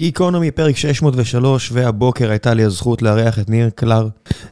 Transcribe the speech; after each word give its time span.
גיקונומי, 0.00 0.50
פרק 0.50 0.76
603, 0.76 1.70
והבוקר 1.72 2.30
הייתה 2.30 2.54
לי 2.54 2.64
הזכות 2.64 3.02
לארח 3.02 3.38
את 3.38 3.50
ניר 3.50 3.70
קלר, 3.74 4.08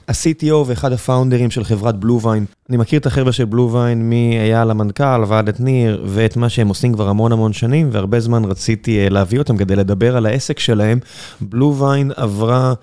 ה-CTO 0.08 0.54
ואחד 0.66 0.92
הפאונדרים 0.92 1.50
של 1.50 1.64
חברת 1.64 1.96
בלו-ויין. 2.00 2.44
אני 2.70 2.76
מכיר 2.76 3.00
את 3.00 3.06
החבר'ה 3.06 3.32
של 3.32 3.44
בלו-ויין 3.44 4.10
מאייל 4.10 4.70
המנכ"ל 4.70 5.24
ועד 5.28 5.48
את 5.48 5.60
ניר, 5.60 6.04
ואת 6.06 6.36
מה 6.36 6.48
שהם 6.48 6.68
עושים 6.68 6.92
כבר 6.92 7.08
המון 7.08 7.32
המון 7.32 7.52
שנים, 7.52 7.88
והרבה 7.92 8.20
זמן 8.20 8.44
רציתי 8.44 9.10
להביא 9.10 9.38
אותם 9.38 9.56
כדי 9.56 9.76
לדבר 9.76 10.16
על 10.16 10.26
העסק 10.26 10.58
שלהם. 10.58 10.98
בלו-ויין 11.40 12.12
עברה... 12.16 12.74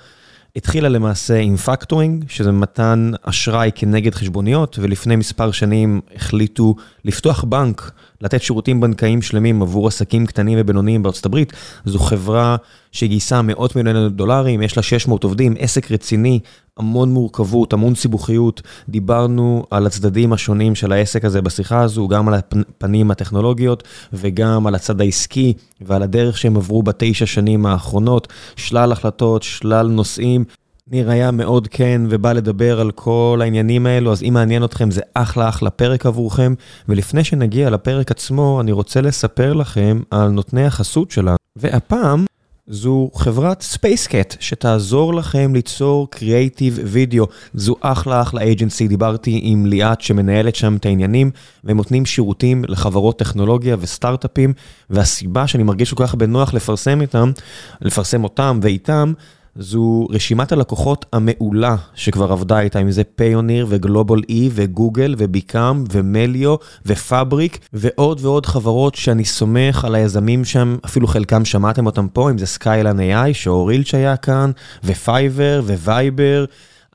התחילה 0.56 0.90
למעשה 0.90 1.38
עם 1.38 1.58
factoring, 1.58 2.26
שזה 2.28 2.52
מתן 2.52 3.12
אשראי 3.22 3.72
כנגד 3.76 4.16
חשבוניות, 4.16 4.80
ולפני 4.82 5.16
מספר 5.16 5.52
שנים 5.52 6.02
החליטו 6.16 6.76
לפתוח 7.06 7.44
בנק, 7.44 7.92
לתת 8.22 8.42
שירותים 8.42 8.82
בנקאיים 8.82 9.22
שלמים 9.22 9.62
עבור 9.62 9.88
עסקים 9.88 10.26
קטנים 10.26 10.58
ובינוניים 10.62 11.04
בארצות 11.04 11.26
הברית. 11.26 11.54
זו 11.86 12.00
חברה 12.00 12.56
שגייסה 12.92 13.42
מאות 13.42 13.76
מיליוני 13.76 14.10
דולרים, 14.10 14.62
יש 14.62 14.78
לה 14.78 14.84
600 14.84 15.24
עובדים, 15.24 15.56
עסק 15.60 15.92
רציני, 15.92 16.40
המון 16.80 17.14
מורכבות, 17.14 17.74
המון 17.74 17.96
סיבוכיות. 17.96 18.62
דיברנו 18.90 19.66
על 19.72 19.86
הצדדים 19.86 20.34
השונים 20.34 20.76
של 20.76 20.92
העסק 20.92 21.26
הזה 21.26 21.42
בשיחה 21.42 21.82
הזו, 21.82 22.08
גם 22.08 22.28
על 22.28 22.34
הפנים 22.34 23.12
הטכנולוגיות 23.12 23.84
וגם 24.14 24.68
על 24.68 24.76
הצד 24.76 25.02
העסקי 25.02 25.54
ועל 25.82 26.04
הדרך 26.04 26.38
שהם 26.38 26.58
עברו 26.58 26.84
בתשע 26.84 27.26
שנים 27.26 27.66
האחרונות, 27.66 28.28
שלל 28.56 28.92
החלטות, 28.92 29.44
שלל 29.44 29.88
נושאים. 29.88 30.44
ניר 30.92 31.10
היה 31.10 31.32
מאוד 31.32 31.68
כן 31.68 32.02
ובא 32.10 32.34
לדבר 32.34 32.80
על 32.80 32.92
כל 32.92 33.40
העניינים 33.42 33.86
האלו, 33.86 34.12
אז 34.12 34.24
אם 34.24 34.34
מעניין 34.34 34.64
אתכם 34.64 34.92
זה 34.92 35.02
אחלה 35.14 35.50
אחלה 35.50 35.70
פרק 35.70 36.06
עבורכם. 36.06 36.54
ולפני 36.90 37.24
שנגיע 37.24 37.70
לפרק 37.70 38.12
עצמו, 38.12 38.62
אני 38.62 38.72
רוצה 38.72 39.02
לספר 39.02 39.54
לכם 39.54 40.02
על 40.12 40.30
נותני 40.30 40.66
החסות 40.66 41.12
שלנו. 41.12 41.38
והפעם 41.56 42.26
זו 42.68 43.10
חברת 43.16 43.62
ספייסקט 43.62 44.36
שתעזור 44.40 45.14
לכם 45.14 45.56
ליצור 45.56 46.10
קריאייטיב 46.10 46.80
וידאו. 46.84 47.26
זו 47.54 47.76
אחלה 47.82 48.22
אחלה 48.22 48.42
agency, 48.42 48.88
דיברתי 48.88 49.40
עם 49.44 49.66
ליאת 49.66 50.02
שמנהלת 50.02 50.56
שם 50.56 50.76
את 50.76 50.86
העניינים, 50.86 51.32
והם 51.64 51.78
נותנים 51.78 52.06
שירותים 52.06 52.66
לחברות 52.68 53.20
טכנולוגיה 53.20 53.76
וסטארט-אפים, 53.80 54.54
והסיבה 54.90 55.48
שאני 55.48 55.64
מרגיש 55.64 55.94
כל 55.94 56.08
כך 56.08 56.16
בנוח 56.16 56.54
לפרסם 56.54 57.02
איתם, 57.02 57.32
לפרסם 57.82 58.24
אותם 58.24 58.60
ואיתם, 58.62 59.14
זו 59.58 60.08
רשימת 60.10 60.52
הלקוחות 60.52 61.06
המעולה 61.14 61.76
שכבר 61.94 62.32
עבדה 62.32 62.60
איתה, 62.60 62.82
אם 62.82 62.92
זה 62.92 63.04
פיוניר 63.04 63.66
וגלובל 63.70 64.22
אי 64.30 64.50
וגוגל 64.54 65.16
וביקאם 65.18 65.84
ומליו 65.92 66.56
ופאבריק 66.86 67.60
ועוד 67.74 68.20
ועוד 68.22 68.46
חברות 68.46 68.96
שאני 68.96 69.26
סומך 69.26 69.86
על 69.86 69.96
היזמים 69.96 70.46
שם, 70.46 70.78
אפילו 70.86 71.08
חלקם 71.08 71.46
שמעתם 71.46 71.86
אותם 71.86 72.08
פה, 72.08 72.30
אם 72.30 72.38
זה 72.38 72.46
סקיילן 72.46 73.00
AI 73.00 73.34
שאור 73.34 73.64
ילץ' 73.64 73.94
היה 73.94 74.18
כאן, 74.18 74.52
ופייבר 74.84 75.62
ווייבר. 75.66 76.46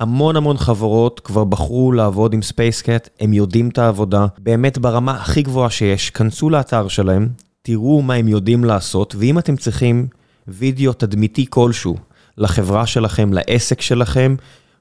המון 0.00 0.36
המון 0.36 0.56
חברות 0.56 1.20
כבר 1.20 1.44
בחרו 1.44 1.92
לעבוד 1.92 2.34
עם 2.34 2.42
ספייסקט, 2.42 3.08
הם 3.20 3.32
יודעים 3.32 3.68
את 3.68 3.78
העבודה, 3.78 4.26
באמת 4.38 4.78
ברמה 4.78 5.12
הכי 5.12 5.42
גבוהה 5.42 5.70
שיש, 5.70 6.10
כנסו 6.10 6.50
לאתר 6.50 6.88
שלהם, 6.88 7.28
תראו 7.62 8.02
מה 8.02 8.14
הם 8.14 8.28
יודעים 8.28 8.64
לעשות, 8.64 9.14
ואם 9.18 9.38
אתם 9.38 9.56
צריכים 9.56 10.06
וידאו 10.48 10.92
תדמיתי 10.92 11.46
כלשהו, 11.50 11.96
לחברה 12.38 12.86
שלכם, 12.86 13.32
לעסק 13.32 13.80
שלכם, 13.80 14.34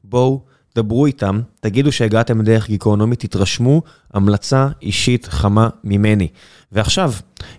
בואו, 0.03 0.41
דברו 0.75 1.05
איתם, 1.05 1.41
תגידו 1.59 1.91
שהגעתם 1.91 2.41
דרך 2.41 2.67
גיקונומי, 2.67 3.15
תתרשמו, 3.15 3.81
המלצה 4.13 4.67
אישית 4.81 5.25
חמה 5.25 5.69
ממני. 5.83 6.27
ועכשיו, 6.71 7.11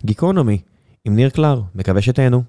גיקונומי, 0.04 0.58
עם 1.04 1.16
ניר 1.16 1.30
קלר, 1.30 1.60
מקווה 1.74 2.02
שתהנו. 2.02 2.42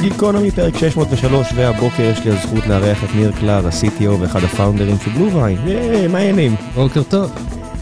גיקונומי 0.00 0.50
פרק 0.50 0.76
603 0.76 1.48
והבוקר 1.54 2.02
יש 2.02 2.18
לי 2.24 2.30
הזכות 2.30 2.66
לארח 2.66 3.04
את 3.04 3.08
ניר 3.14 3.32
קלר, 3.32 3.66
ה-CTO 3.66 4.10
ואחד 4.20 4.44
הפאונדרים 4.44 4.96
של 5.04 5.10
בלו-ויין. 5.10 5.58
מה 6.12 6.18
העניינים? 6.18 6.56
בוקר 6.74 7.02
טוב. 7.02 7.30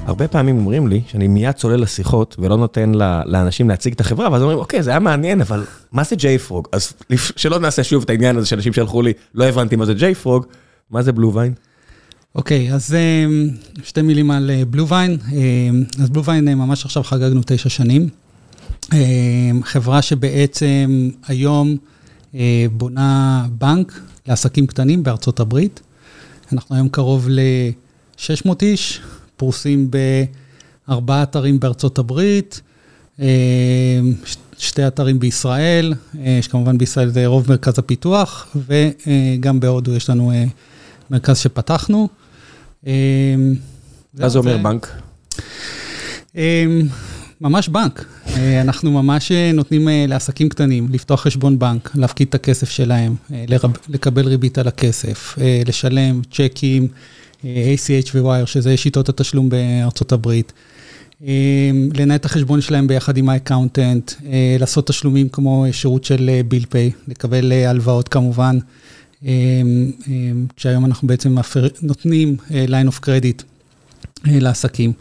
הרבה 0.06 0.28
פעמים 0.28 0.56
אומרים 0.58 0.88
לי 0.88 1.02
שאני 1.06 1.28
מיד 1.28 1.52
צולל 1.52 1.80
לשיחות 1.80 2.36
ולא 2.38 2.56
נותן 2.56 2.92
לאנשים 3.26 3.68
להציג 3.68 3.92
את 3.92 4.00
החברה, 4.00 4.32
ואז 4.32 4.42
אומרים, 4.42 4.58
אוקיי, 4.58 4.82
זה 4.82 4.90
היה 4.90 4.98
מעניין, 4.98 5.40
אבל 5.40 5.64
מה 5.92 6.04
זה 6.04 6.16
JFrog? 6.16 6.68
אז 6.72 6.92
שלא 7.36 7.58
נעשה 7.58 7.84
שוב 7.84 8.02
את 8.02 8.10
העניין 8.10 8.36
הזה 8.36 8.46
שאנשים 8.46 8.72
שלחו 8.72 9.02
לי, 9.02 9.12
לא 9.34 9.44
הבנתי 9.44 9.76
מה 9.76 9.86
זה 9.86 9.92
JFrog, 9.92 10.44
מה 10.90 11.02
זה 11.02 11.12
בלו-ויין? 11.12 11.54
אוקיי, 12.34 12.74
אז 12.74 12.96
שתי 13.84 14.02
מילים 14.02 14.30
על 14.30 14.50
בלו-ויין. 14.70 15.18
אז 16.02 16.10
בלו-ויין 16.10 16.54
ממש 16.54 16.84
עכשיו 16.84 17.02
חגגנו 17.02 17.40
תשע 17.46 17.68
שנים. 17.68 18.08
חברה 19.62 20.02
שבעצם 20.02 21.10
היום 21.26 21.76
בונה 22.72 23.46
בנק 23.58 24.00
לעסקים 24.28 24.66
קטנים 24.66 25.02
בארצות 25.02 25.40
הברית. 25.40 25.80
אנחנו 26.52 26.76
היום 26.76 26.88
קרוב 26.88 27.26
ל-600 27.28 28.50
איש. 28.62 29.00
פרוסים 29.42 29.90
בארבעה 30.88 31.22
אתרים 31.22 31.60
בארצות 31.60 31.98
הברית, 31.98 32.60
שתי 34.58 34.86
אתרים 34.86 35.18
בישראל, 35.18 35.94
שכמובן 36.40 36.78
בישראל 36.78 37.08
זה 37.08 37.26
רוב 37.26 37.46
מרכז 37.48 37.78
הפיתוח, 37.78 38.56
וגם 38.68 39.60
בהודו 39.60 39.96
יש 39.96 40.10
לנו 40.10 40.32
מרכז 41.10 41.38
שפתחנו. 41.38 42.08
מה 44.14 44.28
זה 44.28 44.38
אומר 44.38 44.56
בנק? 44.58 45.02
ממש 47.40 47.68
בנק. 47.68 48.04
אנחנו 48.60 48.90
ממש 49.02 49.32
נותנים 49.54 49.88
לעסקים 50.08 50.48
קטנים 50.48 50.88
לפתוח 50.90 51.20
חשבון 51.22 51.58
בנק, 51.58 51.90
להפקיד 51.94 52.28
את 52.28 52.34
הכסף 52.34 52.70
שלהם, 52.70 53.14
לקבל 53.88 54.28
ריבית 54.28 54.58
על 54.58 54.68
הכסף, 54.68 55.38
לשלם 55.66 56.20
צ'קים. 56.30 56.88
ACH 57.42 58.10
ו-Wire, 58.14 58.46
שזה 58.46 58.76
שיטות 58.76 59.08
התשלום 59.08 59.48
בארצות 59.48 60.12
הברית. 60.12 60.52
לנהל 61.94 62.16
את 62.16 62.24
החשבון 62.24 62.60
שלהם 62.60 62.86
ביחד 62.86 63.16
עם 63.16 63.28
ה 63.28 63.35
accountant, 63.35 64.12
לעשות 64.60 64.86
תשלומים 64.86 65.28
כמו 65.28 65.66
שירות 65.72 66.04
של 66.04 66.30
bill 66.48 66.64
pay, 66.68 66.90
לקבל 67.08 67.52
הלוואות 67.52 68.08
כמובן, 68.08 68.58
כשהיום 70.56 70.84
אנחנו 70.84 71.08
בעצם 71.08 71.36
נותנים 71.82 72.36
line 72.50 72.88
of 72.88 73.04
credit 73.04 73.42
לעסקים. 74.24 74.92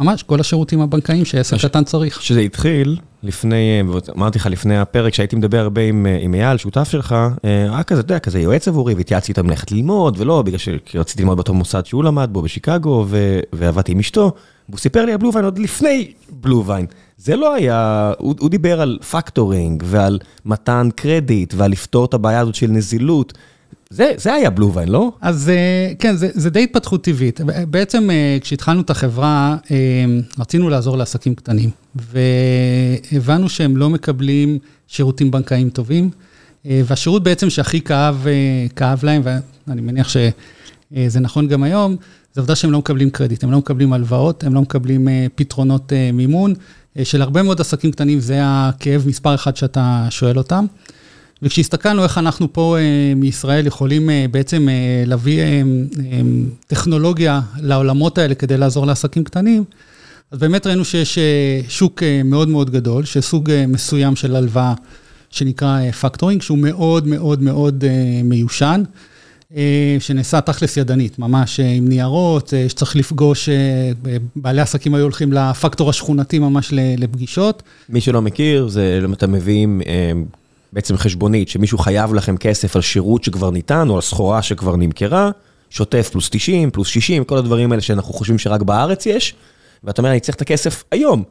ממש, 0.00 0.22
כל 0.22 0.40
השירותים 0.40 0.80
הבנקאיים 0.80 1.24
שעסק 1.24 1.56
קטן 1.62 1.84
צריך. 1.84 2.22
שזה 2.22 2.40
התחיל 2.40 2.96
לפני, 3.22 3.82
אמרתי 4.16 4.38
לך 4.38 4.46
לפני 4.46 4.78
הפרק 4.78 5.14
שהייתי 5.14 5.36
מדבר 5.36 5.58
הרבה 5.58 5.80
עם 6.20 6.34
אייל, 6.34 6.56
שותף 6.56 6.88
שלך, 6.88 7.14
היה 7.42 7.82
כזה, 7.82 8.00
אתה 8.00 8.12
יודע, 8.12 8.18
כזה 8.18 8.40
יועץ 8.40 8.68
עבורי, 8.68 8.94
והתייעצתי 8.94 9.32
איתם 9.32 9.46
ללכת 9.50 9.72
ללמוד, 9.72 10.16
ולא, 10.20 10.42
בגלל 10.42 10.58
שרציתי 10.58 11.22
ללמוד 11.22 11.36
באותו 11.36 11.54
מוסד 11.54 11.86
שהוא 11.86 12.04
למד 12.04 12.28
בו 12.32 12.42
בשיקגו, 12.42 13.06
ועבדתי 13.52 13.92
עם 13.92 13.98
אשתו, 13.98 14.32
והוא 14.68 14.78
סיפר 14.78 15.04
לי 15.04 15.12
על 15.12 15.18
בלו-ויין 15.18 15.44
עוד 15.44 15.58
לפני 15.58 16.12
בלו-ויין. 16.30 16.86
זה 17.16 17.36
לא 17.36 17.54
היה, 17.54 18.12
הוא 18.18 18.50
דיבר 18.50 18.80
על 18.80 18.98
factoring, 19.10 19.82
ועל 19.86 20.18
מתן 20.44 20.88
קרדיט, 20.96 21.54
ועל 21.56 21.70
לפתור 21.70 22.04
את 22.04 22.14
הבעיה 22.14 22.40
הזאת 22.40 22.54
של 22.54 22.70
נזילות. 22.70 23.32
זה, 23.92 24.12
זה 24.16 24.34
היה 24.34 24.50
בלו-ויין, 24.50 24.88
לא? 24.88 25.12
אז 25.20 25.50
כן, 25.98 26.16
זה, 26.16 26.28
זה 26.32 26.50
די 26.50 26.62
התפתחות 26.62 27.04
טבעית. 27.04 27.40
בעצם 27.70 28.08
כשהתחלנו 28.40 28.80
את 28.80 28.90
החברה, 28.90 29.56
רצינו 30.38 30.68
לעזור 30.68 30.98
לעסקים 30.98 31.34
קטנים, 31.34 31.70
והבנו 31.94 33.48
שהם 33.48 33.76
לא 33.76 33.90
מקבלים 33.90 34.58
שירותים 34.86 35.30
בנקאיים 35.30 35.70
טובים, 35.70 36.10
והשירות 36.64 37.22
בעצם 37.22 37.50
שהכי 37.50 37.80
כאב, 37.80 38.26
כאב 38.76 39.04
להם, 39.04 39.22
ואני 39.66 39.80
מניח 39.80 40.08
שזה 40.08 41.20
נכון 41.20 41.48
גם 41.48 41.62
היום, 41.62 41.96
זה 42.34 42.40
עובדה 42.40 42.54
שהם 42.54 42.72
לא 42.72 42.78
מקבלים 42.78 43.10
קרדיט, 43.10 43.44
הם 43.44 43.50
לא 43.50 43.58
מקבלים 43.58 43.92
הלוואות, 43.92 44.44
הם 44.44 44.54
לא 44.54 44.62
מקבלים 44.62 45.08
פתרונות 45.34 45.92
מימון. 46.12 46.54
של 47.04 47.22
הרבה 47.22 47.42
מאוד 47.42 47.60
עסקים 47.60 47.90
קטנים, 47.92 48.20
זה 48.20 48.38
הכאב 48.42 49.04
מספר 49.06 49.34
אחד 49.34 49.56
שאתה 49.56 50.06
שואל 50.10 50.38
אותם. 50.38 50.66
וכשהסתכלנו 51.42 52.04
איך 52.04 52.18
אנחנו 52.18 52.52
פה 52.52 52.76
מישראל 53.16 53.66
יכולים 53.66 54.10
בעצם 54.30 54.68
להביא 55.06 55.42
טכנולוגיה 56.66 57.40
לעולמות 57.60 58.18
האלה 58.18 58.34
כדי 58.34 58.56
לעזור 58.56 58.86
לעסקים 58.86 59.24
קטנים, 59.24 59.64
אז 60.30 60.38
באמת 60.38 60.66
ראינו 60.66 60.84
שיש 60.84 61.18
שוק 61.68 62.02
מאוד 62.24 62.48
מאוד 62.48 62.70
גדול, 62.70 63.04
שסוג 63.04 63.50
מסוים 63.68 64.16
של 64.16 64.36
הלוואה 64.36 64.74
שנקרא 65.30 65.90
factoring, 65.90 66.42
שהוא 66.42 66.58
מאוד 66.58 67.06
מאוד 67.06 67.42
מאוד 67.42 67.84
מיושן, 68.24 68.82
שנעשה 69.98 70.40
תכלס 70.40 70.76
ידנית, 70.76 71.18
ממש 71.18 71.60
עם 71.60 71.88
ניירות, 71.88 72.52
שצריך 72.68 72.96
לפגוש, 72.96 73.48
בעלי 74.36 74.60
עסקים 74.60 74.94
היו 74.94 75.02
הולכים 75.02 75.32
לפקטור 75.32 75.90
השכונתי 75.90 76.38
ממש 76.38 76.70
לפגישות. 76.72 77.62
מי 77.88 78.00
שלא 78.00 78.22
מכיר, 78.22 78.68
זה 78.68 79.00
אתם 79.12 79.32
מביאים 79.32 79.80
בעצם 80.72 80.96
חשבונית, 80.96 81.48
שמישהו 81.48 81.78
חייב 81.78 82.14
לכם 82.14 82.36
כסף 82.36 82.76
על 82.76 82.82
שירות 82.82 83.24
שכבר 83.24 83.50
ניתן, 83.50 83.88
או 83.88 83.94
על 83.94 84.00
סחורה 84.00 84.42
שכבר 84.42 84.76
נמכרה, 84.76 85.30
שוטף 85.70 86.08
פלוס 86.12 86.28
90, 86.30 86.70
פלוס 86.70 86.88
60, 86.88 87.24
כל 87.24 87.38
הדברים 87.38 87.72
האלה 87.72 87.82
שאנחנו 87.82 88.14
חושבים 88.14 88.38
שרק 88.38 88.62
בארץ 88.62 89.06
יש, 89.06 89.34
ואתה 89.84 90.02
אומר, 90.02 90.10
אני 90.10 90.20
צריך 90.20 90.36
את 90.36 90.40
הכסף 90.40 90.84
היום. 90.90 91.22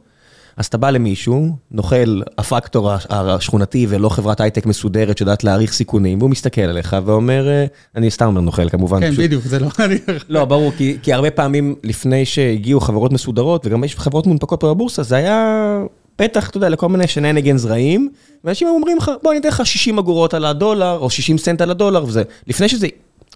אז 0.56 0.66
אתה 0.66 0.78
בא 0.78 0.90
למישהו, 0.90 1.56
נוכל 1.70 2.22
הפקטור 2.38 2.90
השכונתי 3.10 3.86
ולא 3.88 4.08
חברת 4.08 4.40
הייטק 4.40 4.66
מסודרת 4.66 5.18
שיודעת 5.18 5.44
להעריך 5.44 5.72
סיכונים, 5.72 6.18
והוא 6.18 6.30
מסתכל 6.30 6.60
עליך 6.60 6.96
ואומר, 7.04 7.48
אה, 7.48 7.66
אני 7.96 8.10
סתם 8.10 8.26
אומר 8.26 8.40
נוכל 8.40 8.68
כמובן. 8.68 9.00
כן, 9.00 9.10
בדיוק, 9.10 9.44
זה 9.44 9.58
לא... 9.58 9.68
לא, 10.28 10.44
ברור, 10.44 10.72
כי, 10.76 10.98
כי 11.02 11.12
הרבה 11.12 11.30
פעמים 11.30 11.74
לפני 11.84 12.24
שהגיעו 12.24 12.80
חברות 12.80 13.12
מסודרות, 13.12 13.66
וגם 13.66 13.84
יש 13.84 13.96
חברות 13.96 14.26
מונפקות 14.26 14.60
פה 14.60 14.74
בבורסה, 14.74 15.02
זה 15.02 15.16
היה 15.16 15.78
פתח, 16.20 16.48
אתה 16.48 16.56
יודע, 16.56 16.68
לכל 16.68 16.88
מיני 16.88 17.06
שננגנס 17.06 17.64
רעים, 17.64 18.08
ואנשים 18.44 18.68
אומרים 18.68 18.96
לך, 18.96 19.10
בוא 19.22 19.32
אני 19.32 19.40
אתן 19.40 19.48
לך 19.48 19.66
60 19.66 19.98
אגורות 19.98 20.34
על 20.34 20.44
הדולר, 20.44 20.98
או 21.00 21.10
60 21.10 21.38
סנט 21.38 21.60
על 21.60 21.70
הדולר, 21.70 22.04
וזה, 22.04 22.22
לפני 22.46 22.68
שזה 22.68 22.86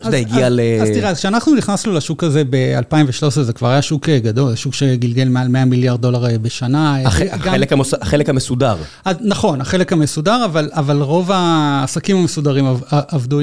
יודע, 0.04 0.18
הגיע 0.18 0.48
ל... 0.48 0.60
אז 0.82 0.88
תראה, 0.88 1.14
כשאנחנו 1.14 1.54
נכנסנו 1.54 1.92
לשוק 1.92 2.24
הזה 2.24 2.42
ב-2013, 2.50 3.30
זה 3.30 3.52
כבר 3.52 3.68
היה 3.68 3.82
שוק 3.82 4.08
אה, 4.08 4.18
גדול, 4.18 4.54
שוק 4.54 4.74
שגלגל 4.74 5.28
מעל 5.28 5.48
100 5.48 5.64
מיליארד 5.64 6.00
דולר 6.00 6.26
אה, 6.26 6.38
בשנה. 6.38 6.96
החלק 8.00 8.28
המסודר. 8.28 8.76
נכון, 9.20 9.60
החלק 9.60 9.92
המסודר, 9.92 10.46
אבל 10.72 11.02
רוב 11.02 11.30
העסקים 11.32 12.16
המסודרים 12.16 12.64
עבדו 12.90 13.40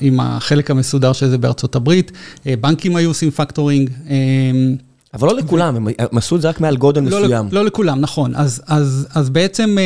עם 0.00 0.20
החלק 0.20 0.70
המסודר 0.70 1.12
שזה 1.12 1.38
בארצות 1.38 1.76
הברית. 1.76 2.12
אה, 2.46 2.54
בנקים 2.60 2.96
היו 2.96 3.10
עושים 3.10 3.30
factoring. 3.30 3.90
אבל 5.14 5.28
לא 5.28 5.36
לכולם, 5.36 5.76
הם 5.98 6.18
עשו 6.18 6.36
את 6.36 6.40
זה 6.40 6.48
רק 6.48 6.60
מעל 6.60 6.76
גודל 6.76 7.00
לא 7.00 7.06
מסוים. 7.06 7.48
לא 7.52 7.64
לכולם, 7.64 8.00
נכון. 8.00 8.32
אז 9.14 9.30
בעצם 9.32 9.76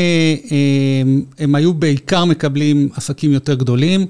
הם 1.38 1.54
היו 1.54 1.74
בעיקר 1.74 2.24
מקבלים 2.24 2.88
עסקים 2.96 3.32
יותר 3.32 3.54
גדולים. 3.54 4.06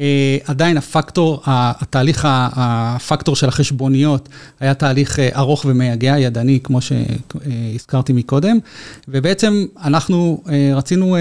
אה, 0.00 0.38
עדיין 0.44 0.76
הפקטור, 0.76 1.42
התהליך, 1.46 2.26
הפקטור 2.30 3.36
של 3.36 3.48
החשבוניות 3.48 4.28
היה 4.60 4.74
תהליך 4.74 5.18
אה, 5.18 5.28
ארוך 5.36 5.64
ומייגע, 5.68 6.18
ידני, 6.18 6.60
כמו 6.62 6.78
שהזכרתי 6.80 8.12
מקודם, 8.12 8.58
ובעצם 9.08 9.66
אנחנו 9.84 10.42
אה, 10.48 10.72
רצינו 10.74 11.16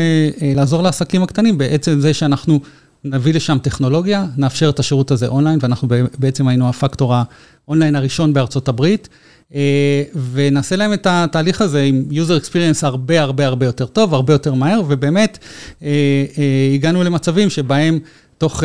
לעזור 0.55 0.83
לעסקים 0.83 1.23
הקטנים 1.23 1.57
בעצם 1.57 1.99
זה 1.99 2.13
שאנחנו 2.13 2.59
נביא 3.03 3.33
לשם 3.33 3.57
טכנולוגיה, 3.61 4.25
נאפשר 4.37 4.69
את 4.69 4.79
השירות 4.79 5.11
הזה 5.11 5.27
אונליין, 5.27 5.59
ואנחנו 5.61 5.87
בעצם 6.19 6.47
היינו 6.47 6.69
הפקטור 6.69 7.15
האונליין 7.15 7.95
הראשון 7.95 8.33
בארצות 8.33 8.67
הברית. 8.67 9.09
ונעשה 10.31 10.75
להם 10.75 10.93
את 10.93 11.07
התהליך 11.09 11.61
הזה 11.61 11.81
עם 11.81 12.03
user 12.11 12.43
experience 12.43 12.79
הרבה 12.85 13.21
הרבה 13.21 13.45
הרבה 13.45 13.65
יותר 13.65 13.85
טוב, 13.85 14.13
הרבה 14.13 14.33
יותר 14.33 14.53
מהר, 14.53 14.81
ובאמת 14.87 15.37
הגענו 16.75 17.03
למצבים 17.03 17.49
שבהם 17.49 17.99
תוך 18.37 18.63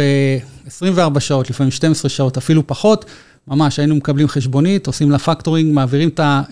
24 0.66 1.16
אה, 1.16 1.20
שעות, 1.20 1.50
לפעמים 1.50 1.70
12 1.70 2.08
שעות, 2.08 2.36
אפילו 2.36 2.66
פחות, 2.66 3.04
ממש 3.48 3.78
היינו 3.78 3.94
מקבלים 3.94 4.28
חשבונית, 4.28 4.86
עושים 4.86 5.10
לה 5.10 5.18
פקטורינג, 5.18 5.74
מעבירים 5.74 6.10
אה, 6.18 6.42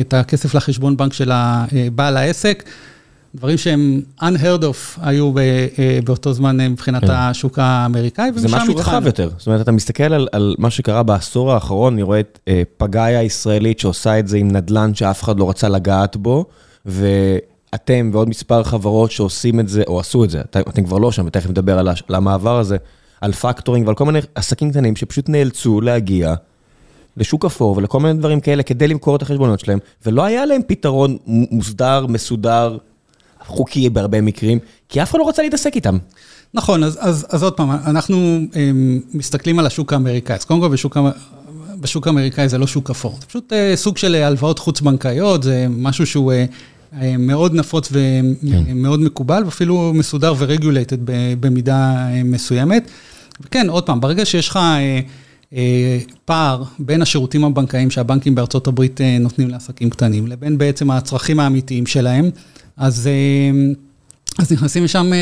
את 0.00 0.14
הכסף 0.14 0.54
לחשבון 0.54 0.96
בנק 0.96 1.12
של 1.12 1.32
אה, 1.32 1.64
בעל 1.94 2.16
העסק. 2.16 2.64
דברים 3.34 3.58
שהם 3.58 4.02
unheard 4.20 4.62
of 4.62 5.00
היו 5.00 5.32
באותו 6.04 6.32
זמן 6.32 6.56
מבחינת 6.70 7.04
כן. 7.04 7.10
השוק 7.10 7.58
האמריקאי, 7.58 8.30
ומשם 8.34 8.44
התחלנו. 8.46 8.66
זה 8.66 8.72
משהו 8.72 8.76
רחב 8.76 9.06
יותר. 9.06 9.30
זאת 9.38 9.46
אומרת, 9.46 9.60
אתה 9.60 9.72
מסתכל 9.72 10.12
על, 10.12 10.28
על 10.32 10.54
מה 10.58 10.70
שקרה 10.70 11.02
בעשור 11.02 11.52
האחרון, 11.52 11.92
אני 11.92 12.02
רואה 12.02 12.20
את 12.20 12.38
פגאיה 12.76 13.18
הישראלית 13.18 13.78
שעושה 13.78 14.18
את 14.18 14.28
זה 14.28 14.36
עם 14.36 14.50
נדל"ן 14.50 14.94
שאף 14.94 15.22
אחד 15.22 15.38
לא 15.38 15.50
רצה 15.50 15.68
לגעת 15.68 16.16
בו, 16.16 16.44
ו... 16.86 17.06
אתם 17.74 18.10
ועוד 18.12 18.28
מספר 18.28 18.62
חברות 18.62 19.10
שעושים 19.10 19.60
את 19.60 19.68
זה, 19.68 19.82
או 19.86 20.00
עשו 20.00 20.24
את 20.24 20.30
זה, 20.30 20.40
אתם, 20.40 20.60
אתם 20.60 20.84
כבר 20.84 20.98
לא 20.98 21.12
שם, 21.12 21.26
ותכף 21.26 21.50
נדבר 21.50 21.78
על, 21.78 21.88
על 21.88 22.14
המעבר 22.14 22.58
הזה, 22.58 22.76
על 23.20 23.32
factoring 23.32 23.86
ועל 23.86 23.96
כל 23.96 24.04
מיני 24.04 24.18
עסקים 24.34 24.70
קטנים 24.70 24.96
שפשוט 24.96 25.28
נאלצו 25.28 25.80
להגיע 25.80 26.34
לשוק 27.16 27.44
אפור 27.44 27.76
ולכל 27.76 28.00
מיני 28.00 28.18
דברים 28.18 28.40
כאלה 28.40 28.62
כדי 28.62 28.88
למכור 28.88 29.16
את 29.16 29.22
החשבונות 29.22 29.60
שלהם, 29.60 29.78
ולא 30.06 30.24
היה 30.24 30.46
להם 30.46 30.60
פתרון 30.66 31.16
מוסדר, 31.26 32.06
מסודר, 32.08 32.76
חוקי 33.46 33.90
בהרבה 33.90 34.20
מקרים, 34.20 34.58
כי 34.88 35.02
אף 35.02 35.10
אחד 35.10 35.18
לא 35.18 35.28
רצה 35.28 35.42
להתעסק 35.42 35.76
איתם. 35.76 35.98
נכון, 36.54 36.84
אז, 36.84 36.98
אז, 37.00 37.26
אז 37.30 37.42
עוד 37.42 37.52
פעם, 37.52 37.70
אנחנו 37.70 38.16
הם, 38.16 38.48
אמ, 38.56 39.00
מסתכלים 39.14 39.58
על 39.58 39.66
השוק 39.66 39.92
האמריקאי. 39.92 40.36
אז 40.36 40.44
קודם 40.44 40.60
כל 40.60 40.68
בשוק, 40.68 40.96
בשוק 41.80 42.06
האמריקאי 42.06 42.48
זה 42.48 42.58
לא 42.58 42.66
שוק 42.66 42.90
אפור, 42.90 43.16
זה 43.20 43.26
פשוט 43.26 43.52
אה, 43.52 43.72
סוג 43.76 43.96
של 43.96 44.14
הלוואות 44.14 44.58
חוץ-בנקאיות, 44.58 45.42
זה 45.42 45.66
משהו 45.70 46.06
שהוא 46.06 46.32
אה, 46.32 47.16
מאוד 47.18 47.54
נפוץ 47.54 47.88
ומאוד 47.92 48.98
כן. 48.98 49.04
מקובל, 49.04 49.42
ואפילו 49.44 49.92
מסודר 49.94 50.34
ו 50.38 50.44
regulated 50.44 50.96
במידה 51.40 51.94
אה, 51.96 52.22
מסוימת. 52.24 52.90
וכן, 53.40 53.70
עוד 53.70 53.86
פעם, 53.86 54.00
ברגע 54.00 54.24
שיש 54.24 54.48
לך 54.48 54.56
אה, 54.56 55.00
אה, 55.54 55.98
פער 56.24 56.62
בין 56.78 57.02
השירותים 57.02 57.44
הבנקאיים 57.44 57.90
שהבנקים 57.90 58.34
בארצות 58.34 58.66
הברית 58.66 59.00
נותנים 59.20 59.48
לעסקים 59.48 59.90
קטנים, 59.90 60.26
לבין 60.26 60.58
בעצם 60.58 60.90
הצרכים 60.90 61.40
האמיתיים 61.40 61.86
שלהם, 61.86 62.30
אז... 62.76 63.08
אז 64.38 64.52
נכנסים 64.52 64.84
לשם 64.84 65.12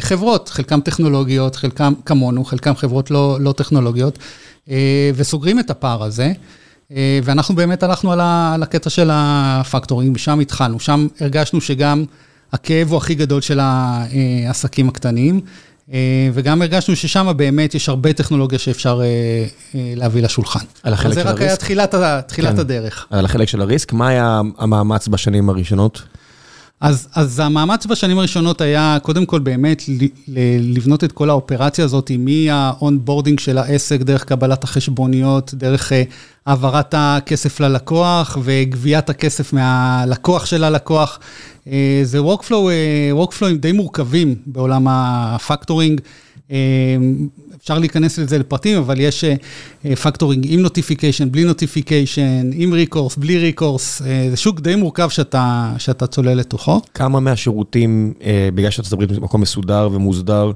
חברות, 0.00 0.48
חלקם 0.48 0.80
טכנולוגיות, 0.80 1.56
חלקם 1.56 1.92
כמונו, 2.04 2.44
חלקם 2.44 2.76
חברות 2.76 3.10
לא, 3.10 3.38
לא 3.40 3.52
טכנולוגיות, 3.52 4.18
וסוגרים 5.14 5.60
את 5.60 5.70
הפער 5.70 6.04
הזה. 6.04 6.32
אה, 6.92 7.20
ואנחנו 7.22 7.54
באמת 7.54 7.82
הלכנו 7.82 8.12
על 8.12 8.62
הקטע 8.62 8.90
של 8.90 9.10
הפקטורינג, 9.12 10.16
ושם 10.16 10.40
התחלנו. 10.40 10.80
שם 10.80 11.06
הרגשנו 11.20 11.60
שגם 11.60 12.04
הכאב 12.52 12.88
הוא 12.90 12.96
הכי 12.96 13.14
גדול 13.14 13.40
של 13.40 13.60
העסקים 13.60 14.88
הקטנים, 14.88 15.40
אה, 15.92 15.98
וגם 16.34 16.62
הרגשנו 16.62 16.96
ששם 16.96 17.32
באמת 17.36 17.74
יש 17.74 17.88
הרבה 17.88 18.12
טכנולוגיה 18.12 18.58
שאפשר 18.58 19.00
אה, 19.02 19.46
להביא 19.96 20.22
לשולחן. 20.22 20.64
על 20.82 20.92
החלק 20.92 21.14
של 21.14 21.20
ה 21.20 21.23
risk? 21.23 21.38
זה 21.38 21.44
רק 21.44 21.48
היה 21.48 21.56
תחילת, 21.56 21.94
תחילת 22.26 22.54
כן. 22.54 22.60
הדרך. 22.60 23.06
על 23.10 23.24
החלק 23.24 23.48
של 23.48 23.60
ה 23.60 23.65
risk, 23.65 23.92
מה 23.92 24.08
היה 24.08 24.40
המאמץ 24.58 25.08
בשנים 25.08 25.50
הראשונות? 25.50 26.02
אז, 26.80 27.08
אז 27.14 27.40
המאמץ 27.40 27.86
בשנים 27.86 28.18
הראשונות 28.18 28.60
היה 28.60 28.98
קודם 29.02 29.26
כל 29.26 29.38
באמת 29.38 29.82
לבנות 30.58 31.04
את 31.04 31.12
כל 31.12 31.30
האופרציה 31.30 31.84
הזאת 31.84 32.10
מה 32.18 32.38
onboarding 32.38 33.40
של 33.40 33.58
העסק, 33.58 34.00
דרך 34.00 34.24
קבלת 34.24 34.64
החשבוניות, 34.64 35.54
דרך 35.54 35.92
אה, 35.92 36.02
העברת 36.46 36.94
הכסף 36.96 37.60
ללקוח 37.60 38.38
וגביית 38.42 39.10
הכסף 39.10 39.52
מהלקוח 39.52 40.46
של 40.46 40.64
הלקוח. 40.64 41.18
אה, 41.68 42.00
זה 42.02 42.18
workflow, 42.18 42.70
אה, 42.70 43.24
workflow 43.24 43.56
די 43.58 43.72
מורכבים 43.72 44.34
בעולם 44.46 44.86
ה 44.88 44.98
factoring. 44.98 46.00
אפשר 47.56 47.78
להיכנס 47.78 48.18
לזה 48.18 48.38
לפרטים, 48.38 48.78
אבל 48.78 49.00
יש 49.00 49.24
factoring 50.02 50.46
עם 50.48 50.60
notification, 50.60 51.32
בלי 51.32 51.44
notification, 51.44 52.50
עם 52.52 52.72
recourse, 52.72 53.16
בלי 53.16 53.38
recourse, 53.38 54.02
זה 54.30 54.36
שוק 54.36 54.60
די 54.60 54.76
מורכב 54.76 55.08
שאתה, 55.08 55.72
שאתה 55.78 56.06
צולל 56.06 56.34
לתוכו. 56.34 56.80
כמה 56.94 57.20
מהשירותים, 57.20 58.14
בגלל 58.54 58.70
שאתה 58.70 58.96
מדבר 58.96 59.16
במקום 59.20 59.40
מסודר 59.40 59.88
ומוסדר, 59.92 60.52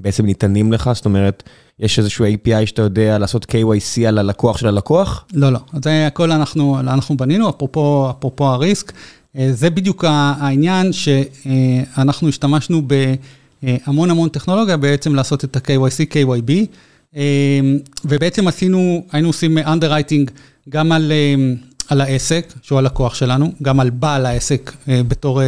בעצם 0.00 0.26
ניתנים 0.26 0.72
לך? 0.72 0.90
זאת 0.94 1.04
אומרת, 1.04 1.42
יש 1.80 1.98
איזשהו 1.98 2.24
API 2.24 2.66
שאתה 2.66 2.82
יודע 2.82 3.18
לעשות 3.18 3.44
KYC 3.44 4.02
על 4.08 4.18
הלקוח 4.18 4.58
של 4.58 4.66
הלקוח? 4.66 5.24
לא, 5.34 5.52
לא. 5.52 5.58
זה 5.82 6.06
הכל 6.06 6.32
אנחנו, 6.32 6.80
אנחנו 6.80 7.16
בנינו, 7.16 7.48
אפרופו, 7.48 8.10
אפרופו 8.10 8.46
ה 8.46 8.54
risk. 8.54 8.92
זה 9.50 9.70
בדיוק 9.70 10.04
העניין 10.08 10.92
שאנחנו 10.92 12.28
השתמשנו 12.28 12.82
ב... 12.86 13.14
אה, 13.66 13.76
המון 13.84 14.10
המון 14.10 14.28
טכנולוגיה 14.28 14.76
בעצם 14.76 15.14
לעשות 15.14 15.44
את 15.44 15.56
ה-KYC, 15.56 16.12
KYB, 16.12 16.52
אה, 17.16 17.22
ובעצם 18.04 18.48
עשינו, 18.48 19.04
היינו 19.12 19.28
עושים 19.28 19.58
underwriting 19.58 20.30
גם 20.68 20.92
על, 20.92 21.12
אה, 21.12 21.34
על 21.88 22.00
העסק, 22.00 22.52
שהוא 22.62 22.78
הלקוח 22.78 23.14
שלנו, 23.14 23.52
גם 23.62 23.80
על 23.80 23.90
בעל 23.90 24.26
העסק 24.26 24.72
בתור 24.88 25.40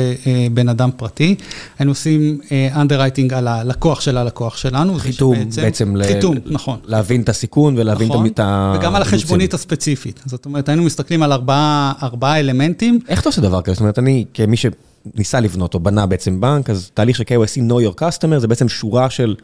בן 0.52 0.68
אדם 0.68 0.90
פרטי. 0.96 1.34
היינו 1.78 1.90
עושים 1.90 2.40
underwriting 2.74 3.34
על 3.34 3.48
הלקוח 3.48 4.00
של 4.00 4.16
הלקוח 4.16 4.56
שלנו. 4.56 4.98
חיתום 4.98 5.38
בעצם, 5.38 5.62
בעצם 5.62 5.94
חיתום, 6.06 6.36
ל... 6.36 6.40
נכון. 6.46 6.78
להבין 6.84 7.20
את 7.20 7.28
הסיכון 7.28 7.74
ולהבין 7.78 8.08
נכון, 8.08 8.26
את 8.26 8.40
ה... 8.40 8.74
וגם 8.78 8.94
על 8.94 9.02
החשבונית 9.02 9.54
הספציפית. 9.54 10.20
זאת 10.26 10.44
אומרת, 10.46 10.68
היינו 10.68 10.82
מסתכלים 10.82 11.22
על 11.22 11.32
ארבעה, 11.32 11.92
ארבעה 12.02 12.40
אלמנטים. 12.40 12.98
איך 13.08 13.20
אתה 13.20 13.28
עושה 13.28 13.40
דבר 13.40 13.62
כזה? 13.62 13.74
זאת 13.74 13.80
אומרת, 13.80 13.98
אני, 13.98 14.24
כמי 14.34 14.56
ש... 14.56 14.66
ניסה 15.14 15.40
לבנות 15.40 15.74
או 15.74 15.80
בנה 15.80 16.06
בעצם 16.06 16.40
בנק, 16.40 16.70
אז 16.70 16.90
תהליך 16.94 17.16
של 17.16 17.24
KYC, 17.24 17.70
know 17.70 17.92
your 17.92 18.00
customer, 18.00 18.38
זה 18.38 18.48
בעצם 18.48 18.68
שורה 18.68 19.10
של 19.10 19.34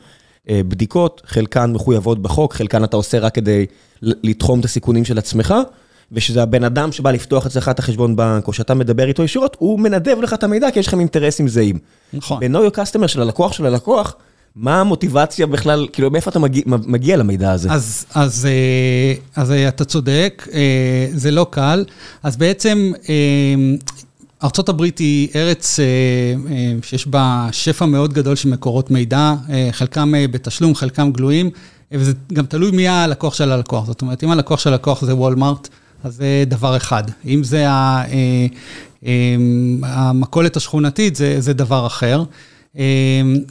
אה, 0.48 0.60
בדיקות, 0.68 1.22
חלקן 1.26 1.72
מחויבות 1.72 2.22
בחוק, 2.22 2.54
חלקן 2.54 2.84
אתה 2.84 2.96
עושה 2.96 3.18
רק 3.18 3.34
כדי 3.34 3.66
לתחום 4.02 4.60
את 4.60 4.64
הסיכונים 4.64 5.04
של 5.04 5.18
עצמך, 5.18 5.54
ושזה 6.12 6.42
הבן 6.42 6.64
אדם 6.64 6.92
שבא 6.92 7.10
לפתוח 7.10 7.46
אצלך 7.46 7.68
את 7.68 7.78
החשבון 7.78 8.16
בנק, 8.16 8.48
או 8.48 8.52
שאתה 8.52 8.74
מדבר 8.74 9.08
איתו 9.08 9.22
ישירות, 9.22 9.56
הוא 9.58 9.80
מנדב 9.80 10.16
לך 10.22 10.32
את 10.32 10.44
המידע, 10.44 10.70
כי 10.70 10.78
יש 10.78 10.86
לכם 10.86 11.00
אינטרסים 11.00 11.48
זהים. 11.48 11.78
נכון. 12.12 12.40
ב-know 12.40 12.72
your 12.72 12.76
customer 12.76 13.08
של 13.08 13.22
הלקוח 13.22 13.52
של 13.52 13.66
הלקוח, 13.66 14.14
מה 14.56 14.80
המוטיבציה 14.80 15.46
בכלל, 15.46 15.86
כאילו, 15.92 16.10
מאיפה 16.10 16.30
אתה 16.30 16.38
מגיע, 16.38 16.62
מגיע 16.66 17.16
למידע 17.16 17.52
הזה? 17.52 17.72
אז, 17.72 18.06
אז, 18.14 18.46
אה, 18.46 19.42
אז 19.42 19.52
אה, 19.52 19.68
אתה 19.68 19.84
צודק, 19.84 20.48
זה 21.12 21.30
לא 21.30 21.46
קל. 21.50 21.84
אז 22.22 22.36
בעצם 22.36 22.92
ארה"ב 24.44 24.82
היא 24.98 25.28
ארץ 25.36 25.80
אה, 25.80 25.84
אה, 26.50 26.72
שיש 26.82 27.06
בה 27.06 27.48
שפע 27.52 27.86
מאוד 27.86 28.12
גדול 28.12 28.36
של 28.36 28.48
מקורות 28.48 28.90
מידע, 28.90 29.34
אה, 29.50 29.68
חלקם 29.72 30.12
בתשלום, 30.30 30.74
חלקם 30.74 31.12
גלויים. 31.12 31.50
וזה 31.92 32.12
גם 32.32 32.46
תלוי 32.46 32.70
מי 32.70 32.88
הלקוח 32.88 33.34
של 33.34 33.52
הלקוח. 33.52 33.86
זאת 33.86 34.02
אומרת, 34.02 34.24
אם 34.24 34.30
הלקוח 34.30 34.60
של 34.60 34.70
הלקוח 34.70 35.04
זה 35.04 35.14
וולמארט, 35.14 35.68
אז 36.04 36.16
זה 36.16 36.44
דבר 36.46 36.76
אחד. 36.76 37.02
אם 37.26 37.42
זה 37.44 37.66
המכולת 39.82 40.56
השכונתית, 40.56 41.16
זה, 41.16 41.40
זה 41.40 41.52
דבר 41.52 41.86
אחר. 41.86 42.24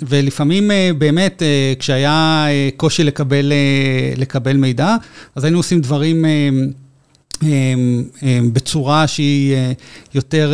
ולפעמים 0.01 0.71
באמת, 0.97 1.43
כשהיה 1.79 2.45
קושי 2.77 3.03
לקבל, 3.03 3.53
לקבל 4.17 4.57
מידע, 4.57 4.95
אז 5.35 5.43
היינו 5.43 5.59
עושים 5.59 5.81
דברים 5.81 6.25
בצורה 8.53 9.07
שהיא 9.07 9.55
יותר 10.13 10.53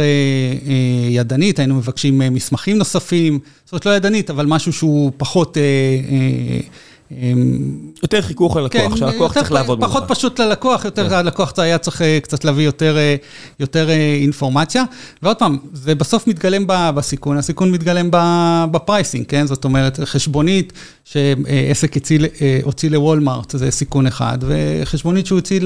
ידנית, 1.09 1.59
היינו 1.59 1.75
מבקשים 1.75 2.17
מסמכים 2.17 2.77
נוספים, 2.77 3.39
זאת 3.65 3.71
אומרת 3.71 3.85
לא 3.85 3.91
ידנית, 3.91 4.29
אבל 4.29 4.45
משהו 4.45 4.73
שהוא 4.73 5.11
פחות... 5.17 5.57
יותר 8.03 8.21
חיכוך 8.21 8.55
ללקוח, 8.55 8.81
כן, 8.81 8.97
שהלקוח 8.97 9.33
צריך 9.33 9.51
לעבוד 9.51 9.79
מולך. 9.79 9.91
פחות 9.91 10.03
פשוט 10.07 10.39
ללקוח, 10.39 10.85
יותר 10.85 11.15
הלקוח 11.15 11.53
היה 11.57 11.77
צריך 11.77 12.01
קצת 12.23 12.45
להביא 12.45 12.65
יותר, 12.65 12.97
יותר 13.59 13.89
אינפורמציה. 14.21 14.83
ועוד 15.23 15.37
פעם, 15.37 15.57
זה 15.73 15.95
בסוף 15.95 16.27
מתגלם 16.27 16.63
בסיכון, 16.67 17.37
הסיכון 17.37 17.71
מתגלם 17.71 18.09
ב 18.71 18.77
pricing, 18.77 19.25
כן? 19.25 19.47
זאת 19.47 19.65
אומרת, 19.65 19.99
חשבונית 20.03 20.73
שעסק 21.05 21.95
הוציא 22.63 22.89
לוולמארט, 22.89 23.51
זה 23.51 23.71
סיכון 23.71 24.07
אחד, 24.07 24.37
וחשבונית 24.41 25.25
שהוא 25.25 25.37
הוציא 25.37 25.59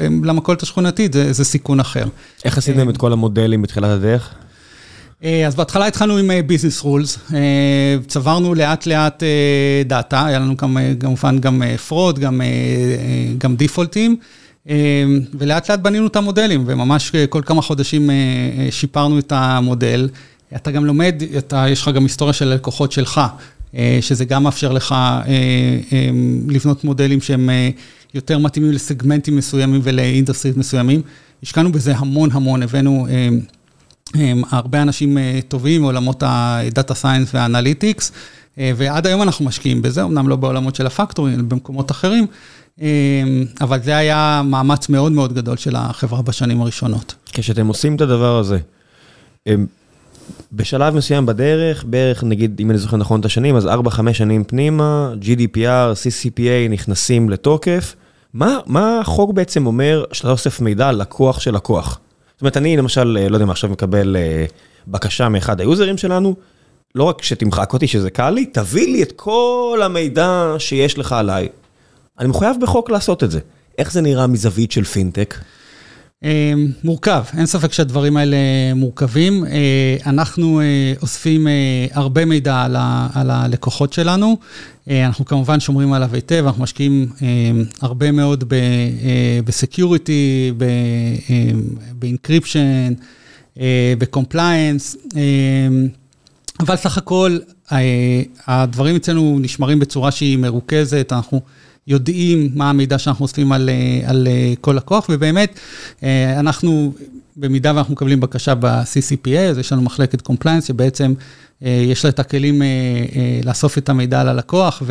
למכולת 0.00 0.62
השכונתית, 0.62 1.12
זה 1.30 1.44
סיכון 1.44 1.80
אחר. 1.80 2.04
איך 2.44 2.58
עשיתם 2.58 2.90
את 2.90 2.96
כל 2.96 3.12
המודלים 3.12 3.62
בתחילת 3.62 3.90
הדרך? 3.90 4.34
אז 5.22 5.54
בהתחלה 5.56 5.86
התחלנו 5.86 6.16
עם 6.16 6.30
business 6.46 6.80
rules, 6.80 7.18
צברנו 8.06 8.54
לאט 8.54 8.86
לאט 8.86 9.22
דאטה, 9.86 10.26
היה 10.26 10.38
לנו 10.38 10.56
כמובן 11.00 11.38
גם 11.38 11.62
fraud, 11.88 12.18
גם 13.38 13.56
default 13.56 13.98
ים, 13.98 14.16
ולאט 15.34 15.70
לאט 15.70 15.80
בנינו 15.80 16.06
את 16.06 16.16
המודלים, 16.16 16.64
וממש 16.66 17.12
כל 17.28 17.42
כמה 17.46 17.62
חודשים 17.62 18.10
שיפרנו 18.70 19.18
את 19.18 19.32
המודל. 19.36 20.08
אתה 20.56 20.70
גם 20.70 20.84
לומד, 20.84 21.22
אתה, 21.38 21.64
יש 21.68 21.82
לך 21.82 21.88
גם 21.88 22.02
היסטוריה 22.02 22.32
של 22.32 22.48
לקוחות 22.48 22.92
שלך, 22.92 23.20
שזה 24.00 24.24
גם 24.24 24.42
מאפשר 24.42 24.72
לך 24.72 24.94
לבנות 26.48 26.84
מודלים 26.84 27.20
שהם 27.20 27.50
יותר 28.14 28.38
מתאימים 28.38 28.72
לסגמנטים 28.72 29.36
מסוימים 29.36 29.80
ול 29.84 29.96
industries 29.96 30.56
מסוימים. 30.56 31.02
השקענו 31.42 31.72
בזה 31.72 31.96
המון 31.96 32.30
המון, 32.32 32.62
הבאנו... 32.62 33.06
הרבה 34.50 34.82
אנשים 34.82 35.18
טובים 35.48 35.82
מעולמות 35.82 36.22
ה-Data 36.22 36.92
Science 37.02 37.28
וה-Analytics, 37.34 38.10
ועד 38.58 39.06
היום 39.06 39.22
אנחנו 39.22 39.44
משקיעים 39.44 39.82
בזה, 39.82 40.02
אמנם 40.02 40.28
לא 40.28 40.36
בעולמות 40.36 40.74
של 40.74 40.86
ה 40.86 40.90
factoring, 40.90 41.34
אלא 41.34 41.42
במקומות 41.42 41.90
אחרים, 41.90 42.26
אבל 43.60 43.82
זה 43.82 43.96
היה 43.96 44.42
מאמץ 44.44 44.88
מאוד 44.88 45.12
מאוד 45.12 45.32
גדול 45.32 45.56
של 45.56 45.76
החברה 45.76 46.22
בשנים 46.22 46.60
הראשונות. 46.60 47.14
כשאתם 47.32 47.66
עושים 47.66 47.96
את 47.96 48.00
הדבר 48.00 48.38
הזה, 48.38 48.58
בשלב 50.52 50.94
מסוים 50.94 51.26
בדרך, 51.26 51.84
בערך 51.84 52.24
נגיד, 52.24 52.60
אם 52.60 52.70
אני 52.70 52.78
זוכר 52.78 52.96
נכון 52.96 53.20
את 53.20 53.24
השנים, 53.24 53.56
אז 53.56 53.66
4-5 53.66 53.68
שנים 54.12 54.44
פנימה, 54.44 55.12
GDPR, 55.20 55.94
CCPA 55.94 56.70
נכנסים 56.70 57.30
לתוקף. 57.30 57.94
מה, 58.34 58.58
מה 58.66 59.00
החוק 59.00 59.32
בעצם 59.32 59.66
אומר 59.66 60.04
שאתה 60.12 60.30
אוסף 60.30 60.60
מידע 60.60 60.88
על 60.88 60.96
לקוח 60.96 61.40
של 61.40 61.54
לקוח? 61.54 61.98
זאת 62.36 62.42
אומרת, 62.42 62.56
אני 62.56 62.76
למשל, 62.76 63.04
לא 63.04 63.36
יודע 63.36 63.44
מה, 63.44 63.52
עכשיו 63.52 63.70
מקבל 63.70 64.16
בקשה 64.88 65.28
מאחד 65.28 65.60
היוזרים 65.60 65.98
שלנו, 65.98 66.34
לא 66.94 67.04
רק 67.04 67.22
שתמחק 67.22 67.72
אותי, 67.72 67.86
שזה 67.86 68.10
קל 68.10 68.30
לי, 68.30 68.46
תביא 68.46 68.86
לי 68.86 69.02
את 69.02 69.12
כל 69.16 69.80
המידע 69.84 70.54
שיש 70.58 70.98
לך 70.98 71.12
עליי. 71.12 71.48
אני 72.18 72.28
מחויב 72.28 72.56
בחוק 72.60 72.90
לעשות 72.90 73.24
את 73.24 73.30
זה. 73.30 73.40
איך 73.78 73.92
זה 73.92 74.00
נראה 74.00 74.26
מזווית 74.26 74.72
של 74.72 74.84
פינטק? 74.84 75.34
מורכב, 76.84 77.22
אין 77.38 77.46
ספק 77.46 77.72
שהדברים 77.72 78.16
האלה 78.16 78.36
מורכבים. 78.74 79.44
אנחנו 80.06 80.60
אוספים 81.02 81.46
הרבה 81.92 82.24
מידע 82.24 82.62
על 83.14 83.30
הלקוחות 83.30 83.92
שלנו. 83.92 84.36
אנחנו 84.90 85.24
כמובן 85.24 85.60
שומרים 85.60 85.92
עליו 85.92 86.14
היטב, 86.14 86.44
אנחנו 86.46 86.62
משקיעים 86.62 87.08
הרבה 87.80 88.12
מאוד 88.12 88.44
ב 89.44 89.55
security, 89.55 90.52
ב 91.98 92.06
encryption, 92.06 92.92
ב 93.98 94.06
compliance, 94.06 94.96
אבל 96.60 96.76
סך 96.76 96.98
הכל 96.98 97.38
הדברים 98.46 98.96
אצלנו 98.96 99.38
נשמרים 99.40 99.78
בצורה 99.78 100.10
שהיא 100.10 100.38
מרוכזת, 100.38 101.12
אנחנו... 101.12 101.40
יודעים 101.86 102.48
מה 102.54 102.70
המידע 102.70 102.98
שאנחנו 102.98 103.22
אוספים 103.22 103.52
על, 103.52 103.70
על 104.06 104.28
כל 104.60 104.72
לקוח, 104.72 105.06
ובאמת, 105.08 105.58
אנחנו, 106.36 106.92
במידה 107.36 107.72
ואנחנו 107.74 107.92
מקבלים 107.92 108.20
בקשה 108.20 108.54
ב-CCPA, 108.54 109.38
אז 109.38 109.58
יש 109.58 109.72
לנו 109.72 109.82
מחלקת 109.82 110.20
compliance, 110.20 110.64
שבעצם 110.64 111.14
יש 111.62 112.04
לה 112.04 112.10
את 112.10 112.18
הכלים 112.18 112.62
לאסוף 113.44 113.78
את 113.78 113.88
המידע 113.88 114.20
על 114.20 114.28
הלקוח 114.28 114.82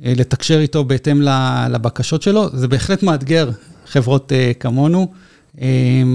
ולתקשר 0.00 0.58
איתו 0.60 0.84
בהתאם 0.84 1.22
לבקשות 1.70 2.22
שלו. 2.22 2.48
זה 2.52 2.68
בהחלט 2.68 3.02
מאתגר 3.02 3.50
חברות 3.86 4.32
כמונו. 4.60 5.12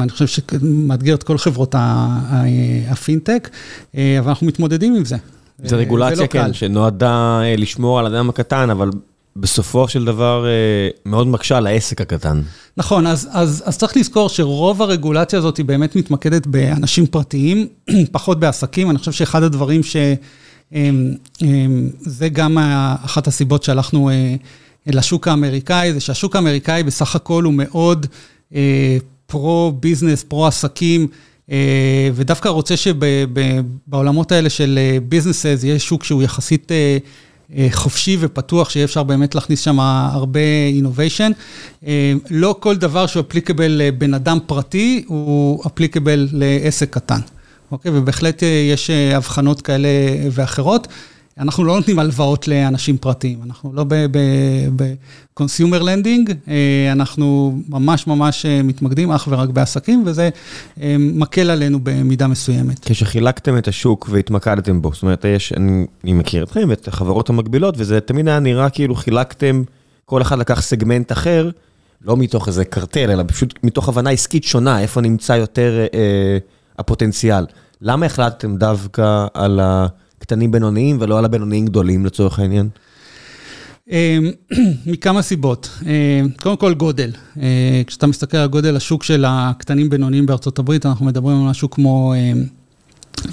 אני 0.02 0.10
חושב 0.10 0.28
שמאתגר 0.28 1.14
את 1.14 1.24
כל 1.24 1.38
חברות 1.38 1.76
הפינטק, 2.88 3.50
אבל 3.94 4.30
אנחנו 4.30 4.48
מתמודדים 4.48 4.96
עם 4.96 5.06
זה. 5.06 5.16
זה 5.64 5.76
רגולציה, 5.76 6.28
כן, 6.28 6.54
שנועדה 6.54 7.42
לשמור 7.58 8.00
על 8.00 8.06
האדם 8.06 8.30
הקטן, 8.30 8.70
אבל 8.70 8.90
בסופו 9.38 9.88
של 9.88 10.06
דבר 10.06 10.46
מאוד 11.06 11.28
מקשה 11.28 11.58
על 11.58 11.68
העסק 11.68 12.02
הקטן. 12.02 12.42
נכון, 12.78 13.08
אז, 13.08 13.30
אז, 13.32 13.64
אז 13.66 13.78
צריך 13.78 13.98
לזכור 13.98 14.30
שרוב 14.30 14.82
הרגולציה 14.82 15.40
הזאת 15.40 15.58
היא 15.58 15.66
באמת 15.66 15.96
מתמקדת 15.96 16.48
באנשים 16.48 17.08
פרטיים, 17.08 17.68
פחות 18.12 18.40
בעסקים. 18.40 18.90
אני 18.90 18.98
חושב 18.98 19.12
שאחד 19.12 19.44
הדברים 19.44 19.82
שזה 19.84 20.16
גם 22.32 22.58
אחת 23.06 23.28
הסיבות 23.28 23.64
שהלכנו 23.64 24.10
לשוק 24.88 25.28
האמריקאי, 25.28 25.94
זה 25.94 26.00
שהשוק 26.00 26.36
האמריקאי 26.36 26.84
בסך 26.84 27.16
הכל 27.16 27.44
הוא 27.44 27.54
מאוד 27.54 28.06
pro-business, 29.26 30.24
פרו-עסקים. 30.24 31.08
ודווקא 32.14 32.50
רוצה 32.50 32.78
שבעולמות 32.78 34.32
האלה 34.32 34.50
של 34.50 34.80
businesses 35.10 35.62
יהיה 35.64 35.80
שוק 35.80 36.04
שהוא 36.04 36.24
יחסית 36.24 36.72
חופשי 37.72 38.18
ופתוח, 38.20 38.70
שיהיה 38.70 38.86
אפשר 38.86 39.04
באמת 39.04 39.36
להכניס 39.36 39.60
שם 39.60 39.80
הרבה 39.80 40.40
innovation. 40.82 41.34
לא 42.30 42.56
כל 42.60 42.76
דבר 42.76 43.08
שהוא 43.08 43.24
applicable 43.30 43.68
לבן 43.68 44.14
אדם 44.14 44.38
פרטי, 44.46 45.04
הוא 45.08 45.64
applicable 45.68 46.28
לעסק 46.32 46.94
קטן. 46.94 47.20
אוקיי? 47.72 47.92
ובהחלט 47.96 48.44
יש 48.72 48.90
הבחנות 48.90 49.62
כאלה 49.62 49.90
ואחרות. 50.32 50.88
אנחנו 51.40 51.64
לא 51.64 51.76
נותנים 51.76 52.00
הלוואות 52.00 52.48
לאנשים 52.48 52.98
פרטיים, 52.98 53.40
אנחנו 53.44 53.74
לא 53.74 53.86
ב-consumer 54.76 55.82
lending, 55.82 56.32
אנחנו 56.92 57.60
ממש 57.70 58.08
ממש 58.08 58.46
מתמקדים 58.46 59.12
אך 59.12 59.28
ורק 59.32 59.50
בעסקים, 59.50 60.04
וזה 60.06 60.30
מקל 61.00 61.50
עלינו 61.50 61.80
במידה 61.84 62.28
מסוימת. 62.28 62.80
כשחילקתם 62.86 63.58
את 63.58 63.68
השוק 63.68 64.08
והתמקדתם 64.12 64.82
בו, 64.82 64.94
זאת 64.94 65.02
אומרת, 65.02 65.26
יש, 65.26 65.54
אני, 65.54 65.86
אני 66.04 66.14
מכיר 66.14 66.44
אתכם 66.44 66.66
ואת 66.70 66.88
החברות 66.88 67.30
המקבילות, 67.30 67.76
וזה 67.78 68.00
תמיד 68.02 68.28
היה 68.28 68.40
נראה 68.40 68.70
כאילו 68.70 68.96
חילקתם, 68.96 69.64
כל 70.06 70.22
אחד 70.22 70.40
לקח 70.40 70.62
סגמנט 70.62 71.12
אחר, 71.12 71.50
לא 72.02 72.18
מתוך 72.18 72.48
איזה 72.48 72.66
קרטל, 72.66 73.12
אלא 73.12 73.24
פשוט 73.28 73.60
מתוך 73.64 73.90
הבנה 73.90 74.10
עסקית 74.10 74.44
שונה, 74.44 74.82
איפה 74.82 75.02
נמצא 75.02 75.34
יותר 75.34 75.86
אה, 75.94 76.38
הפוטנציאל. 76.80 77.46
למה 77.82 78.06
החלטתם 78.06 78.58
דווקא 78.58 79.26
על 79.34 79.60
ה... 79.60 79.88
קטנים 80.20 80.52
בינוניים 80.52 80.98
ולא 81.00 81.20
על 81.20 81.26
הבינוניים 81.26 81.66
גדולים 81.66 82.06
לצורך 82.06 82.40
העניין? 82.40 82.70
מכמה 84.86 85.22
סיבות. 85.22 85.70
קודם 86.42 86.58
כל 86.58 86.74
גודל. 86.74 87.12
כשאתה 87.88 88.08
מסתכל 88.08 88.38
על 88.38 88.48
גודל 88.48 88.76
השוק 88.76 89.04
של 89.04 89.26
הקטנים 89.28 89.90
בינוניים 89.90 90.26
בארצות 90.26 90.60
הברית, 90.60 90.86
אנחנו 90.86 91.06
מדברים 91.06 91.38
על 91.38 91.50
משהו 91.50 91.70
כמו 91.70 92.14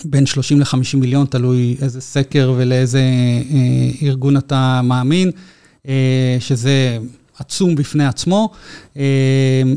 בין 0.04 0.26
30 0.26 0.60
ל-50 0.60 0.96
מיליון, 0.96 1.26
תלוי 1.26 1.76
איזה 1.82 2.00
סקר 2.00 2.54
ולאיזה 2.56 3.02
ארגון 4.02 4.36
אתה 4.36 4.80
מאמין, 4.84 5.30
שזה 6.40 6.98
עצום 7.38 7.74
בפני 7.74 8.06
עצמו, 8.06 8.50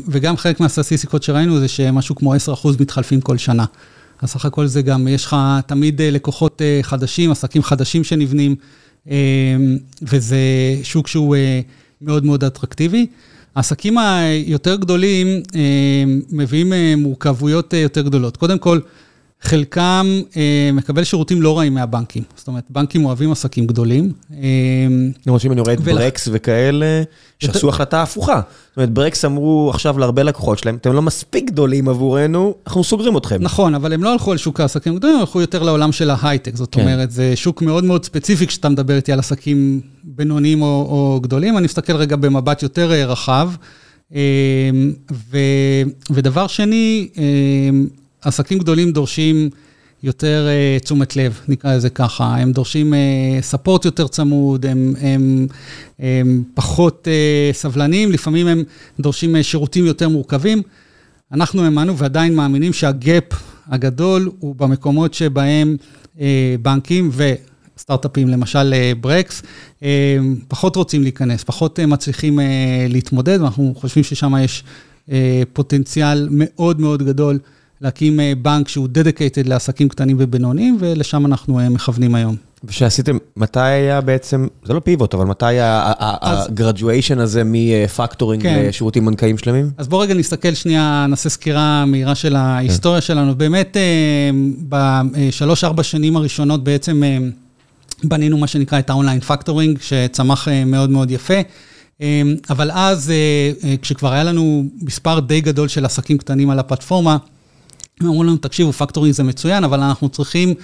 וגם 0.08 0.36
חלק 0.36 0.60
מהסטטיסטיקות 0.60 1.22
שראינו 1.22 1.58
זה 1.58 1.68
שמשהו 1.68 2.14
כמו 2.14 2.34
10% 2.34 2.38
מתחלפים 2.80 3.20
כל 3.20 3.36
שנה. 3.36 3.64
אז 4.22 4.30
סך 4.30 4.44
הכל 4.44 4.66
זה 4.66 4.82
גם, 4.82 5.08
יש 5.08 5.24
לך 5.24 5.36
תמיד 5.66 6.02
לקוחות 6.02 6.62
חדשים, 6.82 7.30
עסקים 7.30 7.62
חדשים 7.62 8.04
שנבנים, 8.04 8.56
וזה 10.02 10.38
שוק 10.82 11.08
שהוא 11.08 11.36
מאוד 12.02 12.24
מאוד 12.24 12.44
אטרקטיבי. 12.44 13.06
העסקים 13.54 13.98
היותר 13.98 14.76
גדולים 14.76 15.42
מביאים 16.30 16.72
מורכבויות 16.96 17.72
יותר 17.72 18.02
גדולות. 18.02 18.36
קודם 18.36 18.58
כל, 18.58 18.80
חלקם 19.40 20.20
אה, 20.36 20.70
מקבל 20.72 21.04
שירותים 21.04 21.42
לא 21.42 21.58
רעים 21.58 21.74
מהבנקים. 21.74 22.22
זאת 22.36 22.48
אומרת, 22.48 22.64
בנקים 22.70 23.04
אוהבים 23.04 23.32
עסקים 23.32 23.66
גדולים. 23.66 24.12
אה, 24.32 24.38
למרות 25.26 25.40
שאם 25.40 25.52
אני 25.52 25.60
רואה 25.60 25.72
את 25.72 25.80
ברקס 25.80 26.28
וכאלה, 26.32 27.02
שעשו 27.38 27.68
החלטה 27.68 28.02
הפוכה. 28.02 28.40
זאת 28.68 28.76
אומרת, 28.76 28.90
ברקס 28.90 29.24
אמרו 29.24 29.70
עכשיו 29.74 29.98
להרבה 29.98 30.22
לקוחות 30.22 30.58
שלהם, 30.58 30.76
אתם 30.76 30.92
לא 30.92 31.02
מספיק 31.02 31.50
גדולים 31.50 31.88
עבורנו, 31.88 32.54
אנחנו 32.66 32.84
סוגרים 32.84 33.16
אתכם. 33.16 33.36
נכון, 33.40 33.74
אבל 33.74 33.92
הם 33.92 34.02
לא 34.02 34.12
הלכו 34.12 34.32
על 34.32 34.38
שוק 34.38 34.60
העסקים 34.60 34.92
הגדולים, 34.92 35.14
הם 35.16 35.20
הלכו 35.20 35.40
יותר 35.40 35.62
לעולם 35.62 35.92
של 35.92 36.10
ההייטק. 36.10 36.56
זאת 36.56 36.74
כן. 36.74 36.80
אומרת, 36.80 37.10
זה 37.10 37.36
שוק 37.36 37.62
מאוד 37.62 37.84
מאוד 37.84 38.04
ספציפי 38.04 38.46
כשאתה 38.46 38.68
מדבר 38.68 38.96
איתי 38.96 39.12
על 39.12 39.18
עסקים 39.18 39.80
בינוניים 40.04 40.62
או, 40.62 40.66
או 40.66 41.20
גדולים. 41.22 41.58
אני 41.58 41.64
מסתכל 41.64 41.96
רגע 41.96 42.16
במבט 42.16 42.62
יותר 42.62 42.92
אה, 42.92 43.06
רחב. 43.06 43.50
אה, 44.14 44.20
ו, 45.12 45.38
ודבר 46.10 46.46
שני, 46.46 47.08
אה, 47.18 47.22
עסקים 48.22 48.58
גדולים 48.58 48.92
דורשים 48.92 49.50
יותר 50.02 50.46
uh, 50.78 50.84
תשומת 50.84 51.16
לב, 51.16 51.40
נקרא 51.48 51.76
לזה 51.76 51.90
ככה. 51.90 52.36
הם 52.36 52.52
דורשים 52.52 52.94
ספורט 53.40 53.84
uh, 53.84 53.88
יותר 53.88 54.08
צמוד, 54.08 54.66
הם, 54.66 54.94
הם, 55.00 55.46
הם 55.98 56.42
פחות 56.54 57.08
uh, 57.08 57.56
סבלניים, 57.56 58.12
לפעמים 58.12 58.46
הם 58.46 58.62
דורשים 59.00 59.36
uh, 59.36 59.42
שירותים 59.42 59.86
יותר 59.86 60.08
מורכבים. 60.08 60.62
אנחנו 61.32 61.64
האמנו 61.64 61.98
ועדיין 61.98 62.34
מאמינים 62.34 62.72
שהגאפ 62.72 63.24
הגדול 63.68 64.30
הוא 64.38 64.54
במקומות 64.56 65.14
שבהם 65.14 65.76
uh, 66.16 66.20
בנקים 66.62 67.10
וסטארט-אפים, 67.76 68.28
למשל 68.28 68.74
ברקס, 69.00 69.42
פחות 70.48 70.76
רוצים 70.76 71.02
להיכנס, 71.02 71.44
פחות 71.44 71.80
מצליחים 71.80 72.38
להתמודד, 72.88 73.40
ואנחנו 73.40 73.74
חושבים 73.76 74.04
ששם 74.04 74.34
יש 74.44 74.64
פוטנציאל 75.52 76.28
מאוד 76.30 76.80
מאוד 76.80 77.02
גדול. 77.02 77.38
להקים 77.80 78.20
בנק 78.42 78.68
שהוא 78.68 78.88
dedicated 78.94 79.48
לעסקים 79.48 79.88
קטנים 79.88 80.16
ובינוניים, 80.20 80.76
ולשם 80.80 81.26
אנחנו 81.26 81.60
מכוונים 81.70 82.14
היום. 82.14 82.36
ושעשיתם, 82.64 83.18
מתי 83.36 83.60
היה 83.60 84.00
בעצם, 84.00 84.46
זה 84.64 84.72
לא 84.72 84.80
פיבוט, 84.80 85.14
אבל 85.14 85.24
מתי 85.24 85.44
ה 85.60 85.74
graduation 85.74 87.18
הזה 87.18 87.42
מ 87.44 87.54
factoring 87.54 88.42
כן. 88.42 88.64
לשירותים 88.68 89.06
בנקאיים 89.06 89.38
שלמים? 89.38 89.70
אז 89.78 89.88
בואו 89.88 90.00
רגע 90.00 90.14
נסתכל 90.14 90.54
שנייה, 90.54 91.06
נעשה 91.08 91.28
סקירה 91.28 91.84
מהירה 91.84 92.14
של 92.14 92.36
ההיסטוריה 92.36 93.00
כן. 93.00 93.06
שלנו. 93.06 93.34
באמת, 93.34 93.76
בשלוש-ארבע 94.68 95.82
שנים 95.82 96.16
הראשונות 96.16 96.64
בעצם 96.64 97.02
בנינו 98.04 98.38
מה 98.38 98.46
שנקרא 98.46 98.78
את 98.78 98.90
ה 98.90 98.94
online 98.94 99.20
factoring, 99.20 99.78
שצמח 99.80 100.48
מאוד 100.66 100.90
מאוד 100.90 101.10
יפה. 101.10 101.40
אבל 102.50 102.70
אז, 102.70 103.12
כשכבר 103.82 104.12
היה 104.12 104.24
לנו 104.24 104.64
מספר 104.82 105.20
די 105.20 105.40
גדול 105.40 105.68
של 105.68 105.84
עסקים 105.84 106.18
קטנים 106.18 106.50
על 106.50 106.58
הפלטפורמה, 106.58 107.16
הם 108.00 108.06
אמרו 108.06 108.24
לנו, 108.24 108.36
תקשיבו, 108.36 108.72
פקטורינג 108.72 109.14
זה 109.14 109.22
מצוין, 109.22 109.64
אבל 109.64 109.80
אנחנו 109.80 110.08
צריכים 110.08 110.54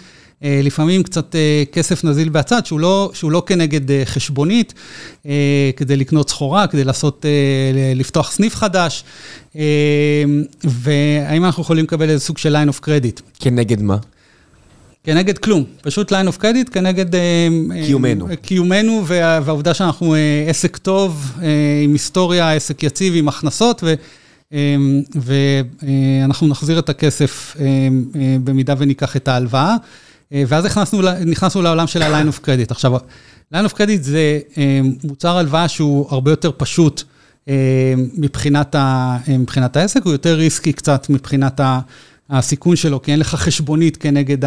אה, 0.44 0.60
לפעמים 0.62 1.02
קצת 1.02 1.34
אה, 1.34 1.62
כסף 1.72 2.04
נזיל 2.04 2.28
בצד, 2.28 2.66
שהוא 2.66 2.80
לא, 2.80 3.10
שהוא 3.14 3.32
לא 3.32 3.42
כנגד 3.46 3.90
אה, 3.90 4.02
חשבונית, 4.04 4.74
אה, 5.26 5.70
כדי 5.76 5.96
לקנות 5.96 6.30
סחורה, 6.30 6.66
כדי 6.66 6.84
לעשות, 6.84 7.26
אה, 7.26 7.92
לפתוח 7.94 8.30
סניף 8.30 8.54
חדש, 8.56 9.04
אה, 9.56 9.62
והאם 10.64 11.44
אנחנו 11.44 11.62
יכולים 11.62 11.84
לקבל 11.84 12.10
איזה 12.10 12.24
סוג 12.24 12.38
של 12.38 12.56
line 12.56 12.68
of 12.68 12.84
credit. 12.84 13.20
כנגד 13.40 13.82
מה? 13.82 13.96
כנגד 15.04 15.38
כלום, 15.38 15.64
פשוט 15.82 16.12
line 16.12 16.28
of 16.28 16.40
credit, 16.40 16.70
כנגד... 16.72 17.14
אה, 17.14 17.48
קיומנו. 17.86 18.30
אה, 18.30 18.36
קיומנו, 18.36 19.02
וה, 19.06 19.40
והעובדה 19.44 19.74
שאנחנו 19.74 20.14
אה, 20.14 20.44
עסק 20.48 20.76
טוב, 20.76 21.32
עם 21.84 21.92
היסטוריה, 21.92 22.52
עסק 22.52 22.82
יציב, 22.82 23.14
עם 23.16 23.28
הכנסות, 23.28 23.80
ו... 23.84 23.94
ואנחנו 25.14 26.48
נחזיר 26.48 26.78
את 26.78 26.88
הכסף 26.88 27.56
במידה 28.44 28.74
וניקח 28.78 29.16
את 29.16 29.28
ההלוואה. 29.28 29.76
ואז 30.32 30.64
נכנסנו, 30.64 31.00
נכנסנו 31.26 31.62
לעולם 31.62 31.86
של 31.86 32.02
ה-line 32.02 32.28
of 32.28 32.44
credit. 32.44 32.70
עכשיו, 32.70 32.96
line 33.54 33.66
of 33.66 33.72
credit 33.72 34.00
זה 34.00 34.40
מוצר 35.04 35.38
הלוואה 35.38 35.68
שהוא 35.68 36.06
הרבה 36.10 36.30
יותר 36.30 36.50
פשוט 36.56 37.02
מבחינת, 38.16 38.74
ה, 38.74 39.18
מבחינת 39.28 39.76
העסק, 39.76 40.04
הוא 40.04 40.12
יותר 40.12 40.34
ריסקי 40.34 40.72
קצת 40.72 41.06
מבחינת 41.10 41.60
ה... 41.60 41.80
הסיכון 42.32 42.76
שלו, 42.76 43.02
כי 43.02 43.12
אין 43.12 43.20
לך 43.20 43.34
חשבונית 43.34 43.96
כנגד 43.96 44.38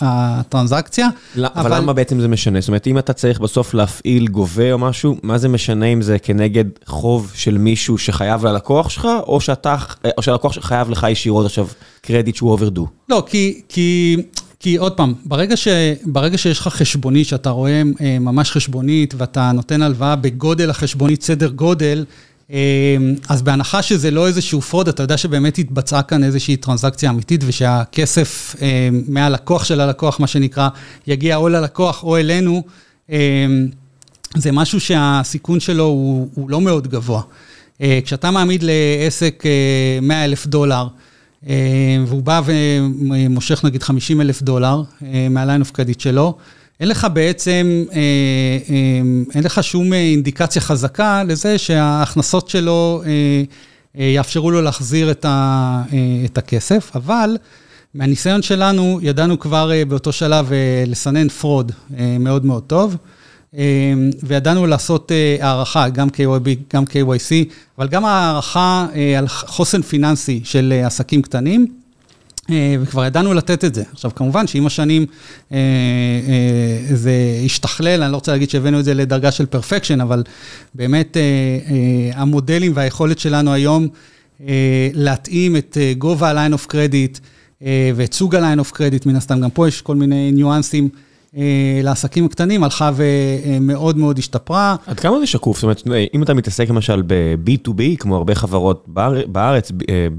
הטרנזקציה. 0.00 1.08
אבל, 1.36 1.46
אבל 1.56 1.76
למה 1.76 1.92
בעצם 1.92 2.20
זה 2.20 2.28
משנה? 2.28 2.60
זאת 2.60 2.68
אומרת, 2.68 2.86
אם 2.86 2.98
אתה 2.98 3.12
צריך 3.12 3.40
בסוף 3.40 3.74
להפעיל 3.74 4.26
גובה 4.28 4.72
או 4.72 4.78
משהו, 4.78 5.16
מה 5.22 5.38
זה 5.38 5.48
משנה 5.48 5.86
אם 5.86 6.02
זה 6.02 6.18
כנגד 6.18 6.64
חוב 6.86 7.32
של 7.34 7.58
מישהו 7.58 7.98
שחייב 7.98 8.46
ללקוח 8.46 8.90
שלך, 8.90 9.08
או 9.26 9.40
שאתה, 9.40 9.76
או 10.16 10.22
שהלקוח 10.22 10.52
שלך 10.52 10.64
חייב 10.64 10.90
לך 10.90 11.06
ישירות 11.10 11.46
עכשיו 11.46 11.66
קרדיט 12.02 12.36
שהוא 12.36 12.50
overdue? 12.50 12.86
לא, 13.08 13.24
כי, 13.26 13.60
כי, 13.68 14.16
כי 14.60 14.76
עוד 14.76 14.92
פעם, 14.92 15.14
ברגע, 15.24 15.56
ש, 15.56 15.68
ברגע 16.04 16.38
שיש 16.38 16.58
לך 16.58 16.68
חשבונית, 16.68 17.26
שאתה 17.26 17.50
רואה 17.50 17.82
ממש 18.20 18.50
חשבונית, 18.50 19.14
ואתה 19.16 19.52
נותן 19.52 19.82
הלוואה 19.82 20.16
בגודל 20.16 20.70
החשבונית, 20.70 21.22
סדר 21.22 21.48
גודל, 21.48 22.04
אז 23.28 23.42
בהנחה 23.42 23.82
שזה 23.82 24.10
לא 24.10 24.26
איזשהו 24.26 24.60
fraud, 24.60 24.88
אתה 24.88 25.02
יודע 25.02 25.16
שבאמת 25.16 25.58
התבצעה 25.58 26.02
כאן 26.02 26.24
איזושהי 26.24 26.56
טרנזקציה 26.56 27.10
אמיתית, 27.10 27.44
ושהכסף 27.46 28.56
מהלקוח 29.08 29.64
של 29.64 29.80
הלקוח, 29.80 30.20
מה 30.20 30.26
שנקרא, 30.26 30.68
יגיע 31.06 31.36
או 31.36 31.48
ללקוח 31.48 32.02
או 32.02 32.16
אלינו, 32.16 32.62
זה 34.36 34.52
משהו 34.52 34.80
שהסיכון 34.80 35.60
שלו 35.60 35.84
הוא, 35.84 36.28
הוא 36.34 36.50
לא 36.50 36.60
מאוד 36.60 36.88
גבוה. 36.88 37.22
כשאתה 38.04 38.30
מעמיד 38.30 38.64
לעסק 38.64 39.44
100 40.02 40.24
אלף 40.24 40.46
דולר, 40.46 40.86
והוא 42.06 42.22
בא 42.22 42.40
ומושך 42.44 43.64
נגיד 43.64 43.82
50 43.82 44.20
אלף 44.20 44.42
דולר 44.42 44.82
מה 45.30 45.40
line 45.40 45.60
of 45.60 45.70
credit 45.70 46.00
שלו, 46.00 46.36
אין 46.82 46.88
לך 46.88 47.06
בעצם, 47.12 47.84
אה, 47.92 47.98
אה, 48.70 49.00
אין 49.34 49.44
לך 49.44 49.64
שום 49.64 49.92
אינדיקציה 49.92 50.62
חזקה 50.62 51.22
לזה 51.24 51.58
שההכנסות 51.58 52.48
שלו 52.48 53.02
אה, 53.98 54.04
יאפשרו 54.04 54.50
לו 54.50 54.62
להחזיר 54.62 55.10
את 56.24 56.38
הכסף, 56.38 56.90
אבל 56.94 57.36
מהניסיון 57.94 58.42
שלנו, 58.42 58.98
ידענו 59.02 59.38
כבר 59.38 59.70
באותו 59.88 60.12
שלב 60.12 60.50
לסנן 60.86 61.28
fraud 61.28 61.72
מאוד 62.20 62.44
מאוד 62.44 62.62
טוב, 62.62 62.96
וידענו 64.22 64.66
לעשות 64.66 65.12
הערכה, 65.40 65.88
גם 65.88 66.08
KYB, 66.08 66.74
גם 66.74 66.84
KYC, 66.84 67.52
אבל 67.78 67.88
גם 67.88 68.04
הערכה 68.04 68.86
על 69.18 69.28
חוסן 69.28 69.82
פיננסי 69.82 70.40
של 70.44 70.72
עסקים 70.84 71.22
קטנים. 71.22 71.81
וכבר 72.50 73.04
ידענו 73.04 73.34
לתת 73.34 73.64
את 73.64 73.74
זה. 73.74 73.82
עכשיו, 73.92 74.10
כמובן 74.14 74.46
שעם 74.46 74.66
השנים 74.66 75.06
אה, 75.52 75.58
אה, 75.58 76.96
זה 76.96 77.12
השתכלל, 77.44 78.02
אני 78.02 78.12
לא 78.12 78.16
רוצה 78.16 78.32
להגיד 78.32 78.50
שהבאנו 78.50 78.80
את 78.80 78.84
זה 78.84 78.94
לדרגה 78.94 79.32
של 79.32 79.46
פרפקשן, 79.46 80.00
אבל 80.00 80.22
באמת 80.74 81.16
אה, 81.16 81.22
אה, 81.22 82.20
המודלים 82.20 82.72
והיכולת 82.74 83.18
שלנו 83.18 83.52
היום 83.52 83.88
אה, 84.48 84.88
להתאים 84.94 85.56
את 85.56 85.78
אה, 85.80 85.92
גובה 85.98 86.30
ה-line 86.30 86.52
of 86.52 86.66
credit 86.70 87.20
אה, 87.62 87.90
ואת 87.94 88.14
סוג 88.14 88.34
ה-line 88.34 88.60
of 88.60 88.72
credit, 88.76 89.06
מן 89.06 89.16
הסתם, 89.16 89.40
גם 89.40 89.50
פה 89.50 89.68
יש 89.68 89.82
כל 89.82 89.96
מיני 89.96 90.32
ניואנסים. 90.32 90.88
לעסקים 91.82 92.24
הקטנים 92.24 92.64
הלכה 92.64 92.90
ומאוד 92.94 93.96
מאוד 93.98 94.18
השתפרה. 94.18 94.76
עד 94.86 95.00
כמה 95.00 95.20
זה 95.20 95.26
שקוף? 95.26 95.56
זאת 95.56 95.62
אומרת, 95.62 95.82
אם 96.14 96.22
אתה 96.22 96.34
מתעסק 96.34 96.68
למשל 96.68 97.02
ב-B2B, 97.06 97.82
כמו 97.98 98.16
הרבה 98.16 98.34
חברות 98.34 98.84
בארץ, 99.26 99.70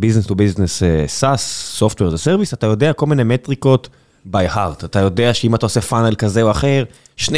Business 0.01 0.27
to 0.27 0.31
Business 0.31 0.81
SaaS, 1.19 1.79
Software 1.79 2.13
as 2.13 2.15
a 2.15 2.25
Service, 2.25 2.53
אתה 2.53 2.67
יודע 2.67 2.93
כל 2.93 3.05
מיני 3.05 3.23
מטריקות 3.23 3.89
by 4.31 4.55
heart. 4.55 4.85
אתה 4.85 4.99
יודע 4.99 5.33
שאם 5.33 5.55
אתה 5.55 5.65
עושה 5.65 5.81
פאנל 5.81 6.15
כזה 6.15 6.41
או 6.41 6.51
אחר, 6.51 6.83
2% 7.17 7.31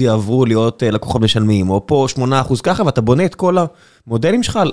יעברו 0.00 0.46
להיות 0.46 0.82
לקוחות 0.86 1.22
משלמים, 1.22 1.70
או 1.70 1.86
פה 1.86 2.06
8% 2.16 2.20
ככה, 2.62 2.82
ואתה 2.82 3.00
בונה 3.00 3.24
את 3.24 3.34
כל 3.34 3.56
המודלים 4.06 4.42
שלך 4.42 4.56
על 4.56 4.72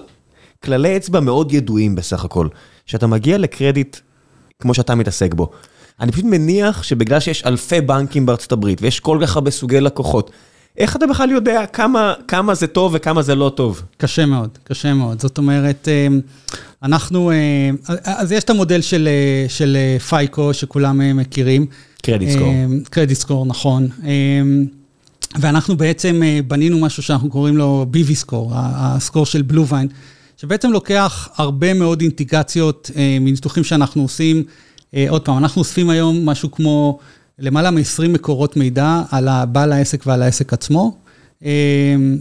כללי 0.64 0.98
אצבע 0.98 1.20
מאוד 1.20 1.54
ידועים 1.54 1.96
בסך 1.96 2.26
הכל. 2.26 2.48
שאתה 2.86 3.08
מגיע 3.08 3.38
לקרדיט 3.38 3.98
כמו 4.60 4.74
שאתה 4.74 4.96
מתעסק 4.96 5.34
בו. 5.34 5.50
אני 6.02 6.12
פשוט 6.12 6.26
מניח 6.26 6.84
שבגלל 6.84 7.20
שיש 7.20 7.44
אלפי 7.46 7.82
בנקים 7.82 8.26
בארצות 8.26 8.52
הברית, 8.52 8.82
ויש 8.82 9.00
כל 9.00 9.20
כך 9.22 9.36
הרבה 9.36 9.52
סוגי 9.52 9.82
לקוחות, 9.82 10.32
איך 10.78 10.96
אתה 10.96 11.08
בכלל 11.08 11.32
יודע 11.32 11.66
כמה, 11.66 12.14
כמה 12.28 12.54
זה 12.54 12.68
טוב 12.68 12.92
וכמה 12.96 13.22
זה 13.22 13.36
לא 13.36 13.52
טוב? 13.56 13.82
קשה 13.98 14.26
מאוד, 14.26 14.50
קשה 14.64 14.94
מאוד. 14.94 15.22
זאת 15.22 15.38
אומרת, 15.38 15.88
אנחנו, 16.84 17.32
אז 18.04 18.32
יש 18.32 18.44
את 18.44 18.50
המודל 18.50 18.82
של, 18.82 19.10
של 19.48 19.78
פייקו, 20.10 20.54
שכולם 20.54 21.18
מכירים. 21.18 21.66
קרדיט 22.02 22.30
סקור. 22.30 22.54
קרדיט 22.90 23.18
סקור, 23.18 23.46
נכון. 23.46 23.88
ואנחנו 25.40 25.78
בעצם 25.78 26.22
בנינו 26.48 26.80
משהו 26.80 27.04
שאנחנו 27.04 27.30
קוראים 27.30 27.58
לו 27.58 27.86
BV 27.94 28.14
סקור, 28.14 28.52
הסקור 28.56 29.26
של 29.26 29.42
בלו 29.42 29.68
ויין, 29.68 29.88
שבעצם 30.38 30.72
לוקח 30.72 31.30
הרבה 31.36 31.74
מאוד 31.74 32.02
אינטגרציות 32.02 32.92
מניתוחים 33.22 33.64
שאנחנו 33.64 34.02
עושים. 34.02 34.44
עוד 35.10 35.22
פעם, 35.22 35.38
אנחנו 35.38 35.60
אוספים 35.60 35.90
היום 35.90 36.26
משהו 36.26 36.52
כמו 36.52 37.00
למעלה 37.40 37.72
מ-20 37.72 38.08
מקורות 38.08 38.58
מידע 38.58 39.02
על 39.12 39.28
בעל 39.52 39.72
העסק 39.72 40.04
ועל 40.08 40.22
העסק 40.22 40.54
עצמו, 40.54 40.98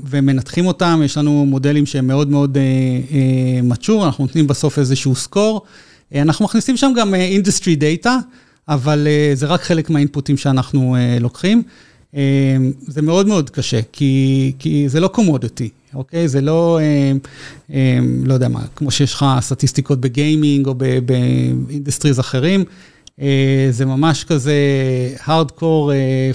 ומנתחים 0.04 0.66
אותם, 0.66 1.00
יש 1.04 1.16
לנו 1.18 1.46
מודלים 1.46 1.86
שהם 1.86 2.06
מאוד 2.06 2.30
מאוד 2.30 2.58
mature, 3.70 4.04
אנחנו 4.04 4.24
נותנים 4.24 4.46
בסוף 4.46 4.78
איזשהו 4.78 5.14
סקור. 5.14 5.62
אנחנו 6.14 6.44
מכניסים 6.44 6.76
שם 6.76 6.92
גם 6.96 7.14
industry 7.14 7.80
data, 7.80 8.10
אבל 8.68 9.06
זה 9.34 9.46
רק 9.46 9.62
חלק 9.62 9.90
מהאינפוטים 9.90 10.36
שאנחנו 10.36 10.96
לוקחים. 11.20 11.62
Uh, 12.14 12.16
זה 12.86 13.02
מאוד 13.02 13.26
מאוד 13.26 13.50
קשה, 13.50 13.80
כי, 13.92 14.52
כי 14.58 14.88
זה 14.88 15.00
לא 15.00 15.08
קומודיטי, 15.08 15.68
אוקיי? 15.94 16.28
זה 16.28 16.40
לא, 16.40 16.78
אה, 16.78 17.70
אה, 17.70 17.74
לא 18.24 18.34
יודע 18.34 18.48
מה, 18.48 18.60
כמו 18.76 18.90
שיש 18.90 19.14
לך 19.14 19.24
סטטיסטיקות 19.40 20.00
בגיימינג 20.00 20.66
או 20.66 20.74
ב 21.04 21.15
industries 21.15 22.20
אחרים. 22.20 22.64
אה, 23.18 23.22
זה 23.70 23.86
ממש 23.86 24.24
כזה 24.24 24.54
Hardcore 25.24 25.92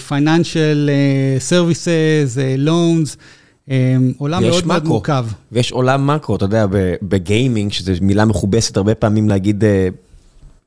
Financial 0.09 0.89
אה, 0.89 1.49
Services, 1.49 2.35
אה, 2.35 2.67
Loans. 2.67 3.17
עולם 4.17 4.43
מאוד 4.43 4.67
מאוד 4.67 4.85
מורכב. 4.85 5.25
ויש 5.51 5.71
עולם 5.71 6.07
מקרו, 6.07 6.35
אתה 6.35 6.45
יודע, 6.45 6.65
בגיימינג, 7.01 7.71
שזו 7.71 7.91
מילה 8.01 8.25
מכובסת 8.25 8.77
הרבה 8.77 8.95
פעמים 8.95 9.29
להגיד 9.29 9.63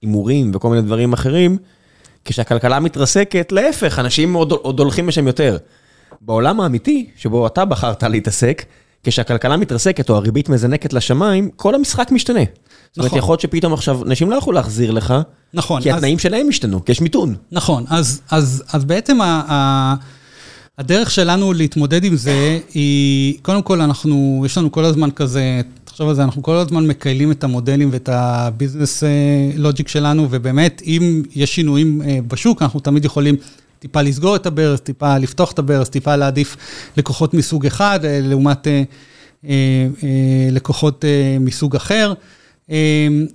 הימורים 0.02 0.50
וכל 0.54 0.68
מיני 0.70 0.82
דברים 0.82 1.12
אחרים, 1.12 1.56
כשהכלכלה 2.26 2.80
מתרסקת, 2.80 3.52
להפך, 3.52 3.98
אנשים 3.98 4.34
עוד, 4.34 4.52
עוד 4.52 4.80
הולכים 4.80 5.08
לשם 5.08 5.26
יותר. 5.26 5.56
בעולם 6.20 6.60
האמיתי, 6.60 7.06
שבו 7.16 7.46
אתה 7.46 7.64
בחרת 7.64 8.02
להתעסק, 8.02 8.64
כשהכלכלה 9.04 9.56
מתרסקת 9.56 10.10
או 10.10 10.16
הריבית 10.16 10.48
מזנקת 10.48 10.92
לשמיים, 10.92 11.50
כל 11.56 11.74
המשחק 11.74 12.08
משתנה. 12.12 12.40
נכון. 12.40 12.54
זאת 12.90 12.98
אומרת, 12.98 13.06
נכון. 13.06 13.18
יכול 13.18 13.32
להיות 13.32 13.40
שפתאום 13.40 13.72
עכשיו 13.72 14.04
אנשים 14.04 14.30
לא 14.30 14.36
יכולו 14.36 14.54
להחזיר 14.54 14.90
לך, 14.90 15.14
נכון, 15.54 15.82
כי 15.82 15.90
התנאים 15.90 16.16
אז... 16.16 16.22
שלהם 16.22 16.48
השתנו, 16.48 16.84
כי 16.84 16.92
יש 16.92 17.00
מיתון. 17.00 17.34
נכון, 17.52 17.84
אז, 17.88 18.20
אז, 18.30 18.64
אז 18.72 18.84
בעצם 18.84 19.20
ה, 19.20 19.42
ה, 19.48 19.94
הדרך 20.78 21.10
שלנו 21.10 21.52
להתמודד 21.52 22.04
עם 22.04 22.16
זה 22.16 22.58
היא, 22.74 23.38
קודם 23.42 23.62
כל 23.62 23.80
אנחנו, 23.80 24.42
יש 24.46 24.58
לנו 24.58 24.72
כל 24.72 24.84
הזמן 24.84 25.10
כזה 25.10 25.60
תחשוב 25.96 26.08
על 26.08 26.14
זה, 26.14 26.24
אנחנו 26.24 26.42
כל 26.42 26.54
הזמן 26.56 26.86
מקיילים 26.86 27.32
את 27.32 27.44
המודלים 27.44 27.88
ואת 27.92 28.08
הביזנס 28.12 29.02
לוג'יק 29.56 29.86
אה, 29.86 29.92
שלנו, 29.92 30.26
ובאמת, 30.30 30.82
אם 30.86 31.22
יש 31.34 31.54
שינויים 31.54 32.02
אה, 32.02 32.18
בשוק, 32.28 32.62
אנחנו 32.62 32.80
תמיד 32.80 33.04
יכולים 33.04 33.36
טיפה 33.78 34.02
לסגור 34.02 34.36
את 34.36 34.46
הברז, 34.46 34.80
טיפה 34.80 35.18
לפתוח 35.18 35.52
את 35.52 35.58
הברז, 35.58 35.88
טיפה 35.88 36.16
להעדיף 36.16 36.56
לקוחות 36.96 37.34
מסוג 37.34 37.66
אחד, 37.66 38.04
אה, 38.04 38.20
לעומת 38.22 38.66
לקוחות 40.52 41.04
מסוג 41.40 41.76
אחר. 41.76 42.12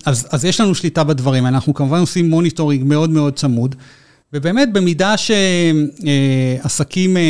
אז, 0.06 0.28
אז 0.32 0.46
יש 0.46 0.62
לנו 0.62 0.76
שליטה 0.76 1.04
בדברים, 1.04 1.46
אנחנו 1.46 1.74
כמובן 1.74 2.00
עושים 2.00 2.30
monitoring 2.30 2.84
מאוד 2.84 3.10
מאוד 3.10 3.34
צמוד. 3.34 3.76
ובאמת, 4.34 4.74
במידה 4.74 5.16
שעסקים 5.18 7.18
אה, 7.18 7.22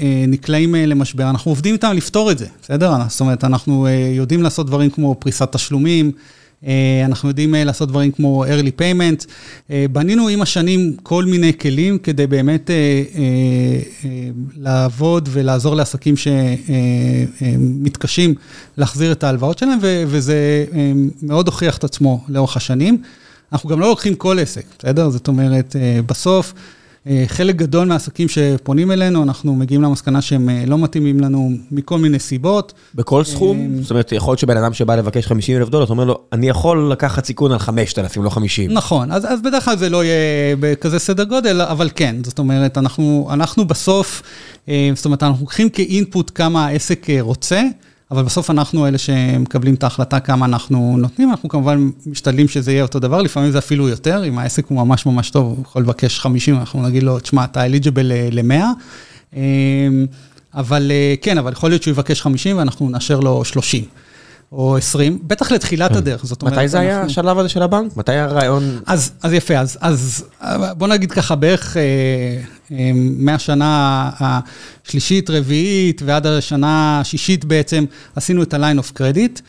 אה, 0.00 0.24
נקלעים 0.28 0.74
אה, 0.74 0.86
למשבר, 0.86 1.30
אנחנו 1.30 1.50
עובדים 1.50 1.74
איתם 1.74 1.92
לפתור 1.96 2.30
את 2.30 2.38
זה, 2.38 2.46
בסדר? 2.62 2.92
זאת 3.08 3.20
אומרת, 3.20 3.44
אנחנו 3.44 3.88
יודעים 4.16 4.42
לעשות 4.42 4.66
דברים 4.66 4.90
כמו 4.90 5.14
פריסת 5.18 5.52
תשלומים, 5.52 6.12
אנחנו 7.04 7.28
יודעים 7.28 7.54
לעשות 7.54 7.88
דברים 7.88 8.12
כמו 8.12 8.44
early 8.44 8.80
payment. 8.80 9.26
בנינו 9.92 10.28
עם 10.28 10.42
השנים 10.42 10.96
כל 11.02 11.24
מיני 11.24 11.58
כלים 11.58 11.98
כדי 11.98 12.26
באמת 12.26 12.70
לעבוד 14.56 15.28
ולעזור 15.32 15.76
לעסקים 15.76 16.14
שמתקשים 17.46 18.34
להחזיר 18.76 19.12
את 19.12 19.24
ההלוואות 19.24 19.58
שלהם, 19.58 19.78
וזה 19.82 20.64
מאוד 21.22 21.46
הוכיח 21.46 21.76
את 21.76 21.84
עצמו 21.84 22.24
לאורך 22.28 22.56
השנים. 22.56 23.02
אנחנו 23.52 23.68
גם 23.68 23.80
לא 23.80 23.88
לוקחים 23.88 24.14
כל 24.14 24.38
עסק, 24.38 24.64
בסדר? 24.78 25.10
זאת 25.10 25.28
אומרת, 25.28 25.76
אה, 25.76 26.00
בסוף, 26.06 26.54
אה, 27.06 27.24
חלק 27.26 27.56
גדול 27.56 27.88
מהעסקים 27.88 28.28
שפונים 28.28 28.90
אלינו, 28.90 29.22
אנחנו 29.22 29.54
מגיעים 29.54 29.82
למסקנה 29.82 30.20
שהם 30.22 30.48
אה, 30.48 30.64
לא 30.66 30.78
מתאימים 30.78 31.20
לנו 31.20 31.50
מכל 31.70 31.98
מיני 31.98 32.18
סיבות. 32.18 32.72
בכל 32.94 33.24
סכום? 33.24 33.82
זאת 33.82 33.90
אומרת, 33.90 34.12
יכול 34.12 34.32
להיות 34.32 34.38
שבן 34.38 34.56
אדם 34.56 34.74
שבא 34.74 34.96
לבקש 34.96 35.26
50 35.26 35.56
אלף 35.56 35.68
דולר, 35.68 35.84
אתה 35.84 35.92
אומר 35.92 36.04
לו, 36.04 36.18
אני 36.32 36.48
יכול 36.48 36.92
לקחת 36.92 37.24
סיכון 37.24 37.52
על 37.52 37.58
5,000, 37.58 38.24
לא 38.24 38.30
50. 38.30 38.72
נכון, 38.72 39.12
אז, 39.12 39.24
אז 39.24 39.42
בדרך 39.42 39.64
כלל 39.64 39.76
זה 39.76 39.88
לא 39.88 40.04
יהיה 40.04 40.56
בכזה 40.60 40.98
סדר 40.98 41.24
גודל, 41.24 41.60
אבל 41.60 41.90
כן, 41.94 42.16
זאת 42.24 42.38
אומרת, 42.38 42.78
אנחנו, 42.78 43.28
אנחנו 43.32 43.64
בסוף, 43.64 44.22
זאת 44.94 45.04
אומרת, 45.04 45.22
אנחנו 45.22 45.40
לוקחים 45.40 45.68
כאינפוט 45.68 46.30
כמה 46.34 46.66
העסק 46.66 47.06
רוצה. 47.20 47.62
אבל 48.10 48.22
בסוף 48.22 48.50
אנחנו 48.50 48.86
אלה 48.86 48.98
שמקבלים 48.98 49.74
את 49.74 49.82
ההחלטה 49.82 50.20
כמה 50.20 50.46
אנחנו 50.46 50.96
נותנים, 50.98 51.30
אנחנו 51.30 51.48
כמובן 51.48 51.90
משתדלים 52.06 52.48
שזה 52.48 52.72
יהיה 52.72 52.82
אותו 52.82 52.98
דבר, 52.98 53.22
לפעמים 53.22 53.50
זה 53.50 53.58
אפילו 53.58 53.88
יותר, 53.88 54.24
אם 54.24 54.38
העסק 54.38 54.66
הוא 54.66 54.78
ממש 54.78 55.06
ממש 55.06 55.30
טוב, 55.30 55.46
הוא 55.46 55.62
יכול 55.62 55.82
לבקש 55.82 56.20
50, 56.20 56.58
אנחנו 56.58 56.82
נגיד 56.82 57.02
לו, 57.02 57.18
תשמע, 57.18 57.44
אתה 57.44 57.64
אליג'יבל 57.64 58.12
ל-100. 58.32 58.64
אמ, 59.36 60.06
אבל 60.54 60.90
אה, 60.90 61.14
כן, 61.22 61.38
אבל 61.38 61.52
יכול 61.52 61.70
להיות 61.70 61.82
שהוא 61.82 61.92
יבקש 61.92 62.22
50 62.22 62.58
ואנחנו 62.58 62.90
נאשר 62.90 63.20
לו 63.20 63.44
30. 63.44 63.84
או 64.52 64.76
20, 64.76 65.18
בטח 65.22 65.52
לתחילת 65.52 65.90
כן. 65.90 65.96
הדרך, 65.96 66.26
זאת 66.26 66.42
אומרת... 66.42 66.54
מתי 66.54 66.68
זה 66.68 66.78
היה 66.78 67.02
השלב 67.02 67.38
הזה 67.38 67.48
של 67.48 67.62
הבנק? 67.62 67.96
מתי 67.96 68.12
הרעיון? 68.12 68.78
אז, 68.86 69.12
אז 69.22 69.32
יפה, 69.32 69.58
אז, 69.58 69.78
אז 69.80 70.24
בוא 70.76 70.88
נגיד 70.88 71.12
ככה, 71.12 71.34
בערך 71.34 71.76
אה, 71.76 71.82
אה, 72.72 72.90
מהשנה 72.94 74.10
השלישית, 74.20 75.30
רביעית, 75.30 76.02
ועד 76.04 76.26
השנה 76.26 77.00
השישית 77.00 77.44
בעצם, 77.44 77.84
עשינו 78.16 78.42
את 78.42 78.54
ה-line 78.54 78.78
of 78.78 78.98
credit, 78.98 79.40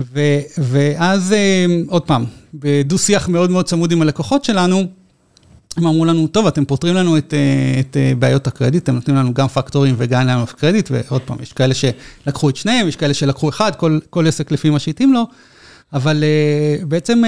ו, 0.00 0.20
ואז 0.58 1.32
אה, 1.32 1.66
עוד 1.88 2.02
פעם, 2.02 2.24
בדו-שיח 2.54 3.28
מאוד 3.28 3.50
מאוד 3.50 3.64
צמוד 3.64 3.92
עם 3.92 4.02
הלקוחות 4.02 4.44
שלנו, 4.44 4.86
הם 5.76 5.86
אמרו 5.86 6.04
לנו, 6.04 6.26
טוב, 6.26 6.46
אתם 6.46 6.64
פותרים 6.64 6.94
לנו 6.94 7.18
את, 7.18 7.34
אה, 7.34 7.80
את 7.80 7.96
אה, 7.96 8.12
בעיות 8.18 8.46
הקרדיט, 8.46 8.82
אתם 8.82 8.94
נותנים 8.94 9.16
לנו 9.16 9.34
גם 9.34 9.48
פקטורים 9.48 9.94
וגם 9.98 10.26
להם 10.26 10.44
קרדיט, 10.44 10.90
ועוד 10.90 11.22
פעם, 11.22 11.36
יש 11.42 11.52
כאלה 11.52 11.74
שלקחו 11.74 12.48
את 12.48 12.56
שניהם, 12.56 12.88
יש 12.88 12.96
כאלה 12.96 13.14
שלקחו 13.14 13.48
אחד, 13.48 13.74
כל, 13.74 13.98
כל 14.10 14.26
עסק 14.26 14.52
לפי 14.52 14.70
מה 14.70 14.78
שהתאים 14.78 15.12
לו, 15.12 15.26
אבל 15.92 16.24
uh, 16.82 16.84
בעצם 16.84 17.22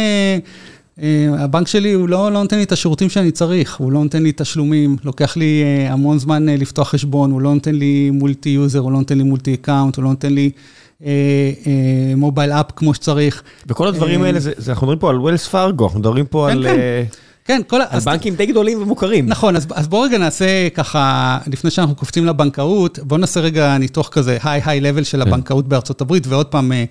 הבנק 1.39 1.69
שלי, 1.69 1.93
הוא 1.93 2.09
לא, 2.09 2.33
לא 2.33 2.43
נותן 2.43 2.57
לי 2.57 2.63
את 2.63 2.73
השירותים 2.73 3.09
שאני 3.09 3.31
צריך, 3.31 3.77
הוא 3.77 3.93
לא 3.93 4.03
נותן 4.03 4.23
לי 4.23 4.33
תשלומים, 4.37 4.97
לוקח 5.05 5.37
לי 5.37 5.63
המון 5.89 6.19
זמן 6.19 6.47
לפתוח 6.49 6.89
חשבון, 6.89 7.31
הוא 7.31 7.41
לא 7.41 7.55
נותן 7.55 7.75
לי 7.75 8.11
multi-user, 8.11 8.79
הוא 8.79 8.93
לא 8.93 8.99
נותן 8.99 9.19
לי 9.19 9.25
multi-account, 9.25 9.97
הוא 9.97 10.05
לא 10.05 10.11
נותן 10.11 10.33
לי... 10.33 10.51
mobile 12.17 12.53
app 12.53 12.67
כמו 12.77 12.95
שצריך. 12.95 13.43
וכל 13.67 13.89
הדברים 13.89 14.23
האלה, 14.23 14.41
זה, 14.41 14.53
זה, 14.57 14.73
אנחנו 14.73 14.87
מדברים 14.87 14.99
פה 14.99 15.11
על 15.11 15.17
Wells 15.17 15.47
Fargo, 15.49 15.85
אנחנו 15.85 16.01
מדברים 16.01 16.27
פה 16.27 16.47
כן, 16.51 16.57
על... 16.57 16.67
כן. 16.67 17.05
כן, 17.49 17.63
כל 17.67 17.81
ה... 17.81 17.85
על 17.91 18.01
בנקים 18.01 18.35
די 18.35 18.47
גדולים 18.47 18.83
ומוכרים. 18.83 19.27
נכון, 19.27 19.57
אז, 19.57 19.67
אז 19.75 19.89
בואו 19.89 20.03
רגע 20.03 20.19
נעשה 20.19 20.69
ככה, 20.75 21.39
לפני 21.47 21.71
שאנחנו 21.71 21.95
קופצים 21.95 22.27
לבנקאות, 22.27 22.99
בואו 23.03 23.21
נעשה 23.21 23.41
רגע 23.41 23.79
ניתוח 23.79 24.09
כזה, 24.09 24.39
high-high 24.43 24.81
level 24.81 25.05
של 25.05 25.25
כן. 25.25 25.29
הבנקאות 25.29 25.69
בארצות 25.69 26.01
הברית, 26.01 26.27
ועוד 26.27 26.47
פעם, 26.47 26.73
אה, 26.73 26.85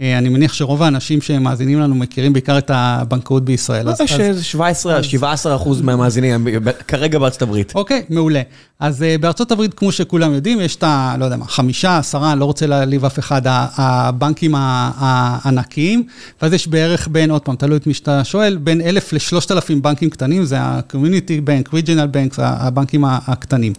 אני 0.00 0.28
מניח 0.28 0.52
שרוב 0.52 0.82
האנשים 0.82 1.20
שמאזינים 1.20 1.80
לנו 1.80 1.94
מכירים 1.94 2.32
בעיקר 2.32 2.58
את 2.58 2.70
הבנקאות 2.74 3.44
בישראל. 3.44 3.86
לא, 3.86 3.92
יש 4.04 4.20
איזה 4.20 4.44
17, 4.44 5.02
17 5.02 5.56
אחוז 5.56 5.80
מהמאזינים 5.80 6.46
כרגע 6.88 7.18
בארצות 7.18 7.42
הברית. 7.42 7.72
אוקיי, 7.74 8.02
מעולה. 8.08 8.42
אז 8.78 9.02
אה, 9.02 9.16
בארצות 9.20 9.52
הברית, 9.52 9.74
כמו 9.74 9.92
שכולם 9.92 10.34
יודעים, 10.34 10.60
יש 10.60 10.76
את 10.76 10.82
ה... 10.82 11.14
לא 11.18 11.24
יודע 11.24 11.36
מה, 11.36 11.44
חמישה, 11.44 11.98
עשרה, 11.98 12.34
לא 12.34 12.44
רוצה 12.44 12.66
להעליב 12.66 13.04
אף 13.04 13.18
אחד, 13.18 13.42
הבנקים 13.46 14.54
הענקיים, 14.56 16.06
ואז 16.42 16.52
יש 16.52 16.68
בערך 16.68 17.08
בין, 17.08 17.30
עוד 17.30 17.42
פעם, 17.42 17.56
תלוי 17.56 17.76
את 17.76 17.86
מי 17.86 17.94
שאתה 17.94 18.24
שואל, 18.24 18.56
בין 18.56 18.80
אלף 18.80 19.12
לשלושת 19.12 19.50
אלפים 19.50 19.82
בנקים 19.82 20.10
קטנים, 20.10 20.44
זה 20.44 20.60
ה-community 20.60 21.46
bank, 21.46 21.72
regional 21.72 22.14
banks, 22.14 22.36
הבנקים 22.38 23.04
הקטנים. 23.04 23.72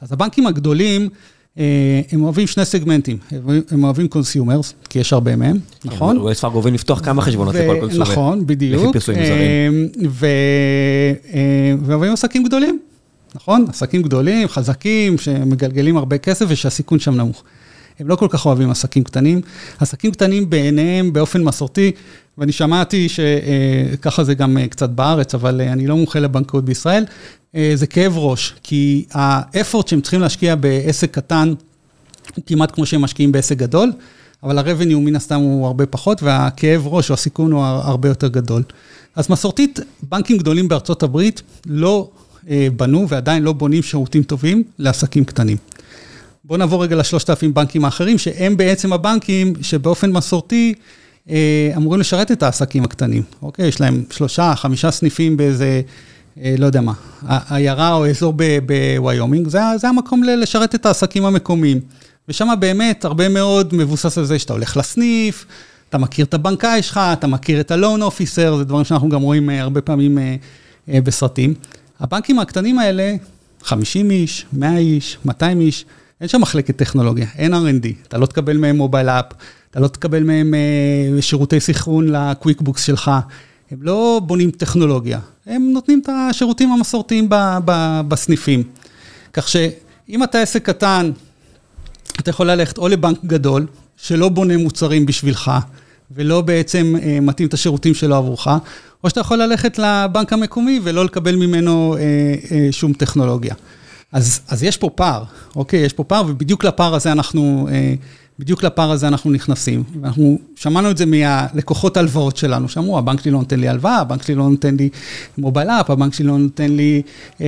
אז 0.00 0.12
הבנקים 0.12 0.46
הגדולים, 0.46 1.02
אה, 1.02 1.08
הם 1.56 2.22
אוהבים 2.22 2.46
שני 2.46 2.64
סגמנטים, 2.64 3.18
הם 3.70 3.84
אוהבים 3.84 4.08
consumers, 4.08 4.74
כי 4.88 4.98
יש 4.98 5.12
הרבה 5.12 5.36
מהם, 5.36 5.58
נכון? 5.84 6.16
Wells 6.16 6.34
Fargo 6.34 6.54
אוהבים 6.54 6.74
לפתוח 6.74 7.00
כמה 7.04 7.22
חשבונות 7.22 7.54
לכל 7.54 7.80
consumer. 7.80 8.10
נכון, 8.10 8.46
בדיוק. 8.46 8.82
לפי 8.82 8.92
פרסומים 8.92 9.24
זרים. 9.26 9.88
אה, 11.34 11.74
ואוהבים 11.82 12.12
עסקים 12.12 12.44
גדולים, 12.44 12.78
נכון? 13.34 13.64
עסקים 13.68 14.02
גדולים, 14.02 14.48
חזקים, 14.48 15.18
שמגלגלים 15.18 15.96
הרבה 15.96 16.18
כסף 16.18 16.46
ושהסיכון 16.48 16.98
שם 16.98 17.14
נמוך. 17.14 17.42
הם 18.00 18.08
לא 18.08 18.16
כל 18.16 18.26
כך 18.30 18.46
אוהבים 18.46 18.70
עסקים 18.70 19.04
קטנים. 19.04 19.40
עסקים 19.78 20.10
קטנים 20.10 20.50
בעיניהם 20.50 21.12
באופן 21.12 21.44
מסורתי, 21.44 21.92
ואני 22.40 22.52
שמעתי 22.52 23.08
שככה 23.08 24.24
זה 24.24 24.34
גם 24.34 24.56
קצת 24.70 24.90
בארץ, 24.90 25.34
אבל 25.34 25.60
אני 25.60 25.86
לא 25.86 25.96
מומחה 25.96 26.20
לבנקאות 26.20 26.64
בישראל, 26.64 27.04
אה, 27.54 27.72
זה 27.74 27.86
כאב 27.86 28.18
ראש, 28.18 28.54
כי 28.62 29.04
האפורט 29.12 29.88
שהם 29.88 30.00
צריכים 30.00 30.20
להשקיע 30.20 30.54
בעסק 30.54 31.10
קטן, 31.10 31.54
הוא 32.36 32.44
כמעט 32.46 32.74
כמו 32.74 32.86
שהם 32.86 33.00
משקיעים 33.00 33.32
בעסק 33.32 33.56
גדול, 33.56 33.92
אבל 34.42 34.58
ה-revenue 34.58 34.96
מן 34.96 35.16
הסתם 35.16 35.40
הוא 35.40 35.66
הרבה 35.66 35.86
פחות, 35.86 36.22
והכאב 36.22 36.86
ראש 36.86 37.10
או 37.10 37.14
הסיכון 37.14 37.52
הוא 37.52 37.64
הרבה 37.64 38.08
יותר 38.08 38.28
גדול. 38.28 38.62
אז 39.16 39.30
מסורתית, 39.30 39.80
בנקים 40.02 40.38
גדולים 40.38 40.68
בארצות 40.68 41.02
הברית 41.02 41.42
לא 41.66 42.10
אה, 42.50 42.68
בנו 42.76 43.08
ועדיין 43.08 43.42
לא 43.42 43.52
בונים 43.52 43.82
שירותים 43.82 44.22
טובים 44.22 44.62
לעסקים 44.78 45.24
קטנים. 45.24 45.56
בואו 46.44 46.58
נעבור 46.58 46.82
רגע 46.82 46.96
לשלושת 46.96 47.30
אלפים 47.30 47.54
בנקים 47.54 47.84
האחרים, 47.84 48.18
שהם 48.18 48.56
בעצם 48.56 48.92
הבנקים 48.92 49.52
שבאופן 49.62 50.12
מסורתי 50.12 50.74
אה, 50.76 50.99
אמורים 51.76 52.00
לשרת 52.00 52.32
את 52.32 52.42
העסקים 52.42 52.84
הקטנים. 52.84 53.22
אוקיי? 53.42 53.68
יש 53.68 53.80
להם 53.80 54.04
שלושה, 54.10 54.54
חמישה 54.56 54.90
סניפים 54.90 55.36
באיזה... 55.36 55.80
אה, 56.42 56.54
לא 56.58 56.66
יודע 56.66 56.80
מה, 56.80 56.92
עיירה 57.50 57.94
או 57.94 58.06
אזור 58.06 58.34
בוויומינג, 58.66 59.48
זה, 59.48 59.60
זה 59.76 59.88
המקום 59.88 60.22
לשרת 60.22 60.74
את 60.74 60.86
העסקים 60.86 61.24
המקומיים. 61.24 61.80
ושם 62.28 62.48
באמת 62.60 63.04
הרבה 63.04 63.28
מאוד 63.28 63.74
מבוסס 63.74 64.18
על 64.18 64.24
זה 64.24 64.38
שאתה 64.38 64.52
הולך 64.52 64.76
לסניף, 64.76 65.46
אתה 65.88 65.98
מכיר 65.98 66.24
את 66.24 66.34
הבנקאי 66.34 66.82
שלך, 66.82 67.00
אתה 67.12 67.26
מכיר 67.26 67.60
את 67.60 67.70
ה-loan 67.70 68.00
officer, 68.00 68.56
זה 68.56 68.64
דברים 68.64 68.84
שאנחנו 68.84 69.08
גם 69.08 69.22
רואים 69.22 69.50
אה, 69.50 69.60
הרבה 69.60 69.80
פעמים 69.80 70.18
בסרטים. 70.88 71.54
הבנקים 72.00 72.38
הקטנים 72.38 72.78
האלה, 72.78 73.14
50 73.62 74.10
איש, 74.10 74.46
100 74.52 74.76
איש, 74.76 75.18
200 75.24 75.60
איש, 75.60 75.84
אין 76.20 76.28
שם 76.28 76.40
מחלקת 76.40 76.76
טכנולוגיה, 76.76 77.26
אין 77.38 77.54
R&D, 77.54 77.86
אתה 78.08 78.18
לא 78.18 78.26
תקבל 78.26 78.56
מהם 78.56 78.76
mobile 78.76 79.08
app, 79.08 79.24
אתה 79.70 79.80
לא 79.80 79.88
תקבל 79.88 80.22
מהם 80.22 80.54
אה, 80.54 81.22
שירותי 81.22 81.60
סנכרון 81.60 82.08
ל-QuickBooks 82.08 82.82
שלך, 82.82 83.10
הם 83.70 83.78
לא 83.82 84.20
בונים 84.26 84.50
טכנולוגיה, 84.50 85.18
הם 85.46 85.70
נותנים 85.72 86.00
את 86.04 86.08
השירותים 86.08 86.72
המסורתיים 86.72 87.28
ב, 87.28 87.34
ב, 87.64 88.00
בסניפים. 88.08 88.62
כך 89.32 89.48
שאם 89.48 90.22
אתה 90.22 90.38
עסק 90.40 90.66
קטן, 90.66 91.10
אתה 92.20 92.30
יכול 92.30 92.50
ללכת 92.50 92.78
או 92.78 92.88
לבנק 92.88 93.24
גדול, 93.24 93.66
שלא 93.96 94.28
בונה 94.28 94.56
מוצרים 94.56 95.06
בשבילך, 95.06 95.52
ולא 96.10 96.40
בעצם 96.40 96.94
אה, 97.02 97.18
מתאים 97.22 97.48
את 97.48 97.54
השירותים 97.54 97.94
שלו 97.94 98.16
עבורך, 98.16 98.48
או 99.04 99.08
שאתה 99.08 99.20
יכול 99.20 99.38
ללכת 99.38 99.78
לבנק 99.78 100.32
המקומי 100.32 100.80
ולא 100.82 101.04
לקבל 101.04 101.36
ממנו 101.36 101.96
אה, 101.96 102.00
אה, 102.50 102.68
שום 102.70 102.92
טכנולוגיה. 102.92 103.54
אז, 104.12 104.40
אז 104.48 104.62
יש 104.62 104.76
פה 104.76 104.90
פער, 104.94 105.24
אוקיי? 105.56 105.80
יש 105.80 105.92
פה 105.92 106.04
פער, 106.04 106.22
ובדיוק 106.28 106.64
לפער 106.64 106.94
הזה 106.94 107.12
אנחנו, 107.12 107.68
אה, 107.72 107.94
בדיוק 108.38 108.62
לפער 108.62 108.90
הזה 108.90 109.08
אנחנו 109.08 109.30
נכנסים. 109.30 109.82
ואנחנו 110.00 110.38
שמענו 110.56 110.90
את 110.90 110.96
זה 110.96 111.06
מהלקוחות 111.06 111.96
הלוואות 111.96 112.36
שלנו, 112.36 112.68
שאמרו, 112.68 112.98
הבנק 112.98 113.20
שלי 113.20 113.30
לא 113.30 113.38
נותן 113.38 113.60
לי 113.60 113.68
הלוואה, 113.68 113.98
הבנק 113.98 114.22
שלי 114.22 114.34
לא 114.34 114.48
נותן 114.48 114.76
לי 114.76 114.88
mobile 115.38 115.70
app, 115.70 115.90
הבנק 115.90 116.14
שלי 116.14 116.26
לא 116.26 116.38
נותן 116.38 116.70
לי 116.70 117.02
uh, 117.38 117.40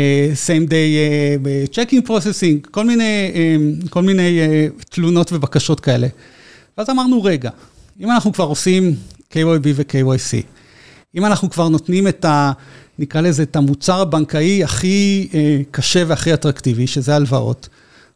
same 0.46 0.68
day 0.68 0.70
uh, 0.70 1.74
checking 1.74 2.08
processing, 2.08 2.70
כל 2.70 2.86
מיני, 2.86 3.30
uh, 3.84 3.88
כל 3.88 4.02
מיני 4.02 4.40
uh, 4.40 4.84
תלונות 4.88 5.32
ובקשות 5.32 5.80
כאלה. 5.80 6.06
ואז 6.78 6.90
אמרנו, 6.90 7.22
רגע, 7.22 7.50
אם 8.00 8.10
אנחנו 8.10 8.32
כבר 8.32 8.44
עושים 8.44 8.94
KYB 9.32 9.68
ו-KYC, 9.74 10.44
אם 11.14 11.24
אנחנו 11.26 11.50
כבר 11.50 11.68
נותנים 11.68 12.08
את 12.08 12.24
ה... 12.24 12.52
נקרא 13.02 13.20
לזה, 13.20 13.42
את 13.42 13.56
המוצר 13.56 14.00
הבנקאי 14.00 14.64
הכי 14.64 15.28
אה, 15.34 15.60
קשה 15.70 16.02
והכי 16.06 16.34
אטרקטיבי, 16.34 16.86
שזה 16.86 17.16
הלוואות. 17.16 17.68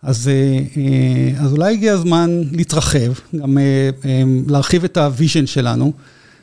אז, 0.02 0.28
אה, 0.28 0.32
אה, 0.76 1.44
אז 1.44 1.52
אולי 1.52 1.72
הגיע 1.72 1.92
הזמן 1.92 2.42
להתרחב, 2.52 3.12
גם 3.36 3.58
להרחיב 4.48 4.84
את 4.84 4.96
ה-vision 4.96 5.46
שלנו, 5.46 5.92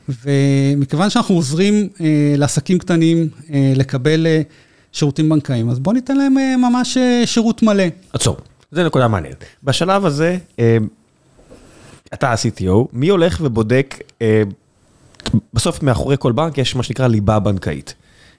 ומכיוון 0.09 1.09
שאנחנו 1.09 1.35
עוזרים 1.35 1.89
לעסקים 2.37 2.79
קטנים 2.79 3.27
לקבל 3.75 4.27
שירותים 4.91 5.29
בנקאיים, 5.29 5.69
אז 5.69 5.79
בואו 5.79 5.95
ניתן 5.95 6.17
להם 6.17 6.33
ממש 6.61 6.97
שירות 7.25 7.63
מלא. 7.63 7.83
עצור, 8.13 8.37
זו 8.71 8.83
נקודה 8.83 9.07
מעניינת. 9.07 9.43
בשלב 9.63 10.05
הזה, 10.05 10.37
אתה 12.13 12.31
ה-CTO, 12.31 12.87
מי 12.93 13.09
הולך 13.09 13.39
ובודק, 13.43 13.97
בסוף 15.53 15.83
מאחורי 15.83 16.15
כל 16.19 16.31
בנק 16.31 16.57
יש 16.57 16.75
מה 16.75 16.83
שנקרא 16.83 17.07
ליבה 17.07 17.39
בנקאית. 17.39 17.93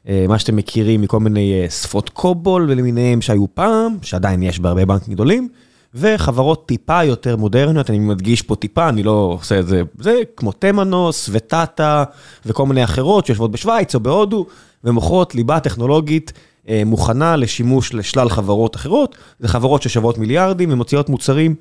אה, 0.09 0.25
מה 0.29 0.39
שאתם 0.39 0.57
מכירים 0.57 1.01
מכל 1.01 1.21
מיני 1.21 1.63
אה, 1.63 1.71
שפות 1.71 2.09
קובול 2.09 2.67
ולמיניהם 2.71 3.23
שהיו 3.23 3.55
פעם, 3.55 3.97
שעדיין 4.03 4.43
יש 4.43 4.59
בהרבה 4.61 4.85
בנקים 4.85 5.15
גדולים, 5.15 5.49
וחברות 5.95 6.67
טיפה 6.67 7.05
יותר 7.05 7.37
מודרניות, 7.37 7.91
אני 7.91 7.99
מדגיש 7.99 8.43
פה 8.43 8.57
טיפה, 8.57 8.89
אני 8.89 9.03
לא 9.03 9.37
עושה 9.41 9.59
את 9.59 9.67
זה, 9.67 9.83
זה 9.99 10.21
כמו 10.37 10.53
תמנוס 10.53 11.29
וטאטה 11.33 12.05
וכל 12.47 12.67
מיני 12.67 12.85
אחרות 12.85 13.27
שיושבות 13.27 13.51
בשוויץ 13.51 13.95
או 13.95 14.01
בהודו, 14.01 14.47
ומוכרות 14.85 15.35
ליבה 15.35 15.61
טכנולוגית 15.61 16.33
אה, 16.69 16.83
מוכנה 16.87 17.37
לשימוש 17.37 17.95
לשלל 17.95 18.29
חברות 18.29 18.77
אחרות, 18.77 19.17
זה 19.41 19.49
חברות 19.49 19.83
ששוות 19.83 20.19
מיליארדים 20.19 20.73
ומוציאות 20.73 21.09
מוצרים, 21.09 21.55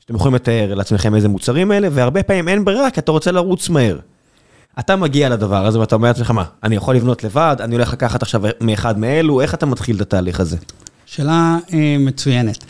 שאתם 0.00 0.14
יכולים 0.14 0.34
לתאר 0.34 0.74
לעצמכם 0.74 1.14
איזה 1.14 1.28
מוצרים 1.28 1.72
אלה, 1.72 1.88
והרבה 1.92 2.22
פעמים 2.22 2.48
אין 2.48 2.64
ברירה 2.64 2.90
כי 2.90 3.00
אתה 3.00 3.12
רוצה 3.12 3.32
לרוץ 3.32 3.68
מהר. 3.68 3.98
אתה 4.78 4.96
מגיע 4.96 5.28
לדבר 5.28 5.66
הזה 5.66 5.80
ואתה 5.80 5.94
אומר 5.94 6.08
לעצמך, 6.08 6.30
מה, 6.30 6.44
אני 6.62 6.76
יכול 6.76 6.96
לבנות 6.96 7.24
לבד, 7.24 7.56
אני 7.60 7.74
הולך 7.74 7.92
לקחת 7.92 8.22
עכשיו 8.22 8.42
מאחד 8.60 8.98
מאלו, 8.98 9.40
איך 9.40 9.54
אתה 9.54 9.66
מתחיל 9.66 9.96
את 9.96 10.00
התהליך 10.00 10.40
הזה? 10.40 10.56
שאלה 11.06 11.58
אה, 11.72 11.96
מצוינת. 11.98 12.64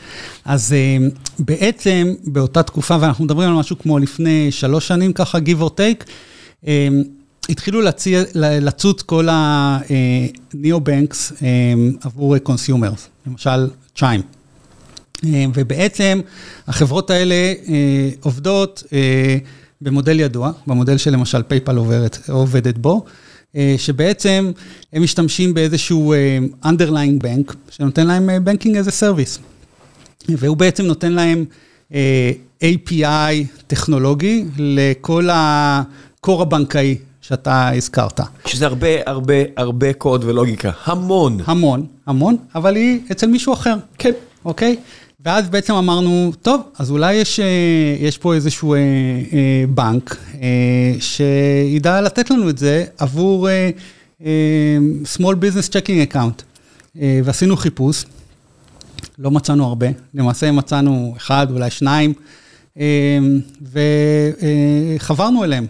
אז 0.45 0.73
אה, 0.73 0.97
בעצם 1.39 2.15
באותה 2.25 2.63
תקופה, 2.63 2.97
ואנחנו 3.01 3.25
מדברים 3.25 3.49
על 3.49 3.55
משהו 3.57 3.79
כמו 3.79 3.99
לפני 3.99 4.53
שלוש 4.53 4.89
שנים, 4.89 5.13
ככה 5.13 5.39
give 5.39 5.63
or 5.63 5.71
take, 5.71 6.05
אה, 6.67 6.89
התחילו 7.49 7.81
להציע, 7.81 8.23
לצוץ 8.35 9.03
כל 9.03 9.29
ה-neo-banks 9.29 11.43
אה, 11.43 11.47
אה, 11.47 11.75
עבור 12.05 12.37
consumers, 12.37 13.01
למשל 13.27 13.71
צ'יים. 13.97 14.23
אה, 15.25 15.45
ובעצם 15.55 16.21
החברות 16.69 17.11
האלה 17.11 17.35
אה, 17.35 18.11
עובדות, 18.21 18.83
אה, 18.93 19.37
במודל 19.81 20.21
ידוע, 20.21 20.53
במודל 20.67 20.97
שלמשל 20.97 21.43
פייפל 21.43 21.77
עובדת, 21.77 22.31
עובדת 22.31 22.79
בו, 22.79 23.05
אה, 23.57 23.75
שבעצם 23.79 24.53
הם 24.93 25.03
משתמשים 25.03 25.55
באיזשהו 25.55 26.13
אה, 26.13 26.39
underlying 26.65 27.23
bank, 27.23 27.55
שנותן 27.71 28.07
להם 28.07 28.31
אה, 28.31 28.37
banking 28.37 28.85
as 28.85 28.89
a 28.89 29.03
service. 29.03 29.39
והוא 30.29 30.57
בעצם 30.57 30.85
נותן 30.85 31.13
להם 31.13 31.45
API 32.63 33.47
טכנולוגי 33.67 34.45
לכל 34.59 35.29
הקור 35.33 36.43
הבנקאי 36.43 36.99
שאתה 37.21 37.69
הזכרת. 37.69 38.21
שזה 38.47 38.67
הרבה, 38.67 38.89
הרבה, 39.07 39.35
הרבה 39.57 39.93
קוד 39.93 40.25
ולוגיקה, 40.25 40.71
המון. 40.85 41.39
המון, 41.45 41.87
המון, 42.07 42.37
אבל 42.55 42.77
היא 42.77 43.01
אצל 43.13 43.27
מישהו 43.27 43.53
אחר. 43.53 43.75
כן. 43.99 44.13
אוקיי? 44.45 44.77
ואז 45.25 45.49
בעצם 45.49 45.75
אמרנו, 45.75 46.33
טוב, 46.43 46.63
אז 46.79 46.91
אולי 46.91 47.15
יש, 47.15 47.41
אה, 47.41 47.47
יש 48.01 48.19
פה 48.19 48.35
איזשהו 48.35 48.75
אה, 48.75 48.79
אה, 48.79 49.65
בנק 49.69 50.17
שידע 51.01 52.01
לתת 52.01 52.31
לנו 52.31 52.51
את 52.51 52.59
זה 52.59 52.85
עבור 52.99 53.49
small 55.17 55.35
business 55.35 55.69
checking 55.71 56.13
account. 56.13 56.43
ועשינו 57.25 57.57
חיפוש, 57.57 58.05
לא 59.19 59.31
מצאנו 59.31 59.65
הרבה, 59.65 59.87
למעשה 60.15 60.53
מצאנו 60.53 61.15
אחד, 61.17 61.47
אולי 61.51 61.71
שניים, 61.71 62.13
וחברנו 64.99 65.45
אליהם. 65.45 65.67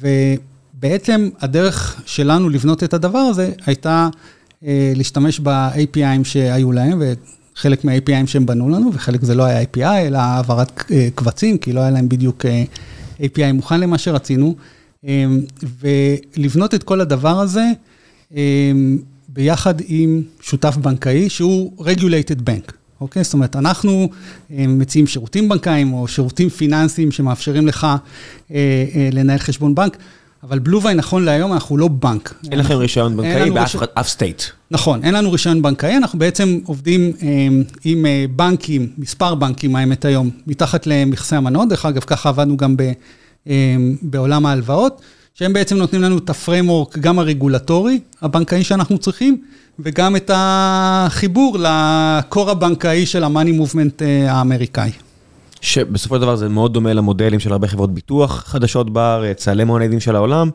ובעצם 0.00 1.28
הדרך 1.40 2.02
שלנו 2.06 2.48
לבנות 2.48 2.84
את 2.84 2.94
הדבר 2.94 3.18
הזה 3.18 3.52
הייתה 3.66 4.08
להשתמש 4.96 5.40
ב-APIים 5.40 6.24
שהיו 6.24 6.72
להם, 6.72 7.02
חלק 7.60 7.84
מה-APIים 7.84 8.26
שהם 8.26 8.46
בנו 8.46 8.68
לנו, 8.68 8.90
וחלק 8.94 9.22
זה 9.22 9.34
לא 9.34 9.44
היה 9.44 9.62
API, 9.62 10.06
אלא 10.06 10.18
העברת 10.18 10.84
אה, 10.90 11.08
קבצים, 11.14 11.58
כי 11.58 11.72
לא 11.72 11.80
היה 11.80 11.90
להם 11.90 12.08
בדיוק 12.08 12.46
אה, 12.46 12.64
API 13.20 13.52
מוכן 13.52 13.80
למה 13.80 13.98
שרצינו. 13.98 14.54
אמ, 15.04 15.40
ולבנות 15.80 16.74
את 16.74 16.82
כל 16.82 17.00
הדבר 17.00 17.40
הזה 17.40 17.64
אמ, 18.34 18.98
ביחד 19.28 19.74
עם 19.86 20.22
שותף 20.40 20.76
בנקאי 20.76 21.28
שהוא 21.28 21.84
Regulated 21.84 22.40
Bank. 22.46 22.72
אוקיי? 23.00 23.24
זאת 23.24 23.32
אומרת, 23.32 23.56
אנחנו 23.56 24.08
אמ, 24.50 24.78
מציעים 24.78 25.06
שירותים 25.06 25.48
בנקאיים 25.48 25.92
או 25.92 26.08
שירותים 26.08 26.48
פיננסיים 26.48 27.12
שמאפשרים 27.12 27.66
לך 27.66 27.86
אה, 28.50 29.08
לנהל 29.12 29.38
חשבון 29.38 29.74
בנק. 29.74 29.96
אבל 30.42 30.58
BlueVine 30.58 30.94
נכון 30.94 31.24
להיום 31.24 31.52
אנחנו 31.52 31.76
לא 31.76 31.88
בנק. 31.88 32.34
אין 32.50 32.58
לכם 32.58 32.74
רישיון 32.74 33.16
בנקאי 33.16 33.50
באף 33.50 34.08
state. 34.08 34.42
נכון, 34.70 35.04
אין 35.04 35.14
לנו 35.14 35.32
רישיון 35.32 35.62
בנקאי, 35.62 35.96
אנחנו 35.96 36.18
בעצם 36.18 36.58
עובדים 36.64 37.12
אמ, 37.22 37.62
עם 37.84 38.06
אה, 38.06 38.24
בנקים, 38.36 38.88
מספר 38.98 39.34
בנקים 39.34 39.76
האמת 39.76 40.04
היום, 40.04 40.30
מתחת 40.46 40.86
למכסה 40.86 41.36
המנוע, 41.36 41.68
דרך 41.68 41.86
אגב, 41.86 42.00
ככה 42.00 42.28
עבדנו 42.28 42.56
גם 42.56 42.76
אמ, 43.46 43.96
בעולם 44.02 44.46
ההלוואות, 44.46 45.00
שהם 45.34 45.52
בעצם 45.52 45.76
נותנים 45.76 46.02
לנו 46.02 46.18
את 46.18 46.30
ה-framework, 46.30 46.98
גם 46.98 47.18
הרגולטורי, 47.18 48.00
הבנקאי 48.22 48.64
שאנחנו 48.64 48.98
צריכים, 48.98 49.42
וגם 49.78 50.16
את 50.16 50.30
החיבור 50.34 51.58
ל-core 51.60 52.50
הבנקאי 52.50 53.06
של 53.06 53.24
ה-money 53.24 53.52
movement 53.52 54.02
אה, 54.02 54.32
האמריקאי. 54.32 54.90
שבסופו 55.60 56.14
של 56.14 56.20
דבר 56.20 56.36
זה 56.36 56.48
מאוד 56.48 56.74
דומה 56.74 56.92
למודלים 56.92 57.40
של 57.40 57.52
הרבה 57.52 57.68
חברות 57.68 57.94
ביטוח 57.94 58.44
חדשות 58.46 58.92
בארץ, 58.92 59.48
הלמונדים 59.48 60.00
של 60.00 60.16
העולם. 60.16 60.50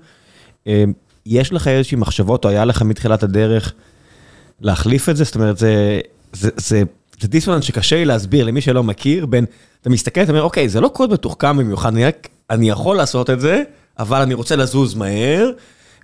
אה, 0.67 0.83
יש 1.25 1.53
לך 1.53 1.67
איזושהי 1.67 1.97
מחשבות, 1.97 2.45
או 2.45 2.49
היה 2.49 2.65
לך 2.65 2.81
מתחילת 2.81 3.23
הדרך 3.23 3.73
להחליף 4.61 5.09
את 5.09 5.17
זה? 5.17 5.23
זאת 5.23 5.35
אומרת, 5.35 5.57
זה, 5.57 5.99
זה, 6.33 6.49
זה, 6.57 6.83
זה 7.19 7.27
דיסוננס 7.27 7.63
שקשה 7.63 7.95
לי 7.95 8.05
להסביר 8.05 8.45
למי 8.45 8.61
שלא 8.61 8.83
מכיר, 8.83 9.25
בין, 9.25 9.45
אתה 9.81 9.89
מסתכל, 9.89 10.21
אתה 10.21 10.31
אומר, 10.31 10.43
אוקיי, 10.43 10.69
זה 10.69 10.81
לא 10.81 10.87
קוד 10.87 11.13
מתוחכם 11.13 11.57
במיוחד, 11.57 11.93
אני 11.93 12.05
רק, 12.05 12.27
אני 12.49 12.69
יכול 12.69 12.97
לעשות 12.97 13.29
את 13.29 13.39
זה, 13.39 13.63
אבל 13.99 14.21
אני 14.21 14.33
רוצה 14.33 14.55
לזוז 14.55 14.95
מהר, 14.95 15.51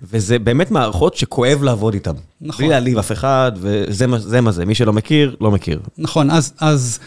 וזה 0.02 0.38
באמת 0.38 0.70
מערכות 0.70 1.14
שכואב 1.14 1.62
לעבוד 1.62 1.94
איתן. 1.94 2.12
נכון. 2.40 2.58
בלי 2.58 2.68
להעליב 2.68 2.98
אף 2.98 3.12
אחד, 3.12 3.52
וזה 3.56 4.06
זה 4.18 4.40
מה 4.40 4.52
זה, 4.52 4.64
מי 4.64 4.74
שלא 4.74 4.92
מכיר, 4.92 5.36
לא 5.40 5.50
מכיר. 5.50 5.80
נכון, 5.98 6.30
אז... 6.30 6.52
אז... 6.58 6.98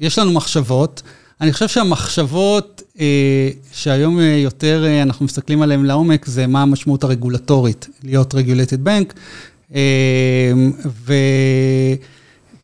יש 0.00 0.18
לנו 0.18 0.32
מחשבות. 0.32 1.02
אני 1.40 1.52
חושב 1.52 1.68
שהמחשבות 1.68 2.82
אה, 3.00 3.50
שהיום 3.72 4.20
אה, 4.20 4.24
יותר 4.24 4.84
אה, 4.86 5.02
אנחנו 5.02 5.24
מסתכלים 5.24 5.62
עליהן 5.62 5.84
לעומק, 5.84 6.26
זה 6.26 6.46
מה 6.46 6.62
המשמעות 6.62 7.04
הרגולטורית, 7.04 7.88
להיות 8.04 8.34
רגולטד 8.34 8.84
בנק, 8.84 9.14
אה, 9.74 10.52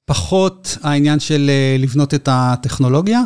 ופחות 0.04 0.78
העניין 0.82 1.20
של 1.20 1.50
אה, 1.50 1.76
לבנות 1.78 2.14
את 2.14 2.28
הטכנולוגיה. 2.32 3.22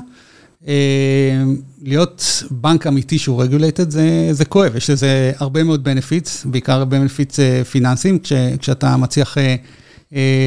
להיות 1.82 2.42
בנק 2.50 2.86
אמיתי 2.86 3.18
שהוא 3.18 3.42
רגולטד 3.42 3.90
זה 4.32 4.44
כואב, 4.48 4.76
יש 4.76 4.90
לזה 4.90 5.32
הרבה 5.38 5.64
מאוד 5.64 5.84
בנפיץ, 5.84 6.44
בעיקר 6.44 6.84
בנפיץ 6.84 7.38
פיננסיים, 7.70 8.18
כשאתה 8.58 8.96
מצליח 8.96 9.36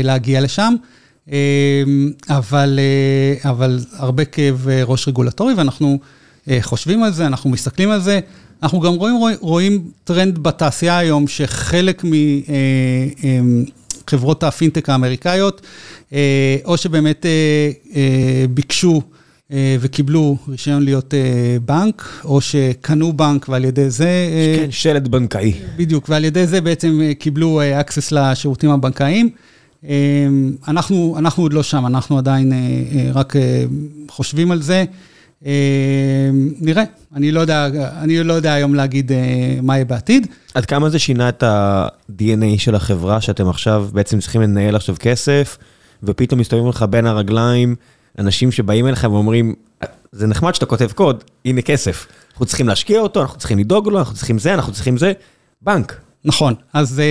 להגיע 0.03 0.41
לשם. 0.41 0.75
אבל, 2.29 2.79
אבל 3.45 3.79
הרבה 3.93 4.25
כאב 4.25 4.67
ראש 4.85 5.07
רגולטורי, 5.07 5.53
ואנחנו 5.53 5.99
חושבים 6.61 7.03
על 7.03 7.13
זה, 7.13 7.27
אנחנו 7.27 7.49
מסתכלים 7.49 7.89
על 7.89 8.01
זה. 8.01 8.19
אנחנו 8.63 8.79
גם 8.79 8.93
רואים, 8.93 9.15
רואים 9.39 9.91
טרנד 10.03 10.37
בתעשייה 10.39 10.97
היום, 10.97 11.27
שחלק 11.27 12.03
מחברות 14.05 14.43
הפינטק 14.43 14.89
האמריקאיות, 14.89 15.61
או 16.65 16.77
שבאמת 16.77 17.25
ביקשו 18.49 19.01
וקיבלו 19.79 20.37
רישיון 20.47 20.83
להיות 20.83 21.13
בנק, 21.65 22.09
או 22.23 22.41
שקנו 22.41 23.13
בנק 23.13 23.49
ועל 23.49 23.65
ידי 23.65 23.89
זה... 23.89 24.09
כן, 24.59 24.71
שלד 24.71 25.07
בנקאי. 25.07 25.53
בדיוק, 25.77 26.09
ועל 26.09 26.25
ידי 26.25 26.47
זה 26.47 26.61
בעצם 26.61 27.01
קיבלו 27.19 27.61
access 27.81 28.07
לשירותים 28.11 28.69
הבנקאיים. 28.69 29.29
אנחנו, 30.67 31.15
אנחנו 31.17 31.43
עוד 31.43 31.53
לא 31.53 31.63
שם, 31.63 31.85
אנחנו 31.85 32.17
עדיין 32.17 32.53
רק 33.13 33.33
חושבים 34.09 34.51
על 34.51 34.61
זה. 34.61 34.83
נראה, 36.61 36.83
אני 37.15 37.31
לא 37.31 37.39
יודע, 37.39 37.67
אני 38.01 38.23
לא 38.23 38.33
יודע 38.33 38.53
היום 38.53 38.75
להגיד 38.75 39.11
מה 39.61 39.75
יהיה 39.75 39.85
בעתיד. 39.85 40.27
עד 40.53 40.65
כמה 40.65 40.89
זה 40.89 40.99
שינה 40.99 41.29
את 41.29 41.43
ה-DNA 41.43 42.57
של 42.57 42.75
החברה, 42.75 43.21
שאתם 43.21 43.49
עכשיו 43.49 43.87
בעצם 43.93 44.19
צריכים 44.19 44.41
לנהל 44.41 44.75
עכשיו 44.75 44.95
כסף, 44.99 45.57
ופתאום 46.03 46.39
מסתובבים 46.39 46.69
לך 46.69 46.85
בין 46.89 47.05
הרגליים, 47.05 47.75
אנשים 48.19 48.51
שבאים 48.51 48.87
אליכם 48.87 49.11
ואומרים, 49.11 49.53
זה 50.11 50.27
נחמד 50.27 50.55
שאתה 50.55 50.65
כותב 50.65 50.91
קוד, 50.91 51.23
הנה 51.45 51.61
כסף. 51.61 52.07
אנחנו 52.31 52.45
צריכים 52.45 52.67
להשקיע 52.67 52.99
אותו, 52.99 53.21
אנחנו 53.21 53.39
צריכים 53.39 53.59
לדאוג 53.59 53.87
לו, 53.87 53.99
אנחנו 53.99 54.15
צריכים 54.15 54.39
זה, 54.39 54.53
אנחנו 54.53 54.73
צריכים 54.73 54.97
זה, 54.97 55.13
בנק. 55.61 56.01
נכון, 56.25 56.53
אז... 56.73 57.01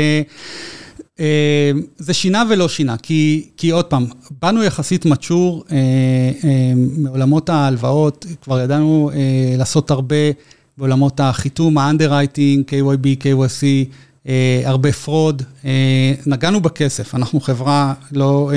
זה 1.99 2.15
שינה 2.15 2.43
ולא 2.51 2.69
שינה, 2.69 2.97
כי, 2.97 3.49
כי 3.57 3.71
עוד 3.71 3.85
פעם, 3.85 4.07
באנו 4.43 4.65
יחסית 4.65 5.05
מצ'ור 5.05 5.65
מעולמות 6.97 7.49
ההלוואות, 7.49 8.27
כבר 8.43 8.61
ידענו 8.61 9.11
לעשות 9.59 9.91
הרבה 9.91 10.17
בעולמות 10.79 11.21
החיתום, 11.21 11.79
ה-underwriting, 11.79 12.71
KYB, 12.71 13.25
KYC, 13.25 14.31
הרבה 14.65 14.93
fraud, 14.93 15.43
נגענו 16.27 16.61
בכסף, 16.61 17.15
אנחנו 17.15 17.41
חברה 17.41 17.95
לא, 18.13 18.51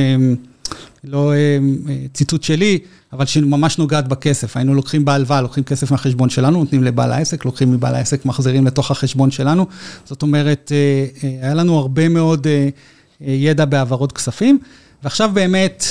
לא 1.04 1.34
ציטוט 2.14 2.44
שלי, 2.44 2.80
אבל 3.16 3.26
שממש 3.26 3.78
נוגעת 3.78 4.08
בכסף, 4.08 4.58
היינו 4.58 4.74
לוקחים 4.74 5.06
בהלוואה, 5.06 5.42
לוקחים 5.42 5.64
כסף 5.64 5.92
מהחשבון 5.92 6.30
שלנו, 6.30 6.60
נותנים 6.60 6.84
לבעל 6.84 7.12
העסק, 7.12 7.46
לוקחים 7.46 7.72
מבעל 7.72 7.96
העסק, 7.96 8.26
מחזירים 8.26 8.66
לתוך 8.66 8.92
החשבון 8.92 9.32
שלנו. 9.32 9.66
זאת 10.06 10.22
אומרת, 10.22 10.72
היה 11.42 11.54
לנו 11.54 11.78
הרבה 11.78 12.10
מאוד 12.10 12.48
ידע 13.22 13.66
בהעברות 13.66 14.12
כספים, 14.12 14.60
ועכשיו 15.04 15.32
באמת, 15.34 15.86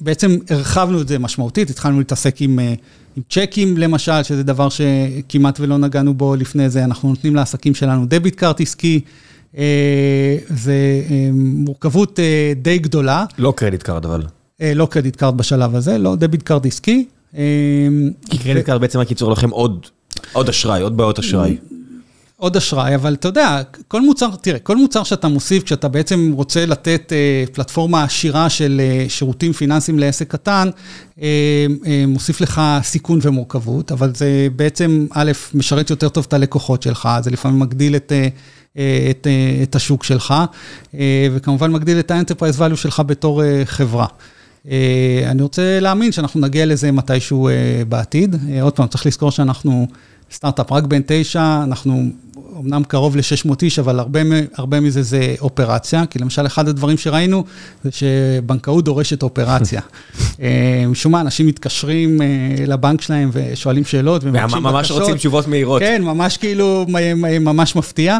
בעצם 0.00 0.36
הרחבנו 0.50 1.00
את 1.00 1.08
זה 1.08 1.18
משמעותית, 1.18 1.70
התחלנו 1.70 1.98
להתעסק 1.98 2.40
עם, 2.40 2.58
עם 3.16 3.22
צ'קים 3.30 3.78
למשל, 3.78 4.22
שזה 4.22 4.42
דבר 4.42 4.68
שכמעט 4.68 5.60
ולא 5.60 5.78
נגענו 5.78 6.14
בו 6.14 6.36
לפני 6.36 6.70
זה, 6.70 6.84
אנחנו 6.84 7.08
נותנים 7.08 7.34
לעסקים 7.34 7.74
שלנו 7.74 8.06
debit 8.06 8.34
card 8.34 8.60
עסקי. 8.60 9.00
זה 10.48 11.02
מורכבות 11.32 12.20
די 12.62 12.78
גדולה. 12.78 13.24
לא 13.38 13.52
credit 13.56 13.82
card 13.82 14.04
אבל. 14.04 14.22
לא 14.60 14.86
credit 14.90 15.16
card 15.16 15.36
בשלב 15.36 15.76
הזה, 15.76 15.98
לא 15.98 16.16
debit 16.16 16.42
card 16.42 16.66
עסקי. 16.66 17.04
כי 18.30 18.38
credit 18.42 18.66
card 18.66 18.80
בעצם 18.80 18.98
רק 18.98 19.10
ייצור 19.10 19.32
לכם 19.32 19.50
עוד 20.32 20.48
אשראי, 20.48 20.80
עוד 20.82 20.96
בעיות 20.96 21.18
אשראי. 21.18 21.56
עוד 22.36 22.56
אשראי, 22.56 22.94
אבל 22.94 23.14
אתה 23.14 23.28
יודע, 23.28 23.62
כל 23.88 24.02
מוצר, 24.02 24.28
תראה, 24.40 24.58
כל 24.58 24.76
מוצר 24.76 25.02
שאתה 25.02 25.28
מוסיף, 25.28 25.62
כשאתה 25.62 25.88
בעצם 25.88 26.32
רוצה 26.34 26.66
לתת 26.66 27.12
פלטפורמה 27.52 28.04
עשירה 28.04 28.50
של 28.50 28.80
שירותים 29.08 29.52
פיננסיים 29.52 29.98
לעסק 29.98 30.30
קטן, 30.30 30.68
מוסיף 32.08 32.40
לך 32.40 32.62
סיכון 32.82 33.18
ומורכבות, 33.22 33.92
אבל 33.92 34.14
זה 34.14 34.48
בעצם, 34.56 35.06
א', 35.10 35.32
משרת 35.54 35.90
יותר 35.90 36.08
טוב 36.08 36.24
את 36.28 36.32
הלקוחות 36.32 36.82
שלך, 36.82 37.08
זה 37.20 37.30
לפעמים 37.30 37.60
מגדיל 37.60 37.96
את... 37.96 38.12
את, 39.10 39.26
את 39.62 39.74
השוק 39.74 40.04
שלך, 40.04 40.34
וכמובן 41.34 41.72
מגדיל 41.72 41.98
את 41.98 42.10
ה-Enterprise 42.10 42.58
Value 42.58 42.76
שלך 42.76 43.02
בתור 43.06 43.42
חברה. 43.64 44.06
אני 45.26 45.42
רוצה 45.42 45.80
להאמין 45.80 46.12
שאנחנו 46.12 46.40
נגיע 46.40 46.66
לזה 46.66 46.92
מתישהו 46.92 47.48
בעתיד. 47.88 48.36
עוד 48.60 48.72
פעם, 48.72 48.86
צריך 48.86 49.06
לזכור 49.06 49.30
שאנחנו 49.30 49.86
סטארט-אפ 50.32 50.72
רק 50.72 50.84
בין 50.84 51.02
תשע, 51.06 51.62
אנחנו 51.64 52.08
אמנם 52.60 52.84
קרוב 52.84 53.16
ל-600 53.16 53.54
איש, 53.62 53.78
אבל 53.78 53.98
הרבה, 53.98 54.20
הרבה 54.54 54.80
מזה 54.80 55.02
זה 55.02 55.34
אופרציה, 55.40 56.06
כי 56.06 56.18
למשל 56.18 56.46
אחד 56.46 56.68
הדברים 56.68 56.98
שראינו, 56.98 57.44
זה 57.84 57.90
שבנקאות 57.92 58.84
דורשת 58.84 59.22
אופרציה. 59.22 59.80
משום 60.88 61.12
מה, 61.12 61.20
אנשים 61.20 61.46
מתקשרים 61.46 62.20
לבנק 62.66 63.00
שלהם 63.00 63.30
ושואלים 63.32 63.84
שאלות 63.84 64.24
ומבקשים 64.24 64.62
בקשות. 64.62 64.74
ממש 64.74 64.90
רוצים 64.90 65.16
תשובות 65.16 65.48
מהירות. 65.48 65.82
כן, 65.82 66.02
ממש 66.02 66.36
כאילו, 66.36 66.86
ממש 67.40 67.76
מפתיע. 67.76 68.18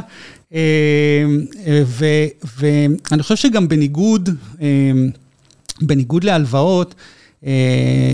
ואני 2.56 3.22
חושב 3.22 3.36
שגם 3.36 3.68
בניגוד, 3.68 4.30
בניגוד 5.82 6.24
להלוואות, 6.24 6.94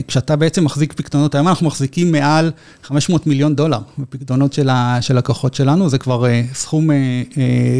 כשאתה 0.08 0.36
בעצם 0.36 0.64
מחזיק 0.64 0.92
פקדונות, 0.92 1.34
היום 1.34 1.48
אנחנו 1.48 1.66
מחזיקים 1.66 2.12
מעל 2.12 2.50
500 2.82 3.26
מיליון 3.26 3.54
דולר 3.56 3.78
בפקדונות 3.98 4.52
של 4.52 4.70
לקוחות 5.14 5.54
שלנו, 5.54 5.88
זה 5.88 5.98
כבר 5.98 6.24
סכום 6.54 6.90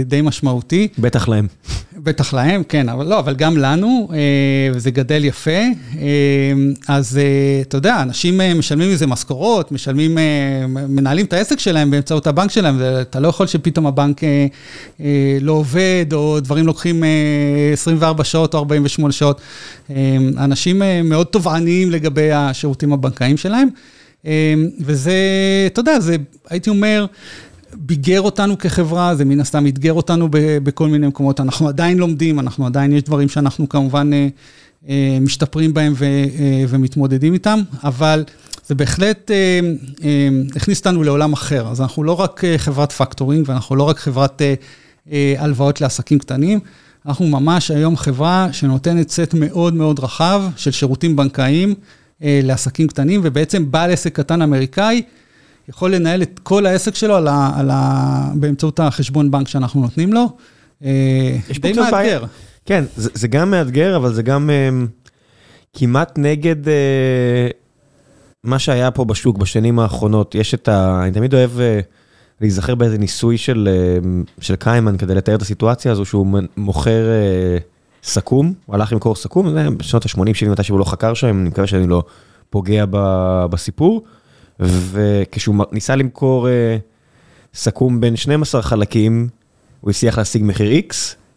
די 0.04 0.20
משמעותי. 0.22 0.88
בטח 0.98 1.28
להם. 1.28 1.46
בטח 1.96 2.34
להם, 2.34 2.62
כן, 2.68 2.88
אבל 2.88 3.06
לא, 3.06 3.18
אבל 3.18 3.34
גם 3.34 3.56
לנו, 3.56 4.08
וזה 4.74 4.90
גדל 4.90 5.24
יפה. 5.24 5.60
אז 6.88 7.20
אתה 7.68 7.76
יודע, 7.76 8.02
אנשים 8.02 8.40
משלמים 8.58 8.90
מזה 8.90 9.06
משכורות, 9.06 9.72
משלמים, 9.72 10.18
מנהלים 10.68 11.26
את 11.26 11.32
העסק 11.32 11.58
שלהם 11.58 11.90
באמצעות 11.90 12.26
הבנק 12.26 12.50
שלהם, 12.50 12.80
אתה 13.00 13.20
לא 13.20 13.28
יכול 13.28 13.46
שפתאום 13.46 13.86
הבנק 13.86 14.20
לא 15.40 15.52
עובד, 15.52 16.06
או 16.12 16.40
דברים 16.40 16.66
לוקחים 16.66 17.04
24 17.72 18.24
שעות 18.24 18.54
או 18.54 18.58
48 18.58 19.12
שעות. 19.12 19.40
אנשים 20.38 20.82
מאוד 21.04 21.26
תובעניים 21.42 21.90
לגבי 21.90 22.32
השירותים 22.32 22.92
הבנקאיים 22.92 23.36
שלהם. 23.36 23.68
וזה, 24.80 25.14
אתה 25.66 25.80
יודע, 25.80 26.00
זה, 26.00 26.16
הייתי 26.50 26.70
אומר, 26.70 27.06
ביגר 27.74 28.20
אותנו 28.20 28.58
כחברה, 28.58 29.14
זה 29.14 29.24
מן 29.24 29.40
הסתם 29.40 29.66
אתגר 29.66 29.92
אותנו 29.92 30.28
בכל 30.32 30.88
מיני 30.88 31.06
מקומות. 31.06 31.40
אנחנו 31.40 31.68
עדיין 31.68 31.98
לומדים, 31.98 32.40
אנחנו 32.40 32.66
עדיין, 32.66 32.92
יש 32.92 33.02
דברים 33.02 33.28
שאנחנו 33.28 33.68
כמובן 33.68 34.10
משתפרים 35.20 35.74
בהם 35.74 35.94
ומתמודדים 36.68 37.34
איתם, 37.34 37.60
אבל 37.84 38.24
זה 38.66 38.74
בהחלט 38.74 39.30
הכניס 40.56 40.78
אותנו 40.78 41.02
לעולם 41.02 41.32
אחר. 41.32 41.68
אז 41.68 41.80
אנחנו 41.80 42.04
לא 42.04 42.20
רק 42.20 42.42
חברת 42.56 42.92
factoring, 42.92 43.48
ואנחנו 43.48 43.76
לא 43.76 43.82
רק 43.82 43.98
חברת 43.98 44.42
הלוואות 45.38 45.80
לעסקים 45.80 46.18
קטנים, 46.18 46.60
אנחנו 47.06 47.26
ממש 47.26 47.70
היום 47.70 47.96
חברה 47.96 48.48
שנותנת 48.52 49.10
סט 49.10 49.34
מאוד 49.34 49.74
מאוד 49.74 50.00
רחב 50.00 50.42
של 50.56 50.70
שירותים 50.70 51.16
בנקאיים 51.16 51.74
לעסקים 52.20 52.88
קטנים, 52.88 53.20
ובעצם 53.24 53.70
בעל 53.70 53.90
עסק 53.90 54.16
קטן 54.16 54.42
אמריקאי 54.42 55.02
יכול 55.68 55.94
לנהל 55.94 56.22
את 56.22 56.40
כל 56.42 56.66
העסק 56.66 56.94
שלו 56.94 57.16
על 57.16 57.28
ה, 57.28 57.52
על 57.56 57.70
ה, 57.72 58.30
באמצעות 58.34 58.80
החשבון 58.80 59.30
בנק 59.30 59.48
שאנחנו 59.48 59.80
נותנים 59.80 60.12
לו. 60.12 60.36
יש 60.80 61.58
די 61.60 61.72
מאתגר. 61.72 62.24
כן, 62.66 62.84
זה, 62.96 63.10
זה 63.14 63.28
גם 63.28 63.50
מאתגר, 63.50 63.96
אבל 63.96 64.12
זה 64.12 64.22
גם 64.22 64.50
um, 64.50 65.06
כמעט 65.72 66.18
נגד 66.18 66.66
uh, 66.66 66.70
מה 68.44 68.58
שהיה 68.58 68.90
פה 68.90 69.04
בשוק 69.04 69.38
בשנים 69.38 69.78
האחרונות. 69.78 70.34
יש 70.34 70.54
את 70.54 70.68
ה... 70.68 71.00
אני 71.02 71.12
תמיד 71.12 71.34
אוהב... 71.34 71.50
Uh, 71.50 72.01
להיזכר 72.40 72.74
באיזה 72.74 72.98
ניסוי 72.98 73.38
של, 73.38 73.68
של 74.40 74.56
קיימן 74.56 74.96
כדי 74.96 75.14
לתאר 75.14 75.34
את 75.34 75.42
הסיטואציה 75.42 75.92
הזו, 75.92 76.04
שהוא 76.04 76.26
מוכר 76.56 77.04
סכו"ם, 78.02 78.52
הוא 78.66 78.74
הלך 78.74 78.92
למכור 78.92 79.14
סכו"ם, 79.16 79.50
זה 79.50 79.70
בשנות 79.70 80.06
ה-80-70 80.06 80.48
מתי 80.50 80.62
שהוא 80.62 80.78
לא 80.78 80.84
חקר 80.84 81.14
שם, 81.14 81.40
אני 81.40 81.48
מקווה 81.48 81.66
שאני 81.66 81.86
לא 81.86 82.02
פוגע 82.50 82.84
בסיפור, 83.50 84.02
וכשהוא 84.60 85.64
ניסה 85.72 85.96
למכור 85.96 86.48
סכו"ם 87.54 88.00
בין 88.00 88.16
12 88.16 88.62
חלקים, 88.62 89.28
הוא 89.80 89.90
הצליח 89.90 90.18
להשיג 90.18 90.42
מחיר 90.44 90.82
X, 90.88 90.94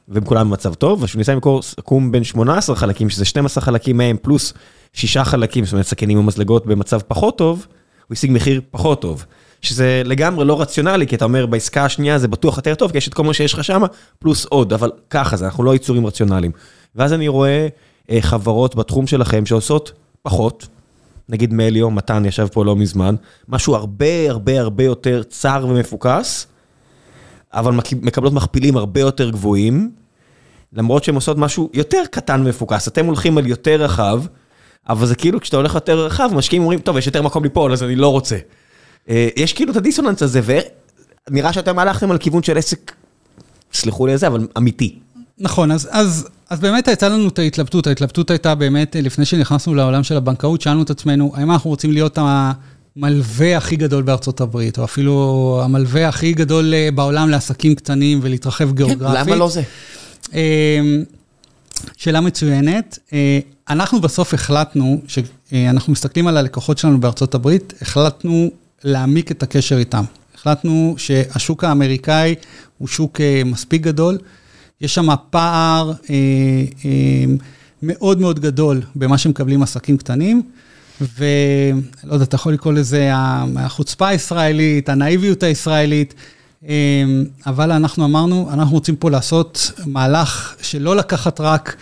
והם 0.07 0.25
כולם 0.25 0.49
במצב 0.49 0.73
טוב, 0.73 1.03
וכשהוא 1.03 1.19
ניסה 1.19 1.33
למכור 1.33 1.61
סכו"ם 1.61 2.11
בין 2.11 2.23
18 2.23 2.75
חלקים, 2.75 3.09
שזה 3.09 3.25
12 3.25 3.63
חלקים 3.63 3.97
מהם 3.97 4.17
פלוס 4.21 4.53
6 4.93 5.17
חלקים, 5.17 5.65
זאת 5.65 5.73
אומרת 5.73 5.85
סכינים 5.85 6.19
ומזלגות 6.19 6.65
במצב 6.65 6.99
פחות 7.07 7.37
טוב, 7.37 7.67
הוא 8.07 8.13
השיג 8.13 8.31
מחיר 8.31 8.61
פחות 8.71 9.01
טוב. 9.01 9.25
שזה 9.65 10.01
לגמרי 10.05 10.45
לא 10.45 10.61
רציונלי, 10.61 11.07
כי 11.07 11.15
אתה 11.15 11.25
אומר 11.25 11.45
בעסקה 11.45 11.85
השנייה 11.85 12.19
זה 12.19 12.27
בטוח 12.27 12.57
יותר 12.57 12.75
טוב, 12.75 12.91
כי 12.91 12.97
יש 12.97 13.07
את 13.07 13.13
כל 13.13 13.23
מה 13.23 13.33
שיש 13.33 13.53
לך 13.53 13.63
שם, 13.63 13.83
פלוס 14.19 14.45
עוד, 14.45 14.73
אבל 14.73 14.91
ככה 15.09 15.37
זה, 15.37 15.45
אנחנו 15.45 15.63
לא 15.63 15.75
יצורים 15.75 16.05
רציונליים. 16.05 16.51
ואז 16.95 17.13
אני 17.13 17.27
רואה 17.27 17.67
חברות 18.19 18.75
בתחום 18.75 19.07
שלכם 19.07 19.45
שעושות 19.45 19.91
פחות, 20.21 20.67
נגיד 21.29 21.53
מליו, 21.53 21.91
מתן 21.91 22.25
ישב 22.25 22.47
פה 22.51 22.65
לא 22.65 22.75
מזמן, 22.75 23.15
משהו 23.47 23.75
הרבה 23.75 24.29
הרבה 24.29 24.59
הרבה 24.59 24.83
יותר 24.83 25.23
צר 25.23 25.65
ומפוקס, 25.69 26.47
אבל 27.53 27.79
מקבלות 28.01 28.33
מכפילים 28.33 28.77
הרבה 28.77 28.99
יותר 28.99 29.29
גבוהים, 29.29 29.91
למרות 30.73 31.03
שהן 31.03 31.15
עושות 31.15 31.37
משהו 31.37 31.69
יותר 31.73 32.03
קטן 32.11 32.41
ומפוקס. 32.41 32.87
אתם 32.87 33.05
הולכים 33.05 33.37
על 33.37 33.47
יותר 33.47 33.81
רחב, 33.81 34.21
אבל 34.89 35.05
זה 35.05 35.15
כאילו 35.15 35.39
כשאתה 35.39 35.57
הולך 35.57 35.75
יותר 35.75 36.05
רחב, 36.05 36.29
משקיעים 36.33 36.61
אומרים, 36.61 36.79
טוב, 36.79 36.97
יש 36.97 37.07
יותר 37.07 37.21
מקום 37.21 37.43
ליפול, 37.43 37.73
אז 37.73 37.83
אני 37.83 37.95
לא 37.95 38.07
רוצה. 38.11 38.37
אה, 39.09 39.27
יש 39.35 39.53
כאילו 39.53 39.71
את 39.71 39.77
הדיסוננס 39.77 40.21
הזה, 40.21 40.41
ונראה 41.29 41.53
שאתם 41.53 41.79
הלכתם 41.79 42.11
על 42.11 42.17
כיוון 42.17 42.43
של 42.43 42.57
עסק, 42.57 42.91
סלחו 43.73 44.05
לי 44.05 44.11
על 44.11 44.17
זה, 44.17 44.27
אבל 44.27 44.47
אמיתי. 44.57 44.99
נכון, 45.39 45.71
אז, 45.71 45.87
אז, 45.91 46.27
אז 46.49 46.59
באמת 46.59 46.87
הייתה 46.87 47.09
לנו 47.09 47.27
את 47.27 47.39
ההתלבטות, 47.39 47.87
ההתלבטות 47.87 48.29
הייתה 48.29 48.55
באמת, 48.55 48.95
לפני 48.95 49.25
שנכנסנו 49.25 49.75
לעולם 49.75 50.03
של 50.03 50.17
הבנקאות, 50.17 50.61
שאלנו 50.61 50.83
את 50.83 50.89
עצמנו, 50.89 51.31
האם 51.35 51.51
אנחנו 51.51 51.69
רוצים 51.69 51.91
להיות 51.91 52.17
המלווה 52.17 53.57
הכי 53.57 53.75
גדול 53.75 54.03
בארצות 54.03 54.41
הברית, 54.41 54.77
או 54.77 54.83
אפילו 54.83 55.59
המלווה 55.63 56.07
הכי 56.07 56.33
גדול 56.33 56.73
אה, 56.73 56.89
בעולם 56.95 57.29
לעסקים 57.29 57.75
קטנים 57.75 58.19
ולהתרחב 58.21 58.69
כן, 58.69 58.75
גיאוגרפית. 58.75 59.27
למה 59.27 59.35
לא 59.35 59.49
זה? 59.49 59.61
אמ, 60.33 61.03
שאלה 61.97 62.21
מצוינת. 62.21 62.99
אה, 63.13 63.39
אנחנו 63.69 64.01
בסוף 64.01 64.33
החלטנו, 64.33 65.01
שאנחנו 65.07 65.93
מסתכלים 65.93 66.27
על 66.27 66.37
הלקוחות 66.37 66.77
שלנו 66.77 66.99
בארצות 66.99 67.35
הברית, 67.35 67.73
החלטנו 67.81 68.51
להעמיק 68.85 69.31
את 69.31 69.43
הקשר 69.43 69.77
איתם. 69.77 70.03
החלטנו 70.35 70.95
שהשוק 70.97 71.63
האמריקאי 71.63 72.35
הוא 72.77 72.87
שוק 72.87 73.21
אה, 73.21 73.41
מספיק 73.45 73.81
גדול, 73.81 74.17
יש 74.81 74.95
שם 74.95 75.07
פער 75.29 75.93
אה, 76.09 76.15
מאוד 77.83 78.19
מאוד 78.19 78.39
גדול 78.39 78.81
במה 78.95 79.17
שמקבלים 79.17 79.63
עסקים 79.63 79.97
קטנים, 79.97 80.41
ולא 81.01 82.13
יודע, 82.13 82.23
אתה 82.23 82.35
יכול 82.35 82.53
לקרוא 82.53 82.73
לזה 82.73 83.09
החוצפה 83.13 84.07
הישראלית, 84.07 84.89
הנאיביות 84.89 85.43
הישראלית. 85.43 86.13
אמ, 86.63 87.25
אבל 87.45 87.71
אנחנו 87.71 88.05
אמרנו, 88.05 88.49
אנחנו 88.53 88.75
רוצים 88.75 88.95
פה 88.95 89.09
לעשות 89.09 89.71
מהלך 89.85 90.55
שלא 90.61 90.95
לקחת 90.95 91.39
רק 91.39 91.75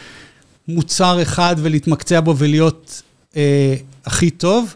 מוצר 0.68 1.22
אחד 1.22 1.56
ולהתמקצע 1.60 2.20
בו 2.20 2.38
ולהיות 2.38 3.02
אה, 3.36 3.76
הכי 4.06 4.30
טוב, 4.30 4.76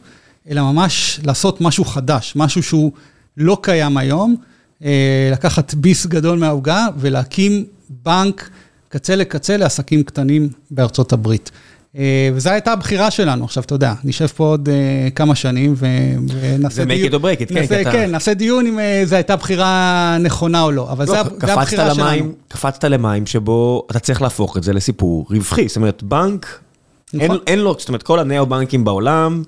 אלא 0.49 0.61
ממש 0.61 1.19
לעשות 1.23 1.61
משהו 1.61 1.85
חדש, 1.85 2.33
משהו 2.35 2.63
שהוא 2.63 2.91
לא 3.37 3.57
קיים 3.61 3.97
היום, 3.97 4.35
אה, 4.83 5.29
לקחת 5.31 5.73
ביס 5.73 6.05
גדול 6.05 6.39
מהעוגה 6.39 6.87
ולהקים 6.97 7.65
בנק 7.89 8.49
קצה 8.89 9.15
לקצה 9.15 9.57
לעסקים 9.57 10.03
קטנים 10.03 10.49
בארצות 10.71 11.13
הברית. 11.13 11.51
אה, 11.97 12.29
וזו 12.33 12.49
הייתה 12.49 12.71
הבחירה 12.71 13.11
שלנו. 13.11 13.45
עכשיו, 13.45 13.63
אתה 13.63 13.75
יודע, 13.75 13.93
נשב 14.03 14.27
פה 14.27 14.43
עוד 14.43 14.69
uh, 14.69 15.11
כמה 15.11 15.35
שנים 15.35 15.75
ונעשה 15.77 16.85
דיון. 16.85 16.99
זה 16.99 17.07
make 17.07 17.11
it 17.11 17.15
or 17.15 17.19
break 17.19 17.41
it, 17.41 17.53
כן, 17.53 17.55
נעשה, 17.55 17.91
כן, 17.91 18.11
נעשה 18.11 18.33
דיון 18.33 18.67
אם 18.67 18.79
זו 19.05 19.15
הייתה 19.15 19.35
בחירה 19.35 20.17
נכונה 20.19 20.61
או 20.61 20.71
לא, 20.71 20.91
אבל 20.91 21.05
לא, 21.05 21.11
זו 21.13 21.51
הבחירה 21.51 21.93
למים, 21.93 22.19
שלנו. 22.23 22.33
קפצת 22.47 22.83
למים 22.83 23.25
שבו 23.25 23.87
אתה 23.91 23.99
צריך 23.99 24.21
להפוך 24.21 24.57
את 24.57 24.63
זה 24.63 24.73
לסיפור 24.73 25.25
רווחי. 25.29 25.67
זאת 25.67 25.77
אומרת, 25.77 26.03
בנק, 26.03 26.59
נכון. 27.13 27.31
אין, 27.31 27.39
אין 27.47 27.59
לו, 27.59 27.75
זאת 27.79 27.87
אומרת, 27.87 28.03
כל 28.03 28.19
הנאו-בנקים 28.19 28.83
בעולם, 28.83 29.43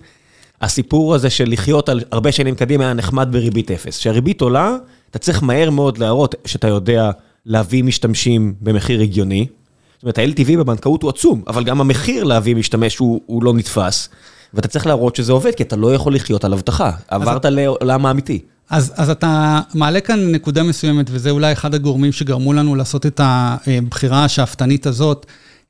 הסיפור 0.62 1.16
הזה 1.16 1.30
של 1.30 1.50
לחיות 1.50 1.90
על 1.90 2.02
הרבה 2.12 2.32
שנים 2.32 2.56
קדימה 2.56 2.84
היה 2.84 2.94
נחמד 2.94 3.28
בריבית 3.32 3.72
אפס. 3.72 3.98
כשהריבית 3.98 4.42
עולה, 4.42 4.76
אתה 5.12 5.20
צריך 5.20 5.44
מהר 5.44 5.70
מאוד 5.70 5.98
להראות 5.98 6.36
שאתה 6.46 6.68
יודע 6.68 7.12
להביא 7.46 7.84
משתמשים 7.84 8.54
במחיר 8.62 9.02
הגיוני. 9.02 9.48
זאת 9.96 10.04
אומרת, 10.04 10.18
ה-LTV 10.18 10.58
בבנקאות 10.58 11.04
הוא 11.04 11.10
עצום, 11.10 11.44
אבל 11.48 11.64
גם 11.64 11.82
המחיר 11.82 12.24
להביא 12.24 12.56
משתמש 12.56 12.98
הוא, 12.98 13.22
הוא 13.26 13.44
לא 13.44 13.54
נתפס. 13.54 14.10
ואתה 14.54 14.68
צריך 14.68 14.88
להראות 14.88 15.16
שזה 15.16 15.32
עובד, 15.32 15.56
כי 15.56 15.64
אתה 15.64 15.76
לא 15.76 15.94
יכול 15.94 16.16
לחיות 16.16 16.44
על 16.44 16.54
הבטחה. 16.54 16.92
עברת 17.08 17.46
לעולם 17.46 18.06
האמיתי. 18.06 18.40
אז, 18.70 18.94
אז 18.96 19.10
אתה 19.10 19.60
מעלה 19.74 20.02
כאן 20.02 20.32
נקודה 20.32 20.64
מסוימת, 20.64 21.06
וזה 21.10 21.30
אולי 21.30 21.52
אחד 21.52 21.76
הגורמים 21.76 22.12
שגרמו 22.12 22.54
לנו 22.54 22.76
לעשות 22.76 23.06
את 23.06 23.22
הבחירה 23.24 24.26
השאפתנית 24.26 24.86
הזאת. 24.86 25.26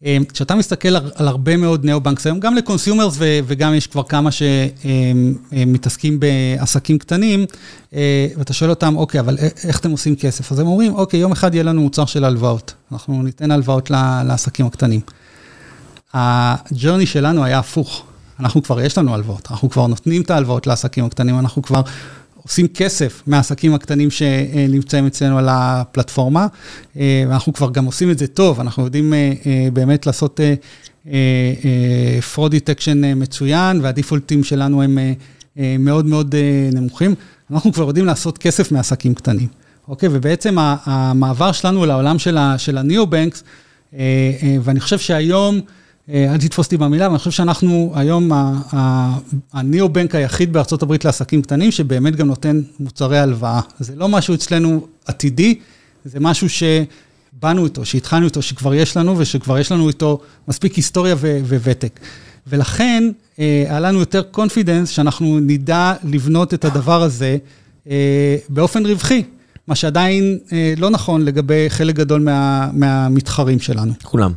אמ, 0.05 0.23
כשאתה 0.33 0.55
מסתכל 0.55 0.95
על 1.15 1.27
הרבה 1.27 1.57
מאוד 1.57 1.85
neo-banks 1.85 2.25
היום, 2.25 2.39
גם 2.39 2.55
ל-consumers 2.55 3.15
וגם 3.19 3.73
יש 3.73 3.87
כבר 3.87 4.03
כמה 4.03 4.29
שמתעסקים 4.31 6.19
בעסקים 6.19 6.97
קטנים, 6.97 7.45
אה, 7.93 8.27
ואתה 8.37 8.53
שואל 8.53 8.69
אותם, 8.69 8.97
אוקיי, 8.97 9.19
אבל 9.19 9.37
איך 9.63 9.79
אתם 9.79 9.91
עושים 9.91 10.15
כסף? 10.15 10.51
אז 10.51 10.59
הם 10.59 10.67
אומרים, 10.67 10.95
אוקיי, 10.95 11.19
יום 11.19 11.31
אחד 11.31 11.53
יהיה 11.53 11.63
לנו 11.63 11.81
מוצר 11.81 12.05
של 12.05 12.25
הלוואות, 12.25 12.73
אנחנו 12.91 13.23
ניתן 13.23 13.51
הלוואות 13.51 13.89
לעסקים 14.25 14.65
הקטנים. 14.65 15.01
ה-journey 16.13 17.05
שלנו 17.05 17.43
היה 17.43 17.59
הפוך. 17.59 18.03
אנחנו 18.39 18.63
כבר, 18.63 18.81
יש 18.81 18.97
לנו 18.97 19.13
הלוואות, 19.13 19.47
אנחנו 19.51 19.69
כבר 19.69 19.87
נותנים 19.87 20.21
את 20.21 20.31
ההלוואות 20.31 20.67
לעסקים 20.67 21.05
הקטנים, 21.05 21.39
אנחנו 21.39 21.61
כבר 21.61 21.81
עושים 22.49 22.67
כסף 22.67 23.23
מהעסקים 23.27 23.73
הקטנים 23.73 24.11
שנמצאים 24.11 25.05
אצלנו 25.05 25.37
על 25.37 25.47
הפלטפורמה, 25.49 26.47
אה, 26.97 27.23
ואנחנו 27.29 27.53
כבר 27.53 27.71
גם 27.71 27.85
עושים 27.85 28.11
את 28.11 28.19
זה 28.19 28.27
טוב, 28.27 28.59
אנחנו 28.59 28.83
יודעים 28.83 29.13
אה, 29.13 29.33
אה, 29.45 29.67
באמת 29.73 30.05
לעשות 30.05 30.39
fraud 32.35 32.51
detection 32.51 33.15
מצוין, 33.15 33.79
והדיפולטים 33.81 34.43
שלנו 34.43 34.81
הם 34.83 34.97
מאוד 35.79 36.05
מאוד 36.05 36.35
נמוכים. 36.73 37.15
אנחנו 37.51 37.73
כבר 37.73 37.87
יודעים 37.87 38.05
לעשות 38.05 38.37
כסף 38.37 38.71
מעסקים 38.71 39.13
קטנים, 39.13 39.47
אוקיי? 39.87 40.09
ובעצם 40.11 40.55
המעבר 40.59 41.51
שלנו 41.51 41.85
לעולם 41.85 42.19
של 42.57 42.77
הניאו-בנקס, 42.77 43.43
ואני 44.63 44.79
חושב 44.79 44.99
שהיום, 44.99 45.59
אל 46.09 46.37
תתפוס 46.37 46.65
אותי 46.65 46.77
במילה, 46.77 47.05
אבל 47.05 47.13
אני 47.13 47.19
חושב 47.19 47.31
שאנחנו 47.31 47.91
היום 47.95 48.31
הניאו-בנק 49.53 50.15
היחיד 50.15 50.53
בארצות 50.53 50.81
הברית 50.81 51.05
לעסקים 51.05 51.41
קטנים, 51.41 51.71
שבאמת 51.71 52.15
גם 52.15 52.27
נותן 52.27 52.61
מוצרי 52.79 53.19
הלוואה. 53.19 53.61
זה 53.79 53.95
לא 53.95 54.09
משהו 54.09 54.33
אצלנו 54.33 54.87
עתידי, 55.05 55.59
זה 56.05 56.19
משהו 56.19 56.47
שבאנו 56.49 57.65
איתו, 57.65 57.85
שהתחלנו 57.85 58.25
איתו, 58.25 58.41
שכבר 58.41 58.73
יש 58.73 58.97
לנו, 58.97 59.15
ושכבר 59.17 59.59
יש 59.59 59.71
לנו 59.71 59.87
איתו 59.87 60.19
מספיק 60.47 60.73
היסטוריה 60.73 61.15
וותק. 61.47 61.99
ולכן, 62.47 63.03
אה, 63.39 63.65
היה 63.69 63.79
לנו 63.79 63.99
יותר 63.99 64.21
קונפידנס 64.21 64.89
שאנחנו 64.89 65.39
נדע 65.39 65.93
לבנות 66.03 66.53
את 66.53 66.65
הדבר 66.65 67.03
הזה 67.03 67.37
אה, 67.89 68.37
באופן 68.49 68.85
רווחי. 68.85 69.23
מה 69.67 69.75
שעדיין 69.75 70.37
אה, 70.51 70.73
לא 70.77 70.89
נכון 70.89 71.25
לגבי 71.25 71.65
חלק 71.69 71.95
גדול 71.95 72.21
מה, 72.21 72.69
מהמתחרים 72.73 73.59
שלנו. 73.59 73.93
כולם. 74.03 74.31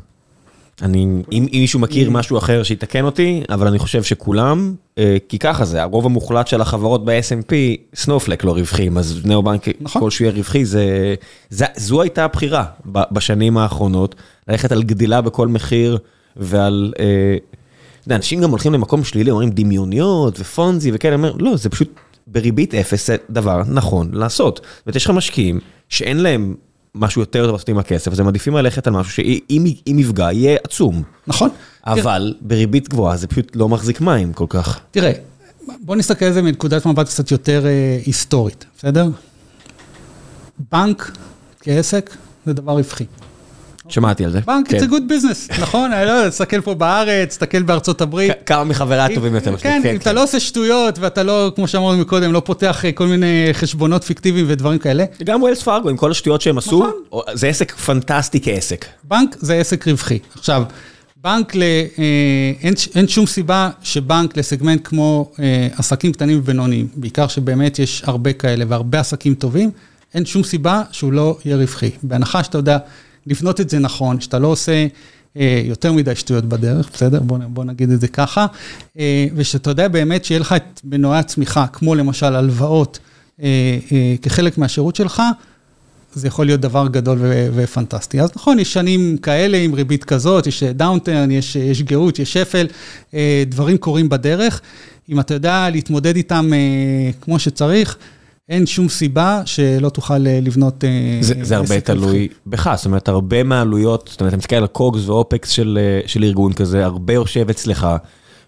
אני, 0.82 1.06
אם, 1.32 1.46
מישהו 1.52 1.80
מכיר 1.80 2.10
משהו 2.10 2.38
אחר 2.38 2.62
שיתקן 2.62 3.04
אותי, 3.04 3.42
אבל 3.48 3.66
אני 3.66 3.78
חושב 3.78 4.02
שכולם, 4.02 4.74
אה, 4.98 5.16
כי 5.28 5.38
ככה 5.38 5.64
זה, 5.64 5.82
הרוב 5.82 6.06
המוחלט 6.06 6.46
של 6.46 6.60
החברות 6.60 7.04
ב-S&P, 7.04 7.52
סנופלק 7.94 8.44
לא 8.44 8.52
רווחים, 8.52 8.98
אז 8.98 9.20
נאו-בנק 9.24 9.68
נכון. 9.80 10.02
כלשהו 10.02 10.24
יהיה 10.24 10.34
רווחי, 10.34 10.64
זה, 10.64 11.14
זה, 11.50 11.64
זו 11.76 12.02
הייתה 12.02 12.24
הבחירה 12.24 12.64
בשנים 12.86 13.58
האחרונות, 13.58 14.14
ללכת 14.48 14.72
על 14.72 14.82
גדילה 14.82 15.20
בכל 15.20 15.48
מחיר 15.48 15.98
ועל... 16.36 16.92
אה, 16.98 17.36
אנשים 18.10 18.40
גם 18.40 18.50
הולכים 18.50 18.72
למקום 18.72 19.04
שלילי, 19.04 19.30
אומרים 19.30 19.50
דמיוניות 19.50 20.40
ופונזי 20.40 20.90
וכאלה, 20.94 21.14
אומר, 21.14 21.32
לא, 21.38 21.56
זה 21.56 21.70
פשוט 21.70 22.00
בריבית 22.26 22.74
אפס, 22.74 23.06
זה 23.06 23.16
דבר 23.30 23.62
נכון 23.68 24.10
לעשות. 24.12 24.56
זאת 24.56 24.86
אומרת, 24.86 24.96
יש 24.96 25.04
לך 25.04 25.10
משקיעים 25.10 25.60
שאין 25.88 26.20
להם 26.20 26.54
משהו 26.94 27.22
יותר 27.22 27.44
טוב 27.44 27.52
לעשות 27.52 27.68
עם 27.68 27.78
הכסף, 27.78 28.12
אז 28.12 28.20
הם 28.20 28.26
מעדיפים 28.26 28.56
ללכת 28.56 28.86
על 28.86 28.92
משהו 28.92 29.12
שאם 29.12 29.98
יפגע 29.98 30.32
יהיה 30.32 30.58
עצום. 30.64 31.02
נכון. 31.26 31.50
אבל 31.86 32.34
בריבית 32.40 32.88
גבוהה 32.88 33.16
זה 33.16 33.26
פשוט 33.26 33.56
לא 33.56 33.68
מחזיק 33.68 34.00
מים 34.00 34.32
כל 34.32 34.46
כך. 34.48 34.80
תראה, 34.90 35.12
בוא 35.80 35.96
נסתכל 35.96 36.24
על 36.24 36.32
זה 36.32 36.42
מנקודת 36.42 36.86
מבט 36.86 37.06
קצת 37.06 37.30
יותר 37.30 37.66
אה, 37.66 37.98
היסטורית, 38.06 38.64
בסדר? 38.78 39.08
בנק 40.72 41.16
כעסק 41.60 42.16
זה 42.46 42.52
דבר 42.52 42.72
רווחי. 42.72 43.04
שמעתי 43.92 44.24
על 44.24 44.30
זה. 44.30 44.40
בנק, 44.46 44.70
it's 44.70 44.82
a 44.82 44.86
good 44.86 45.10
business, 45.10 45.60
נכון? 45.60 45.92
אני 45.92 46.06
לא 46.06 46.10
יודע, 46.10 46.30
תסתכל 46.30 46.60
פה 46.60 46.74
בארץ, 46.74 47.28
תסתכל 47.28 47.62
בארצות 47.62 48.00
הברית. 48.00 48.32
כמה 48.46 48.64
מחברי 48.64 48.98
הטובים 48.98 49.34
יותר. 49.34 49.56
כן, 49.56 49.82
אם 49.90 49.96
אתה 49.96 50.12
לא 50.12 50.22
עושה 50.22 50.40
שטויות 50.40 50.98
ואתה 50.98 51.22
לא, 51.22 51.52
כמו 51.54 51.68
שאמרנו 51.68 51.98
מקודם, 51.98 52.32
לא 52.32 52.42
פותח 52.44 52.84
אה, 52.84 52.92
כל 52.92 53.06
מיני 53.06 53.48
חשבונות 53.52 54.04
פיקטיביים 54.04 54.46
ודברים 54.48 54.78
כאלה. 54.78 55.04
גם 55.24 55.42
ווילס 55.42 55.62
פארגו, 55.62 55.88
עם 55.88 55.96
כל 55.96 56.10
השטויות 56.10 56.40
שהם 56.40 56.58
עשו, 56.58 56.86
נכון. 57.10 57.22
זה 57.32 57.46
עסק 57.46 57.72
פנטסטי 57.72 58.40
כעסק. 58.40 58.86
בנק 59.04 59.36
זה 59.40 59.54
עסק 59.54 59.88
רווחי. 59.88 60.18
עכשיו, 60.34 60.62
בנק, 61.16 61.54
ל, 61.54 61.62
אה, 61.62 62.04
אין, 62.62 62.74
אין 62.94 63.08
שום 63.08 63.26
סיבה 63.26 63.70
שבנק 63.82 64.36
לסגמנט 64.36 64.80
כמו 64.84 65.32
אה, 65.40 65.68
עסקים 65.76 66.12
קטנים 66.12 66.38
ובינוניים, 66.38 66.88
בעיקר 66.96 67.28
שבאמת 67.28 67.78
יש 67.78 68.02
הרבה 68.06 68.32
כאלה 68.32 68.64
והרבה 68.68 69.00
עסקים 69.00 69.34
טובים, 69.34 69.70
אין 70.14 70.24
שום 70.24 70.42
סיבה 70.42 70.82
שהוא 70.90 71.12
לא 71.12 71.38
יהיה 71.44 71.56
רווחי. 71.56 71.90
בהנחה 72.02 72.44
שאתה 72.44 72.58
יודע 72.58 72.78
לבנות 73.26 73.60
את 73.60 73.70
זה 73.70 73.78
נכון, 73.78 74.20
שאתה 74.20 74.38
לא 74.38 74.46
עושה 74.48 74.86
אה, 75.36 75.62
יותר 75.64 75.92
מדי 75.92 76.14
שטויות 76.14 76.44
בדרך, 76.44 76.90
בסדר? 76.94 77.20
בוא, 77.20 77.38
בוא 77.48 77.64
נגיד 77.64 77.90
את 77.90 78.00
זה 78.00 78.08
ככה, 78.08 78.46
אה, 78.98 79.26
ושאתה 79.34 79.70
יודע 79.70 79.88
באמת 79.88 80.24
שיהיה 80.24 80.40
לך 80.40 80.52
את 80.52 80.80
מנועי 80.84 81.18
הצמיחה, 81.18 81.66
כמו 81.66 81.94
למשל 81.94 82.34
הלוואות, 82.34 82.98
אה, 83.42 83.78
אה, 83.92 84.14
כחלק 84.22 84.58
מהשירות 84.58 84.96
שלך, 84.96 85.22
זה 86.14 86.26
יכול 86.26 86.46
להיות 86.46 86.60
דבר 86.60 86.88
גדול 86.88 87.18
ופנטסטי. 87.54 88.20
אז 88.20 88.30
נכון, 88.36 88.58
יש 88.58 88.72
שנים 88.72 89.16
כאלה 89.16 89.58
עם 89.58 89.74
ריבית 89.74 90.04
כזאת, 90.04 90.46
יש 90.46 90.62
downturn, 90.62 91.30
יש, 91.30 91.56
יש 91.56 91.82
גאות, 91.82 92.18
יש 92.18 92.32
שפל, 92.32 92.66
דברים 93.46 93.78
קורים 93.78 94.08
בדרך. 94.08 94.60
אם 95.08 95.20
אתה 95.20 95.34
יודע 95.34 95.70
להתמודד 95.70 96.16
איתם 96.16 96.50
כמו 97.20 97.38
שצריך, 97.38 97.96
אין 98.52 98.66
שום 98.66 98.88
סיבה 98.88 99.42
שלא 99.44 99.88
תוכל 99.88 100.18
לבנות... 100.18 100.84
זה, 101.20 101.34
זה 101.42 101.56
הרבה 101.56 101.80
תלוי 101.80 102.28
בך, 102.46 102.72
זאת 102.76 102.86
אומרת, 102.86 103.08
הרבה 103.08 103.42
מהעלויות, 103.42 104.08
זאת 104.12 104.20
אומרת, 104.20 104.32
אתה 104.32 104.38
מסתכל 104.38 104.56
על 104.56 104.66
קוגס 104.66 105.08
ואופקס 105.08 105.48
של, 105.48 105.78
של 106.06 106.24
ארגון 106.24 106.52
כזה, 106.52 106.84
הרבה 106.84 107.12
יושב 107.12 107.50
אצלך. 107.50 107.86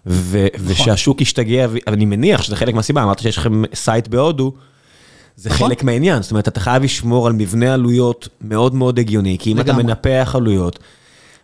ו- 0.05 0.47
נכון. 0.53 0.67
ושהשוק 0.67 1.21
ישתגע, 1.21 1.67
ואני 1.69 2.05
מניח 2.05 2.41
שזה 2.41 2.55
חלק 2.55 2.73
מהסיבה, 2.73 3.03
אמרת 3.03 3.19
שיש 3.19 3.37
לכם 3.37 3.63
site 3.73 4.07
בהודו, 4.07 4.53
זה 5.35 5.49
נכון. 5.49 5.67
חלק 5.67 5.83
מהעניין, 5.83 6.21
זאת 6.21 6.31
אומרת, 6.31 6.47
אתה 6.47 6.59
חייב 6.59 6.83
לשמור 6.83 7.27
על 7.27 7.33
מבנה 7.33 7.73
עלויות 7.73 8.27
מאוד 8.41 8.75
מאוד 8.75 8.99
הגיוני, 8.99 9.37
כי 9.39 9.51
אם. 9.51 9.59
אתה 9.59 9.73
מנפח 9.73 10.31
עלויות, 10.35 10.79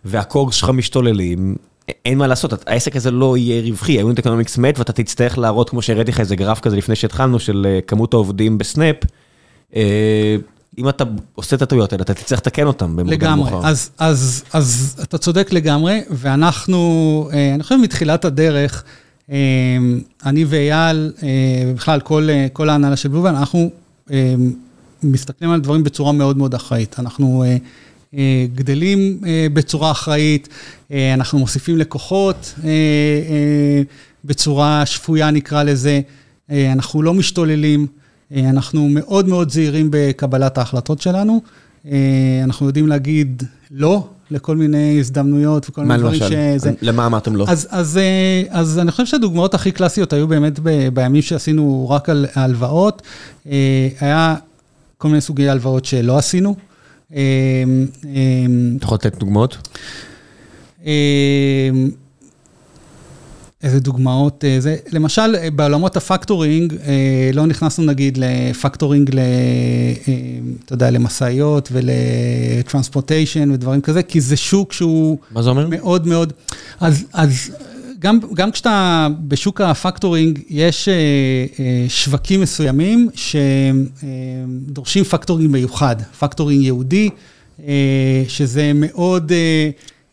וה-COGS 0.04 0.54
שלך 0.54 0.70
משתוללים, 0.70 1.56
אין 2.04 2.18
מה 2.18 2.26
לעשות, 2.26 2.68
העסק 2.68 2.96
הזה 2.96 3.10
לא 3.10 3.36
יהיה 3.36 3.62
רווחי, 3.62 3.92
ה-unit 3.92 4.18
economics 4.18 4.58
מת, 4.58 4.78
ואתה 4.78 4.92
תצטרך 4.92 5.38
להראות, 5.38 5.70
כמו 5.70 5.82
שהראיתי 5.82 6.10
לך 6.10 6.20
איזה 6.20 6.36
גרף 6.36 6.60
כזה 6.60 6.76
לפני 6.76 6.96
שהתחלנו, 6.96 7.40
של 7.40 7.66
אה, 7.68 7.80
כמות 7.86 8.14
העובדים 8.14 8.58
ב-Snap, 8.58 8.96
אה, 9.76 10.36
אם 10.78 10.88
אתה 10.88 11.04
עושה 11.34 11.56
את 11.56 11.62
הטעויות 11.62 11.92
האלה, 11.92 12.02
אתה 12.02 12.14
תצטרך 12.14 12.38
לתקן 12.38 12.66
אותם 12.66 12.96
במוקדם 12.96 13.36
מאוחר. 13.36 13.50
לגמרי, 13.50 13.68
אז, 13.68 13.90
אז, 13.98 14.44
אז 14.52 15.00
אתה 15.02 15.18
צודק 15.18 15.52
לגמרי, 15.52 16.00
ואנחנו, 16.10 17.28
אה, 17.32 17.54
אני 17.54 17.62
חושב 17.62 17.76
מתחילת 17.76 18.24
הדרך, 18.24 18.84
אני 20.26 20.44
ואייל, 20.44 21.12
ובכלל 21.66 22.00
כל, 22.00 22.28
כל 22.52 22.68
ההנהלה 22.68 22.96
של 22.96 23.08
בלובן, 23.08 23.34
אנחנו 23.34 23.70
מסתכלים 25.02 25.50
על 25.50 25.60
דברים 25.60 25.84
בצורה 25.84 26.12
מאוד 26.12 26.36
מאוד 26.36 26.54
אחראית. 26.54 26.96
אנחנו 26.98 27.44
גדלים 28.54 29.20
בצורה 29.52 29.90
אחראית, 29.90 30.48
אנחנו 30.90 31.38
מוסיפים 31.38 31.78
לקוחות 31.78 32.54
בצורה 34.24 34.86
שפויה 34.86 35.30
נקרא 35.30 35.62
לזה, 35.62 36.00
אנחנו 36.50 37.02
לא 37.02 37.14
משתוללים. 37.14 37.86
אה, 38.34 38.50
אנחנו 38.50 38.88
מאוד 38.88 39.28
מאוד 39.28 39.50
זהירים 39.50 39.88
בקבלת 39.90 40.58
ההחלטות 40.58 41.00
שלנו. 41.00 41.40
אה, 41.86 42.40
אנחנו 42.44 42.66
יודעים 42.66 42.86
להגיד 42.86 43.42
לא 43.70 44.08
לכל 44.30 44.56
מיני 44.56 44.96
הזדמנויות 45.00 45.70
וכל 45.70 45.84
מיני 45.84 45.98
דברים 45.98 46.20
שזה... 46.20 46.72
למה 46.82 47.06
אמרתם 47.06 47.36
לא? 47.36 47.44
אז, 47.48 47.68
אז, 47.70 47.98
אה, 47.98 48.42
אז 48.50 48.78
אני 48.78 48.90
חושב 48.90 49.06
שהדוגמאות 49.06 49.54
הכי 49.54 49.72
קלאסיות 49.72 50.12
היו 50.12 50.28
באמת 50.28 50.58
ב, 50.62 50.88
בימים 50.88 51.22
שעשינו 51.22 51.86
רק 51.90 52.08
על 52.08 52.26
הלוואות. 52.34 53.02
היה 54.00 54.36
כל 54.98 55.08
מיני 55.08 55.20
סוגי 55.20 55.48
הלוואות 55.48 55.84
שלא 55.84 56.18
עשינו. 56.18 56.56
אתה 57.12 58.84
יכול 58.84 58.94
לתת 58.94 59.18
דוגמאות? 59.18 59.56
איזה 63.62 63.80
דוגמאות, 63.80 64.44
אה, 64.44 64.56
זה, 64.60 64.76
למשל 64.92 65.36
אה, 65.36 65.50
בעולמות 65.50 65.96
הפקטורינג, 65.96 66.74
אה, 66.86 67.30
לא 67.34 67.46
נכנסנו 67.46 67.84
נגיד 67.84 68.18
לפקטורינג, 68.20 69.10
ל, 69.14 69.18
אתה 70.64 70.72
יודע, 70.74 70.90
למשאיות 70.90 71.68
ול 71.72 71.94
transportation 71.94 73.50
ודברים 73.50 73.80
כזה, 73.80 74.02
כי 74.02 74.20
זה 74.20 74.36
שוק 74.36 74.72
שהוא... 74.72 75.18
מה 75.30 75.42
זה 75.42 75.50
אומר? 75.50 75.66
מאוד 75.68 76.06
מאוד, 76.06 76.32
אז, 76.80 77.04
אז 77.12 77.50
גם, 78.02 78.18
גם 78.34 78.50
כשאתה 78.50 79.08
בשוק 79.28 79.60
הפקטורינג, 79.60 80.38
יש 80.48 80.88
שווקים 81.88 82.40
מסוימים 82.40 83.08
שדורשים 83.14 85.04
פקטורינג 85.04 85.50
מיוחד, 85.50 85.96
פקטורינג 86.18 86.64
ייעודי, 86.64 87.10
שזה 88.28 88.72
מאוד... 88.74 89.32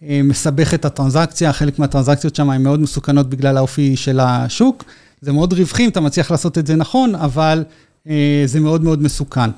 אה, 0.04 0.22
מסבך 0.24 0.74
את 0.74 0.86
הטרנזקציה, 0.86 1.54
חלק 1.54 1.80
מהטרנזקציות 1.80 2.36
שם 2.36 2.50
הן 2.50 2.64
מאוד 2.64 2.80
מסוכנות 2.80 3.30
בגלל 3.30 3.58
האופי 3.58 3.96
של 3.96 4.20
השוק. 4.20 4.84
זה 5.22 5.32
מאוד 5.32 5.54
רווחי 5.54 5.86
אם 5.86 5.90
אתה 5.90 6.00
מצליח 6.00 6.32
לעשות 6.32 6.58
את 6.58 6.68
זה 6.68 6.76
נכון, 6.76 7.16
אבל 7.16 7.64
אה, 8.10 8.44
זה 8.46 8.60
מאוד 8.60 8.84
מאוד 8.84 9.02
מסוכן. 9.02 9.50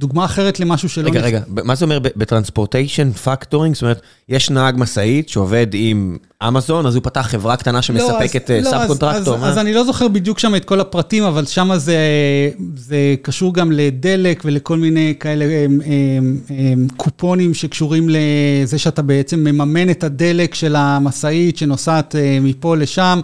דוגמה 0.00 0.24
אחרת 0.24 0.60
למשהו 0.60 0.88
שלא... 0.88 1.08
רגע, 1.08 1.20
רגע, 1.20 1.40
מה 1.48 1.74
זה 1.74 1.84
אומר 1.84 1.98
ב 1.98 2.06
transportation 2.06 3.12
פקטורינג? 3.12 3.74
זאת 3.74 3.82
אומרת, 3.82 4.00
יש 4.28 4.50
נהג 4.50 4.74
משאית 4.78 5.28
שעובד 5.28 5.66
עם 5.72 6.16
אמזון, 6.48 6.86
אז 6.86 6.94
הוא 6.94 7.04
פתח 7.04 7.20
חברה 7.20 7.56
קטנה 7.56 7.82
שמספקת 7.82 8.50
sub 8.62 8.80
לא, 8.82 8.86
contractor. 8.86 9.34
אז, 9.34 9.42
אז, 9.42 9.48
אז 9.48 9.58
אני 9.58 9.74
לא 9.74 9.84
זוכר 9.84 10.08
בדיוק 10.08 10.38
שם 10.38 10.54
את 10.54 10.64
כל 10.64 10.80
הפרטים, 10.80 11.22
אבל 11.22 11.46
שם 11.46 11.70
זה, 11.76 11.96
זה 12.76 13.14
קשור 13.22 13.54
גם 13.54 13.72
לדלק 13.72 14.42
ולכל 14.44 14.78
מיני 14.78 15.14
כאלה 15.20 15.44
הם, 15.44 15.80
הם, 15.86 16.38
הם, 16.48 16.86
קופונים 16.96 17.54
שקשורים 17.54 18.08
לזה 18.08 18.78
שאתה 18.78 19.02
בעצם 19.02 19.38
מממן 19.44 19.90
את 19.90 20.04
הדלק 20.04 20.54
של 20.54 20.76
המשאית 20.76 21.56
שנוסעת 21.56 22.16
אה, 22.16 22.38
מפה 22.40 22.76
לשם. 22.76 23.20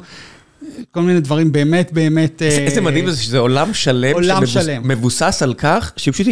כל 0.91 1.01
מיני 1.01 1.21
דברים 1.21 1.53
באמת, 1.53 1.93
באמת... 1.93 2.43
איזה 2.43 2.81
מדהים 2.81 3.11
זה 3.11 3.23
שזה 3.23 3.39
עולם 3.39 3.75
שלם, 3.75 4.15
עולם 4.15 4.47
שלם, 4.47 4.83
שמבוסס 4.83 5.43
על 5.43 5.55
כך 5.55 5.93
שפשוט 5.97 6.27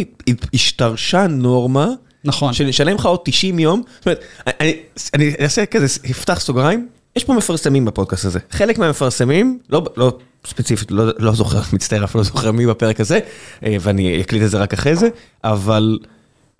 השתרשה 0.53 1.27
נורמה, 1.27 1.87
נכון, 2.23 2.53
שנשלם 2.53 2.95
לך 2.95 3.05
עוד 3.05 3.19
90 3.25 3.59
יום, 3.59 3.81
זאת 3.97 4.05
אומרת, 4.05 4.23
אני, 4.47 4.77
אני 5.13 5.33
אעשה 5.41 5.65
כזה, 5.65 5.85
אפתח 6.11 6.39
סוגריים, 6.39 6.87
יש 7.15 7.23
פה 7.23 7.33
מפרסמים 7.33 7.85
בפודקאסט 7.85 8.25
הזה, 8.25 8.39
חלק 8.51 8.77
מהמפרסמים, 8.77 9.59
לא, 9.69 9.85
לא 9.97 10.17
ספציפית, 10.47 10.91
לא, 10.91 11.05
לא 11.19 11.31
זוכר, 11.31 11.61
מצטער, 11.73 12.03
אף 12.03 12.15
לא 12.15 12.23
זוכר 12.23 12.51
מי 12.51 12.67
בפרק 12.67 12.99
הזה, 12.99 13.19
אה, 13.65 13.75
ואני 13.79 14.21
אקליט 14.21 14.43
את 14.43 14.49
זה 14.49 14.57
רק 14.57 14.73
אחרי 14.73 14.95
זה, 14.95 15.09
אבל 15.43 15.99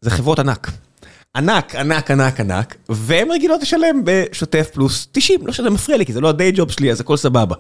זה 0.02 0.10
חברות 0.10 0.40
ענק. 0.40 0.72
ענק, 1.36 1.76
ענק, 1.76 2.12
ענק, 2.12 2.40
ענק, 2.40 2.76
והן 2.90 3.32
רגילות 3.32 3.62
לשלם 3.62 4.02
בשוטף 4.04 4.70
פלוס 4.74 5.08
90, 5.12 5.48
לא 5.48 5.54
שזה 5.54 5.70
מפריע 5.70 5.98
לי, 5.98 6.06
כי 6.06 6.14
זה 6.14 6.22
לא 6.22 6.30
ה 6.30 6.35
day 6.35 6.52
job 6.56 6.72
שלי, 6.72 6.92
אז 6.92 7.02
הכל 7.02 7.18
סבבה. 7.18 7.56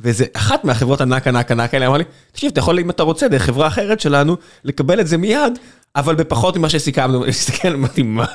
וזה 0.00 0.24
אחת 0.32 0.64
מהחברות 0.64 1.00
ענק, 1.00 1.26
ענק, 1.26 1.50
ענק 1.50 1.74
האלה, 1.74 1.86
אמרה 1.86 1.98
לי, 1.98 2.04
תקשיב, 2.32 2.50
אתה 2.52 2.58
יכול, 2.58 2.78
אם 2.78 2.90
אתה 2.90 3.02
רוצה, 3.02 3.28
דרך 3.28 3.42
חברה 3.42 3.66
אחרת 3.66 4.00
שלנו, 4.00 4.36
לקבל 4.64 5.00
את 5.00 5.06
זה 5.06 5.16
מיד, 5.16 5.58
אבל 5.96 6.14
בפחות 6.14 6.56
ממה 6.56 6.68
שסיכמנו. 6.68 7.22
אני 7.22 7.30
מסתכל, 7.30 7.68
אמרתי, 7.68 8.02
מה? 8.02 8.26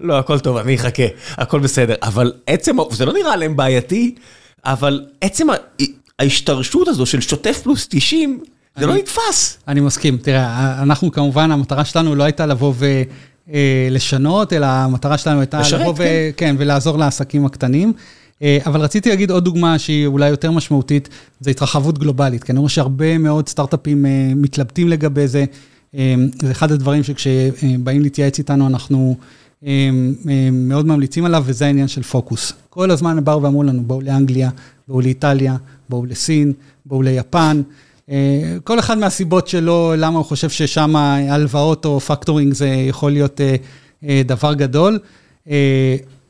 לא, 0.00 0.18
הכל 0.18 0.38
טוב, 0.38 0.56
אני 0.56 0.74
אחכה, 0.74 1.02
הכל 1.30 1.60
בסדר. 1.60 1.94
אבל 2.02 2.32
עצם, 2.46 2.76
זה 2.90 3.04
לא 3.04 3.12
נראה 3.12 3.36
להם 3.36 3.56
בעייתי, 3.56 4.14
אבל 4.64 5.06
עצם 5.20 5.46
ההשתרשות 6.18 6.88
הזו 6.88 7.06
של 7.06 7.20
שוטף 7.20 7.60
פלוס 7.62 7.86
90, 7.90 8.40
זה 8.76 8.86
לא 8.86 8.94
נתפס. 8.94 9.58
אני 9.68 9.80
מסכים, 9.80 10.16
תראה, 10.16 10.82
אנחנו 10.82 11.12
כמובן, 11.12 11.52
המטרה 11.52 11.84
שלנו 11.84 12.14
לא 12.14 12.24
הייתה 12.24 12.46
לבוא 12.46 12.72
ו... 12.76 13.02
אה, 13.52 13.88
לשנות, 13.90 14.52
אלא 14.52 14.66
המטרה 14.66 15.18
שלנו 15.18 15.40
הייתה 15.40 15.60
לבוא 15.72 15.92
ו... 15.92 15.96
כן. 15.96 16.30
כן, 16.36 16.56
ולעזור 16.58 16.98
לעסקים 16.98 17.46
הקטנים. 17.46 17.92
אה, 18.42 18.58
אבל 18.66 18.80
רציתי 18.80 19.08
להגיד 19.08 19.30
עוד 19.30 19.44
דוגמה 19.44 19.78
שהיא 19.78 20.06
אולי 20.06 20.28
יותר 20.28 20.50
משמעותית, 20.50 21.08
זה 21.40 21.50
התרחבות 21.50 21.98
גלובלית, 21.98 22.44
כי 22.44 22.52
אני 22.52 22.58
רואה 22.58 22.70
שהרבה 22.70 23.18
מאוד 23.18 23.48
סטארט-אפים 23.48 24.06
אה, 24.06 24.32
מתלבטים 24.36 24.88
לגבי 24.88 25.28
זה. 25.28 25.44
זה 26.42 26.50
אחד 26.50 26.72
הדברים 26.72 27.02
שכשבאים 27.02 28.02
להתייעץ 28.02 28.38
איתנו, 28.38 28.66
אנחנו 28.66 29.16
מאוד 30.52 30.86
ממליצים 30.86 31.24
עליו, 31.24 31.42
וזה 31.46 31.66
העניין 31.66 31.88
של 31.88 32.02
פוקוס. 32.02 32.52
כל 32.70 32.90
הזמן 32.90 33.24
באו 33.24 33.42
ואמרו 33.42 33.62
לנו, 33.62 33.82
בואו 33.82 34.00
לאנגליה, 34.00 34.50
בואו 34.88 35.00
לאיטליה, 35.00 35.56
בואו 35.88 36.06
לסין, 36.06 36.52
בואו 36.86 37.02
ליפן. 37.02 37.62
אה, 38.10 38.56
כל 38.64 38.78
אחד 38.78 38.98
מהסיבות 38.98 39.48
שלו, 39.48 39.94
למה 39.96 40.18
הוא 40.18 40.24
חושב 40.24 40.50
ששם 40.50 40.96
הלוואות 40.96 41.84
או 41.84 42.00
פקטורינג 42.00 42.52
זה 42.52 42.68
יכול 42.68 43.12
להיות 43.12 43.40
אה, 43.40 43.56
אה, 44.08 44.22
דבר 44.24 44.54
גדול. 44.54 44.98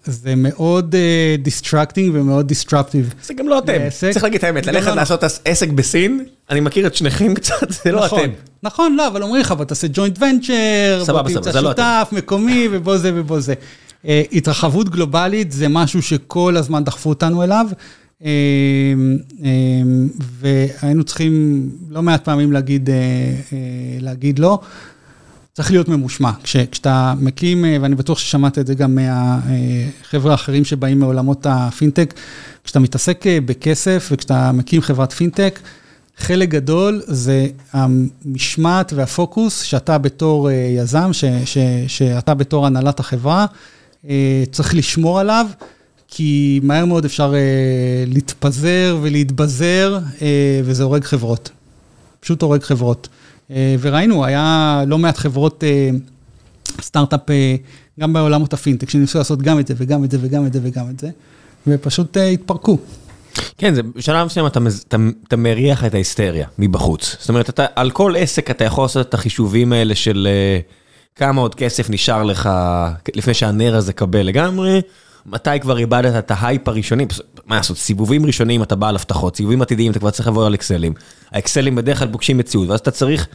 זה 0.04 0.34
מאוד 0.36 0.94
distracting 1.38 2.10
ומאוד 2.14 2.48
disruptive. 2.48 3.14
זה 3.22 3.34
גם 3.34 3.48
לא 3.48 3.58
אתם, 3.58 3.78
צריך 3.90 4.22
להגיד 4.24 4.38
את 4.38 4.44
האמת, 4.44 4.66
ללכת 4.66 4.86
לא 4.86 4.94
לעשות 4.94 5.24
עסק 5.44 5.68
בסין, 5.68 6.24
אני 6.50 6.60
מכיר 6.60 6.86
את 6.86 6.94
שניכם 6.94 7.34
קצת, 7.40 7.70
זה 7.70 7.92
לא 7.92 8.04
נכון, 8.04 8.20
אתם. 8.20 8.30
נכון, 8.62 8.96
לא, 8.96 9.08
אבל 9.08 9.22
אומרים 9.22 9.40
לך, 9.40 9.52
בוא 9.52 9.64
תעשה 9.64 9.86
joint 9.92 10.22
venture, 10.22 11.02
בוא 11.06 11.22
תמצא 11.22 11.60
לא 11.60 11.70
שותף, 11.70 12.08
מקומי 12.12 12.68
ובוא 12.72 12.96
זה 12.96 13.10
ובוא 13.14 13.40
זה. 13.40 13.54
התרחבות 14.04 14.88
גלובלית 14.88 15.52
זה 15.52 15.68
משהו 15.68 16.02
שכל 16.02 16.56
הזמן 16.56 16.84
דחפו 16.84 17.08
אותנו 17.08 17.42
אליו. 17.42 17.66
אמ, 18.22 18.28
אמ, 19.42 20.08
והיינו 20.20 21.04
צריכים 21.04 21.68
לא 21.88 22.02
מעט 22.02 22.24
פעמים 22.24 22.52
להגיד, 22.52 22.90
אה, 22.90 22.94
אה, 23.52 23.58
להגיד 24.00 24.38
לא. 24.38 24.58
צריך 25.52 25.70
להיות 25.70 25.88
ממושמע. 25.88 26.30
כש, 26.42 26.56
כשאתה 26.56 27.14
מקים, 27.20 27.64
אה, 27.64 27.76
ואני 27.80 27.94
בטוח 27.94 28.18
ששמעת 28.18 28.58
את 28.58 28.66
זה 28.66 28.74
גם 28.74 28.94
מהחבר'ה 28.94 30.32
האחרים 30.32 30.64
שבאים 30.64 31.00
מעולמות 31.00 31.46
הפינטק, 31.50 32.14
כשאתה 32.64 32.78
מתעסק 32.78 33.24
בכסף 33.44 34.08
וכשאתה 34.12 34.52
מקים 34.52 34.80
חברת 34.80 35.12
פינטק, 35.12 35.60
חלק 36.18 36.48
גדול 36.48 37.02
זה 37.06 37.46
המשמעת 37.72 38.92
והפוקוס 38.92 39.62
שאתה 39.62 39.98
בתור 39.98 40.50
יזם, 40.50 41.12
ש, 41.12 41.24
ש, 41.44 41.58
שאתה 41.86 42.34
בתור 42.34 42.66
הנהלת 42.66 43.00
החברה, 43.00 43.46
צריך 44.52 44.74
לשמור 44.74 45.20
עליו. 45.20 45.46
כי 46.08 46.60
מהר 46.62 46.84
מאוד 46.84 47.04
אפשר 47.04 47.34
אה, 47.34 48.04
להתפזר 48.06 48.98
ולהתבזר, 49.02 49.98
אה, 50.22 50.60
וזה 50.64 50.82
הורג 50.82 51.04
חברות. 51.04 51.50
פשוט 52.20 52.42
הורג 52.42 52.62
חברות. 52.62 53.08
אה, 53.50 53.76
וראינו, 53.80 54.24
היה 54.24 54.82
לא 54.86 54.98
מעט 54.98 55.16
חברות 55.16 55.64
אה, 55.64 55.90
סטארט-אפ, 56.80 57.20
גם 58.00 58.12
בעולמות 58.12 58.52
הפינטק, 58.52 58.90
שניסו 58.90 59.18
לעשות 59.18 59.42
גם 59.42 59.60
את 59.60 59.66
זה 59.66 59.74
וגם 59.76 60.04
את 60.04 60.10
זה 60.10 60.18
וגם 60.20 60.46
את 60.46 60.52
זה 60.52 60.60
וגם 60.62 60.90
את 60.90 61.00
זה, 61.00 61.10
ופשוט 61.66 62.16
התפרקו. 62.16 62.78
כן, 63.58 63.74
זה 63.74 63.82
בשלב 63.82 64.26
מסוים 64.26 64.46
אתה, 64.46 64.60
אתה, 64.88 64.96
אתה 65.28 65.36
מריח 65.36 65.84
את 65.84 65.94
ההיסטריה 65.94 66.46
מבחוץ. 66.58 67.16
זאת 67.20 67.28
אומרת, 67.28 67.48
אתה, 67.48 67.66
על 67.76 67.90
כל 67.90 68.14
עסק 68.18 68.50
אתה 68.50 68.64
יכול 68.64 68.84
לעשות 68.84 69.08
את 69.08 69.14
החישובים 69.14 69.72
האלה 69.72 69.94
של 69.94 70.28
אה, 70.62 70.72
כמה 71.16 71.40
עוד 71.40 71.54
כסף 71.54 71.90
נשאר 71.90 72.22
לך 72.22 72.50
לפני 73.14 73.34
שהנר 73.34 73.76
הזה 73.76 73.92
כבה 73.92 74.22
לגמרי, 74.22 74.80
מתי 75.26 75.60
כבר 75.60 75.78
איבדת 75.78 76.18
את 76.18 76.30
ההייפ 76.30 76.68
הראשוני, 76.68 77.06
מה 77.46 77.56
לעשות, 77.56 77.76
סיבובים 77.76 78.26
ראשונים 78.26 78.62
אתה 78.62 78.76
בא 78.76 78.88
על 78.88 78.96
הבטחות, 78.96 79.36
סיבובים 79.36 79.62
עתידיים 79.62 79.92
אתה 79.92 79.98
כבר 79.98 80.10
צריך 80.10 80.28
לבוא 80.28 80.46
על 80.46 80.54
אקסלים. 80.54 80.94
האקסלים 81.32 81.74
בדרך 81.74 81.98
כלל 81.98 82.08
פוגשים 82.12 82.38
מציאות, 82.38 82.68
ואז 82.68 82.80
אתה 82.80 82.90
צריך 82.90 83.26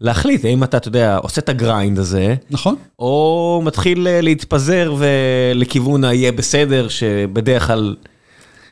להחליט 0.00 0.44
האם 0.44 0.64
אתה, 0.64 0.76
אתה 0.76 0.88
יודע, 0.88 1.16
עושה 1.16 1.40
את 1.40 1.48
הגריינד 1.48 1.98
הזה, 1.98 2.34
נכון, 2.50 2.76
או 2.98 3.62
מתחיל 3.64 4.08
אה, 4.08 4.20
להתפזר 4.20 4.94
ולכיוון 4.98 6.04
היהיה 6.04 6.32
בסדר, 6.32 6.88
שבדרך 6.88 7.66
כלל... 7.66 7.96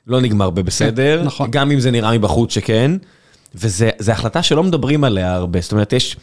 לא 0.06 0.20
נגמר 0.20 0.50
בבסדר, 0.50 1.18
כן, 1.18 1.24
נכון. 1.24 1.50
גם 1.50 1.70
אם 1.70 1.80
זה 1.80 1.90
נראה 1.90 2.18
מבחוץ 2.18 2.52
שכן, 2.52 2.90
וזו 3.54 4.12
החלטה 4.12 4.42
שלא 4.42 4.62
מדברים 4.62 5.04
עליה 5.04 5.34
הרבה, 5.34 5.60
זאת 5.60 5.72
אומרת, 5.72 5.92
יש, 5.92 6.16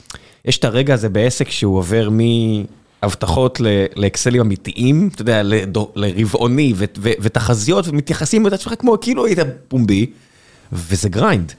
יש 0.46 0.58
את 0.58 0.66
הרגע 0.66 0.94
הזה 0.94 1.10
בעסק 1.10 1.50
שהוא 1.50 1.78
עובר 1.78 2.10
מהבטחות 3.06 3.62
לאקסלים 3.96 4.42
אמיתיים, 4.42 5.10
אתה 5.14 5.22
יודע, 5.22 5.42
לרבעוני 5.96 6.74
ותחזיות, 6.98 7.88
ומתייחסים 7.88 8.48
את 8.48 8.54
עצמך 8.54 8.74
כמו 8.80 8.96
כאילו 9.02 9.26
היית 9.26 9.40
פומבי, 9.68 10.06
וזה 10.72 11.10
grind. 11.10 11.54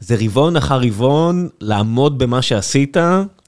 זה 0.00 0.16
רבעון 0.20 0.56
אחר 0.56 0.80
רבעון, 0.80 1.48
לעמוד 1.60 2.18
במה 2.18 2.42
שעשית 2.42 2.96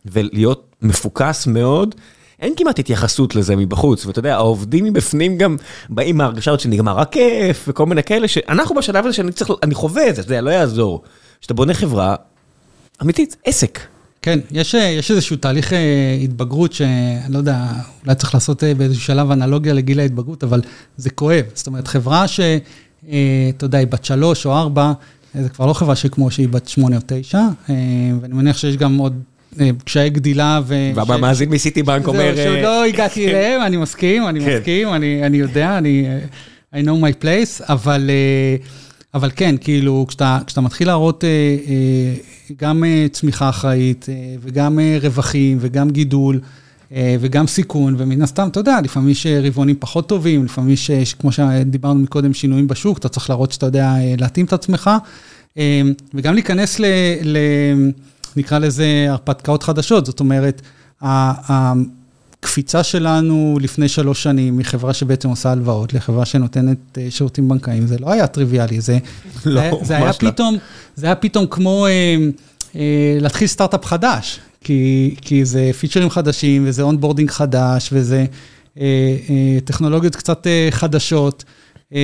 ולהיות 0.06 0.74
מפוקס 0.82 1.46
מאוד. 1.46 1.94
אין 2.40 2.52
כמעט 2.56 2.78
התייחסות 2.78 3.34
לזה 3.34 3.56
מבחוץ, 3.56 4.06
ואתה 4.06 4.18
יודע, 4.18 4.34
העובדים 4.34 4.84
מבפנים 4.84 5.38
גם 5.38 5.56
באים 5.88 6.16
מהרגשה 6.16 6.58
שנגמר 6.58 7.00
הכיף, 7.00 7.64
וכל 7.68 7.86
מיני 7.86 8.02
כאלה, 8.02 8.28
שאנחנו 8.28 8.74
בשלב 8.74 9.06
הזה 9.06 9.14
שאני 9.14 9.32
צריך, 9.32 9.50
אני 9.62 9.74
חווה 9.74 10.08
את 10.08 10.14
זה, 10.14 10.20
אתה 10.20 10.30
יודע, 10.30 10.40
לא 10.40 10.50
יעזור. 10.50 11.02
כשאתה 11.40 11.54
בונה 11.54 11.74
חברה, 11.74 12.14
אמיתית, 13.02 13.36
עסק. 13.44 13.80
כן, 14.26 14.38
יש, 14.50 14.74
יש 14.74 15.10
איזשהו 15.10 15.36
תהליך 15.36 15.72
אה, 15.72 16.18
התבגרות 16.22 16.72
שאני 16.72 17.32
לא 17.32 17.38
יודע, 17.38 17.64
אולי 18.04 18.14
צריך 18.14 18.34
לעשות 18.34 18.64
אה, 18.64 18.74
באיזשהו 18.74 19.02
שלב 19.02 19.30
אנלוגיה 19.30 19.74
לגיל 19.74 20.00
ההתבגרות, 20.00 20.44
אבל 20.44 20.60
זה 20.96 21.10
כואב. 21.10 21.44
זאת 21.54 21.66
אומרת, 21.66 21.88
חברה 21.88 22.28
שאתה 22.28 22.50
אה, 23.12 23.50
יודע, 23.62 23.78
היא 23.78 23.86
בת 23.86 24.04
שלוש 24.04 24.46
או 24.46 24.52
ארבע, 24.52 24.92
זה 25.34 25.48
כבר 25.48 25.66
לא 25.66 25.72
חברה 25.72 25.96
שכמו 25.96 26.30
שהיא 26.30 26.48
בת 26.48 26.68
שמונה 26.68 26.96
או 26.96 27.00
תשע, 27.06 27.40
ואני 28.20 28.34
מניח 28.34 28.58
שיש 28.58 28.76
גם 28.76 28.96
עוד 28.96 29.22
אה, 29.60 29.70
קשיי 29.84 30.10
גדילה 30.10 30.60
ו... 30.66 30.74
והמאזין 30.94 31.50
מסיטי 31.50 31.82
בנק 31.82 32.06
אומר... 32.06 32.32
זהו, 32.34 32.44
שעוד 32.44 32.58
לא 32.62 32.84
הגעתי 32.84 33.28
אליהם, 33.28 33.62
אני 33.62 33.76
מסכים, 33.76 34.28
אני 34.28 34.40
כן. 34.40 34.56
מסכים, 34.56 34.88
אני 34.94 35.36
יודע, 35.36 35.78
אני... 35.78 36.06
I 36.74 36.78
know 36.78 37.00
my 37.02 37.22
place, 37.24 37.64
אבל, 37.68 38.10
אה, 38.10 38.56
אבל 39.16 39.30
כן, 39.36 39.54
כאילו, 39.60 40.04
כשאתה, 40.08 40.38
כשאתה 40.46 40.60
מתחיל 40.60 40.86
להראות 40.86 41.24
אה, 41.24 42.14
גם 42.58 42.84
צמיחה 43.12 43.48
אחראית, 43.48 44.06
וגם 44.40 44.78
רווחים, 45.02 45.58
וגם 45.60 45.90
גידול, 45.90 46.40
וגם 47.20 47.46
סיכון, 47.46 47.94
ומן 47.98 48.22
הסתם, 48.22 48.48
אתה 48.48 48.60
יודע, 48.60 48.80
לפעמים 48.84 49.08
יש 49.08 49.26
רבעונים 49.26 49.76
פחות 49.78 50.08
טובים, 50.08 50.44
לפעמים 50.44 50.70
יש, 50.70 51.14
כמו 51.14 51.32
שדיברנו 51.32 52.00
מקודם, 52.00 52.34
שינויים 52.34 52.68
בשוק, 52.68 52.98
אתה 52.98 53.08
צריך 53.08 53.30
להראות 53.30 53.52
שאתה 53.52 53.66
יודע 53.66 53.94
להתאים 54.18 54.46
את 54.46 54.52
עצמך, 54.52 54.90
וגם 56.14 56.34
להיכנס 56.34 56.80
ל... 56.80 56.84
ל 57.22 57.38
נקרא 58.36 58.58
לזה 58.58 59.06
הרפתקאות 59.08 59.62
חדשות, 59.62 60.06
זאת 60.06 60.20
אומרת, 60.20 60.62
הקפיצה 62.46 62.82
שלנו 62.82 63.58
לפני 63.60 63.88
שלוש 63.88 64.22
שנים 64.22 64.58
מחברה 64.58 64.94
שבעצם 64.94 65.28
עושה 65.28 65.50
הלוואות 65.50 65.92
לחברה 65.92 66.24
שנותנת 66.24 66.98
אה, 66.98 67.06
שירותים 67.10 67.48
בנקאיים, 67.48 67.86
זה 67.86 67.98
לא 67.98 68.12
היה 68.12 68.26
טריוויאלי, 68.26 68.80
זה, 68.80 68.98
לא, 69.44 69.60
זה, 69.60 69.70
זה 69.82 69.96
היה 69.96 70.06
לא. 70.06 70.12
פתאום, 70.12 70.56
זה 70.96 71.06
היה 71.06 71.14
פתאום 71.14 71.46
כמו 71.50 71.86
אה, 71.86 72.16
אה, 72.76 73.18
להתחיל 73.20 73.48
סטארט-אפ 73.48 73.84
חדש, 73.84 74.40
כי, 74.60 75.14
כי 75.20 75.44
זה 75.44 75.70
פיצ'רים 75.80 76.10
חדשים 76.10 76.64
וזה 76.66 76.82
אונבורדינג 76.82 77.30
חדש 77.30 77.88
וזה 77.92 78.24
אה, 78.80 78.84
אה, 79.30 79.60
טכנולוגיות 79.64 80.16
קצת 80.16 80.46
אה, 80.46 80.68
חדשות. 80.70 81.44
אה, 81.94 82.00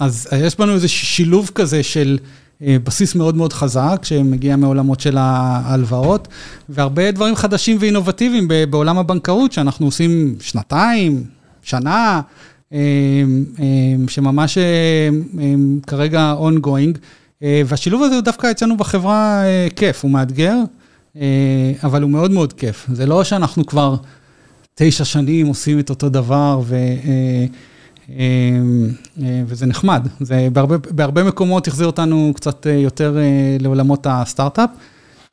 אז 0.00 0.28
יש 0.36 0.60
לנו 0.60 0.74
איזה 0.74 0.88
שילוב 0.88 1.50
כזה 1.54 1.82
של... 1.82 2.18
אה, 2.66 2.76
בסיס 2.84 3.14
מאוד 3.14 3.36
מאוד 3.36 3.52
חזק, 3.52 4.00
שמגיע 4.02 4.56
מעולמות 4.56 5.00
של 5.00 5.16
ההלוואות, 5.18 6.28
והרבה 6.68 7.10
דברים 7.10 7.34
חדשים 7.36 7.76
ואינובטיביים 7.80 8.48
בעולם 8.70 8.98
הבנקאות, 8.98 9.52
שאנחנו 9.52 9.86
עושים 9.86 10.36
שנתיים, 10.40 11.24
שנה, 11.62 12.20
אה, 12.72 12.78
אה, 13.58 13.66
שממש 14.08 14.58
כרגע 15.86 16.34
ongoing, 16.40 16.98
והשילוב 17.66 18.02
הזה 18.02 18.14
הוא 18.14 18.22
דווקא 18.22 18.50
אצלנו 18.50 18.76
בחברה 18.76 19.42
כיף, 19.76 20.02
הוא 20.02 20.10
מאתגר, 20.10 20.56
אבל 21.84 22.02
הוא 22.02 22.10
מאוד 22.10 22.30
מאוד 22.30 22.52
כיף. 22.52 22.86
זה 22.92 23.06
לא 23.06 23.24
שאנחנו 23.24 23.66
כבר 23.66 23.96
תשע 24.74 25.04
שנים 25.04 25.46
עושים 25.46 25.78
את 25.78 25.90
אותו 25.90 26.08
דבר, 26.08 26.60
ו... 26.64 26.76
אמ, 28.18 28.88
אה, 29.22 29.42
וזה 29.46 29.66
נחמד. 29.66 30.06
זה 30.20 30.48
בהרבה, 30.52 30.76
בהרבה 30.90 31.24
מקומות 31.24 31.68
החזיר 31.68 31.86
אותנו 31.86 32.32
קצת 32.36 32.66
אה, 32.66 32.72
יותר 32.72 33.18
אה, 33.18 33.56
לעולמות 33.60 34.06
הסטארט-אפ, 34.10 34.70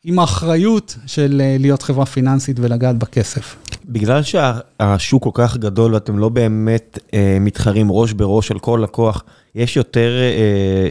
עם 0.04 0.20
האחריות 0.20 0.98
של 1.06 1.42
להיות 1.60 1.82
חברה 1.82 2.06
פיננסית 2.06 2.60
ולגעת 2.60 2.98
בכסף. 2.98 3.56
בגלל 3.86 4.22
שהשוק 4.24 5.24
כל 5.24 5.30
כך 5.34 5.58
גדול 5.58 5.94
ואתם 5.94 6.20
לא 6.20 6.30
באמת 6.30 7.00
מתחרים 7.42 7.92
ראש 7.92 8.14
בראש 8.14 8.52
על 8.52 8.60
כל 8.60 8.80
לקוח, 8.84 9.24
יש 9.56 9.78
יותר 9.78 10.12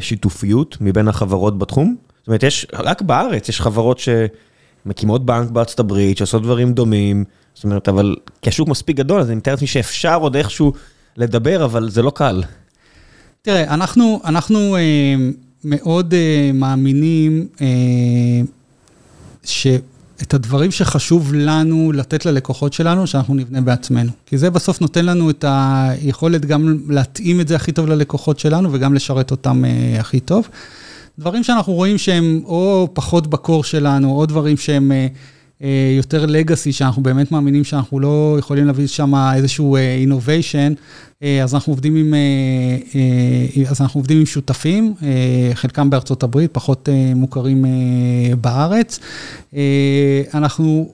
שיתופיות 0.00 0.76
מבין 0.80 1.08
החברות 1.08 1.58
בתחום? 1.58 1.96
זאת 2.18 2.26
אומרת, 2.26 2.42
יש, 2.42 2.66
רק 2.72 3.02
בארץ 3.02 3.48
יש 3.48 3.60
חברות 3.60 3.98
שמקימות 3.98 5.26
בנק 5.26 5.50
בארצות 5.50 5.80
הברית, 5.80 6.18
שעושות 6.18 6.42
דברים 6.42 6.72
דומים, 6.72 7.24
זאת 7.54 7.64
אומרת, 7.64 7.88
אבל 7.88 8.16
כי 8.42 8.48
השוק 8.48 8.68
מספיק 8.68 8.96
גדול, 8.96 9.20
אז 9.20 9.28
אני 9.28 9.36
מתאר 9.36 9.52
לעצמי 9.52 9.66
שאפשר 9.68 10.20
עוד 10.20 10.36
איכשהו... 10.36 10.72
לדבר, 11.16 11.64
אבל 11.64 11.90
זה 11.90 12.02
לא 12.02 12.10
קל. 12.10 12.42
תראה, 13.42 13.74
אנחנו, 13.74 14.20
אנחנו 14.24 14.76
אה, 14.76 14.80
מאוד 15.64 16.14
אה, 16.14 16.50
מאמינים 16.54 17.46
אה, 17.60 17.66
שאת 19.44 20.34
הדברים 20.34 20.70
שחשוב 20.70 21.34
לנו 21.34 21.92
לתת 21.92 22.26
ללקוחות 22.26 22.72
שלנו, 22.72 23.06
שאנחנו 23.06 23.34
נבנה 23.34 23.60
בעצמנו. 23.60 24.10
כי 24.26 24.38
זה 24.38 24.50
בסוף 24.50 24.80
נותן 24.80 25.04
לנו 25.04 25.30
את 25.30 25.44
היכולת 25.48 26.44
גם 26.44 26.78
להתאים 26.88 27.40
את 27.40 27.48
זה 27.48 27.56
הכי 27.56 27.72
טוב 27.72 27.86
ללקוחות 27.86 28.38
שלנו 28.38 28.72
וגם 28.72 28.94
לשרת 28.94 29.30
אותם 29.30 29.64
אה, 29.64 30.00
הכי 30.00 30.20
טוב. 30.20 30.48
דברים 31.18 31.44
שאנחנו 31.44 31.72
רואים 31.72 31.98
שהם 31.98 32.40
או 32.44 32.88
פחות 32.92 33.26
בקור 33.26 33.64
שלנו, 33.64 34.12
או 34.12 34.26
דברים 34.26 34.56
שהם... 34.56 34.92
אה, 34.92 35.06
יותר 35.96 36.26
לגאסי, 36.26 36.72
שאנחנו 36.72 37.02
באמת 37.02 37.32
מאמינים 37.32 37.64
שאנחנו 37.64 38.00
לא 38.00 38.36
יכולים 38.38 38.66
להביא 38.66 38.86
שם 38.86 39.14
איזשהו 39.34 39.76
innovation, 40.06 40.74
אה, 41.22 41.42
אז 41.42 41.54
אנחנו 41.54 41.72
עובדים 41.72 41.96
עם, 41.96 42.14
אה, 42.14 43.70
אז 43.70 43.80
אנחנו 43.80 43.98
עובדים 43.98 44.18
עם 44.18 44.26
שותפים, 44.26 44.94
חלקם 45.54 45.90
בארצות 45.90 46.22
הברית, 46.22 46.50
פחות 46.52 46.88
מוכרים 47.14 47.64
בארץ. 48.40 48.98
אנחנו 50.34 50.92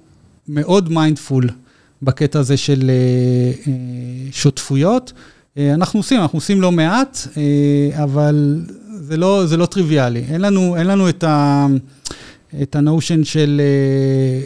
מאוד 0.49 0.93
מיינדפול 0.93 1.49
בקטע 2.03 2.39
הזה 2.39 2.57
של 2.57 2.91
שותפויות. 4.33 5.13
אנחנו 5.59 6.01
עושים, 6.01 6.21
אנחנו 6.21 6.37
עושים 6.37 6.61
לא 6.61 6.73
מעט, 6.73 7.19
אבל 8.03 8.61
זה 9.01 9.17
לא, 9.17 9.47
זה 9.47 9.57
לא 9.57 9.67
טריוויאלי. 9.67 10.25
אין 10.31 10.41
לנו, 10.41 10.77
אין 10.77 10.87
לנו 10.87 11.09
את 11.09 11.25
ה... 11.25 11.67
את 12.62 12.76
ה 12.76 12.83
notion 12.83 13.24
של 13.24 13.61
אה, 13.64 14.44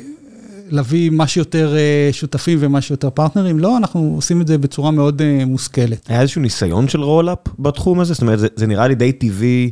להביא 0.71 1.11
מה 1.11 1.27
שיותר 1.27 1.77
אה, 1.77 2.09
שותפים 2.13 2.59
ומה 2.61 2.81
שיותר 2.81 3.11
פרטנרים, 3.11 3.59
לא, 3.59 3.77
אנחנו 3.77 4.13
עושים 4.15 4.41
את 4.41 4.47
זה 4.47 4.59
בצורה 4.59 4.91
מאוד 4.91 5.23
אה, 5.23 5.45
מושכלת. 5.47 6.11
היה 6.11 6.21
איזשהו 6.21 6.43
ניסיון 6.43 6.89
של 6.89 7.03
roll-up 7.03 7.39
בתחום 7.59 8.01
הזה? 8.01 8.15
זאת 8.15 8.23
אומרת, 8.23 8.39
זה, 8.39 8.49
זה 8.57 8.67
נראה 8.67 8.89
לי 8.89 8.95
די 8.95 9.13
טבעי 9.13 9.71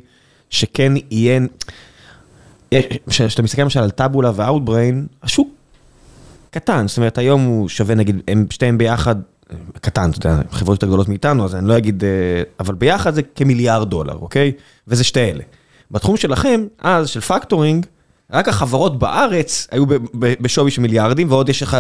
שכן 0.51 0.93
יהיה... 1.11 1.41
כשאתה 3.09 3.43
מסתכל 3.43 3.63
למשל 3.63 3.81
על 3.81 3.91
טאבולה 3.91 4.33
ואוטבריין, 4.35 5.07
השוק 5.23 5.49
קטן, 6.51 6.89
זאת 6.89 6.97
אומרת, 6.97 7.19
היום 7.19 7.45
הוא 7.45 7.69
שווה 7.69 7.95
נגיד, 7.95 8.21
הם 8.29 8.47
שתיהם 8.51 8.79
ביחד, 8.79 9.17
קטן, 9.81 10.11
אתה 10.11 10.29
יודע, 10.29 10.43
חברות 10.51 10.77
יותר 10.77 10.87
גדולות 10.87 11.09
מאיתנו, 11.09 11.45
אז 11.45 11.55
אני 11.55 11.69
לא 11.69 11.77
אגיד, 11.79 12.05
אבל 12.61 12.75
ביחד 12.75 13.15
זה 13.15 13.23
כמיליארד 13.23 13.91
דולר, 13.91 14.15
אוקיי? 14.15 14.53
וזה 14.89 15.05
שתי 15.05 15.21
אלה. 15.21 15.43
בתחום 15.91 16.17
שלכם, 16.17 16.67
אז, 16.79 17.09
של 17.09 17.21
פקטורינג, 17.21 17.87
רק 18.33 18.49
החברות 18.49 18.99
בארץ 18.99 19.69
היו 19.71 19.85
בשווי 20.15 20.71
של 20.71 20.83
מיליארדים, 20.83 21.31
ועוד 21.31 21.49
יש 21.49 21.63
לך 21.63 21.77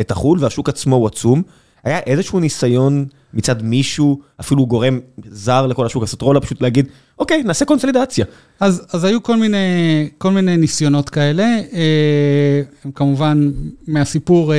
את 0.00 0.10
החו"ל, 0.10 0.38
והשוק 0.40 0.68
עצמו 0.68 0.96
הוא 0.96 1.06
עצום. 1.06 1.42
היה 1.84 1.98
איזשהו 1.98 2.40
ניסיון 2.40 3.06
מצד 3.34 3.62
מישהו, 3.62 4.20
אפילו 4.40 4.66
גורם 4.66 5.00
זר 5.24 5.66
לכל 5.66 5.86
השוק, 5.86 6.02
הסטרולה, 6.02 6.40
פשוט 6.40 6.62
להגיד, 6.62 6.86
אוקיי, 7.18 7.42
נעשה 7.42 7.64
קונסולידציה. 7.64 8.24
אז, 8.60 8.86
אז 8.92 9.04
היו 9.04 9.22
כל 9.22 9.36
מיני, 9.36 10.08
כל 10.18 10.30
מיני 10.30 10.56
ניסיונות 10.56 11.08
כאלה, 11.08 11.44
אה, 11.72 12.62
הם 12.84 12.90
כמובן 12.90 13.50
מהסיפור 13.86 14.54
אה, 14.54 14.58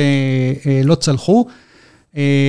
אה, 0.66 0.80
לא 0.84 0.94
צלחו, 0.94 1.46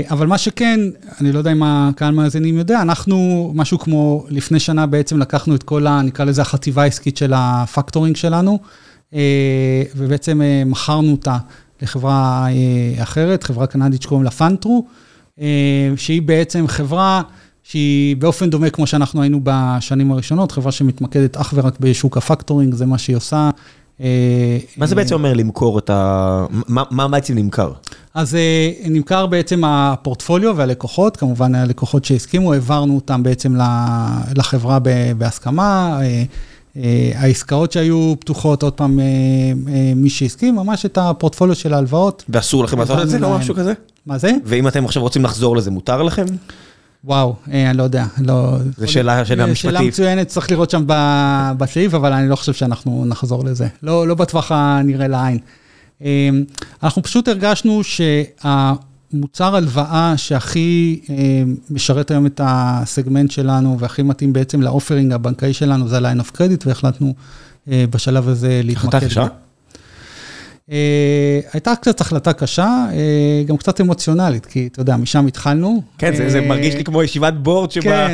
אבל 0.09 0.27
מה 0.27 0.37
שכן, 0.37 0.79
אני 1.21 1.31
לא 1.31 1.37
יודע 1.37 1.51
אם 1.51 1.63
הקהל 1.63 2.13
מאזינים 2.13 2.57
יודע, 2.57 2.81
אנחנו, 2.81 3.51
משהו 3.55 3.79
כמו 3.79 4.25
לפני 4.29 4.59
שנה 4.59 4.85
בעצם 4.85 5.19
לקחנו 5.19 5.55
את 5.55 5.63
כל 5.63 5.87
ה... 5.87 6.01
נקרא 6.01 6.25
לזה 6.25 6.41
החטיבה 6.41 6.83
העסקית 6.83 7.17
של 7.17 7.33
הפקטורינג 7.35 8.15
שלנו, 8.15 8.59
אה, 9.13 9.83
ובעצם 9.95 10.41
אה, 10.41 10.63
מכרנו 10.65 11.11
אותה 11.11 11.37
לחברה 11.81 12.47
אה, 12.47 13.03
אחרת, 13.03 13.43
חברה 13.43 13.67
קנדית 13.67 14.01
שקוראים 14.01 14.23
לה 14.23 14.31
FundThrough, 14.31 14.85
אה, 15.41 15.93
שהיא 15.95 16.21
בעצם 16.21 16.67
חברה 16.67 17.21
שהיא 17.63 18.17
באופן 18.17 18.49
דומה 18.49 18.69
כמו 18.69 18.87
שאנחנו 18.87 19.21
היינו 19.21 19.39
בשנים 19.43 20.11
הראשונות, 20.11 20.51
חברה 20.51 20.71
שמתמקדת 20.71 21.37
אך 21.37 21.53
ורק 21.55 21.79
בשוק 21.79 22.17
הפקטורינג, 22.17 22.73
זה 22.73 22.85
מה 22.85 22.97
שהיא 22.97 23.15
עושה. 23.15 23.49
אה, 24.01 24.57
מה 24.77 24.85
זה 24.85 24.95
בעצם 24.95 25.15
אומר 25.15 25.33
למכור 25.33 25.79
את 25.79 25.89
ה... 25.89 26.45
מה, 26.49 26.83
מה 26.91 27.07
בעצם 27.07 27.35
נמכר? 27.35 27.71
אז 28.13 28.37
נמכר 28.85 29.25
בעצם 29.25 29.63
הפורטפוליו 29.65 30.57
והלקוחות, 30.57 31.17
כמובן 31.17 31.55
הלקוחות 31.55 32.05
שהסכימו, 32.05 32.53
העברנו 32.53 32.95
אותם 32.95 33.23
בעצם 33.23 33.55
לחברה 34.35 34.79
בהסכמה. 35.17 35.99
העסקאות 37.15 37.71
שהיו 37.71 38.13
פתוחות, 38.19 38.63
עוד 38.63 38.73
פעם, 38.73 38.99
מי 39.95 40.09
שהסכים, 40.09 40.55
ממש 40.55 40.85
את 40.85 40.97
הפורטפוליו 40.97 41.55
של 41.55 41.73
ההלוואות. 41.73 42.23
ואסור 42.29 42.63
לכם 42.63 42.79
לעשות 42.79 43.01
את 43.01 43.09
זה, 43.09 43.19
לא 43.19 43.37
משהו 43.37 43.55
כזה? 43.55 43.73
מה 44.05 44.17
זה? 44.17 44.31
ואם 44.45 44.67
אתם 44.67 44.85
עכשיו 44.85 45.03
רוצים 45.03 45.23
לחזור 45.23 45.57
לזה, 45.57 45.71
מותר 45.71 46.01
לכם? 46.01 46.25
וואו, 47.05 47.35
אני 47.47 47.77
לא 47.77 47.83
יודע, 47.83 48.05
לא... 48.17 48.57
זו 48.77 48.91
שאלה, 48.91 49.25
שאלה 49.25 49.45
משפטית. 49.45 49.71
שאלה 49.71 49.81
מצוינת, 49.81 50.27
צריך 50.27 50.51
לראות 50.51 50.69
שם 50.69 50.83
בסעיף, 51.57 51.93
אבל 51.93 52.13
אני 52.13 52.29
לא 52.29 52.35
חושב 52.35 52.53
שאנחנו 52.53 53.05
נחזור 53.05 53.45
לזה. 53.45 53.67
לא, 53.83 54.07
לא 54.07 54.15
בטווח 54.15 54.51
הנראה 54.51 55.07
לעין. 55.07 55.39
אנחנו 56.83 57.03
פשוט 57.03 57.27
הרגשנו 57.27 57.81
שהמוצר 57.83 59.55
הלוואה 59.55 60.13
שהכי 60.17 61.01
משרת 61.69 62.11
היום 62.11 62.25
את 62.25 62.41
הסגמנט 62.43 63.31
שלנו, 63.31 63.79
והכי 63.79 64.01
מתאים 64.01 64.33
בעצם 64.33 64.61
לאופרינג 64.61 65.11
הבנקאי 65.11 65.53
שלנו, 65.53 65.87
זה 65.87 65.97
ה-line 65.97 66.21
of 66.21 66.35
credit, 66.35 66.63
והחלטנו 66.65 67.13
בשלב 67.67 68.29
הזה 68.29 68.61
להתמקד. 68.63 68.87
החלטה 68.87 69.07
קשה? 69.07 69.27
הייתה 71.53 71.75
קצת 71.75 72.01
החלטה 72.01 72.33
קשה, 72.33 72.85
גם 73.45 73.57
קצת 73.57 73.81
אמוציונלית, 73.81 74.45
כי 74.45 74.69
אתה 74.71 74.81
יודע, 74.81 74.97
משם 74.97 75.27
התחלנו. 75.27 75.81
כן, 75.97 76.29
זה 76.29 76.41
מרגיש 76.41 76.75
לי 76.75 76.83
כמו 76.83 77.03
ישיבת 77.03 77.33
board 77.33 77.71
שבה, 77.71 78.07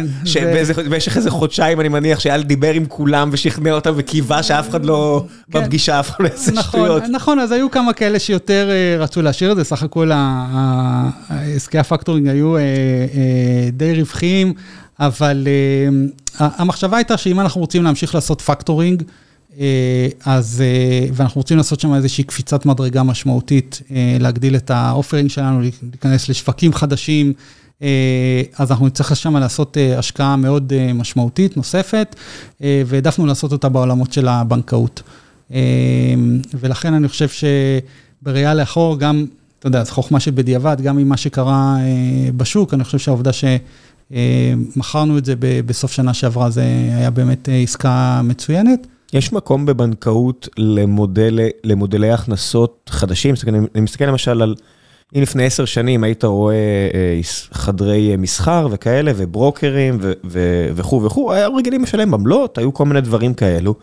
במשך 0.86 1.18
איזה 1.18 1.32
חודשיים 1.32 1.82
אני 1.82 1.90
מניח 1.90 2.20
שאייל 2.20 2.44
דיבר 2.44 2.74
עם 2.74 2.86
כולם 2.86 3.30
ושכנע 3.32 3.72
אותם 3.72 3.94
וקיווה 3.96 4.44
שאף 4.44 4.70
אחד 4.70 4.86
לא 4.86 5.26
בפגישה, 5.50 6.00
אף 6.00 6.10
אחד 6.10 6.24
לא 6.24 6.30
יעשה 6.30 6.62
שטויות. 6.62 7.04
נכון, 7.12 7.40
אז 7.40 7.52
היו 7.52 7.72
כמה 7.72 7.94
כאלה 7.94 8.20
שיותר 8.20 8.70
רצו 9.00 9.22
להשאיר 9.22 9.52
את 9.52 9.58
זה, 9.58 9.64
סך 9.64 9.84
הכל 9.84 10.12
עסקי 11.56 11.80
ה 11.80 11.85
factoring 11.85 12.28
היו 12.28 12.56
די 13.74 13.94
רווחיים, 13.94 14.54
אבל 15.00 15.48
המחשבה 16.40 16.98
הייתה 16.98 17.18
שאם 17.18 17.40
אנחנו 17.40 17.62
רוצים 17.62 17.84
להמשיך 17.84 18.16
לעשות 18.16 18.42
factoring, 18.42 19.04
אז, 20.26 20.64
ואנחנו 21.14 21.40
רוצים 21.40 21.58
לעשות 21.58 21.80
שם 21.80 21.94
איזושהי 21.94 22.24
קפיצת 22.24 22.66
מדרגה 22.66 23.04
משמעותית, 23.04 23.82
להגדיל 24.20 24.56
את 24.56 24.72
האופרינג 24.72 25.30
שלנו, 25.30 25.62
להיכנס 25.62 26.30
לשווקים 26.30 26.74
חדשים, 26.74 27.34
אז 28.58 28.72
אנחנו 28.72 28.88
נצטרך 28.88 29.16
שם 29.16 29.38
לעשות 29.38 29.78
השקעה 29.98 30.36
מאוד 30.36 30.74
משמעותית, 30.94 31.58
נוספת, 31.58 32.16
והעדפנו 32.62 33.26
לעשות 33.26 33.52
אותה 33.52 33.70
בעולמות 33.70 34.14
של 34.14 34.28
הבנקאות. 34.28 35.02
ולכן 36.60 36.94
אני 36.94 37.08
חושב 37.08 37.28
שבראייה 37.30 38.54
לאחור, 38.54 39.00
גם, 39.00 39.26
אתה 39.60 39.68
יודע, 39.68 39.84
זו 39.84 39.92
חוכמה 39.92 40.20
שבדיעבד, 40.20 40.82
גם 40.82 40.98
עם 40.98 41.10
מה 41.10 41.18
שקרה 41.18 41.78
בשוק, 42.38 42.74
אני 42.74 42.84
חושב 42.84 43.00
שהעובדה 43.00 43.32
שמכרנו 44.12 45.18
את 45.18 45.26
זה 45.26 45.34
בסוף 45.66 45.92
שנה 45.92 46.14
שעברה, 46.14 46.50
זה 46.50 46.64
היה 46.98 47.10
באמת 47.10 47.50
עסקה 47.64 48.22
מצוינת. 48.24 48.88
יש 49.14 49.34
מקום 49.34 49.66
בבנקאות 49.66 50.50
למודל, 50.58 51.40
למודלי 51.64 52.12
הכנסות 52.12 52.90
חדשים? 52.94 53.36
אומרת, 53.48 53.70
אני 53.76 53.82
מסתכל 53.82 54.06
למשל 54.06 54.42
על, 54.42 54.56
אם 55.16 55.22
לפני 55.22 55.46
עשר 55.46 55.66
שנים 55.66 56.04
היית 56.04 56.24
רואה 56.24 56.90
חדרי 57.52 58.16
מסחר 58.18 58.68
וכאלה, 58.72 59.12
וברוקרים 59.16 59.98
וכו' 60.76 61.04
וכו', 61.04 61.34
היו 61.34 61.56
רגילים 61.56 61.84
לשלם 61.84 62.14
עמלות, 62.14 62.58
היו 62.58 62.74
כל 62.74 62.86
מיני 62.86 63.02
דברים 63.02 63.34
כאלו. 63.34 63.76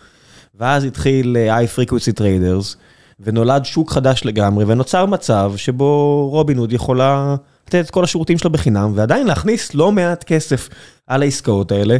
ואז 0.58 0.84
התחיל 0.84 1.36
high 1.48 1.78
frequency 1.78 2.18
traders, 2.20 2.76
ונולד 3.20 3.64
שוק 3.64 3.90
חדש 3.90 4.22
לגמרי, 4.24 4.64
ונוצר 4.68 5.06
מצב 5.06 5.52
שבו 5.56 6.28
רובין 6.32 6.58
הוד 6.58 6.72
יכולה 6.72 7.36
לתת 7.68 7.84
את 7.84 7.90
כל 7.90 8.04
השירותים 8.04 8.38
שלה 8.38 8.50
בחינם, 8.50 8.92
ועדיין 8.94 9.26
להכניס 9.26 9.74
לא 9.74 9.92
מעט 9.92 10.24
כסף 10.24 10.68
על 11.06 11.22
העסקאות 11.22 11.72
האלה. 11.72 11.96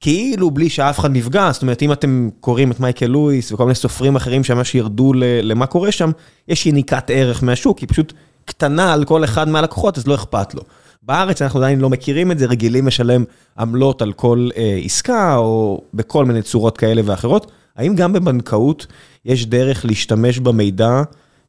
כאילו 0.00 0.50
בלי 0.50 0.68
שאף 0.68 0.98
אחד 0.98 1.10
נפגע, 1.12 1.52
זאת 1.52 1.62
אומרת, 1.62 1.82
אם 1.82 1.92
אתם 1.92 2.28
קוראים 2.40 2.70
את 2.70 2.80
מייקל 2.80 3.06
לואיס 3.06 3.52
וכל 3.52 3.64
מיני 3.64 3.74
סופרים 3.74 4.16
אחרים 4.16 4.44
שממש 4.44 4.74
ירדו 4.74 5.12
למה 5.42 5.66
קורה 5.66 5.92
שם, 5.92 6.10
יש 6.48 6.66
יניקת 6.66 7.10
ערך 7.10 7.42
מהשוק, 7.42 7.78
היא 7.78 7.88
פשוט 7.88 8.12
קטנה 8.44 8.92
על 8.92 9.04
כל 9.04 9.24
אחד 9.24 9.48
מהלקוחות, 9.48 9.98
אז 9.98 10.06
לא 10.06 10.14
אכפת 10.14 10.54
לו. 10.54 10.62
בארץ 11.02 11.42
אנחנו 11.42 11.58
עדיין 11.58 11.80
לא 11.80 11.90
מכירים 11.90 12.32
את 12.32 12.38
זה, 12.38 12.46
רגילים 12.46 12.86
לשלם 12.86 13.24
עמלות 13.58 14.02
על 14.02 14.12
כל 14.12 14.48
אה, 14.56 14.80
עסקה, 14.84 15.36
או 15.36 15.82
בכל 15.94 16.24
מיני 16.24 16.42
צורות 16.42 16.78
כאלה 16.78 17.02
ואחרות. 17.04 17.50
האם 17.76 17.94
גם 17.94 18.12
בבנקאות 18.12 18.86
יש 19.24 19.46
דרך 19.46 19.84
להשתמש 19.84 20.38
במידע, 20.38 21.02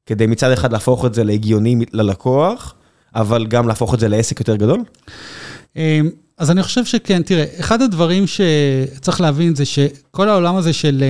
כדי 0.06 0.28
מצד 0.28 0.52
אחד 0.52 0.72
להפוך 0.72 1.06
את 1.06 1.14
זה 1.14 1.24
להגיוני 1.24 1.86
ללקוח, 1.94 2.76
אבל 3.16 3.48
גם 3.48 3.68
להפוך 3.68 3.94
את 3.94 4.00
זה 4.00 4.08
לעסק 4.08 4.40
יותר 4.40 4.56
גדול? 4.56 4.84
אז 6.42 6.52
אני 6.52 6.64
חושב 6.64 6.86
שכן, 6.86 7.22
תראה, 7.22 7.46
אחד 7.60 7.82
הדברים 7.82 8.26
שצריך 8.28 9.22
להבין 9.22 9.56
זה 9.56 9.66
שכל 9.66 10.30
העולם 10.30 10.56
הזה 10.56 10.74
של 10.74 11.04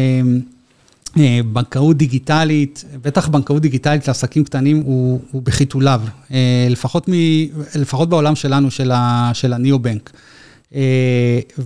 בנקאות 1.53 1.97
דיגיטלית, 1.97 2.85
בטח 3.01 3.27
בנקאות 3.27 3.61
דיגיטלית 3.61 4.07
לעסקים 4.07 4.43
קטנים, 4.43 4.77
הוא, 4.85 5.19
הוא 5.31 5.41
בחיתוליו, 5.41 6.01
לפחות, 6.69 7.09
מ, 7.09 7.13
לפחות 7.75 8.09
בעולם 8.09 8.35
שלנו, 8.35 8.71
של, 8.71 8.91
ה, 8.91 9.31
של 9.33 9.53
ה 9.53 9.59
neo-bank. 9.59 10.11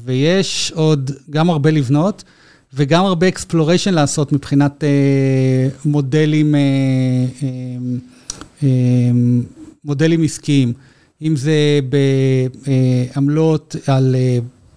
ויש 0.06 0.72
עוד 0.76 1.12
גם 1.30 1.50
הרבה 1.50 1.72
לבנות, 1.72 2.24
וגם 2.74 3.06
הרבה 3.06 3.28
exploration 3.28 3.94
לעשות 3.94 4.32
מבחינת 4.32 4.84
מודלים, 5.86 6.56
מודלים 9.86 10.24
עסקיים. 10.24 10.74
אם 11.22 11.36
זה 11.36 11.80
בעמלות 13.14 13.76
על 13.88 14.16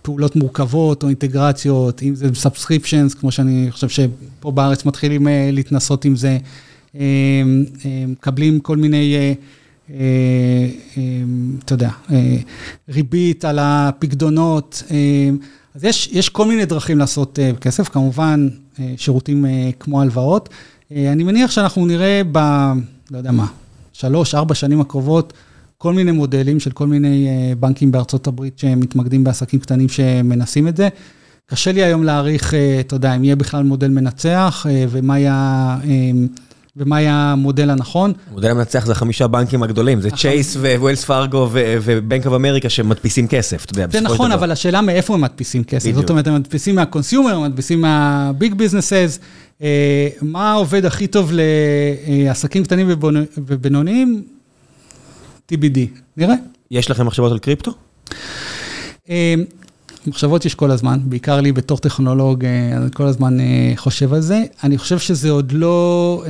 פעולות 0.03 0.37
מורכבות 0.37 1.03
או 1.03 1.09
אינטגרציות, 1.09 2.03
אם 2.03 2.15
זה 2.15 2.29
subscriptions, 2.35 3.15
כמו 3.15 3.31
שאני 3.31 3.67
חושב 3.71 3.89
שפה 3.89 4.51
בארץ 4.51 4.85
מתחילים 4.85 5.27
להתנסות 5.53 6.05
עם 6.05 6.17
זה, 6.17 6.39
מקבלים 8.09 8.61
כל 8.61 8.77
מיני, 8.77 9.35
אתה 11.65 11.75
יודע, 11.75 11.91
ריבית 12.89 13.45
על 13.45 13.59
הפקדונות. 13.63 14.83
אז 15.75 15.85
יש, 15.85 16.09
יש 16.13 16.29
כל 16.29 16.49
מיני 16.49 16.65
דרכים 16.65 16.99
לעשות 16.99 17.39
כסף, 17.61 17.89
כמובן 17.89 18.49
שירותים 18.97 19.45
כמו 19.81 20.01
הלוואות. 20.01 20.49
אני 20.91 21.25
מניח 21.25 21.51
שאנחנו 21.51 21.87
נראה 21.87 22.23
ב... 22.33 22.39
לא 23.11 23.19
יודע 23.19 23.31
מה, 23.31 23.47
שלוש, 23.93 24.35
ארבע 24.35 24.55
שנים 24.55 24.81
הקרובות, 24.81 25.33
כל 25.79 25.93
מיני 25.93 26.13
מודלים 26.13 26.61
של 26.61 26.71
כל 26.71 26.87
מיני 26.87 27.29
בנקים 27.61 27.93
בארצות 27.93 28.27
הברית 28.27 28.59
שמתמקדים 28.59 29.25
בעסקים 29.25 29.61
קטנים 29.61 29.89
שמנסים 29.89 30.69
את 30.69 30.77
זה. 30.77 30.89
קשה 31.47 31.73
לי 31.73 31.83
היום 31.83 32.05
להעריך, 32.05 32.55
אתה 32.81 32.97
יודע, 32.97 33.17
אם 33.17 33.25
יהיה 33.25 33.37
בכלל 33.37 33.65
מודל 33.65 33.89
מנצח 33.89 34.67
ומה 34.91 35.15
היה... 35.15 35.77
ומה 36.81 36.97
היה 36.97 37.15
המודל 37.15 37.71
הנכון. 37.71 38.13
המודל 38.31 38.51
המנצח 38.51 38.87
זה 38.87 38.95
חמישה 38.95 39.27
בנקים 39.27 39.63
הגדולים, 39.63 40.01
זה 40.01 40.11
Chase, 40.11 40.57
Wells 40.57 41.05
Fargo 41.05 41.41
ו 41.41 41.49
Bank 41.53 42.27
of 42.27 42.35
America 42.35 42.69
שמדפיסים 42.69 43.29
כסף, 43.29 43.65
אתה 43.65 43.73
יודע, 43.73 43.87
זה 43.93 44.01
נכון, 44.01 44.33
אבל 44.33 44.51
השאלה 44.51 44.81
מאיפה 44.81 45.15
הם 45.15 45.21
מדפיסים 45.21 45.65
כסף. 45.65 45.95
זאת 45.95 46.11
אומרת, 46.11 46.27
הם 46.27 46.35
מדפיסים 46.35 46.75
מה 46.75 46.86
consumer, 46.86 47.35
הם 47.35 47.43
מדפיסים 47.43 47.81
מה 47.81 48.10
big 48.10 48.55
businesses. 48.55 49.19
מה 50.23 50.53
עובד 50.53 50.85
הכי 50.85 51.07
טוב 51.07 51.33
לעסקים 52.09 52.65
קטנים 52.65 52.87
ובינוניים? 53.37 54.23
TBD, 55.53 55.79
נראה. 56.17 56.35
יש 56.71 56.91
לכם 56.91 57.07
מחשבות 57.07 57.33
על 57.33 57.39
קריפטו? 57.39 57.73
מחשבות 60.07 60.45
יש 60.45 60.55
כל 60.55 60.71
הזמן, 60.71 60.99
בעיקר 61.05 61.41
לי 61.41 61.53
בתור 61.53 61.79
טכנולוג, 61.79 62.45
אני 62.45 62.91
כל 62.95 63.07
הזמן 63.07 63.37
חושב 63.77 64.13
על 64.15 64.21
זה. 64.21 64.43
אני 64.65 64.79
חושב 64.79 64.99
שזה 64.99 65.31
עוד 65.31 65.53
לא, 65.53 66.25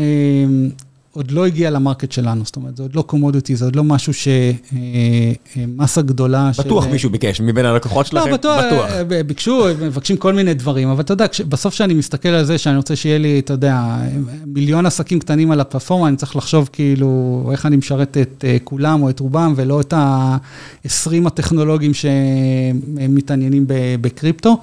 עוד 1.19 1.31
לא 1.31 1.47
הגיע 1.47 1.71
למרקט 1.71 2.12
שלנו, 2.12 2.45
זאת 2.45 2.57
אומרת, 2.57 2.77
זה 2.77 2.83
עוד 2.83 2.97
לא 2.97 3.03
קומודיטי, 3.03 3.57
זה 3.57 3.64
עוד 3.64 3.77
לא 3.77 3.85
משהו 3.85 4.12
שמסה 4.14 6.03
גדולה 6.03 6.53
של... 6.53 6.62
בטוח 6.62 6.87
מישהו 6.87 7.11
ביקש 7.11 7.41
מבין 7.41 7.64
הלקוחות 7.64 8.12
לא, 8.12 8.21
שלכם, 8.21 8.31
לא, 8.31 8.37
בטוח. 8.37 8.64
בטוח. 8.64 8.91
ביקשו, 9.27 9.66
מבקשים 9.81 10.16
כל 10.16 10.35
מיני 10.35 10.55
דברים, 10.55 10.89
אבל 10.89 11.01
אתה 11.01 11.12
יודע, 11.12 11.27
בסוף 11.49 11.75
כשאני 11.75 11.95
מסתכל 11.95 12.29
על 12.29 12.45
זה, 12.45 12.59
שאני 12.59 12.77
רוצה 12.77 12.97
שיהיה 12.97 13.19
לי, 13.19 13.39
אתה 13.39 13.53
יודע, 13.53 13.97
מיליון 14.47 14.87
עסקים 14.87 15.19
קטנים 15.19 15.51
על 15.51 15.61
הפלטפורמה, 15.61 16.09
אני 16.09 16.16
צריך 16.16 16.37
לחשוב 16.37 16.69
כאילו, 16.73 17.49
איך 17.53 17.66
אני 17.66 17.77
משרת 17.77 18.16
את 18.16 18.45
כולם 18.64 19.03
או 19.03 19.11
את 19.11 19.21
רובם, 19.21 19.53
ולא 19.57 19.81
את 19.81 19.93
ה-20 19.93 21.27
הטכנולוגים 21.27 21.93
שמתעניינים 21.95 23.64
בקריפטו. 24.01 24.57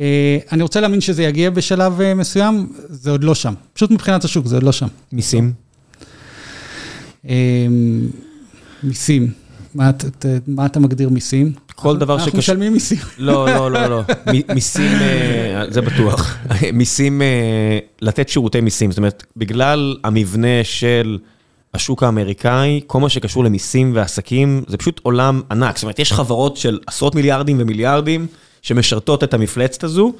אה, 0.00 0.38
אני 0.52 0.62
רוצה 0.62 0.80
להאמין 0.80 1.00
שזה 1.00 1.22
יגיע 1.22 1.50
בשלב 1.50 2.00
אה, 2.00 2.14
מסוים, 2.14 2.72
זה 2.88 3.10
עוד 3.10 3.24
לא 3.24 3.34
שם. 3.34 3.54
פשוט 3.72 3.90
מבחינת 3.90 4.24
השוק, 4.24 4.46
זה 4.46 4.56
עוד 4.56 4.62
לא 4.62 4.72
שם. 4.72 4.86
מיסים? 5.12 5.63
אה, 7.28 7.34
מיסים. 8.82 9.32
מה, 9.74 9.90
מה 10.46 10.66
אתה 10.66 10.80
מגדיר 10.80 11.08
מיסים? 11.08 11.52
כל 11.74 11.96
דבר 11.96 12.18
שקשור... 12.18 12.26
אנחנו 12.26 12.38
משלמים 12.38 12.72
מיסים. 12.72 12.98
לא, 13.18 13.46
לא, 13.46 13.70
לא, 13.70 13.86
לא. 13.86 14.02
מיסים, 14.54 14.92
זה 15.68 15.80
בטוח. 15.80 16.36
מיסים, 16.72 17.22
לתת 18.02 18.28
שירותי 18.28 18.60
מיסים. 18.60 18.90
זאת 18.90 18.98
אומרת, 18.98 19.24
בגלל 19.36 19.96
המבנה 20.04 20.64
של 20.64 21.18
השוק 21.74 22.02
האמריקאי, 22.02 22.80
כל 22.86 23.00
מה 23.00 23.08
שקשור 23.08 23.44
למיסים 23.44 23.90
ועסקים, 23.94 24.64
זה 24.66 24.76
פשוט 24.76 25.00
עולם 25.02 25.40
ענק. 25.50 25.76
זאת 25.76 25.82
אומרת, 25.82 25.98
יש 25.98 26.12
חברות 26.12 26.56
של 26.56 26.78
עשרות 26.86 27.14
מיליארדים 27.14 27.56
ומיליארדים, 27.60 28.26
שמשרתות 28.62 29.24
את 29.24 29.34
המפלצת 29.34 29.84
הזו, 29.84 30.12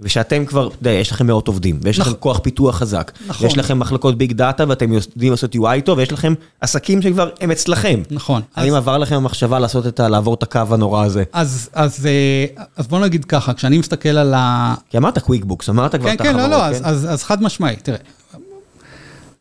ושאתם 0.00 0.44
כבר, 0.44 0.66
אתה 0.66 0.76
יודע, 0.80 0.90
יש 0.90 1.12
לכם 1.12 1.26
מאות 1.26 1.48
עובדים, 1.48 1.78
ויש 1.82 1.98
לכם 1.98 2.12
כוח 2.14 2.38
פיתוח 2.38 2.76
חזק, 2.76 3.12
נכון. 3.26 3.46
ויש 3.46 3.58
לכם 3.58 3.78
מחלקות 3.78 4.18
big 4.18 4.32
data, 4.32 4.64
ואתם 4.68 4.92
יודעים 4.92 5.30
לעשות 5.30 5.54
UI 5.54 5.80
טוב, 5.84 5.98
ויש 5.98 6.12
לכם 6.12 6.34
עסקים 6.60 7.02
שכבר 7.02 7.30
הם 7.40 7.50
אצלכם. 7.50 8.02
נכון. 8.10 8.42
האם 8.56 8.74
עבר 8.74 8.98
לכם 8.98 9.14
המחשבה 9.14 9.58
לעשות 9.58 9.86
את 9.86 10.00
ה... 10.00 10.08
לעבור 10.08 10.34
את 10.34 10.42
הקו 10.42 10.60
הנורא 10.70 11.04
הזה? 11.04 11.24
אז, 11.32 11.68
אז, 11.72 12.06
אה, 12.06 12.62
אז 12.76 12.86
בוא 12.86 13.00
נגיד 13.00 13.24
ככה, 13.24 13.54
כשאני 13.54 13.78
מסתכל 13.78 14.08
על 14.08 14.34
ה... 14.34 14.74
כי 14.90 14.98
אמרת 14.98 15.18
QuickBooks, 15.18 15.68
אמרת 15.68 15.94
כבר 15.94 16.12
את 16.12 16.20
החברות, 16.20 16.36
כן? 16.36 16.42
כן, 16.42 16.50
לא, 16.50 16.70
לא, 16.70 16.78
כן? 16.78 16.84
אז, 16.84 17.06
אז 17.10 17.22
חד 17.22 17.42
משמעי, 17.42 17.76
תראה. 17.76 17.98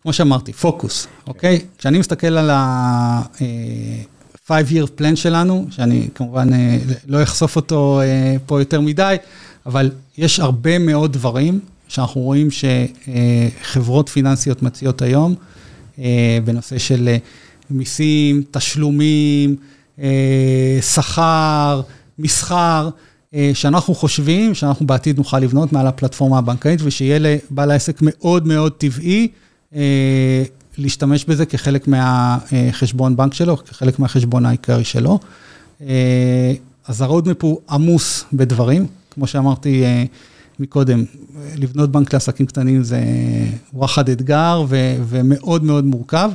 כמו 0.03 0.13
שאמרתי, 0.13 0.53
פוקוס, 0.53 1.07
אוקיי? 1.27 1.61
כשאני 1.77 1.99
מסתכל 1.99 2.37
על 2.37 2.49
ה... 2.49 3.21
אה, 3.41 3.47
5-year 4.47 4.99
plan 4.99 5.15
שלנו, 5.15 5.65
שאני 5.69 6.07
כמובן 6.15 6.53
אה, 6.53 6.77
לא 7.07 7.23
אחשוף 7.23 7.55
אותו 7.55 8.01
אה, 8.01 8.35
פה 8.45 8.61
יותר 8.61 8.81
מדי, 8.81 9.15
אבל 9.66 9.91
יש 10.18 10.39
הרבה 10.39 10.80
מאוד 10.80 11.13
דברים 11.13 11.59
שאנחנו 11.88 12.22
רואים 12.22 12.47
שחברות 12.51 14.09
פיננסיות 14.09 14.63
מציעות 14.63 15.01
היום, 15.01 15.36
אה, 15.99 16.38
בנושא 16.45 16.78
של 16.78 17.16
מיסים, 17.70 18.43
תשלומים, 18.51 19.55
שכר, 20.82 21.82
מסחר, 22.20 22.89
שאנחנו 23.53 23.95
חושבים 23.95 24.53
שאנחנו 24.53 24.88
בעתיד 24.88 25.18
נוכל 25.18 25.39
לבנות 25.39 25.74
מעל 25.74 25.88
הפלטפורמה 25.88 26.38
הבנקאית, 26.38 26.80
ושיהיה 26.84 27.20
לבעל 27.20 27.72
העסק 27.72 27.97
מאוד 28.01 28.47
מאוד 28.47 28.72
טבעי 28.72 29.28
להשתמש 30.78 31.26
בזה 31.26 31.45
כחלק 31.45 31.88
מהחשבון 31.88 33.16
בנק 33.16 33.34
שלו, 33.34 33.57
כחלק 33.57 33.99
מהחשבון 33.99 34.45
העיקרי 34.45 34.84
שלו. 34.84 35.20
אה, 35.82 36.53
אז 36.88 37.01
ה 37.01 37.07
roadmap 37.07 37.43
הוא 37.43 37.59
עמוס 37.70 38.26
בדברים, 38.34 38.88
כמו 39.16 39.28
שאמרתי 39.28 39.84
אה, 39.84 40.03
מקודם, 40.59 41.03
לבנות 41.55 41.91
בנק 41.91 42.13
לעסקים 42.13 42.45
קטנים 42.45 42.84
זה 42.84 43.03
וואחד 43.74 44.09
אתגר 44.09 44.63
ו- 44.68 44.95
ומאוד 45.07 45.63
מאוד 45.63 45.86
מורכב, 45.86 46.32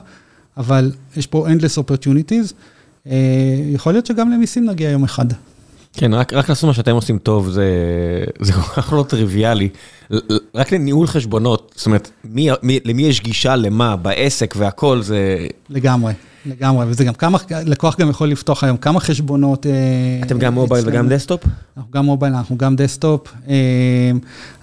אבל 0.57 0.93
יש 1.17 1.27
פה 1.27 1.49
endless 1.49 1.79
opportunities. 1.79 2.53
אה, 3.07 3.17
יכול 3.75 3.93
להיות 3.93 4.07
שגם 4.07 4.31
למיסים 4.31 4.71
נגיע 4.71 4.91
יום 4.91 5.05
אחד. 5.05 5.27
כן, 5.93 6.15
רק, 6.15 6.33
רק 6.33 6.49
לעשות 6.49 6.65
מה 6.65 6.75
שאתם 6.75 6.95
עושים 6.95 7.19
טוב, 7.19 7.51
זה, 7.51 7.65
זה 8.41 8.53
כל 8.53 8.61
כך 8.61 8.93
לא 8.93 9.05
טריוויאלי. 9.09 9.69
רק 10.55 10.73
לניהול 10.73 11.07
חשבונות, 11.07 11.73
זאת 11.77 11.87
אומרת, 11.87 12.11
מי, 12.25 12.49
מי, 12.63 12.81
למי 12.85 13.03
יש 13.03 13.21
גישה 13.21 13.57
למה 13.57 13.97
בעסק 13.97 14.55
והכל, 14.59 15.03
זה... 15.03 15.47
לגמרי, 15.71 16.13
לגמרי, 16.47 16.87
וזה 16.89 17.05
גם 17.05 17.15
כמה, 17.15 17.39
לקוח 17.67 18.01
גם 18.01 18.11
יכול 18.11 18.29
לפתוח 18.29 18.65
היום 18.65 18.77
כמה 18.77 19.01
חשבונות. 19.01 19.67
אה, 19.67 19.73
אתם 20.23 20.39
גם 20.39 20.55
mobile 20.55 20.85
וגם 20.87 21.09
desktop? 21.09 21.45
אנחנו 21.77 21.91
גם 21.93 22.05
mobile, 22.05 22.35
אנחנו 22.35 22.59
גם 22.59 22.77
desktop. 22.77 23.29
אה, 23.49 23.55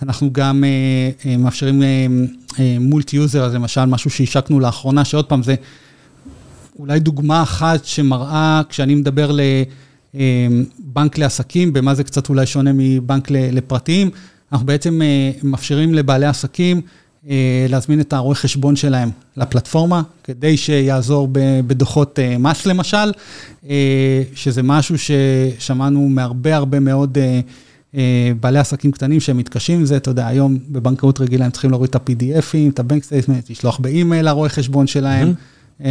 אנחנו 0.02 0.34
גם 0.34 0.64
אה, 0.64 1.38
מאפשרים 1.38 1.82
multi-user, 2.80 3.44
אז 3.44 3.54
למשל 3.54 3.86
משהו 3.86 4.10
שהשקנו 4.10 4.60
לאחרונה, 4.60 5.06
שעוד 5.06 5.26
פעם, 5.26 5.44
זה 5.44 5.56
אולי 6.80 7.00
דוגמה 7.00 7.44
אחת 7.44 7.86
שמראה, 7.86 8.62
כשאני 8.70 8.96
מדבר 8.96 9.32
ל... 9.32 9.42
בנק 10.80 11.18
לעסקים, 11.18 11.74
במה 11.74 11.96
זה 11.96 12.04
קצת 12.04 12.30
אולי 12.30 12.46
שונה 12.46 12.72
מבנק 12.74 13.32
לפרטיים. 13.32 14.10
אנחנו 14.52 14.66
בעצם 14.66 15.02
אה, 15.02 15.32
מאפשרים 15.44 15.94
לבעלי 15.94 16.26
עסקים 16.26 16.78
אה, 16.78 16.82
להזמין 17.70 18.00
את 18.00 18.14
הרואה 18.14 18.36
חשבון 18.36 18.76
שלהם 18.76 19.10
לפלטפורמה, 19.38 20.02
כדי 20.24 20.58
שיעזור 20.58 21.28
בדוחות 21.68 22.20
אה, 22.20 22.38
מס 22.38 22.66
למשל, 22.66 23.12
שזה 24.34 24.64
משהו 24.64 24.96
ששמענו 24.98 26.10
מהרבה 26.10 26.56
הרבה 26.56 26.80
מאוד 26.80 27.18
בעלי 28.40 28.60
עסקים 28.60 28.92
קטנים 28.92 29.20
שהם 29.20 29.38
מתקשים 29.38 29.80
עם 29.80 29.86
זה, 29.86 29.98
אתה 29.98 30.12
יודע, 30.12 30.28
היום 30.28 30.58
בבנקאות 30.70 31.20
רגילה 31.20 31.46
הם 31.46 31.52
צריכים 31.52 31.72
להוריד 31.72 31.90
את 31.90 31.96
ה-PDFים, 31.96 32.70
את 32.74 32.80
ה-Bank 32.80 33.04
Statement, 33.04 33.50
לשלוח 33.52 33.80
באימייל 33.80 34.26
לרואה 34.26 34.50
חשבון 34.50 34.88
שלהם, 34.88 35.34
mm-hmm. 35.80 35.84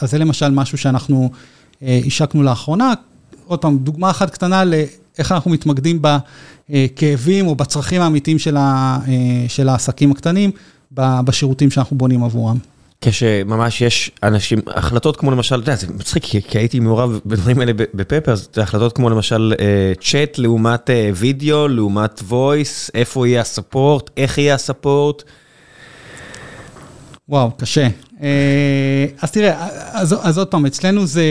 אז 0.00 0.10
זה 0.10 0.18
למשל 0.18 0.50
משהו 0.50 0.78
שאנחנו 0.78 1.30
השקנו 1.82 2.42
לאחרונה. 2.42 2.92
עוד 3.46 3.58
פעם, 3.58 3.78
דוגמה 3.78 4.10
אחת 4.10 4.30
קטנה 4.30 4.64
לאיך 4.64 5.32
אנחנו 5.32 5.50
מתמקדים 5.50 6.02
בכאבים 6.02 7.46
או 7.46 7.54
בצרכים 7.54 8.02
האמיתיים 8.02 8.38
של, 8.38 8.56
ה, 8.56 8.98
של 9.48 9.68
העסקים 9.68 10.10
הקטנים, 10.10 10.50
בשירותים 10.92 11.70
שאנחנו 11.70 11.98
בונים 11.98 12.24
עבורם. 12.24 12.58
כשממש 13.00 13.80
יש 13.80 14.10
אנשים, 14.22 14.58
החלטות 14.66 15.16
כמו 15.16 15.30
למשל, 15.30 15.54
אתה 15.54 15.62
יודע, 15.62 15.76
זה 15.76 15.86
מצחיק, 15.94 16.24
כי, 16.24 16.42
כי 16.42 16.58
הייתי 16.58 16.80
מעורב 16.80 17.20
בדברים 17.26 17.60
האלה 17.60 17.72
בפפרס, 17.74 18.48
זה 18.54 18.62
החלטות 18.62 18.92
כמו 18.92 19.10
למשל 19.10 19.52
צ'אט 20.00 20.38
לעומת 20.38 20.90
וידאו, 21.14 21.68
לעומת 21.68 22.22
וויס, 22.28 22.90
איפה 22.94 23.28
יהיה 23.28 23.40
הספורט, 23.40 24.10
איך 24.16 24.38
יהיה 24.38 24.54
הספורט. 24.54 25.22
וואו, 27.28 27.50
קשה. 27.56 27.88
אז 29.20 29.30
תראה, 29.30 29.68
אז, 29.92 30.16
אז 30.22 30.38
עוד 30.38 30.48
פעם, 30.48 30.66
אצלנו 30.66 31.06
זה... 31.06 31.24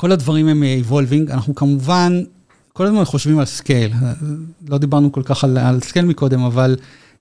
כל 0.00 0.12
הדברים 0.12 0.48
הם 0.48 0.62
evolving, 0.88 1.32
אנחנו 1.32 1.54
כמובן, 1.54 2.22
כל 2.72 2.86
הזמן 2.86 3.04
חושבים 3.04 3.38
על 3.38 3.44
scale, 3.44 3.92
לא 4.68 4.78
דיברנו 4.78 5.12
כל 5.12 5.22
כך 5.24 5.44
על, 5.44 5.58
על 5.58 5.80
scale 5.80 6.04
מקודם, 6.04 6.40
אבל... 6.40 6.76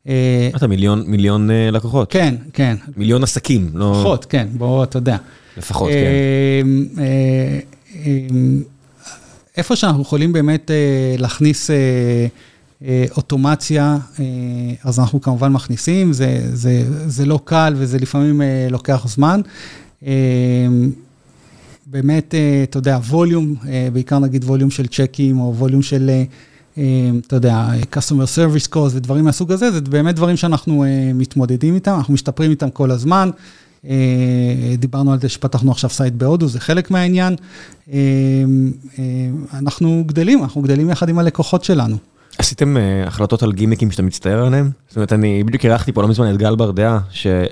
אה, 0.08 0.50
אתה 0.56 0.68
מיליון, 0.68 1.04
מיליון 1.08 1.52
אה, 1.52 1.72
לקוחות. 1.72 2.12
כן, 2.12 2.36
כן. 2.54 2.76
מיליון 2.98 3.24
עסקים, 3.24 3.72
לא... 3.74 3.92
לפחות, 3.92 4.26
כן, 4.26 4.48
בוא, 4.58 4.84
אתה 4.84 4.98
יודע. 4.98 5.18
לפחות, 5.58 5.90
כן. 5.90 7.02
אה, 7.02 7.60
איפה 9.58 9.76
שאנחנו 9.76 10.02
יכולים 10.02 10.34
באמת 10.34 10.72
להכניס 11.18 11.70
אוטומציה, 13.18 13.98
אז 14.84 15.00
אנחנו 15.00 15.22
כמובן 15.22 15.52
מכניסים, 15.52 16.14
זה, 16.14 16.42
זה, 16.54 16.84
זה 17.08 17.26
לא 17.26 17.40
קל 17.44 17.74
וזה 17.78 18.00
לפעמים 18.00 18.42
לוקח 18.70 19.08
זמן. 19.08 19.42
באמת, 21.92 22.36
אה, 22.36 22.64
אתה 22.64 22.78
יודע, 22.78 23.00
volume, 23.10 23.56
אה, 23.68 23.88
בעיקר 23.94 24.20
נגיד 24.20 24.44
volume 24.44 24.70
של 24.70 24.88
צ'קים, 24.88 25.40
או 25.40 25.56
volume 25.56 25.82
של, 25.82 26.12
אה, 26.78 26.84
אתה 27.28 27.36
יודע, 27.36 27.68
customer 27.94 28.36
service 28.36 28.68
cost 28.76 28.96
ודברים 28.96 29.26
מהסוג 29.26 29.52
הזה, 29.52 29.72
זה 29.72 29.82
באמת 29.82 30.16
דברים 30.16 30.38
שאנחנו 30.38 30.86
מתמודדים 31.14 31.76
איתם, 31.76 31.94
אנחנו 31.98 32.14
משתפרים 32.14 32.52
איתם 32.52 32.70
כל 32.70 32.92
הזמן. 32.92 33.30
דיברנו 34.78 35.14
על 35.14 35.20
זה 35.20 35.30
שפתחנו 35.30 35.72
עכשיו 35.72 35.90
site 35.90 36.14
בהודו, 36.14 36.48
זה 36.48 36.60
חלק 36.60 36.92
מהעניין. 36.92 37.36
אנחנו 39.54 40.04
גדלים, 40.08 40.44
אנחנו 40.44 40.62
גדלים 40.62 40.90
יחד 40.90 41.10
עם 41.10 41.20
הלקוחות 41.20 41.64
שלנו. 41.64 41.98
עשיתם 42.38 42.78
החלטות 43.08 43.44
על 43.44 43.52
גימיקים 43.54 43.92
שאתה 43.92 44.04
מצטער 44.04 44.46
עליהם? 44.46 44.70
זאת 44.88 44.96
אומרת, 44.96 45.14
אני 45.14 45.44
בדיוק 45.44 45.66
אירחתי 45.66 45.92
פה 45.92 46.02
לא 46.02 46.08
מזמן 46.08 46.34
את 46.34 46.38
גל 46.38 46.56
ברדעה, 46.56 47.00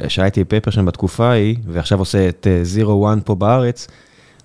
שהייתי 0.07 0.43
פפר 0.43 0.71
שם 0.71 0.85
בתקופה 0.85 1.27
ההיא, 1.27 1.55
ועכשיו 1.67 1.99
עושה 1.99 2.29
את 2.29 2.47
זירו 2.63 2.99
וואן 2.99 3.19
פה 3.25 3.35
בארץ. 3.35 3.88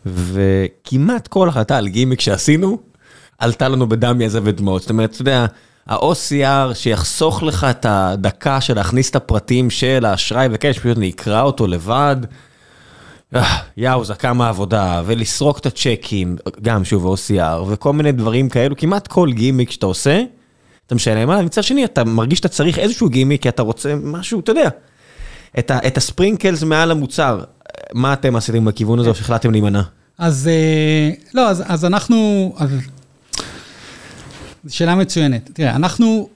וכמעט 0.07 1.29
כל 1.29 1.49
החלטה 1.49 1.77
על 1.77 1.89
גימיק 1.89 2.21
שעשינו, 2.21 2.79
עלתה 3.39 3.69
לנו 3.69 3.89
בדמי 3.89 4.25
הזה 4.25 4.41
ודמעות. 4.43 4.83
זאת 4.83 4.91
אומרת, 4.91 5.11
אתה 5.11 5.23
יודע, 5.23 5.47
ה-OCR 5.87 6.75
שיחסוך 6.75 7.43
לך 7.43 7.67
את 7.71 7.87
הדקה 7.89 8.61
של 8.61 8.75
להכניס 8.75 9.11
את 9.11 9.17
הפרטים 9.17 9.71
של 9.71 10.05
האשראי 10.05 10.49
וכאלה, 10.51 10.75
שפשוט 10.75 10.99
נקרא 10.99 11.43
אותו 11.43 11.67
לבד. 11.67 12.17
אה, 13.35 13.59
יאו, 13.77 14.05
זה 14.05 14.15
כמה 14.15 14.49
עבודה, 14.49 15.03
ולסרוק 15.07 15.59
את 15.59 15.67
הצ'קים, 15.67 16.37
גם 16.63 16.85
שוב 16.85 17.15
OCR, 17.15 17.63
וכל 17.69 17.93
מיני 17.93 18.13
דברים 18.13 18.49
כאלו, 18.49 18.77
כמעט 18.77 19.07
כל 19.07 19.33
גימיק 19.33 19.71
שאתה 19.71 19.87
עושה, 19.87 20.23
אתה 20.87 20.95
משלם 20.95 21.31
עליו, 21.31 21.45
מצד 21.45 21.63
שני 21.63 21.85
אתה 21.85 22.05
מרגיש 22.05 22.39
שאתה 22.39 22.49
צריך 22.49 22.79
איזשהו 22.79 23.09
גימיק, 23.09 23.43
כי 23.43 23.49
אתה 23.49 23.63
רוצה 23.63 23.95
משהו, 24.03 24.41
אתה 24.41 24.51
יודע. 24.51 24.69
את 25.59 25.97
ה 25.97 26.03
sprinkles 26.03 26.63
מעל 26.63 26.91
המוצר, 26.91 27.41
מה 27.95 28.13
אתם 28.13 28.37
עשיתם 28.37 28.65
בכיוון 28.65 28.99
הזה, 28.99 29.09
או 29.09 29.15
שהחלטתם 29.15 29.51
להימנע? 29.51 29.83
אז 30.19 30.51
לא, 31.35 31.49
אז 31.49 31.85
אנחנו... 31.85 32.53
זו 34.65 34.77
שאלה 34.77 34.95
מצוינת. 34.95 35.51
תראה, 35.53 35.77
אנחנו 35.77 36.29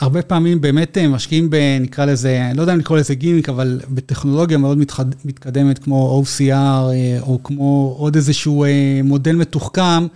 הרבה 0.00 0.22
פעמים 0.22 0.60
באמת 0.60 0.98
משקיעים 0.98 1.50
ב... 1.50 1.56
נקרא 1.80 2.04
לזה, 2.04 2.46
אני 2.50 2.56
לא 2.56 2.62
יודע 2.62 2.74
אם 2.74 2.78
לקרוא 2.78 2.98
לזה 2.98 3.14
גימיק, 3.14 3.48
אבל 3.48 3.80
בטכנולוגיה 3.88 4.58
מאוד 4.58 4.78
מתקדמת, 5.24 5.78
כמו 5.78 6.22
OCR, 6.22 6.92
או 7.20 7.38
כמו 7.44 7.94
עוד 7.98 8.16
איזשהו 8.16 8.66
מודל 9.04 9.36
מתוחכם, 9.36 10.06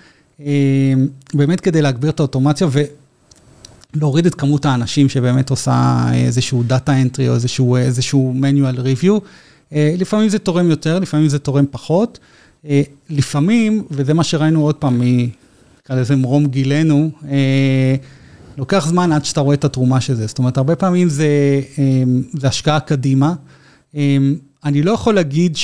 באמת 1.35 1.61
כדי 1.61 1.83
להגביר 1.83 2.11
את 2.11 2.21
האוטומציה 2.21 2.67
ולהוריד 3.97 4.27
את 4.27 4.35
כמות 4.35 4.67
האנשים 4.67 5.09
שבאמת 5.09 5.51
עושה 5.51 6.07
איזשהו 6.15 6.63
דאטה 6.63 7.03
אנטרי 7.03 7.29
או 7.29 7.35
איזשהו, 7.35 7.77
איזשהו 7.77 8.35
manual 8.41 8.77
review. 8.77 9.13
לפעמים 9.73 10.29
זה 10.29 10.39
תורם 10.39 10.71
יותר, 10.71 10.99
לפעמים 10.99 11.29
זה 11.29 11.39
תורם 11.39 11.65
פחות. 11.71 12.19
לפעמים, 13.11 13.85
וזה 13.91 14.15
מה 14.15 14.25
שראינו 14.25 14.63
עוד 14.63 14.75
פעם, 14.75 15.03
נקרא 15.83 15.97
לזה 15.97 16.17
מרום 16.17 16.47
גילנו, 16.47 17.11
לוקח 18.59 18.87
זמן 18.89 19.13
עד 19.13 19.25
שאתה 19.25 19.41
רואה 19.41 19.55
את 19.55 19.65
התרומה 19.65 20.01
של 20.01 20.15
זה. 20.15 20.27
זאת 20.27 20.39
אומרת, 20.39 20.57
הרבה 20.57 20.77
פעמים 20.77 21.09
זה, 21.09 21.29
זה 22.33 22.49
השקעה 22.49 22.81
קדימה. 22.81 23.35
אני 24.65 24.83
לא 24.83 24.91
יכול 24.91 25.15
להגיד 25.15 25.57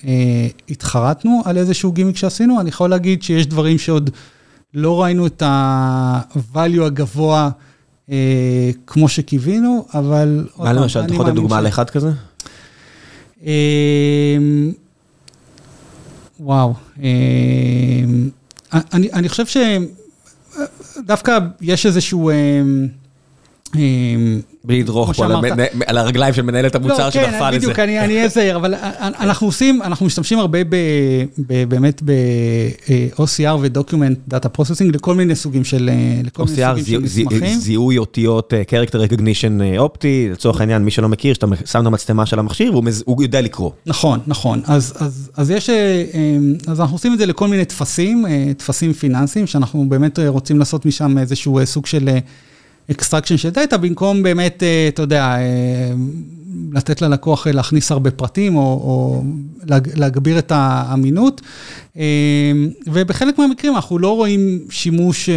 שהתחרטנו 0.00 1.42
על 1.44 1.58
איזשהו 1.58 1.92
גימיק 1.92 2.16
שעשינו, 2.16 2.60
אני 2.60 2.68
יכול 2.68 2.90
להגיד 2.90 3.22
שיש 3.22 3.46
דברים 3.46 3.78
שעוד 3.78 4.10
לא 4.74 5.02
ראינו 5.02 5.26
את 5.26 5.42
ה-value 5.42 6.82
הגבוה 6.82 7.50
כמו 8.86 9.08
שקיווינו, 9.08 9.86
אבל... 9.94 10.46
מה 10.58 10.72
למשל, 10.72 11.00
אתה 11.00 11.14
יכול 11.14 11.26
לתת 11.26 11.34
דוגמה 11.34 11.58
על 11.58 11.68
אחד 11.68 11.90
כזה? 11.90 12.10
וואו, 16.40 16.74
אני 18.92 19.28
חושב 19.28 19.44
שדווקא 20.96 21.38
יש 21.60 21.86
איזשהו... 21.86 22.30
בלי 24.64 24.82
לדרוך 24.82 25.12
פה 25.12 25.24
על 25.86 25.98
הרגליים 25.98 26.34
של 26.34 26.42
מנהלת 26.42 26.74
המוצר 26.74 27.10
שדחפה 27.10 27.26
לזה. 27.28 27.38
לא, 27.40 27.50
כן, 27.50 27.56
בדיוק, 27.56 27.78
אני 27.78 27.98
אהיה 27.98 28.28
זהיר, 28.28 28.56
אבל 28.56 28.74
אנחנו 29.00 29.46
עושים, 29.46 29.82
אנחנו 29.82 30.06
משתמשים 30.06 30.38
הרבה 30.38 30.58
באמת 31.68 32.02
ב-OCR 32.04 33.56
ו-Document 33.60 34.34
Data 34.34 34.58
Processing 34.58 34.92
לכל 34.92 35.14
מיני 35.14 35.34
סוגים 35.34 35.64
של 35.64 35.90
מסמכים. 36.34 37.42
OCR 37.42 37.58
זיהוי 37.58 37.98
אותיות 37.98 38.52
Character 38.70 39.10
Recognition 39.10 39.78
אופטי, 39.78 40.28
לצורך 40.32 40.60
העניין, 40.60 40.84
מי 40.84 40.90
שלא 40.90 41.08
מכיר, 41.08 41.34
שאתה 41.34 41.46
שם 41.64 41.80
את 41.80 41.86
המצלמה 41.86 42.26
של 42.26 42.38
המכשיר 42.38 42.76
והוא 42.76 43.22
יודע 43.22 43.40
לקרוא. 43.40 43.70
נכון, 43.86 44.20
נכון. 44.26 44.62
אז 44.66 45.50
יש, 45.50 45.70
אז 46.66 46.80
אנחנו 46.80 46.94
עושים 46.94 47.12
את 47.12 47.18
זה 47.18 47.26
לכל 47.26 47.48
מיני 47.48 47.64
טפסים, 47.64 48.24
טפסים 48.56 48.92
פיננסיים, 48.92 49.46
שאנחנו 49.46 49.88
באמת 49.88 50.18
רוצים 50.26 50.58
לעשות 50.58 50.86
משם 50.86 51.18
איזשהו 51.18 51.60
סוג 51.64 51.86
של... 51.86 52.08
extraction 52.90 53.36
של 53.36 53.50
data, 53.50 53.76
במקום 53.78 54.22
באמת, 54.22 54.62
אתה 54.88 55.02
יודע, 55.02 55.36
לתת 56.72 57.02
ללקוח 57.02 57.46
להכניס 57.46 57.90
הרבה 57.90 58.10
פרטים, 58.10 58.56
או 58.56 59.22
להגביר 59.94 60.38
את 60.38 60.52
האמינות. 60.54 61.40
ובחלק 62.86 63.38
מהמקרים 63.38 63.74
אנחנו 63.76 63.98
לא 63.98 64.16
רואים 64.16 64.58
שימוש 64.70 65.28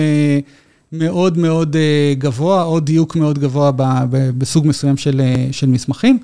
מאוד 0.91 1.37
מאוד 1.37 1.75
גבוה, 2.17 2.63
או 2.63 2.79
דיוק 2.79 3.15
מאוד 3.15 3.39
גבוה 3.39 3.71
בסוג 4.09 4.67
מסוים 4.67 4.97
של 5.51 5.67
מסמכים. 5.67 6.19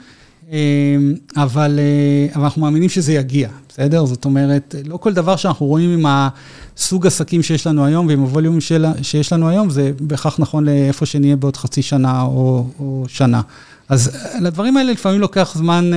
אבל 1.36 1.80
אנחנו 2.36 2.62
מאמינים 2.62 2.90
שזה 2.90 3.14
יגיע, 3.14 3.50
בסדר? 3.70 4.06
זאת 4.06 4.26
אומרת, 4.26 4.76
לא 4.86 4.98
כל 4.98 5.14
דבר 5.14 5.36
שאנחנו 5.36 5.66
רואים 5.66 5.90
עם 5.90 6.06
הסוג 6.78 7.08
עסקים 7.08 7.44
שיש 7.44 7.68
לנו 7.68 7.86
היום 7.86 8.08
ועם 8.08 8.20
הווליום 8.20 8.58
שיש 9.02 9.34
לנו 9.34 9.50
היום, 9.50 9.70
זה 9.70 9.92
בהכרח 10.00 10.40
נכון 10.40 10.66
לאיפה 10.66 11.06
שנהיה 11.06 11.36
בעוד 11.36 11.58
חצי 11.58 11.82
שנה 11.82 12.22
או 12.22 13.06
שנה. 13.08 13.42
אז 13.90 14.18
לדברים 14.42 14.78
האלה 14.78 14.92
לפעמים 14.92 15.22
לוקח 15.22 15.54
זמן 15.58 15.92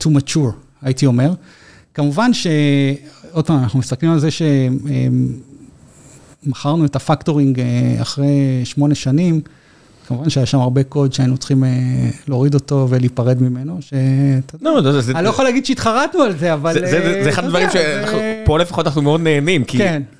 to 0.00 0.06
mature, 0.06 0.52
הייתי 0.82 1.06
אומר. 1.06 1.32
כמובן 1.94 2.30
שעוד 2.32 3.46
פעם, 3.46 3.58
אנחנו 3.58 3.78
מסתכלים 3.78 4.12
על 4.12 4.18
זה 4.18 4.28
שמכרנו 6.44 6.84
את 6.84 6.96
הפקטורינג 6.96 7.60
אחרי 8.02 8.60
שמונה 8.64 8.94
שנים, 8.94 9.40
כמובן 10.08 10.30
שהיה 10.30 10.46
שם 10.46 10.58
הרבה 10.58 10.82
קוד 10.82 11.12
שהיינו 11.12 11.38
צריכים 11.38 11.64
להוריד 12.28 12.54
אותו 12.54 12.86
ולהיפרד 12.90 13.42
ממנו, 13.42 13.78
אני 15.14 15.24
לא 15.24 15.28
יכול 15.28 15.44
להגיד 15.44 15.66
שהתחרטנו 15.66 16.22
על 16.22 16.38
זה, 16.38 16.54
אבל... 16.54 16.74
זה 17.22 17.28
אחד 17.28 17.44
הדברים 17.44 17.68
שפה 17.70 18.58
לפחות 18.58 18.86
אנחנו 18.86 19.02
מאוד 19.02 19.20
נהנים, 19.20 19.64
כי 19.64 19.78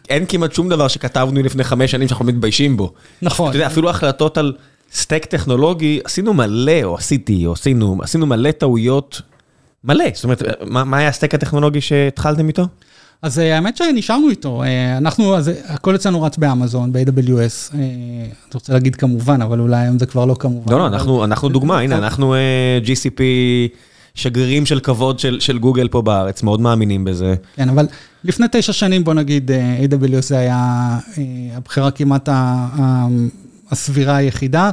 אין 0.09 0.25
כמעט 0.29 0.53
שום 0.53 0.69
דבר 0.69 0.89
שכתבנו 0.89 1.43
לפני 1.43 1.65
חמש 1.65 1.91
שנים 1.91 2.09
שאנחנו 2.09 2.25
מתביישים 2.25 2.77
בו. 2.77 2.93
נכון. 3.23 3.49
אתה 3.49 3.57
יודע, 3.57 3.67
אפילו 3.67 3.91
החלטות 3.91 4.39
על 4.39 4.53
סטייק 4.93 5.25
טכנולוגי, 5.25 6.01
עשינו 6.05 6.35
מלא, 6.35 6.83
או 6.83 6.97
עשיתי, 6.97 7.47
או 7.47 7.53
עשינו, 7.53 7.99
עשינו 8.03 8.27
מלא 8.27 8.51
טעויות, 8.51 9.23
מלא. 9.85 10.05
זאת 10.15 10.25
אומרת, 10.25 10.43
מה 10.67 10.99
היה 10.99 11.09
הסטייק 11.09 11.35
הטכנולוגי 11.35 11.81
שהתחלתם 11.81 12.49
איתו? 12.49 12.67
אז 13.23 13.39
האמת 13.39 13.77
שנשארנו 13.77 14.31
איתו, 14.31 14.63
אנחנו, 14.97 15.37
הכל 15.69 15.95
אצלנו 15.95 16.23
רץ 16.23 16.37
באמזון, 16.37 16.93
ב-AWS, 16.93 17.75
אני 17.75 18.29
רוצה 18.55 18.73
להגיד 18.73 18.97
כמובן, 18.97 19.43
אבל 19.43 19.61
אולי 19.61 19.77
היום 19.77 19.99
זה 19.99 20.07
כבר 20.07 20.25
לא 20.25 20.37
כמובן. 20.39 20.73
לא, 20.73 20.91
לא, 21.07 21.25
אנחנו 21.25 21.49
דוגמה, 21.49 21.81
הנה, 21.81 21.99
אנחנו 21.99 22.35
GCP, 22.85 23.21
שגרירים 24.15 24.67
של 24.67 24.81
כבוד 24.81 25.19
של 25.19 25.59
גוגל 25.59 25.89
פה 25.89 26.03
בארץ, 26.03 26.43
מאוד 26.43 26.61
מאמינים 26.61 27.05
בזה. 27.05 27.35
כן, 27.57 27.69
אבל 27.69 27.87
לפני 28.25 28.47
תשע 28.53 28.73
שנים, 28.73 29.05
בוא 29.05 29.15
נגיד, 29.15 29.51
AWS 29.51 30.23
זה 30.23 30.39
היה 30.39 30.99
הבחירה 31.57 31.91
כמעט 31.91 32.29
הסבירה 33.71 34.17
היחידה. 34.17 34.71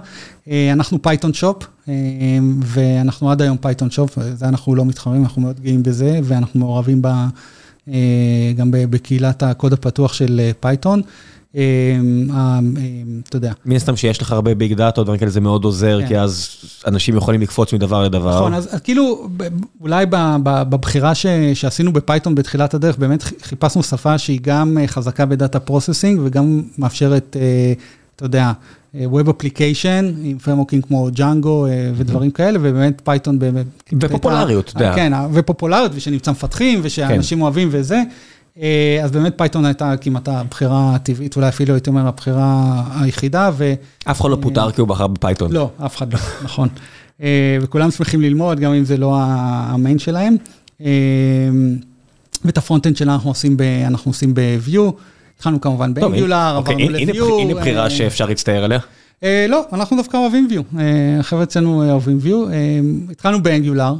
אנחנו 0.74 1.02
Python 1.02 1.34
shop, 1.34 1.64
ואנחנו 2.62 3.32
עד 3.32 3.42
היום 3.42 3.58
Python 3.58 3.92
shop, 3.92 4.18
זה 4.34 4.48
אנחנו 4.48 4.76
לא 4.76 4.86
מתחרים, 4.86 5.24
אנחנו 5.24 5.42
מאוד 5.42 5.60
גאים 5.60 5.84
בזה, 5.84 6.20
ואנחנו 6.24 6.60
מעורבים 6.60 7.02
ב... 7.02 7.08
גם 8.56 8.72
בקהילת 8.72 9.44
הקוד 9.44 9.74
הפתוח 9.74 10.14
של 10.14 10.52
Python. 10.60 11.02
אתה 11.52 11.60
יודע. 13.34 13.54
מן 13.66 13.76
הסתם 13.76 13.96
שיש 13.96 14.22
לך 14.22 14.32
הרבה 14.32 14.56
big 14.56 14.74
data, 14.74 15.04
דברים 15.04 15.20
כאלה 15.20 15.32
זה 15.32 15.42
מאוד 15.42 15.64
עוזר, 15.64 16.00
כי 16.08 16.20
אז 16.20 16.50
אנשים 16.88 17.18
יכולים 17.18 17.42
לקפוץ 17.42 17.74
מדבר 17.74 18.04
לדבר. 18.04 18.36
נכון, 18.36 18.54
אז 18.54 18.80
כאילו, 18.84 19.28
אולי 19.82 20.06
בבחירה 20.44 21.16
שעשינו 21.54 21.94
ב 21.94 22.00
Python 22.00 22.36
בתחילת 22.36 22.74
הדרך, 22.74 22.98
באמת 22.98 23.24
חיפשנו 23.42 23.84
שפה 23.84 24.18
שהיא 24.18 24.40
גם 24.42 24.78
חזקה 24.88 25.26
ב 25.26 25.33
data 25.33 25.60
processing, 25.60 26.20
וגם 26.24 26.62
מאפשרת, 26.78 27.38
אתה 28.16 28.26
יודע, 28.26 28.52
Web 29.12 29.28
Application, 29.28 30.06
עם 30.24 30.38
framework 30.38 30.74
ים 30.74 30.82
כמו 30.82 31.10
ג'אנגו 31.14 31.68
ודברים 31.96 32.32
כאלה, 32.32 32.60
ובאמת 32.62 33.02
Python 33.04 33.40
באמת... 33.40 33.66
ופופולריות, 34.02 34.70
אתה 34.70 34.84
יודע. 34.84 34.96
כן, 34.96 35.14
ופופולריות, 35.34 35.92
ושנמצא 35.96 36.32
מפתחים, 36.32 36.80
ושאנשים 36.84 37.42
אוהבים 37.42 37.68
וזה. 37.72 38.02
אז 39.04 39.12
באמת 39.12 39.34
Python 39.38 39.66
הייתה 39.66 39.94
כמעט 40.02 40.28
הבחירה 40.28 40.96
הטבעית, 40.96 41.36
אולי 41.36 41.48
אפילו 41.48 41.74
הייתי 41.74 41.90
אומר 41.90 42.08
הבחירה 42.08 42.84
היחידה, 43.02 43.52
ו... 43.58 43.74
אף 44.06 44.22
אחד 44.22 44.30
לא 44.30 44.38
פוטר 44.42 44.72
כי 44.72 44.82
הוא 44.82 44.88
בחר 44.88 45.08
ב-Python. 45.08 45.52
לא, 45.52 45.70
אף 45.86 45.98
אחד 45.98 46.14
לא, 46.14 46.20
נכון. 46.46 46.70
וכולם 47.62 47.92
שמחים 47.92 48.22
ללמוד, 48.22 48.60
גם 48.60 48.74
אם 48.74 48.86
זה 48.86 48.98
לא 48.98 49.16
ה-main 49.18 50.00
שלהם. 50.00 50.36
ואת 52.46 52.58
ה-front-end 52.58 52.98
שלנו 52.98 53.14
אנחנו 53.86 54.10
עושים 54.10 54.34
ב-Vue. 54.34 54.92
התחלנו 55.38 55.62
כמובן 55.62 55.94
ב-Angular, 55.94 56.56
עברנו 56.58 56.90
ל-Vue. 56.90 57.24
הנה 57.42 57.56
בחירה 57.56 57.90
שאפשר 57.90 58.26
להצטער 58.26 58.64
עליה. 58.64 58.80
לא, 59.50 59.66
אנחנו 59.74 59.98
דווקא 59.98 60.18
אוהבים 60.18 60.48
View. 60.52 60.78
החבר'ה 61.20 61.44
אצלנו 61.44 61.92
אוהבים 61.92 62.20
View. 62.24 62.36
התחלנו 63.12 63.44
באנגולר, 63.44 63.96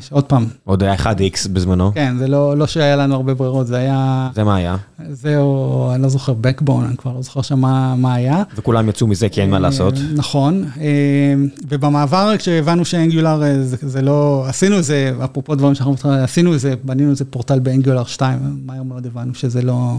שעוד 0.00 0.24
פעם. 0.24 0.46
עוד 0.64 0.82
היה 0.82 0.94
1X 0.94 1.48
בזמנו. 1.52 1.92
כן, 1.94 2.14
זה 2.18 2.28
לא 2.28 2.66
שהיה 2.66 2.96
לנו 2.96 3.14
הרבה 3.14 3.34
ברירות, 3.34 3.66
זה 3.66 3.76
היה... 3.76 4.30
זה 4.34 4.44
מה 4.44 4.56
היה? 4.56 4.76
זהו, 5.10 5.92
אני 5.94 6.02
לא 6.02 6.08
זוכר, 6.08 6.34
Backbone, 6.42 6.84
אני 6.88 6.96
כבר 6.96 7.12
לא 7.12 7.22
זוכר 7.22 7.42
שם 7.42 7.58
מה 7.96 8.14
היה. 8.14 8.42
וכולם 8.56 8.88
יצאו 8.88 9.06
מזה 9.06 9.28
כי 9.28 9.40
אין 9.40 9.50
מה 9.50 9.58
לעשות. 9.58 9.94
נכון, 10.14 10.64
ובמעבר 11.68 12.34
כשהבנו 12.38 12.84
שאנגולר 12.84 13.42
זה 13.62 14.02
לא, 14.02 14.44
עשינו 14.48 14.76
איזה, 14.76 15.12
אפרופו 15.24 15.54
דברים 15.54 15.74
שאנחנו 15.74 15.94
עשינו 16.04 16.52
איזה, 16.52 16.74
בנינו 16.84 17.10
איזה 17.10 17.24
פורטל 17.24 17.58
באנגולר 17.58 18.04
2, 18.04 18.38
מהר 18.66 18.82
מאוד 18.82 19.06
הבנו 19.06 19.34
שזה 19.34 19.62
לא... 19.62 19.96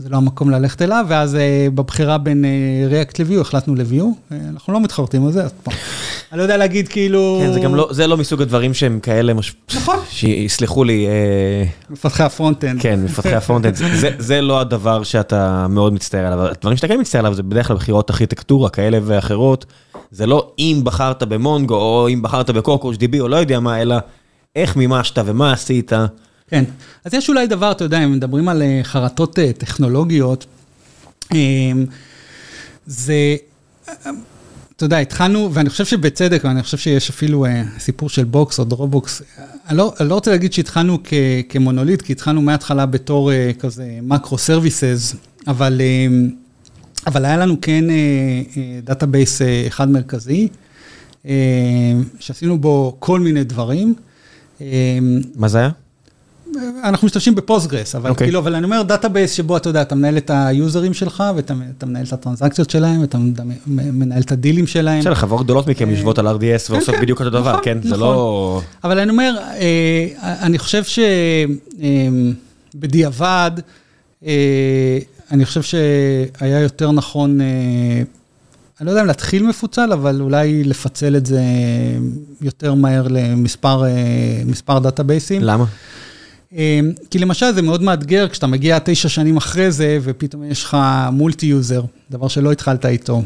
זה 0.00 0.08
לא 0.08 0.16
המקום 0.16 0.50
ללכת 0.50 0.82
אליו, 0.82 1.04
ואז 1.08 1.38
בבחירה 1.74 2.18
בין 2.18 2.44
React 2.90 3.22
ל-Vue 3.22 3.40
החלטנו 3.40 3.74
ל-Vue, 3.74 4.34
אנחנו 4.48 4.72
לא 4.72 4.80
מתחרטים 4.80 5.26
על 5.26 5.32
זה, 5.32 5.44
אז 5.44 5.50
פה. 5.62 5.70
אני 6.32 6.38
לא 6.38 6.42
יודע 6.42 6.56
להגיד 6.56 6.88
כאילו... 6.88 7.40
כן, 7.42 7.52
זה 7.52 7.60
גם 7.60 7.74
לא, 7.74 7.88
זה 7.90 8.06
לא 8.06 8.16
מסוג 8.16 8.42
הדברים 8.42 8.74
שהם 8.74 9.00
כאלה, 9.00 9.32
נכון. 9.76 9.96
שיסלחו 10.10 10.84
לי. 10.84 11.06
מפתחי 11.90 12.22
ה-front-end. 12.22 12.80
כן, 12.80 13.00
מפתחי 13.04 13.34
ה-front-end, 13.34 13.74
זה 14.18 14.40
לא 14.40 14.60
הדבר 14.60 15.02
שאתה 15.02 15.66
מאוד 15.68 15.92
מצטער 15.92 16.26
עליו, 16.26 16.46
הדברים 16.46 16.76
שאתה 16.76 16.88
כן 16.88 17.00
מצטער 17.00 17.20
עליו 17.20 17.34
זה 17.34 17.42
בדרך 17.42 17.66
כלל 17.66 17.76
בחירות 17.76 18.10
ארכיטקטורה 18.10 18.70
כאלה 18.70 18.98
ואחרות, 19.02 19.66
זה 20.10 20.26
לא 20.26 20.52
אם 20.58 20.80
בחרת 20.84 21.22
ב-Mongo 21.22 21.74
או 21.74 22.08
אם 22.08 22.22
בחרת 22.22 22.50
ב-CouchDB 22.50 23.20
או 23.20 23.28
לא 23.28 23.36
יודע 23.36 23.60
מה, 23.60 23.82
אלא 23.82 23.96
איך 24.56 24.76
מימשת 24.76 25.18
ומה 25.24 25.52
עשית. 25.52 25.92
כן, 26.50 26.64
אז 27.04 27.14
יש 27.14 27.28
אולי 27.28 27.46
דבר, 27.46 27.72
אתה 27.72 27.84
יודע, 27.84 28.04
אם 28.04 28.12
מדברים 28.12 28.48
על 28.48 28.62
חרטות 28.82 29.38
טכנולוגיות, 29.58 30.46
זה, 32.86 33.36
אתה 34.76 34.84
יודע, 34.84 34.98
התחלנו, 34.98 35.50
ואני 35.54 35.70
חושב 35.70 35.84
שבצדק, 35.84 36.40
ואני 36.44 36.62
חושב 36.62 36.78
שיש 36.78 37.10
אפילו 37.10 37.46
סיפור 37.78 38.08
של 38.08 38.24
Box 38.24 38.58
או 38.58 38.64
Dropbox, 38.64 39.22
אני 39.68 39.78
לא, 39.78 39.94
אני 40.00 40.08
לא 40.08 40.14
רוצה 40.14 40.30
להגיד 40.30 40.52
שהתחלנו 40.52 40.98
כ, 41.04 41.14
כמונוליט, 41.48 42.02
כי 42.02 42.12
התחלנו 42.12 42.42
מההתחלה 42.42 42.86
בתור 42.86 43.30
כזה 43.58 43.98
micro 44.02 44.38
services, 44.38 45.14
אבל, 45.46 45.80
אבל 47.06 47.24
היה 47.24 47.36
לנו 47.36 47.60
כן 47.60 47.84
database 48.84 49.40
אחד 49.66 49.90
מרכזי, 49.90 50.48
שעשינו 52.20 52.58
בו 52.58 52.96
כל 52.98 53.20
מיני 53.20 53.44
דברים. 53.44 53.94
מה 55.36 55.48
זה 55.48 55.58
היה? 55.58 55.70
אנחנו 56.84 57.06
משתמשים 57.06 57.34
ב-Postgres, 57.34 57.94
אבל 57.94 58.14
כאילו, 58.14 58.38
אבל 58.38 58.54
אני 58.54 58.64
אומר 58.64 58.82
database 58.82 59.32
שבו 59.32 59.56
אתה 59.56 59.68
יודע, 59.68 59.82
אתה 59.82 59.94
מנהל 59.94 60.16
את 60.16 60.30
היוזרים 60.34 60.94
שלך, 60.94 61.24
ואתה 61.36 61.54
מנהל 61.86 62.04
את 62.04 62.12
הטרנזקציות 62.12 62.70
שלהם, 62.70 63.00
ואתה 63.00 63.18
מנהל 63.66 64.22
את 64.22 64.32
הדילים 64.32 64.66
שלהם. 64.66 65.00
בסדר, 65.00 65.14
חברות 65.14 65.44
גדולות 65.44 65.66
מכם 65.66 65.90
יושבות 65.90 66.18
על 66.18 66.26
RDS 66.26 66.70
ועושות 66.70 66.94
בדיוק 67.02 67.20
אותו 67.20 67.30
דבר, 67.30 67.58
כן? 67.62 67.78
זה 67.82 67.96
לא... 67.96 68.60
אבל 68.84 68.98
אני 68.98 69.10
אומר, 69.10 69.36
אני 70.22 70.58
חושב 70.58 70.82
שבדיעבד, 72.74 73.50
אני 75.30 75.44
חושב 75.44 75.62
שהיה 75.62 76.60
יותר 76.60 76.92
נכון, 76.92 77.40
אני 77.40 78.86
לא 78.86 78.90
יודע 78.90 79.02
אם 79.02 79.06
להתחיל 79.06 79.46
מפוצל, 79.46 79.92
אבל 79.92 80.20
אולי 80.20 80.64
לפצל 80.64 81.16
את 81.16 81.26
זה 81.26 81.42
יותר 82.40 82.74
מהר 82.74 83.06
למספר 83.10 84.78
דאטאבייסים. 84.82 85.42
למה? 85.42 85.64
כי 87.10 87.18
למשל 87.18 87.52
זה 87.54 87.62
מאוד 87.62 87.82
מאתגר 87.82 88.28
כשאתה 88.28 88.46
מגיע 88.46 88.78
תשע 88.84 89.08
שנים 89.08 89.36
אחרי 89.36 89.70
זה, 89.70 89.98
ופתאום 90.02 90.44
יש 90.44 90.64
לך 90.64 90.76
multi 91.12 91.46
user, 91.46 91.82
דבר 92.10 92.28
שלא 92.28 92.52
התחלת 92.52 92.86
איתו. 92.86 93.22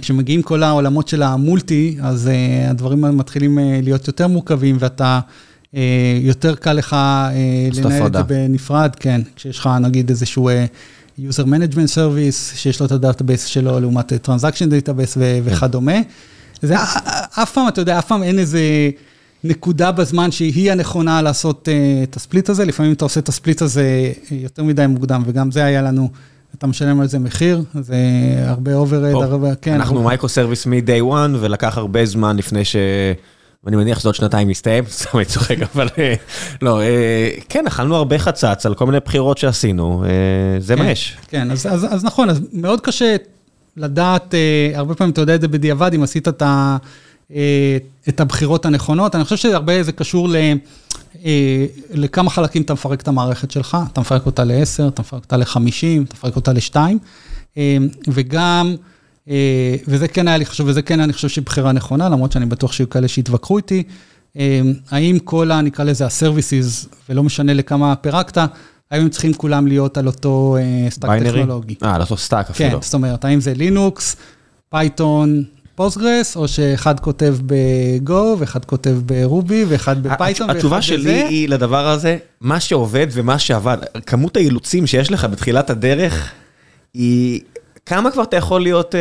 כשמגיעים 0.00 0.42
כל 0.42 0.62
העולמות 0.62 1.08
של 1.08 1.22
ה-multi, 1.22 1.96
אז 2.02 2.30
הדברים 2.68 3.00
מתחילים 3.00 3.58
להיות 3.82 4.06
יותר 4.06 4.28
מורכבים, 4.28 4.76
ואתה, 4.78 5.20
יותר 6.20 6.54
קל 6.54 6.72
לך 6.72 6.96
לנהל 7.72 8.06
את 8.06 8.12
זה 8.12 8.22
בנפרד, 8.22 8.90
כן, 9.00 9.20
כשיש 9.36 9.58
לך 9.58 9.68
נגיד 9.80 10.10
איזשהו 10.10 10.50
user 11.18 11.44
management 11.44 11.94
service, 11.94 12.56
שיש 12.56 12.80
לו 12.80 12.86
את 12.86 12.92
ה-database 12.92 13.44
שלו 13.44 13.80
לעומת 13.80 14.12
transaction 14.12 14.68
database 14.70 15.16
וכדומה. 15.44 15.96
זה 16.62 16.74
אף 17.42 17.52
פעם, 17.52 17.68
אתה 17.68 17.80
יודע, 17.80 17.98
אף 17.98 18.06
פעם 18.06 18.22
אין 18.22 18.38
איזה... 18.38 18.60
נקודה 19.44 19.92
בזמן 19.92 20.30
שהיא 20.30 20.72
הנכונה 20.72 21.22
לעשות 21.22 21.68
uh, 21.68 22.04
את 22.08 22.16
ה-split 22.16 22.48
הזה, 22.48 22.64
לפעמים 22.64 22.92
אתה 22.92 23.04
עושה 23.04 23.20
את 23.20 23.28
ה-split 23.28 23.62
הזה 23.62 24.12
יותר 24.30 24.62
מדי 24.62 24.86
מוקדם, 24.86 25.22
וגם 25.26 25.50
זה 25.50 25.64
היה 25.64 25.82
לנו, 25.82 26.08
אתה 26.58 26.66
משלם 26.66 27.00
על 27.00 27.06
זה 27.06 27.18
מחיר, 27.18 27.62
זה 27.80 27.96
הרבה 28.46 28.74
overhead, 28.74 29.14
הרבה, 29.14 29.54
כן. 29.54 29.74
אנחנו 29.74 30.02
micro 30.02 30.28
service 30.28 30.66
מ-day 30.66 31.02
one, 31.02 31.36
ולקח 31.40 31.78
הרבה 31.78 32.06
זמן 32.06 32.36
לפני 32.36 32.64
ש... 32.64 32.76
ואני 33.64 33.76
מניח 33.76 33.98
שזה 33.98 34.08
עוד 34.08 34.14
שנתיים 34.14 34.48
מסתיים, 34.48 34.84
סתם 34.90 35.18
אני 35.18 35.24
צוחק, 35.24 35.56
אבל 35.74 35.88
לא, 36.62 36.80
כן, 37.48 37.66
אכלנו 37.66 37.96
הרבה 37.96 38.18
חצץ 38.18 38.66
על 38.66 38.74
כל 38.74 38.86
מיני 38.86 38.98
בחירות 39.04 39.38
שעשינו, 39.38 40.04
זה 40.58 40.76
מה 40.76 40.90
יש. 40.90 41.16
כן, 41.28 41.50
אז 41.50 42.04
נכון, 42.04 42.30
אז 42.30 42.40
מאוד 42.52 42.80
קשה 42.80 43.16
לדעת, 43.76 44.34
הרבה 44.74 44.94
פעמים 44.94 45.12
אתה 45.12 45.20
יודע 45.20 45.34
את 45.34 45.40
זה 45.40 45.48
בדיעבד, 45.48 45.94
אם 45.94 46.02
עשית 46.02 46.28
את 46.28 46.42
ה... 46.42 46.76
את 48.08 48.20
הבחירות 48.20 48.66
הנכונות. 48.66 49.14
אני 49.14 49.24
חושב 49.24 49.36
שהרבה 49.36 49.82
זה 49.82 49.92
קשור 49.92 50.28
ל, 50.28 50.36
לכמה 51.90 52.30
חלקים 52.30 52.62
אתה 52.62 52.72
מפרק 52.72 53.00
את 53.00 53.08
המערכת 53.08 53.50
שלך. 53.50 53.76
אתה 53.92 54.00
מפרק 54.00 54.26
אותה 54.26 54.44
ל-10, 54.44 54.88
אתה 54.88 55.02
מפרק 55.02 55.22
אותה 55.22 55.36
ל-50, 55.36 56.04
אתה 56.04 56.14
מפרק 56.14 56.36
אותה 56.36 56.52
ל-2, 56.52 56.76
וגם, 58.08 58.74
וזה 59.88 60.08
כן 60.08 60.28
היה 60.28 60.36
לי 60.36 60.46
חשוב, 60.46 60.68
וזה 60.68 60.82
כן 60.82 61.00
אני 61.00 61.12
חושב 61.12 61.28
שהיא 61.28 61.44
בחירה 61.44 61.72
נכונה, 61.72 62.08
למרות 62.08 62.32
שאני 62.32 62.46
בטוח 62.46 62.72
שיהיו 62.72 62.90
כאלה 62.90 63.08
שיתווכחו 63.08 63.56
איתי. 63.56 63.82
האם 64.90 65.18
כל 65.24 65.50
ה... 65.50 65.60
נקרא 65.60 65.84
לזה 65.84 66.04
ה-services, 66.04 66.88
ולא 67.08 67.22
משנה 67.22 67.54
לכמה 67.54 67.96
פירקת, 67.96 68.38
האם 68.90 69.02
הם 69.02 69.08
צריכים 69.08 69.34
כולם 69.34 69.66
להיות 69.66 69.98
על 69.98 70.06
אותו 70.06 70.56
stack 70.90 71.22
טכנולוגי? 71.22 71.74
אה, 71.82 71.94
על 71.94 72.00
אותו 72.00 72.16
stack 72.16 72.50
אפילו. 72.50 72.70
כן, 72.70 72.76
זאת 72.82 72.94
אומרת, 72.94 73.24
האם 73.24 73.40
זה 73.40 73.54
Linux, 73.54 74.16
Python, 74.70 75.44
Postgres, 75.74 76.36
או 76.36 76.48
שאחד 76.48 77.00
כותב 77.00 77.36
ב-Go, 77.46 78.36
ואחד 78.38 78.64
כותב 78.64 78.96
ב-Ruby, 79.06 79.64
ואחד 79.68 80.02
ב-Python, 80.02 80.46
ואחד 80.46 80.56
בזה. 80.56 80.58
התשובה 80.58 80.82
שלי 80.82 81.22
היא 81.22 81.48
לדבר 81.48 81.88
הזה, 81.88 82.16
מה 82.40 82.60
שעובד 82.60 83.06
ומה 83.12 83.38
שעבד, 83.38 83.78
כמות 84.06 84.36
האילוצים 84.36 84.86
שיש 84.86 85.10
לך 85.10 85.24
בתחילת 85.24 85.70
הדרך, 85.70 86.30
היא... 86.94 87.40
כמה 87.86 88.10
כבר 88.10 88.22
אתה 88.22 88.36
יכול 88.36 88.62
להיות... 88.62 88.94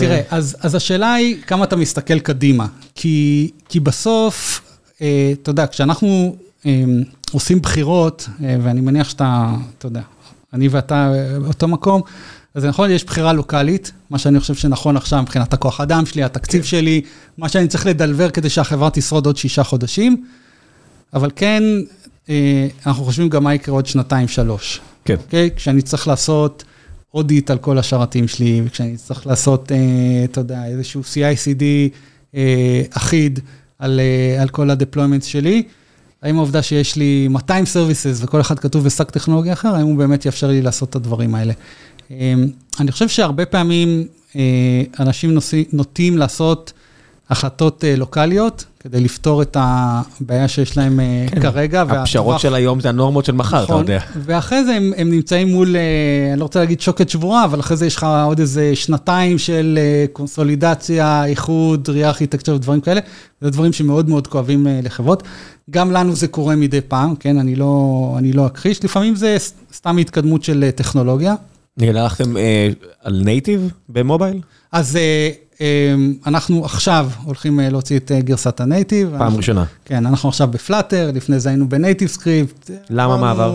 תראה, 0.00 0.20
אז, 0.30 0.56
אז 0.60 0.74
השאלה 0.74 1.14
היא 1.14 1.36
כמה 1.46 1.64
אתה 1.64 1.76
מסתכל 1.76 2.18
קדימה. 2.18 2.66
כי, 2.94 3.50
כי 3.68 3.80
בסוף, 3.80 4.62
אתה 4.96 5.50
יודע, 5.50 5.66
כשאנחנו 5.66 6.36
עושים 7.32 7.62
בחירות, 7.62 8.28
ואני 8.40 8.80
מניח 8.80 9.08
שאתה, 9.08 9.48
אתה 9.78 9.86
יודע, 9.86 10.00
אני 10.52 10.68
ואתה 10.68 11.12
באותו 11.42 11.68
מקום, 11.68 12.02
אז 12.54 12.64
נכון, 12.64 12.90
יש 12.90 13.04
בחירה 13.04 13.32
לוקאלית, 13.32 13.92
מה 14.10 14.18
שאני 14.18 14.40
חושב 14.40 14.54
שנכון 14.54 14.96
עכשיו 14.96 15.22
מבחינת 15.22 15.52
הכוח 15.52 15.80
אדם 15.80 16.06
שלי, 16.06 16.22
התקציב 16.22 16.64
שלי, 16.64 17.00
מה 17.38 17.48
שאני 17.48 17.68
צריך 17.68 17.86
לדלבר 17.86 18.30
כדי 18.30 18.50
שהחברה 18.50 18.90
תשרוד 18.90 19.26
עוד 19.26 19.36
שישה 19.36 19.62
חודשים, 19.62 20.24
אבל 21.14 21.30
כן, 21.36 21.62
אנחנו 22.86 23.04
חושבים 23.04 23.28
גם 23.28 23.44
מה 23.44 23.54
יקרה 23.54 23.74
עוד 23.74 23.86
שנתיים, 23.86 24.28
שלוש. 24.28 24.80
כן. 25.04 25.14
אוקיי? 25.14 25.50
כשאני 25.56 25.82
צריך 25.82 26.08
לעשות 26.08 26.64
אודיט 27.14 27.50
על 27.50 27.58
כל 27.58 27.78
השרתים 27.78 28.28
שלי, 28.28 28.62
וכשאני 28.64 28.96
צריך 28.96 29.26
לעשות, 29.26 29.72
אתה 30.24 30.40
יודע, 30.40 30.66
איזשהו 30.66 31.02
CI/CD 31.02 31.62
אחיד 32.90 33.40
על, 33.78 34.00
על 34.40 34.48
כל 34.48 34.70
ה-deployments 34.70 35.24
שלי, 35.24 35.62
האם 36.22 36.36
העובדה 36.36 36.62
שיש 36.62 36.96
לי 36.96 37.28
200 37.28 37.64
services 37.64 38.24
וכל 38.24 38.40
אחד 38.40 38.58
כתוב 38.58 38.84
בשק 38.84 39.10
טכנולוגי 39.10 39.52
אחר, 39.52 39.68
האם 39.68 39.86
הוא 39.86 39.98
באמת 39.98 40.26
יאפשר 40.26 40.48
לי 40.48 40.62
לעשות 40.62 40.90
את 40.90 40.96
הדברים 40.96 41.34
האלה. 41.34 41.52
אני 42.80 42.92
חושב 42.92 43.08
שהרבה 43.08 43.46
פעמים 43.46 44.04
אנשים 45.00 45.38
נוטים 45.72 46.18
לעשות 46.18 46.72
החלטות 47.30 47.84
לוקאליות, 47.96 48.64
כדי 48.80 49.00
לפתור 49.00 49.42
את 49.42 49.56
הבעיה 49.60 50.48
שיש 50.48 50.76
להם 50.76 51.00
כרגע. 51.42 51.82
הפשרות 51.82 52.40
של 52.40 52.54
היום 52.54 52.80
זה 52.80 52.88
הנורמות 52.88 53.24
של 53.24 53.32
מחר, 53.32 53.64
אתה 53.64 53.72
יודע. 53.72 54.00
ואחרי 54.16 54.64
זה 54.64 54.78
הם 54.96 55.10
נמצאים 55.10 55.48
מול, 55.48 55.76
אני 56.32 56.40
לא 56.40 56.44
רוצה 56.44 56.60
להגיד 56.60 56.80
שוקת 56.80 57.08
שבורה, 57.08 57.44
אבל 57.44 57.60
אחרי 57.60 57.76
זה 57.76 57.86
יש 57.86 57.96
לך 57.96 58.06
עוד 58.24 58.40
איזה 58.40 58.76
שנתיים 58.76 59.38
של 59.38 59.78
קונסולידציה, 60.12 61.24
איחוד, 61.24 61.88
ראייה 61.88 62.08
ארכיטקטורה 62.08 62.56
ודברים 62.56 62.80
כאלה. 62.80 63.00
זה 63.40 63.50
דברים 63.50 63.72
שמאוד 63.72 64.08
מאוד 64.08 64.26
כואבים 64.26 64.66
לחברות. 64.82 65.22
גם 65.70 65.90
לנו 65.90 66.14
זה 66.14 66.28
קורה 66.28 66.56
מדי 66.56 66.80
פעם, 66.80 67.16
כן, 67.16 67.38
אני 67.38 67.54
לא 68.32 68.46
אכחיש. 68.46 68.84
לפעמים 68.84 69.16
זה 69.16 69.36
סתם 69.74 69.98
התקדמות 69.98 70.44
של 70.44 70.70
טכנולוגיה. 70.74 71.34
נגיד, 71.76 71.96
הלכתם 71.96 72.34
על 73.02 73.22
native 73.24 73.70
במובייל? 73.88 74.40
אז 74.72 74.98
אנחנו 76.26 76.64
עכשיו 76.64 77.10
הולכים 77.24 77.60
להוציא 77.60 77.96
את 77.96 78.12
גרסת 78.18 78.60
ה-native. 78.60 79.14
פעם 79.18 79.36
ראשונה. 79.36 79.64
כן, 79.84 80.06
אנחנו 80.06 80.28
עכשיו 80.28 80.48
ב-Flutter, 80.48 81.10
לפני 81.14 81.40
זה 81.40 81.48
היינו 81.48 81.68
ב-NativeScript. 81.68 82.70
למה 82.90 83.16
מעבר? 83.16 83.54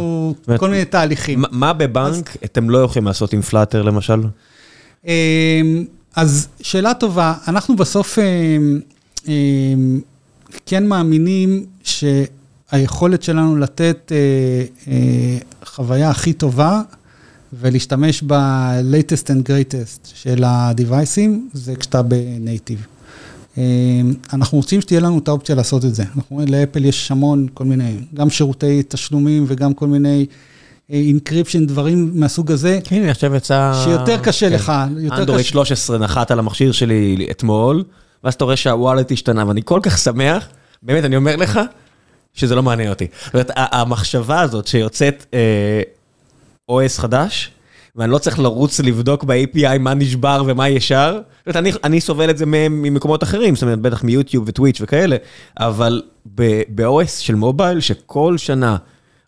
כל 0.58 0.70
מיני 0.70 0.86
תהליכים. 0.86 1.44
מה 1.52 1.74
בבנק 1.74 2.38
אתם 2.46 2.70
לא 2.70 2.78
יכולים 2.78 3.08
לעשות 3.08 3.34
עם 3.34 3.42
פלאטר 3.42 3.82
למשל? 3.82 4.24
אז 6.16 6.48
שאלה 6.62 6.94
טובה, 6.94 7.34
אנחנו 7.48 7.76
בסוף 7.76 8.20
כן 10.66 10.88
מאמינים 10.88 11.66
שהיכולת 11.84 13.24
שלנו 13.24 13.58
לתת 13.58 14.12
חוויה 15.66 16.10
הכי 16.10 16.34
טובה, 16.34 16.82
ולהשתמש 17.54 18.24
ב-latest 18.28 19.26
and 19.28 19.50
greatest 19.50 20.08
של 20.14 20.44
ה-Deviceים, 20.44 21.30
זה 21.54 21.76
כשאתה 21.76 22.02
בנייטיב. 22.02 22.86
אנחנו 24.34 24.58
רוצים 24.58 24.82
שתהיה 24.82 25.00
לנו 25.00 25.20
את 25.20 25.28
האופציה 25.28 25.56
לעשות 25.56 25.86
את 25.86 25.96
זה. 25.96 26.04
אנחנו 26.04 26.36
רואים, 26.36 26.50
לאפל 26.54 26.86
יש 26.86 27.12
המון, 27.12 27.48
כל 27.54 27.66
מיני, 27.66 27.96
גם 28.14 28.30
שירותי 28.30 28.84
תשלומים 28.88 29.46
וגם 29.48 29.74
כל 29.74 29.88
מיני 29.88 30.26
encryption, 30.90 31.66
דברים 31.66 32.12
מהסוג 32.14 32.52
הזה. 32.52 32.80
כן, 32.84 33.10
עכשיו 33.10 33.36
יצא... 33.36 33.82
שיותר 33.84 34.18
קשה 34.18 34.50
לך, 34.50 34.72
יותר 34.98 35.20
אנדרואיד 35.20 35.44
קשה. 35.44 35.52
13 35.52 35.98
נחת 35.98 36.32
על 36.32 36.40
המכשיר 36.40 36.72
שלי 36.72 37.28
אתמול, 37.32 37.84
ואז 38.24 38.34
אתה 38.34 38.46
רואה 38.46 38.56
שה-wallet 38.56 39.12
השתנה, 39.12 39.48
ואני 39.48 39.62
כל 39.66 39.80
כך 39.84 39.98
שמח, 39.98 40.48
באמת, 40.84 41.04
אני 41.04 41.16
אומר 41.16 41.36
לך, 41.36 41.60
שזה 42.34 42.56
לא 42.56 42.64
מעניין 42.64 42.90
אותי. 42.90 43.08
זאת 43.26 43.34
אומרת, 43.34 43.52
המחשבה 43.56 44.42
הזאת 44.42 44.68
שיוצאת 44.68 45.26
אה, 45.34 45.82
OS 46.72 46.98
חדש, 47.02 47.52
ואני 47.96 48.12
לא 48.12 48.18
צריך 48.18 48.40
לרוץ 48.40 48.80
לבדוק 48.80 49.24
ב-API 49.24 49.80
מה 49.80 49.94
נשבר 49.94 50.44
ומה 50.48 50.70
ישר, 50.70 51.12
זאת 51.14 51.48
אומרת, 51.48 51.56
אני, 51.56 51.72
אני 51.84 52.02
סובל 52.02 52.30
את 52.30 52.38
זה 52.38 52.46
ממקומות 52.46 53.24
אחרים, 53.24 53.56
זאת 53.56 53.64
אומרת, 53.64 53.80
בטח 53.80 54.04
מ-YouTube 54.04 54.44
ו-Twitch 54.48 54.82
וכאלה, 54.82 55.16
אבל 55.60 56.02
ב-OS 56.36 57.20
של 57.20 57.36
מובייל, 57.36 57.80
שכל 57.80 58.38
שנה 58.38 58.78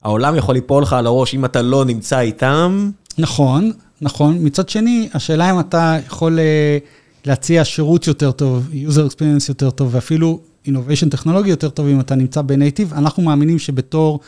העולם 0.03 0.36
יכול 0.36 0.56
ליפול 0.56 0.84
לך 0.84 0.94
על 0.94 1.06
הראש 1.06 1.34
אם 1.34 1.45
אתה 1.45 1.61
לא 1.61 1.86
נמצא 1.86 2.20
איתם, 2.20 2.91
נכון, 3.20 3.72
נכון. 4.02 4.38
מצד 4.41 4.70
שני, 4.70 5.10
השאלה 5.14 5.52
אם 5.52 5.60
אתה 5.60 5.98
יכול 6.07 6.40
אה, 6.40 6.78
להציע 7.26 7.66
שירות 7.66 8.07
יותר 8.07 8.32
טוב, 8.32 8.70
user 8.72 9.11
experience 9.11 9.45
יותר 9.49 9.70
טוב, 9.70 9.95
ואפילו 9.95 10.40
innovation 10.68 11.10
טכנולוגי 11.11 11.49
יותר 11.49 11.70
טוב 11.70 11.88
אם 11.88 11.99
אתה 11.99 12.16
נמצא 12.16 12.41
בנייטיב. 12.41 12.94
אנחנו 12.94 13.24
מאמינים 13.24 13.60
שבתור 13.60 14.20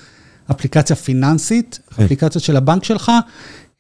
אפליקציה 0.52 0.96
פיננסית, 0.96 1.80
כן. 1.96 2.04
אפליקציות 2.04 2.44
של 2.44 2.58
הבנק 2.58 2.84
שלך, 2.84 3.12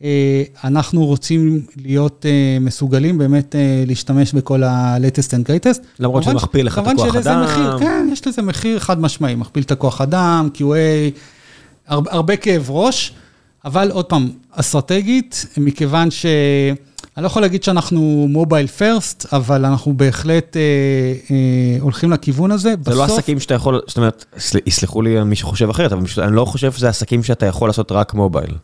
אה, 0.03 0.43
אנחנו 0.64 1.06
רוצים 1.06 1.61
להיות 1.77 2.26
אה, 2.26 2.57
מסוגלים 2.61 3.18
באמת 3.18 3.56
אה, 3.56 3.84
להשתמש 3.88 4.34
בכל 4.34 4.64
ה-latest 4.64 5.30
and 5.30 5.48
greatest. 5.48 5.81
למרות 5.99 6.23
שזה 6.23 6.34
מכפיל 6.34 6.65
לך 6.65 6.80
את 6.80 6.84
כמובן 6.84 7.03
הכוח 7.10 7.15
אדם. 7.15 7.43
מחיר, 7.43 7.80
כן, 7.80 8.07
יש 8.11 8.27
לזה 8.27 8.41
מחיר 8.41 8.80
חד 8.80 9.02
משמעי, 9.02 9.35
מכפיל 9.35 9.64
את 9.64 9.72
הכוח 9.72 10.02
אדם, 10.02 10.49
QA, 10.56 10.61
הרבה, 11.88 12.11
הרבה 12.11 12.35
כאב 12.35 12.72
ראש, 12.72 13.14
אבל 13.65 13.91
עוד 13.91 14.06
פעם, 14.06 14.30
אסטרטגית, 14.52 15.45
מכיוון 15.57 16.11
ש... 16.11 16.26
אני 17.18 17.24
לא 17.24 17.28
יכול 17.28 17.42
להגיד 17.42 17.64
שאנחנו 17.64 18.28
mobile 18.30 18.68
first, 18.68 19.26
אבל 19.34 19.66
אנחנו 19.66 19.94
בהחלט 19.94 20.58
אה, 20.58 20.62
אה, 21.32 21.36
הולכים 21.82 22.12
לכיוון 22.12 22.52
הזה. 22.52 22.74
זה 22.86 22.96
לא 22.96 23.04
עסקים 23.04 23.40
שאתה 23.40 23.54
יכול, 23.54 23.82
זאת 23.88 23.98
אומרת, 23.98 24.26
סל- 24.38 24.60
יסלחו 24.66 25.02
לי 25.02 25.24
מי 25.24 25.36
שחושב 25.36 25.70
אחרת, 25.70 25.92
אבל 25.92 26.04
אני 26.18 26.36
לא 26.36 26.46
חושב 26.46 26.72
שזה 26.72 26.90
עסקים 26.90 27.24
שאתה 27.24 27.46
יכול 27.46 27.70
לעשות 27.70 27.92
רק 27.92 28.14
מובייל. 28.14 28.56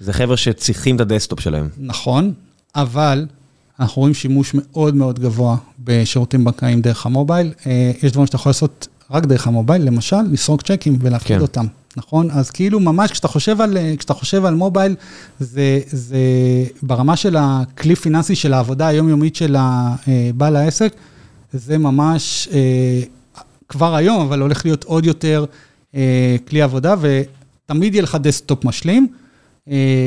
זה 0.00 0.12
חבר'ה 0.12 0.36
שצריכים 0.36 0.96
את 0.96 1.00
ה-desktop 1.00 1.40
שלהם. 1.40 1.68
נכון, 1.78 2.32
אבל 2.76 3.26
אנחנו 3.80 4.00
רואים 4.00 4.14
שימוש 4.14 4.50
מאוד 4.54 4.94
מאוד 4.94 5.18
גבוה 5.20 5.56
בשירותים 5.84 6.44
בנקאיים 6.44 6.80
דרך 6.80 7.06
המובייל. 7.06 7.52
אה, 7.66 7.92
יש 8.02 8.12
דברים 8.12 8.26
שאתה 8.26 8.36
יכול 8.36 8.50
לעשות 8.50 8.88
רק 9.10 9.26
דרך 9.26 9.46
המובייל, 9.46 9.82
למשל, 9.82 10.22
לסרוק 10.30 10.62
צ'קים 10.62 10.98
ולהפקיד 11.00 11.36
כן. 11.36 11.42
אותם, 11.42 11.66
נכון? 11.96 12.30
אז 12.30 12.50
כאילו 12.50 12.80
ממש 12.80 13.10
כשאתה 13.10 13.28
חושב 13.28 13.60
על, 13.60 13.76
אה, 13.76 13.94
כשאתה 13.98 14.14
חושב 14.14 14.44
על 14.44 14.54
מובייל, 14.54 14.94
זה, 15.40 15.80
זה 15.86 16.18
ברמה 16.82 17.16
של 17.16 17.36
הכלי 17.38 17.96
פיננסי 17.96 18.34
של 18.34 18.52
העבודה 18.52 18.86
היומיומית 18.86 19.36
של 19.36 19.56
אה, 19.56 19.94
בעל 20.34 20.56
העסק, 20.56 20.92
זה 21.52 21.78
ממש 21.78 22.48
אה, 22.52 23.02
כבר 23.68 23.94
היום, 23.94 24.20
אבל 24.20 24.40
הולך 24.40 24.64
להיות 24.64 24.84
עוד 24.84 25.06
יותר 25.06 25.44
כלי 26.48 26.62
עבודה, 26.62 26.94
ותמיד 27.00 27.94
יהיה 27.94 28.02
לך 28.02 28.16
desktop 28.20 28.64
משלים, 28.64 29.06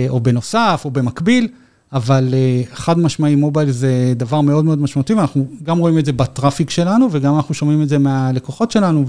או 0.10 0.20
בנוסף, 0.20 0.82
או 0.86 0.92
במקביל, 0.92 1.48
אבל 1.94 2.34
חד 2.74 3.00
משמעי 3.00 3.36
מובייל 3.36 3.72
זה 3.72 4.14
דבר 4.16 4.42
מאוד 4.42 4.66
מאוד 4.66 4.82
משמעותי, 4.82 5.14
ואנחנו 5.14 5.48
גם 5.64 5.78
רואים 5.78 6.00
את 6.00 6.06
זה 6.06 6.14
ב-traffic 6.14 6.70
שלנו, 6.70 7.08
וגם 7.12 7.36
אנחנו 7.36 7.54
שומעים 7.54 7.82
את 7.82 7.90
זה 7.90 7.98
מהלקוחות 7.98 8.72
שלנו, 8.72 9.06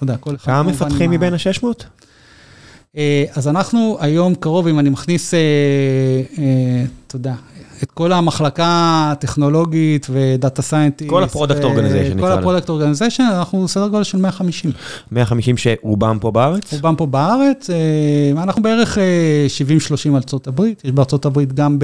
ואתה 0.00 0.12
יודע, 0.12 0.16
כל 0.16 0.34
אחד... 0.34 0.52
כמה 0.52 0.62
מפתחים 0.62 1.10
מבין 1.10 1.34
ה-600? 1.34 1.64
אה, 2.96 3.24
אז 3.34 3.48
אנחנו 3.48 3.96
היום 4.00 4.34
קרוב, 4.34 4.66
אם 4.66 4.78
אני 4.78 4.90
מכניס, 4.90 5.34
אה, 5.34 5.38
אה, 6.38 6.84
אתה 7.06 7.16
יודע, 7.16 7.34
את 7.82 7.90
כל 7.90 8.12
המחלקה 8.12 9.08
הטכנולוגית 9.12 10.06
ו-data 10.10 10.62
scientist. 10.62 11.10
כל 11.10 11.22
ה-product 11.22 11.62
organization, 11.62 12.14
נקרא 12.14 12.20
כל 12.20 12.26
לזה. 12.26 12.34
ה-product 12.34 12.68
organization, 12.68 13.22
אנחנו 13.22 13.68
סדר 13.68 13.88
גודל 13.88 14.04
של 14.04 14.18
150. 14.18 14.72
150 15.12 15.56
שרובם 15.56 16.18
פה 16.20 16.30
בארץ? 16.30 16.72
רובם 16.72 16.96
פה 16.96 17.06
בארץ, 17.06 17.70
אה, 17.70 18.42
אנחנו 18.42 18.62
בערך 18.62 18.98
אה, 18.98 19.46
70-30 20.12 20.16
ארצות 20.16 20.46
הברית, 20.46 20.82
יש 20.84 20.90
בארצות 20.90 21.26
הברית 21.26 21.52
גם 21.52 21.78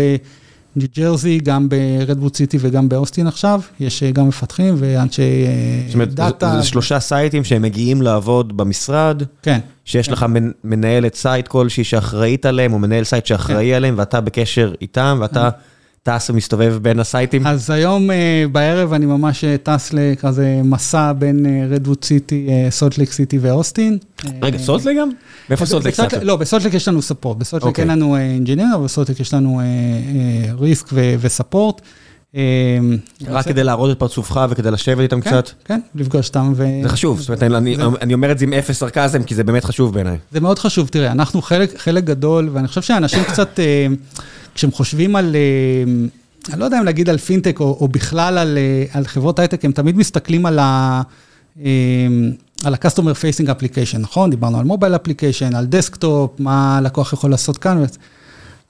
בניו 0.77 0.89
ג'רזי, 0.97 1.39
גם 1.39 1.69
ב-Redwood 1.69 2.36
City 2.36 2.57
וגם 2.61 2.89
באוסטין 2.89 3.27
עכשיו, 3.27 3.61
יש 3.81 4.03
אה, 4.03 4.11
גם 4.11 4.28
מפתחים 4.28 4.74
ואנשי 4.78 5.23
אה, 5.47 5.82
זאת 5.86 5.94
אומרת, 5.94 6.15
data. 6.15 6.57
זה- 6.61 6.66
שלושה 6.66 7.01
סייטים 7.01 7.44
שהם 7.44 7.62
מגיעים 7.62 8.03
לעבוד 8.03 8.57
במשרד, 8.57 9.23
כן, 9.43 9.59
שיש 9.85 10.09
לך 10.09 10.23
מנ- 10.23 10.53
מנהלת 10.65 11.15
סייט 11.15 11.48
כלשהי 11.48 11.85
שאחראית 11.85 12.47
עליהם, 12.47 12.73
או 12.73 12.78
מנהל 12.78 13.05
סייט 13.05 13.27
שאחראי 13.27 13.74
עליהם, 13.74 13.94
ואתה 13.98 14.20
בקשר 14.20 14.73
איתם, 14.81 15.19
ואתה 15.20 15.48
טס 16.09 16.31
ומסתובב 16.31 16.78
בין 16.83 17.01
הסייטים. 17.01 17.47
אז 17.47 17.70
היום 17.70 18.11
אה, 18.11 18.45
בערב 18.53 18.93
אני 18.93 19.07
ממש 19.07 19.45
אה, 19.45 19.57
טס 19.62 19.91
לכזה 19.93 20.61
מסע 20.65 21.12
בין 21.12 21.47
Redwood 21.70 22.05
City, 22.05 22.48
Salt 22.70 22.91
Lake 22.91 23.12
City 23.12 23.39
ואוסטין. 23.39 23.99
רגע, 24.43 24.59
אה, 24.59 24.62
Salt 24.62 24.80
Lake 24.80 24.97
גם? 25.01 25.09
מאיפה 25.51 25.66
Salt 25.66 25.80
Lake 25.80 25.93
ב-Salt- 25.94 26.09
קצת? 26.09 26.23
לא, 26.23 26.37
בסולטלק 26.37 26.74
יש 26.74 26.89
לנו 26.89 27.03
ספורט, 27.03 27.37
בסולטלק 27.39 27.69
אוקיי. 27.69 27.83
אין 27.83 27.91
לנו 27.91 28.16
engineering, 28.16 28.66
אבל 28.74 28.85
ב-Salt 28.85 29.06
Lake 29.06 29.20
יש 29.20 29.35
לנו 29.35 29.61
risk 30.59 30.86
ו-support. 31.20 31.81
אה, 32.37 32.43
רק 33.29 33.45
כדי 33.45 33.65
להראות 33.65 33.91
את 33.91 33.99
פרצופך 33.99 34.47
וכדי 34.51 34.71
לשבת 34.71 35.01
איתם 35.01 35.21
כן, 35.21 35.31
קצת? 35.31 35.51
כן, 35.65 35.81
לפגוש 35.95 36.29
אותם. 36.29 36.53
ו- 36.57 36.65
זה 36.83 36.89
חשוב, 36.89 37.21
זאת 37.21 37.29
אומרת, 37.29 37.43
אני- 38.03 38.15
אומר 38.15 38.33
את 38.33 38.39
זה 38.39 38.45
עם 38.45 38.53
אפס 38.53 38.79
סרקזם, 38.79 39.23
כי 39.23 39.35
זה 39.35 39.45
באמת 39.45 39.65
חשוב 39.65 39.95
בעיניי. 39.95 40.17
זה 40.33 40.41
מאוד 40.41 40.59
חשוב, 40.59 40.89
תראה, 40.89 41.13
אנחנו 41.13 41.43
חלק, 41.43 42.05
גדול, 42.05 42.49
ואני 42.53 42.69
חושב 42.69 42.83
שאנשים 42.83 43.25
קצת, 43.31 43.61
אה, 43.61 43.87
כשהם 44.55 44.71
חושבים 44.73 45.17
על, 45.17 45.37
אה, 45.37 45.93
אני 46.53 46.61
לא 46.61 46.65
יודע 46.65 46.79
אם 46.79 46.85
להגיד 46.85 47.09
על 47.11 47.19
פינטק, 47.19 47.61
או, 47.61 47.79
או 47.81 47.89
בכלל 47.89 48.39
על, 48.39 48.59
אה, 48.59 48.85
על 48.93 49.07
חברות 49.07 49.39
הייטק, 49.39 49.65
הם 49.65 49.73
תמיד 49.73 49.97
מסתכלים 49.97 50.47
על 50.47 50.59
ה... 50.59 51.03
על 52.65 52.75
ה-customer 52.75 53.15
facing 53.21 53.49
application, 53.49 53.99
נכון? 53.99 54.31
דיברנו 54.31 54.59
על 54.59 54.65
mobile 54.65 54.94
application, 54.97 55.55
על 55.55 55.67
desktop, 55.66 56.31
מה 56.41 56.79
הלקוח 56.79 57.13
יכול 57.13 57.31
לעשות 57.31 57.59
כאן. 57.59 57.85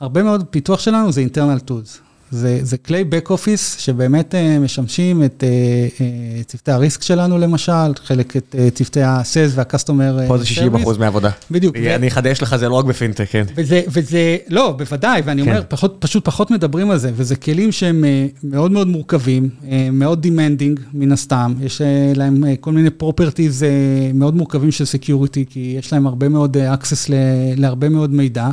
הרבה 0.00 0.22
מאוד 0.22 0.44
פיתוח 0.50 0.80
שלנו 0.80 1.12
זה 1.12 1.24
internal 1.34 1.70
tools. 1.70 2.05
זה, 2.30 2.58
זה 2.62 2.76
כלי 2.76 3.04
back 3.10 3.28
office 3.28 3.78
שבאמת 3.78 4.34
uh, 4.34 4.60
משמשים 4.60 5.24
את 5.24 5.44
uh, 5.46 6.00
uh, 6.00 6.44
צוותי 6.46 6.70
הריסק 6.70 7.02
שלנו 7.02 7.38
למשל, 7.38 7.72
חלק 8.04 8.36
את 8.36 8.54
צוותי 8.74 9.02
ה-sales 9.02 9.50
וה-customer 9.54 10.28
פה 10.28 10.38
זה 10.38 10.46
60 10.46 10.74
service. 10.74 10.80
אחוז 10.82 10.98
מהעבודה. 10.98 11.30
בדיוק. 11.50 11.76
אני 11.76 12.08
אחדש 12.08 12.42
לך, 12.42 12.56
זה 12.56 12.68
לא 12.68 12.74
רק 12.74 12.84
בפינטק, 12.84 13.26
כן. 13.30 13.44
וזה, 13.56 13.82
וזה, 13.88 14.36
לא, 14.48 14.74
בוודאי, 14.78 15.22
ואני 15.24 15.42
כן. 15.42 15.48
אומר, 15.48 15.62
פחות, 15.68 15.96
פשוט 15.98 16.24
פחות 16.24 16.50
מדברים 16.50 16.90
על 16.90 16.98
זה, 16.98 17.10
וזה 17.14 17.36
כלים 17.36 17.72
שהם 17.72 18.04
אה, 18.04 18.26
מאוד 18.44 18.72
מאוד 18.72 18.88
מורכבים, 18.88 19.48
אה, 19.70 19.88
מאוד 19.92 20.26
demanding 20.26 20.80
מן 20.92 21.12
הסתם, 21.12 21.54
יש 21.60 21.80
אה, 21.80 22.12
להם 22.16 22.44
אה, 22.44 22.54
כל 22.60 22.72
מיני 22.72 22.88
properties 23.02 23.62
אה, 23.64 24.10
מאוד 24.14 24.36
מורכבים 24.36 24.70
של 24.70 24.84
security, 24.84 25.44
כי 25.50 25.74
יש 25.78 25.92
להם 25.92 26.06
הרבה 26.06 26.28
מאוד 26.28 26.56
אה, 26.56 26.74
access 26.74 27.10
להרבה 27.56 27.88
מאוד 27.88 28.10
מידע. 28.14 28.50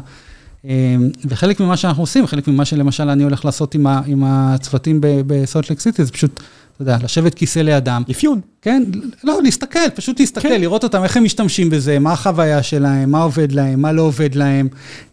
אה, 0.68 0.96
וחלק 1.26 1.60
ממה 1.60 1.78
שאנחנו 1.78 2.04
עושים, 2.04 2.28
חלק 2.28 2.48
ממה 2.48 2.66
שלמשל 2.66 3.10
אני 3.10 3.24
הולך 3.24 3.46
לעשות 3.46 3.76
עם, 3.76 4.24
הצוותים 4.26 5.00
בסולט 5.02 5.80
סיטי, 5.80 6.06
זה 6.06 6.12
פשוט, 6.12 6.40
אתה 6.76 6.82
יודע, 6.82 6.98
לשבת 7.04 7.34
כיסא 7.34 7.60
לידם. 7.60 8.04
אפיון. 8.12 8.40
כן, 8.62 8.84
לא, 9.24 9.40
להסתכל, 9.44 9.90
פשוט 9.96 10.20
להסתכל, 10.20 10.50
כן. 10.50 10.62
לראות 10.62 10.84
אותם, 10.84 11.04
איך 11.04 11.18
הם 11.18 11.24
משתמשים 11.24 11.70
בזה, 11.70 12.00
מה 12.00 12.12
החוויה 12.12 12.64
שלהם, 12.64 13.12
מה 13.12 13.24
עובד 13.24 13.52
להם, 13.52 13.82
מה 13.82 13.92
לא 13.92 14.02
עובד 14.02 14.36
להם, 14.36 14.68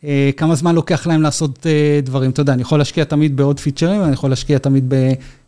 אה, 0.05 0.31
כמה 0.37 0.55
זמן 0.55 0.75
לוקח 0.75 1.07
להם 1.07 1.23
לעשות 1.23 1.67
אה, 1.67 2.01
דברים. 2.03 2.31
אתה 2.31 2.41
יודע, 2.41 2.53
אני 2.53 2.63
יכול 2.63 2.79
להשקיע 2.79 3.05
תמיד 3.05 3.37
בעוד 3.37 3.61
פיצ'רים, 3.61 4.03
אני 4.03 4.13
יכול 4.13 4.31
להשקיע 4.31 4.59
תמיד 4.59 4.95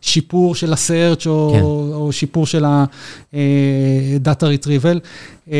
בשיפור 0.01 0.55
של 0.55 0.73
ה-search, 0.73 1.27
או, 1.27 1.51
כן. 1.53 1.61
או 1.61 2.11
שיפור 2.11 2.45
של 2.45 2.65
ה-data 2.65 4.43
retrieval. 4.43 4.99
אה, 5.51 5.57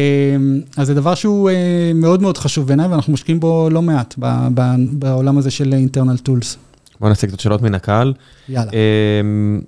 אז 0.77 0.87
זה 0.87 0.93
דבר 0.93 1.15
שהוא 1.15 1.49
אה, 1.49 1.55
מאוד 1.95 2.21
מאוד 2.21 2.37
חשוב 2.37 2.67
בעיניי, 2.67 2.87
ואנחנו 2.87 3.13
משקיעים 3.13 3.39
בו 3.39 3.69
לא 3.71 3.81
מעט, 3.81 4.15
ב- 4.19 4.47
ב- 4.53 4.75
בעולם 4.91 5.37
הזה 5.37 5.51
של 5.51 5.73
internal 5.87 6.27
tools. 6.27 6.57
בוא 6.99 7.09
נעשה 7.09 7.27
קצת 7.27 7.39
שאלות 7.39 7.61
מן 7.61 7.75
הקהל. 7.75 8.13
יאללה. 8.49 8.71
אמ, 8.71 9.61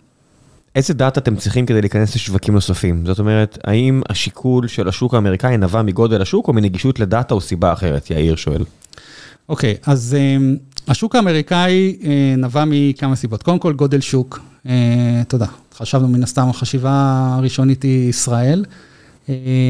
איזה 0.76 0.94
דאטה 0.94 1.20
אתם 1.20 1.36
צריכים 1.36 1.66
כדי 1.66 1.82
להיכנס 1.82 2.16
לשווקים 2.16 2.54
נוספים? 2.54 3.06
זאת 3.06 3.20
אומרת, 3.20 3.58
האם 3.64 4.02
השיקול 4.10 4.68
של 4.68 4.88
השוק 4.88 5.14
האמריקאי 5.14 5.58
נבע 5.58 5.82
מגודל 5.82 6.22
השוק 6.22 6.48
או 6.48 6.54
מנגישות 6.54 7.00
לדאטה 7.00 7.34
או 7.34 7.42
סיבה 7.42 7.74
אחרת? 7.74 8.12
יאיר 8.12 8.36
שואל. 8.36 8.64
אוקיי, 9.50 9.76
אז 9.86 10.18
um, 10.18 10.60
השוק 10.88 11.16
האמריקאי 11.16 11.98
uh, 12.02 12.06
נבע 12.38 12.64
מכמה 12.68 13.16
סיבות. 13.16 13.44
קודם 13.44 13.60
כל, 13.60 13.74
גודל 13.74 14.02
שוק. 14.02 14.40
Uh, 14.66 14.70
תודה. 15.28 15.46
חשבנו 15.78 16.08
מן 16.08 16.24
הסתם, 16.24 16.50
החשיבה 16.50 16.92
הראשונית 17.38 17.84
היא 17.84 18.10
ישראל, 18.10 18.66
uh, 19.26 19.30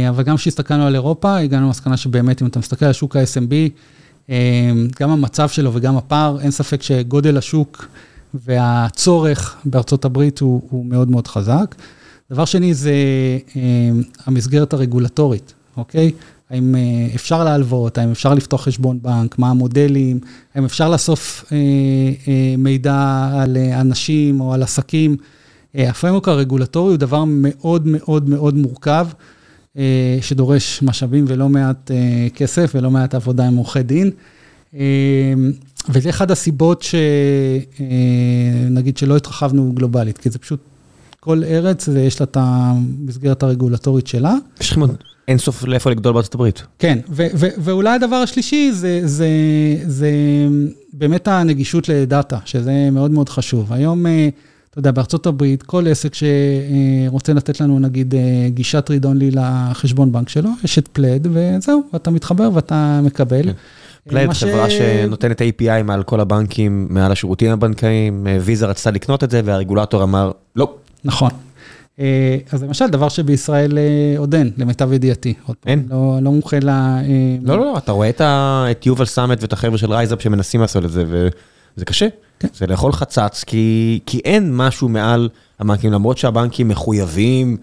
אבל 0.10 0.24
גם 0.24 0.36
כשהסתכלנו 0.36 0.88
על 0.88 0.96
אירופה, 0.96 1.38
הגענו 1.38 1.66
למסקנה 1.66 1.98
שבאמת, 1.98 2.42
אם 2.42 2.48
אתה 2.48 2.60
מסתכל 2.60 2.86
על 2.86 2.94
שוק 2.94 3.16
ה-SMB, 3.16 3.54
uh, 4.28 4.32
גם 5.00 5.10
המצב 5.10 5.50
שלו 5.50 5.74
וגם 5.74 5.98
הפער, 5.98 6.42
אין 6.42 6.52
ספק 6.52 6.84
שגודל 6.84 7.38
השוק 7.38 7.88
והצורך 8.44 9.56
בארצות 9.66 10.06
הברית 10.06 10.40
הוא, 10.40 10.62
הוא 10.70 10.86
מאוד 10.86 11.12
מאוד 11.12 11.28
חזק. 11.28 11.76
דבר 12.32 12.46
שני 12.46 12.74
זה 12.74 12.94
uh, 13.48 13.54
המסגרת 14.26 14.74
הרגולטורית, 14.74 15.54
אוקיי? 15.78 16.12
האם 16.50 16.76
אפשר 17.16 17.44
להלוות, 17.44 17.98
האם 17.98 18.12
אפשר 18.12 18.34
לפתוח 18.34 18.64
חשבון 18.64 19.00
בנק, 19.02 19.40
מה 19.40 19.50
המודלים, 19.50 20.20
האם 20.56 20.66
אפשר 20.66 20.90
לאסוף 20.90 21.46
מידע 22.58 23.30
על 23.34 23.58
אנשים 23.58 24.42
או 24.42 24.54
על 24.54 24.64
עסקים. 24.64 25.18
הפרמוק 25.76 26.28
הרגולטורי 26.28 26.90
הוא 26.90 26.98
דבר 26.98 27.24
מאוד 27.28 27.88
מאוד 27.88 28.30
מאוד 28.30 28.56
מורכב, 28.56 29.08
שדורש 30.22 30.84
משאבים 30.84 31.26
ולא 31.28 31.50
מעט 31.50 31.92
כסף 32.36 32.72
ולא 32.76 32.92
מעט 32.92 33.16
עבודה 33.16 33.48
עם 33.48 33.56
עורכי 33.56 33.84
דין. 33.84 34.12
וזה 35.90 36.10
אחד 36.10 36.32
הסיבות 36.32 36.86
שנגיד 38.70 38.98
שלא 38.98 39.18
התרחבנו 39.18 39.72
גלובלית, 39.74 40.18
כי 40.18 40.30
זה 40.30 40.40
פשוט 40.40 40.60
כל 41.20 41.44
ארץ 41.44 41.90
ויש 41.94 42.20
לה 42.20 42.24
את 42.24 42.38
המסגרת 42.40 43.44
הרגולטורית 43.44 44.08
שלה. 44.08 44.36
יש 44.62 44.72
לכם 44.72 44.82
עוד 44.82 44.96
אין 45.28 45.38
סוף 45.38 45.64
לאיפה 45.64 45.90
לגדול 45.90 46.14
בארצות 46.14 46.36
הברית. 46.36 46.64
כן, 46.80 47.00
ואולי 47.58 47.90
הדבר 47.90 48.16
השלישי 48.16 48.72
זה 49.88 50.18
באמת 50.94 51.28
הנגישות 51.28 51.90
לדאטה, 51.90 52.38
שזה 52.46 52.90
מאוד 52.92 53.12
מאוד 53.12 53.30
חשוב. 53.30 53.74
היום, 53.74 54.06
אתה 54.70 54.80
יודע, 54.80 54.92
בארצות 54.92 55.26
הברית, 55.28 55.64
כל 55.64 55.88
עסק 55.88 56.14
שרוצה 56.14 57.34
לתת 57.34 57.62
לנו, 57.62 57.80
נגיד, 57.80 58.14
גישת 58.48 58.92
read 58.92 59.04
only 59.06 59.36
לחשבון 59.36 60.12
בנק 60.12 60.30
שלו, 60.30 60.50
יש 60.64 60.80
את 60.80 60.88
פלד, 60.88 61.28
וזהו, 61.32 61.84
אתה 61.96 62.12
מתחבר 62.12 62.50
ואתה 62.54 63.02
מקבל. 63.04 63.50
פלד, 64.10 64.34
חברה 64.34 64.70
שנותנת 64.70 65.42
API 65.42 65.84
מעל 65.84 66.04
כל 66.04 66.20
הבנקים, 66.20 66.88
מעל 66.90 67.12
השירותים 67.12 67.52
הבנקאיים, 67.52 68.28
ויזה 68.42 68.66
רצתה 68.66 68.92
לקנות 68.92 69.24
את 69.24 69.32
זה, 69.32 69.42
והרגולטור 69.46 70.04
אמר, 70.04 70.32
לא. 70.56 70.74
נכון. 71.04 71.30
אז 72.52 72.64
למשל, 72.64 72.88
דבר 72.88 73.10
שבישראל 73.10 73.78
עוד 74.18 74.36
אין, 74.36 74.52
למיטב 74.58 74.94
ידיעתי. 74.94 75.34
אין? 75.66 75.88
לא 75.92 76.20
מומחה 76.22 76.58
ל... 76.62 76.70
לא, 77.42 77.58
לא, 77.58 77.66
לא, 77.66 77.78
אתה 77.78 77.92
רואה 77.92 78.10
את 78.72 78.86
יובל 78.86 79.06
סאמט 79.06 79.42
ואת 79.42 79.54
החבר'ה 79.54 79.78
של 79.78 79.92
RiseUp 79.92 80.22
שמנסים 80.22 80.62
לעשות 80.62 80.86
את 80.86 80.92
זה, 80.92 81.04
וזה 81.08 81.86
קשה. 81.86 82.08
זה 82.54 82.68
לאכול 82.68 82.92
חצץ, 82.92 83.44
כי 84.06 84.22
אין 84.26 84.56
משהו 84.56 84.90
מעל 84.90 85.30
הבנקים, 85.60 85.92
למרות 85.92 86.18
שהבנקים 86.18 86.68
מחויבים 86.68 87.58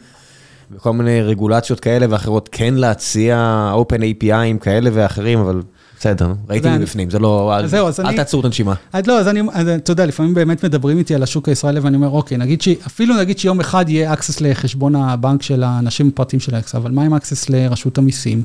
בכל 0.71 0.93
מיני 0.93 1.23
רגולציות 1.23 1.81
כאלה 1.81 2.07
ואחרות, 2.11 2.49
כן 2.53 2.75
להציע 2.75 3.73
open 3.75 3.99
API'ים 3.99 4.59
כאלה 4.61 4.91
ואחרים, 4.93 5.39
אבל... 5.39 5.63
בסדר, 6.03 6.33
ראיתי 6.49 6.69
מבפנים, 6.69 7.11
זה 7.11 7.19
לא, 7.19 7.57
אל 8.05 8.17
תעצרו 8.17 8.41
את 8.41 8.45
הנשימה. 8.45 8.75
לא, 9.07 9.21
אז 9.21 9.69
אתה 9.69 9.93
יודע, 9.93 10.07
לפעמים 10.07 10.35
באמת 10.35 10.65
מדברים 10.65 10.99
איתי 10.99 11.15
על 11.15 11.23
השוק 11.23 11.49
הישראלי, 11.49 11.81
ואני 11.81 11.97
אומר, 11.97 12.09
אוקיי, 12.09 12.39
אפילו 12.87 13.17
נגיד 13.17 13.39
שיום 13.39 13.61
אחד 13.61 13.89
יהיה 13.89 14.15
access 14.15 14.37
לחשבון 14.41 14.97
הבנק 14.97 15.43
של 15.43 15.63
האנשים 15.63 16.09
הפרטיים 16.09 16.41
של 16.41 16.55
העסק, 16.55 16.75
אבל 16.75 16.91
מה 16.91 17.03
עם 17.03 17.15
access 17.15 17.47
לרשות 17.49 17.99
המיסים, 17.99 18.43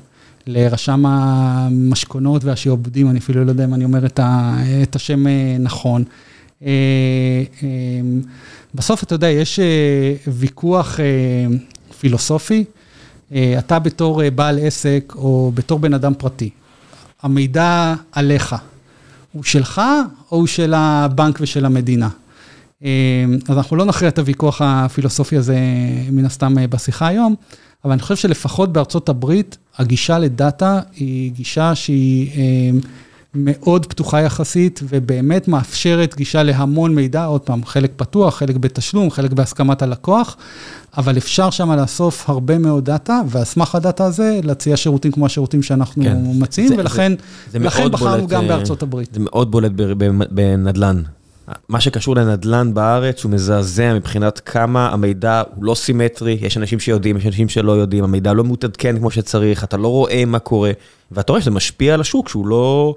לרשם 0.47 1.05
המשכונות 1.05 2.43
והשעבודים, 2.43 3.09
אני 3.09 3.19
אפילו 3.19 3.45
לא 3.45 3.49
יודע 3.49 3.63
אם 3.63 3.73
אני 3.73 3.84
אומר 3.85 4.05
את 4.84 4.95
השם 4.95 5.25
נכון. 5.59 6.03
בסוף, 8.75 9.03
אתה 9.03 9.15
יודע, 9.15 9.27
יש 9.27 9.59
ויכוח 10.27 10.99
פילוסופי, 11.99 12.63
אתה 13.34 13.79
בתור 13.79 14.29
בעל 14.29 14.59
עסק, 14.61 15.13
או 15.15 15.51
בתור 15.55 15.79
בן 15.79 15.93
אדם 15.93 16.13
פרטי. 16.17 16.49
המידע 17.22 17.94
עליך, 18.11 18.56
הוא 19.31 19.44
שלך 19.44 19.81
או 20.31 20.38
הוא 20.38 20.48
של 20.48 20.73
הבנק 20.76 21.38
ושל 21.41 21.65
המדינה? 21.65 22.10
אז 22.81 23.57
אנחנו 23.57 23.76
לא 23.76 23.85
נכריע 23.85 24.10
את 24.10 24.19
הוויכוח 24.19 24.61
הפילוסופי 24.65 25.38
הזה 25.38 25.57
מן 26.11 26.26
הסתם 26.26 26.56
בשיחה 26.69 27.07
היום, 27.07 27.35
אבל 27.85 27.91
אני 27.91 28.02
חושב 28.02 28.15
שלפחות 28.15 28.73
בארצות 28.73 29.10
הברית, 29.10 29.57
הגישה 29.77 30.19
לדאטה 30.19 30.80
היא 30.95 31.31
גישה 31.31 31.76
שהיא 31.76 32.31
מאוד 33.38 33.85
פתוחה 33.85 34.22
יחסית, 34.22 34.80
ובאמת 34.89 35.47
מאפשרת 35.47 36.15
גישה 36.15 36.43
להמון 36.43 36.95
מידע, 36.95 37.26
עוד 37.26 37.41
פעם, 37.41 37.65
חלק 37.65 37.91
פתוח, 37.95 38.35
חלק 38.35 38.55
בתשלום, 38.55 39.11
חלק 39.11 39.31
בהסכמת 39.31 39.81
הלקוח, 39.81 40.38
אבל 40.97 41.18
אפשר 41.18 41.49
שם 41.49 41.72
לאסוף 41.72 42.30
הרבה 42.30 42.57
מאוד 42.57 42.85
דאטה, 42.85 43.22
ועל 43.27 43.43
סמך 43.43 43.76
הדאטה 43.76 44.05
הזה, 44.05 44.39
להציע 44.43 44.77
שירותים 44.77 45.11
כמו 45.11 45.26
השירותים 45.26 45.64
שאנחנו 45.64 46.03
כן. 46.03 46.18
מציעים, 46.39 46.69
זה, 46.69 46.76
ולכן 46.77 47.11
זה, 47.51 47.59
זה 47.59 47.65
בחרנו 47.65 47.97
בולט, 47.97 48.30
גם 48.30 48.47
בארצות 48.47 48.84
הברית. 48.84 49.09
זה 49.14 49.19
מאוד 49.19 49.51
בולט 49.51 49.72
בנדל"ן. 50.31 51.01
מה 51.69 51.81
שקשור 51.81 52.15
לנדל"ן 52.15 52.73
בארץ 52.73 53.23
הוא 53.23 53.31
מזעזע 53.31 53.93
מבחינת 53.93 54.41
כמה 54.45 54.89
המידע 54.89 55.43
הוא 55.55 55.64
לא 55.64 55.76
סימטרי, 55.76 56.38
יש 56.41 56.57
אנשים 56.57 56.80
שיודעים, 56.80 57.18
יש 57.18 57.26
אנשים 57.26 57.49
שלא 57.49 57.72
יודעים, 57.72 58.03
המידע 58.03 58.34
לא 58.34 58.43
מתעדכן 58.43 58.97
כמו 58.97 59.11
שצריך, 59.11 59.64
אתה 59.64 59.77
לא 59.77 59.88
רואה 59.88 60.23
מה 60.26 60.39
קורה, 60.39 60.72
ואתה 61.11 61.31
רואה 61.31 61.41
שזה 61.41 61.51
משפיע 61.51 61.93
על 61.93 62.01
השוק 62.01 62.30
שהוא 62.30 62.47
לא... 62.47 62.95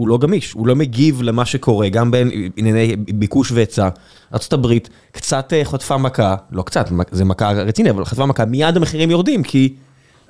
הוא 0.00 0.08
לא 0.08 0.18
גמיש, 0.18 0.52
הוא 0.52 0.66
לא 0.66 0.76
מגיב 0.76 1.22
למה 1.22 1.44
שקורה, 1.44 1.88
גם 1.88 2.10
בענייני 2.10 2.96
ביקוש 2.96 3.52
והיצע. 3.52 3.88
ארה"ב 4.34 4.66
קצת 5.12 5.52
אה, 5.52 5.64
חטפה 5.64 5.96
מכה, 5.96 6.36
לא 6.52 6.62
קצת, 6.62 6.90
זה 7.10 7.24
מכה 7.24 7.50
רצינית, 7.52 7.92
אבל 7.92 8.04
חטפה 8.04 8.26
מכה, 8.26 8.44
מיד 8.44 8.76
המחירים 8.76 9.10
יורדים, 9.10 9.42
כי 9.42 9.74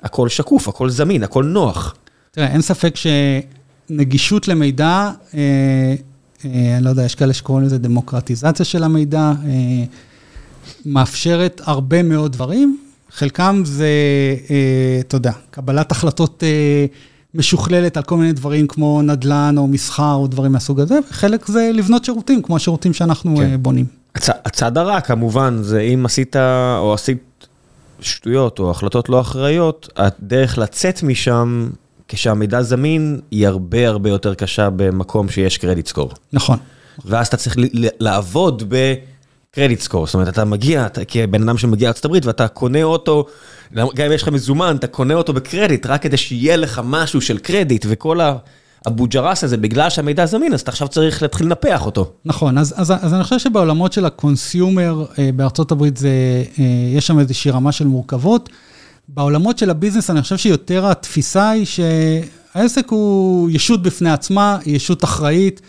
הכל 0.03 0.29
שקוף, 0.29 0.67
הכל 0.67 0.89
זמין, 0.89 1.23
הכל 1.23 1.43
נוח. 1.43 1.95
תראה, 2.31 2.47
אין 2.47 2.61
ספק 2.61 2.93
שנגישות 2.95 4.47
למידע, 4.47 5.11
אה, 5.33 5.39
אה, 6.45 6.75
אני 6.75 6.85
לא 6.85 6.89
יודע, 6.89 7.03
יש 7.05 7.15
כאלה 7.15 7.33
שקוראים 7.33 7.65
לזה 7.65 7.77
דמוקרטיזציה 7.77 8.65
של 8.65 8.83
המידע, 8.83 9.31
אה, 9.45 9.83
מאפשרת 10.85 11.61
הרבה 11.63 12.03
מאוד 12.03 12.31
דברים, 12.31 12.77
חלקם 13.11 13.61
זה, 13.65 13.89
אה, 14.49 14.97
אתה 14.99 15.15
יודע, 15.15 15.31
קבלת 15.51 15.91
החלטות... 15.91 16.43
אה, 17.35 17.39
משוכללת 17.39 17.97
על 17.97 18.03
כל 18.03 18.17
מיני 18.17 18.33
דברים 18.33 18.67
כמו 18.67 19.01
נדל"ן 19.01 19.55
או 19.57 19.67
מסחר 19.67 20.13
או 20.13 20.27
דברים 20.27 20.51
מהסוג 20.51 20.79
הזה, 20.79 20.99
וחלק 21.09 21.45
זה 21.47 21.71
לבנות 21.73 22.05
שירותים, 22.05 22.41
כמו 22.41 22.55
השירותים 22.55 22.93
שאנחנו 22.93 23.37
כן. 23.37 23.57
בונים. 23.59 23.85
הצ, 24.15 24.29
הצד 24.45 24.77
הרע 24.77 25.01
כמובן, 25.01 25.57
זה 25.61 25.79
אם 25.79 26.05
עשית 26.05 26.35
או 26.77 26.93
עשית 26.93 27.47
שטויות 27.99 28.59
או 28.59 28.71
החלטות 28.71 29.09
לא 29.09 29.21
אחראיות, 29.21 29.89
הדרך 29.97 30.57
לצאת 30.57 31.03
משם, 31.03 31.69
כשהמידע 32.07 32.61
זמין, 32.61 33.19
היא 33.31 33.47
הרבה 33.47 33.87
הרבה 33.87 34.09
יותר 34.09 34.33
קשה 34.33 34.69
במקום 34.69 35.29
שיש 35.29 35.57
credit 35.57 35.87
score. 35.87 36.11
נכון. 36.33 36.57
ואז 37.05 37.27
אתה 37.27 37.37
צריך 37.37 37.55
לעבוד 37.99 38.63
ב... 38.67 38.93
credit 39.55 39.79
score, 39.79 40.05
זאת 40.05 40.13
אומרת, 40.13 40.27
אתה 40.27 40.45
מגיע, 40.45 40.85
אתה 40.85 41.05
כבן 41.05 41.43
אדם 41.43 41.57
שמגיע 41.57 41.91
לארה"ב 42.03 42.25
ואתה 42.25 42.47
קונה 42.47 42.83
אוטו, 42.83 43.25
גם 43.75 44.05
אם 44.05 44.11
יש 44.11 44.23
לך 44.23 44.27
מזומן, 44.27 44.75
אתה 44.75 44.87
קונה 44.87 45.13
אותו 45.13 45.33
בקרדיט, 45.33 45.85
רק 45.85 46.01
כדי 46.01 46.17
שיהיה 46.17 46.55
לך 46.55 46.81
משהו 46.83 47.21
של 47.21 47.37
קרדיט, 47.37 47.85
וכל 47.89 48.19
הבוג'רס 48.85 49.43
הזה, 49.43 49.57
בגלל 49.57 49.89
שהמידע 49.89 50.25
זמין, 50.25 50.53
אז 50.53 50.61
אתה 50.61 50.71
עכשיו 50.71 50.87
צריך 50.87 51.21
להתחיל 51.21 51.47
לנפח 51.47 51.85
אותו. 51.85 52.11
נכון, 52.25 52.57
אז, 52.57 52.73
אז, 52.77 52.93
אז 53.01 53.13
אני 53.13 53.23
חושב 53.23 53.39
שבעולמות 53.39 53.93
של 53.93 54.05
ה-consumer 54.05 55.05
אה, 55.19 55.29
בארצות 55.35 55.71
הברית, 55.71 55.97
זה, 55.97 56.09
אה, 56.59 56.63
יש 56.97 57.07
שם 57.07 57.19
איזושהי 57.19 57.51
רמה 57.51 57.71
של 57.71 57.87
מורכבות. 57.87 58.49
בעולמות 59.07 59.57
של 59.57 59.69
הביזנס, 59.69 60.09
אני 60.09 60.21
חושב 60.21 60.37
שיותר 60.37 60.87
התפיסה 60.87 61.49
היא 61.49 61.65
שהעסק 61.65 62.89
הוא 62.89 63.49
ישות 63.49 63.83
בפני 63.83 64.11
עצמה, 64.11 64.57
היא 64.65 64.75
ישות 64.75 65.03
אחראית. 65.03 65.61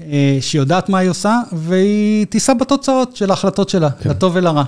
אה, 0.00 0.38
שיודעת 0.40 0.88
מה 0.88 0.98
היא 0.98 1.10
עושה, 1.10 1.40
והיא 1.52 2.26
תישא 2.26 2.52
בתוצאות 2.52 3.16
של 3.16 3.30
ההחלטות 3.30 3.68
שלה, 3.68 3.90
כן. 3.90 4.10
לטוב 4.10 4.32
ולרע. 4.36 4.64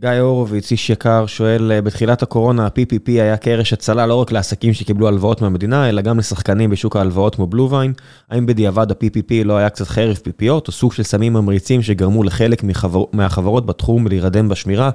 גיא 0.00 0.10
הורוביץ, 0.10 0.70
איש 0.70 0.90
יקר, 0.90 1.26
שואל, 1.26 1.72
אה, 1.72 1.82
בתחילת 1.82 2.22
הקורונה 2.22 2.64
ה-PPP 2.66 3.08
היה 3.08 3.36
קרש 3.36 3.72
הצלה 3.72 4.06
לא 4.06 4.14
רק 4.14 4.32
לעסקים 4.32 4.74
שקיבלו 4.74 5.08
הלוואות 5.08 5.42
מהמדינה, 5.42 5.88
אלא 5.88 6.02
גם 6.02 6.18
לשחקנים 6.18 6.70
בשוק 6.70 6.96
ההלוואות 6.96 7.34
כמו 7.34 7.46
בלו 7.46 7.70
ויין. 7.70 7.92
האם 8.30 8.46
בדיעבד 8.46 8.90
ה-PPP 8.90 9.32
לא 9.44 9.56
היה 9.56 9.68
קצת 9.68 9.88
חרב 9.88 10.16
פיפיות, 10.16 10.68
או 10.68 10.72
סוג 10.72 10.92
של 10.92 11.02
סמים 11.02 11.32
ממריצים 11.32 11.82
שגרמו 11.82 12.22
לחלק 12.22 12.64
מחבר... 12.64 13.04
מהחברות 13.12 13.66
בתחום 13.66 14.06
להירדם 14.06 14.48
בשמירה? 14.48 14.90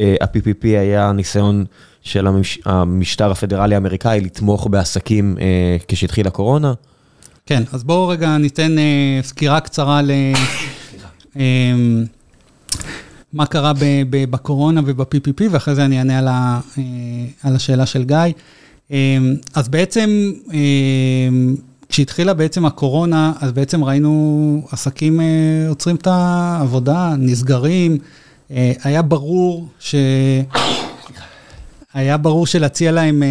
אה, 0.00 0.14
ה-PPP 0.20 0.64
היה 0.64 1.12
ניסיון 1.12 1.64
של 2.02 2.26
המש... 2.26 2.58
המשטר 2.64 3.30
הפדרלי 3.30 3.74
האמריקאי 3.74 4.20
לתמוך 4.20 4.66
בעסקים 4.70 5.36
כשהתחילה 5.88 6.28
הקורונה. 6.28 6.72
כן, 7.46 7.62
אז 7.72 7.84
בואו 7.84 8.08
רגע 8.08 8.38
ניתן 8.38 8.76
סקירה 9.22 9.60
קצרה 9.60 10.02
ל... 10.02 10.10
מה 13.32 13.46
קרה 13.46 13.72
בקורונה 14.10 14.80
וב-PPP, 14.84 15.42
ואחרי 15.50 15.74
זה 15.74 15.84
אני 15.84 15.98
אענה 15.98 16.18
על, 16.18 16.28
ה, 16.28 16.60
uh, 16.74 16.78
על 17.42 17.56
השאלה 17.56 17.86
של 17.86 18.04
גיא. 18.04 18.16
Um, 18.88 18.92
אז 19.54 19.68
בעצם, 19.68 20.32
um, 20.48 20.52
כשהתחילה 21.88 22.34
בעצם 22.34 22.66
הקורונה, 22.66 23.32
אז 23.40 23.52
בעצם 23.52 23.84
ראינו 23.84 24.66
עסקים 24.72 25.20
uh, 25.20 25.22
עוצרים 25.68 25.96
את 25.96 26.06
העבודה, 26.06 27.14
נסגרים. 27.18 27.98
Uh, 28.48 28.52
היה 28.84 29.02
ברור 29.02 29.68
ש... 29.78 29.94
היה 31.94 32.16
ברור 32.16 32.46
שלהציע 32.46 32.92
להם... 32.92 33.22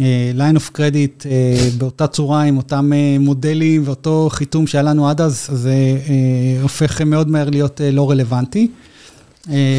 אה, 0.00 0.32
line 0.36 0.56
of 0.56 0.76
credit 0.76 1.26
אה, 1.26 1.68
באותה 1.78 2.06
צורה, 2.06 2.42
עם 2.42 2.56
אותם 2.56 2.92
אה, 2.92 3.16
מודלים 3.20 3.82
ואותו 3.84 4.28
חיתום 4.32 4.66
שהיה 4.66 4.82
לנו 4.82 5.08
עד 5.08 5.20
אז, 5.20 5.48
זה 5.52 5.74
הופך 6.62 7.00
מאוד 7.00 7.28
מהר 7.28 7.50
להיות 7.50 7.80
לא 7.92 8.10
רלוונטי. 8.10 8.68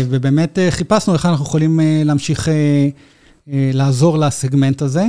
ובאמת 0.10 0.60
חיפשנו 0.70 1.14
איך 1.14 1.26
אנחנו 1.26 1.46
יכולים 1.46 1.80
להמשיך 2.06 2.48
לעזור 3.48 4.18
לסגמנט 4.18 4.82
הזה. 4.82 5.06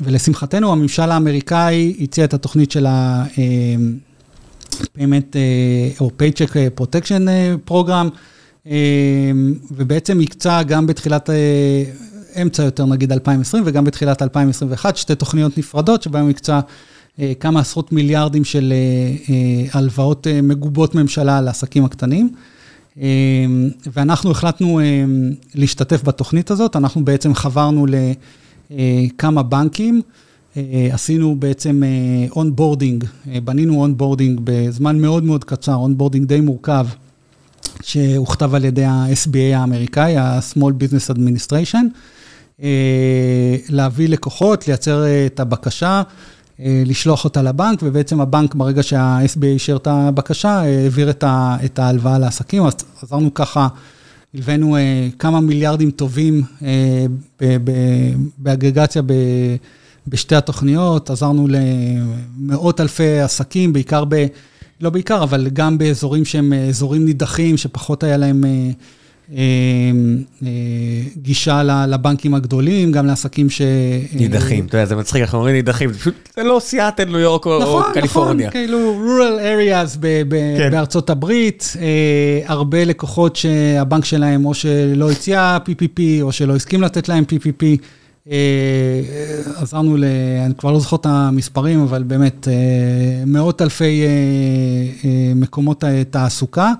ולשמחתנו, 0.00 0.72
הממשל 0.72 1.10
האמריקאי 1.10 1.96
הציע 2.00 2.24
את 2.24 2.34
התוכנית 2.34 2.70
של 2.70 2.86
ה-Payment 2.86 5.36
או 6.00 6.10
Paycheck 6.18 6.80
Protection 6.80 7.28
Program, 7.70 8.08
ובעצם 9.70 10.20
הקצה 10.20 10.62
גם 10.62 10.86
בתחילת, 10.86 11.30
אמצע 12.42 12.62
יותר 12.62 12.86
נגיד 12.86 13.12
2020 13.12 13.62
וגם 13.66 13.84
בתחילת 13.84 14.22
2021, 14.22 14.96
שתי 14.96 15.14
תוכניות 15.14 15.58
נפרדות 15.58 16.02
שבהן 16.02 16.30
הקצה 16.30 16.60
כמה 17.40 17.60
עשרות 17.60 17.92
מיליארדים 17.92 18.44
של 18.44 18.72
הלוואות 19.72 20.26
מגובות 20.42 20.94
ממשלה 20.94 21.40
לעסקים 21.40 21.84
הקטנים. 21.84 22.30
ואנחנו 23.92 24.30
החלטנו 24.30 24.80
להשתתף 25.54 26.02
בתוכנית 26.04 26.50
הזאת, 26.50 26.76
אנחנו 26.76 27.04
בעצם 27.04 27.34
חברנו 27.34 27.86
לכמה 28.70 29.42
בנקים, 29.42 30.02
עשינו 30.92 31.36
בעצם 31.38 31.82
onboarding, 32.36 33.04
בנינו 33.44 33.80
onboarding 33.80 34.40
בזמן 34.44 34.98
מאוד 34.98 35.24
מאוד 35.24 35.44
קצר, 35.44 35.74
onboarding 35.74 36.26
די 36.26 36.40
מורכב, 36.40 36.86
שהוכתב 37.82 38.54
על 38.54 38.64
ידי 38.64 38.84
ה-SBA 38.84 39.56
האמריקאי, 39.56 40.16
ה-Small 40.16 40.72
Business 40.82 41.14
Administration, 41.16 41.84
להביא 43.68 44.08
לקוחות, 44.08 44.68
לייצר 44.68 45.04
את 45.26 45.40
הבקשה. 45.40 46.02
לשלוח 46.58 47.24
אותה 47.24 47.42
לבנק, 47.42 47.78
ובעצם 47.82 48.20
הבנק, 48.20 48.54
ברגע 48.54 48.82
שה-SBA 48.82 49.44
אישר 49.44 49.76
את 49.76 49.86
הבקשה, 49.86 50.50
העביר 50.60 51.10
את 51.64 51.78
ההלוואה 51.78 52.18
לעסקים, 52.18 52.66
אז 52.66 52.72
עזרנו 53.02 53.34
ככה, 53.34 53.68
הלווינו 54.34 54.76
כמה 55.18 55.40
מיליארדים 55.40 55.90
טובים 55.90 56.42
באגרגציה 58.38 59.02
בשתי 60.06 60.36
התוכניות, 60.36 61.10
עזרנו 61.10 61.48
למאות 61.48 62.80
אלפי 62.80 63.20
עסקים, 63.20 63.72
בעיקר 63.72 64.04
ב... 64.08 64.26
לא 64.80 64.90
בעיקר, 64.90 65.22
אבל 65.22 65.48
גם 65.52 65.78
באזורים 65.78 66.24
שהם 66.24 66.52
אזורים 66.52 67.04
נידחים, 67.04 67.56
שפחות 67.56 68.02
היה 68.02 68.16
להם... 68.16 68.44
גישה 71.16 71.62
לבנקים 71.88 72.34
הגדולים, 72.34 72.92
גם 72.92 73.06
לעסקים 73.06 73.50
ש... 73.50 73.62
נידחים, 74.12 74.66
אתה 74.66 74.76
יודע, 74.76 74.86
זה 74.86 74.96
מצחיק, 74.96 75.22
אנחנו 75.22 75.38
אומרים 75.38 75.54
נידחים, 75.54 75.92
זה 75.92 75.98
פשוט, 75.98 76.14
זה 76.36 76.42
לא 76.42 76.60
סיאטל, 76.60 77.04
ניו 77.04 77.18
יורק 77.18 77.46
או 77.46 77.82
קליפורניה. 77.94 78.04
נכון, 78.04 78.38
נכון, 78.38 78.50
כאילו 78.50 79.02
rural 79.06 79.40
areas 79.40 79.98
בארצות 80.70 81.10
הברית, 81.10 81.76
הרבה 82.46 82.84
לקוחות 82.84 83.36
שהבנק 83.36 84.04
שלהם 84.04 84.46
או 84.46 84.54
שלא 84.54 85.10
הציע 85.10 85.58
PPP, 85.68 86.00
או 86.22 86.32
שלא 86.32 86.56
הסכים 86.56 86.82
לתת 86.82 87.08
להם 87.08 87.24
PPP, 87.24 87.64
עזרנו 89.56 89.96
ל... 89.96 90.04
אני 90.46 90.54
כבר 90.54 90.72
לא 90.72 90.80
זוכר 90.80 90.96
את 90.96 91.06
המספרים, 91.06 91.82
אבל 91.82 92.02
באמת, 92.02 92.48
מאות 93.26 93.62
אלפי 93.62 94.02
מקומות 95.34 95.84
תעסוקה. 96.10 96.72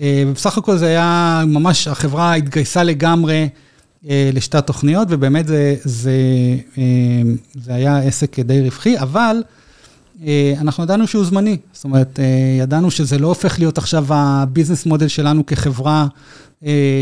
ובסך 0.00 0.58
הכל 0.58 0.76
זה 0.76 0.86
היה 0.86 1.42
ממש, 1.46 1.88
החברה 1.88 2.34
התגייסה 2.34 2.82
לגמרי 2.82 3.48
לשתי 4.04 4.58
התוכניות, 4.58 5.08
ובאמת 5.10 5.46
זה, 5.46 5.76
זה, 5.84 6.12
זה 7.54 7.74
היה 7.74 7.98
עסק 7.98 8.38
די 8.40 8.60
רווחי, 8.60 8.98
אבל 8.98 9.42
אנחנו 10.58 10.84
ידענו 10.84 11.06
שהוא 11.06 11.24
זמני. 11.24 11.56
זאת 11.72 11.84
אומרת, 11.84 12.18
ידענו 12.58 12.90
שזה 12.90 13.18
לא 13.18 13.26
הופך 13.26 13.58
להיות 13.58 13.78
עכשיו 13.78 14.06
הביזנס 14.10 14.86
מודל 14.86 15.08
שלנו 15.08 15.46
כחברה, 15.46 16.06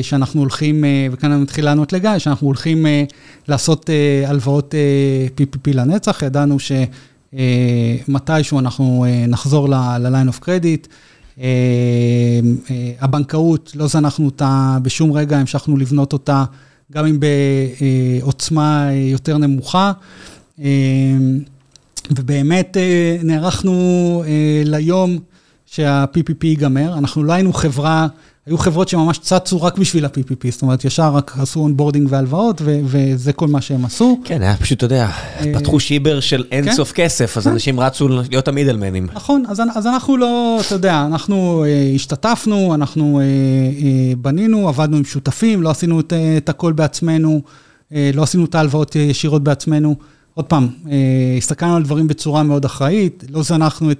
שאנחנו 0.02 0.40
הולכים, 0.40 0.84
וכאן 1.12 1.32
אני 1.32 1.42
מתחיל 1.42 1.64
לענות 1.64 1.92
לגיא, 1.92 2.18
שאנחנו 2.18 2.46
הולכים 2.46 2.86
לעשות 3.48 3.90
הלוואות 4.26 4.74
PPP 5.36 5.70
לנצח, 5.74 6.22
ידענו 6.22 6.56
שמתישהו 8.08 8.58
אנחנו 8.58 9.06
נחזור 9.28 9.68
ל-line 9.68 10.30
of 10.30 10.42
credit. 10.42 10.88
הבנקאות, 13.00 13.72
לא 13.74 13.86
זנחנו 13.86 14.24
אותה 14.24 14.78
בשום 14.82 15.12
רגע, 15.12 15.38
המשכנו 15.38 15.76
לבנות 15.76 16.12
אותה, 16.12 16.44
גם 16.92 17.06
אם 17.06 17.18
בעוצמה 18.20 18.88
יותר 18.92 19.38
נמוכה. 19.38 19.92
ובאמת 22.10 22.76
נערכנו 23.24 24.22
ליום 24.64 25.18
שה-PPP 25.66 26.44
ייגמר. 26.46 26.98
אנחנו 26.98 27.24
לא 27.24 27.32
היינו 27.32 27.52
חברה, 27.52 28.06
היו 28.46 28.58
חברות 28.58 28.88
שממש 28.88 29.18
צצו 29.18 29.62
רק 29.62 29.78
בשביל 29.78 30.04
ה-PPP, 30.04 30.50
זאת 30.50 30.62
אומרת, 30.62 30.84
ישר 30.84 31.14
רק 31.14 31.34
עשו 31.38 31.60
onboarding 31.60 32.08
והלוואות, 32.10 32.62
וזה 32.64 33.32
כל 33.32 33.48
מה 33.48 33.60
שהם 33.60 33.84
עשו. 33.84 34.18
כן, 34.24 34.42
היה 34.42 34.56
פשוט, 34.56 34.78
אתה 34.78 34.86
יודע, 34.86 35.10
פתחו 35.54 35.80
שיבר 35.80 36.20
של 36.20 36.44
אינסוף 36.52 36.92
כסף, 36.92 37.36
אז 37.36 37.48
אנשים 37.48 37.80
רצו 37.80 38.08
להיות 38.08 38.48
המידלמנים. 38.48 39.08
נכון, 39.14 39.44
אז 39.48 39.86
אנחנו 39.86 40.16
לא, 40.16 40.60
אתה 40.66 40.74
יודע, 40.74 41.06
אנחנו 41.06 41.64
השתתפנו, 41.94 42.74
אנחנו 42.74 43.20
בנינו, 44.18 44.68
עבדנו 44.68 44.96
עם 44.96 45.04
שותפים, 45.04 45.62
לא 45.62 45.70
עשינו 45.70 46.00
את 46.36 46.48
הכל 46.48 46.72
בעצמנו, 46.72 47.42
לא 47.92 48.22
עשינו 48.22 48.44
את 48.44 48.54
ההלוואות 48.54 48.96
ישירות 48.96 49.44
בעצמנו. 49.44 49.96
עוד 50.34 50.44
פעם, 50.44 50.68
הסתכלנו 51.38 51.76
על 51.76 51.82
דברים 51.82 52.08
בצורה 52.08 52.42
מאוד 52.42 52.64
אחראית, 52.64 53.24
לא 53.30 53.42
זנחנו 53.42 53.90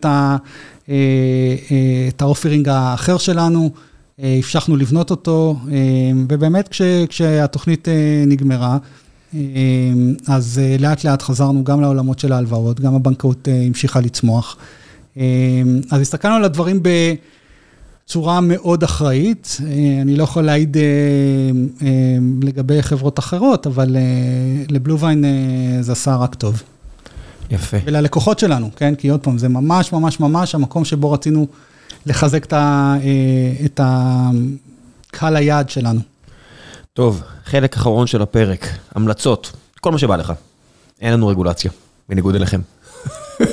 את 2.08 2.22
האופרינג 2.22 2.68
האחר 2.68 3.18
שלנו. 3.18 3.70
המשכנו 4.18 4.76
לבנות 4.76 5.10
אותו, 5.10 5.56
ובאמת 6.28 6.74
כשהתוכנית 7.08 7.88
נגמרה, 8.26 8.78
אז 10.26 10.60
לאט 10.78 11.04
לאט 11.04 11.22
חזרנו 11.22 11.64
גם 11.64 11.80
לעולמות 11.80 12.18
של 12.18 12.32
ההלוואות, 12.32 12.80
גם 12.80 12.94
הבנקאות 12.94 13.48
המשיכה 13.68 14.00
לצמוח. 14.00 14.56
אז 15.90 16.00
הסתכלנו 16.00 16.34
על 16.34 16.44
הדברים 16.44 16.80
בצורה 18.04 18.40
מאוד 18.40 18.82
אחראית, 18.82 19.56
אני 20.02 20.16
לא 20.16 20.22
יכול 20.24 20.42
להעיד 20.42 20.76
לגבי 22.42 22.82
חברות 22.82 23.18
אחרות, 23.18 23.66
אבל 23.66 23.96
לבלו-ויין 24.70 25.24
זה 25.80 25.92
עשה 25.92 26.16
רק 26.16 26.34
טוב. 26.34 26.62
יפה. 27.50 27.76
וללקוחות 27.84 28.38
שלנו, 28.38 28.70
כן? 28.76 28.94
כי 28.94 29.08
עוד 29.08 29.20
פעם, 29.20 29.38
זה 29.38 29.48
ממש 29.48 29.92
ממש 29.92 30.20
ממש 30.20 30.54
המקום 30.54 30.84
שבו 30.84 31.12
רצינו... 31.12 31.46
לחזק 32.06 32.46
את 33.64 33.80
הקהל 33.82 35.36
היעד 35.36 35.70
שלנו. 35.70 36.00
טוב, 36.94 37.22
חלק 37.44 37.76
אחרון 37.76 38.06
של 38.06 38.22
הפרק, 38.22 38.66
המלצות, 38.94 39.52
כל 39.80 39.92
מה 39.92 39.98
שבא 39.98 40.16
לך. 40.16 40.32
אין 41.00 41.12
לנו 41.12 41.28
רגולציה, 41.28 41.70
בניגוד 42.08 42.34
אליכם. 42.34 42.60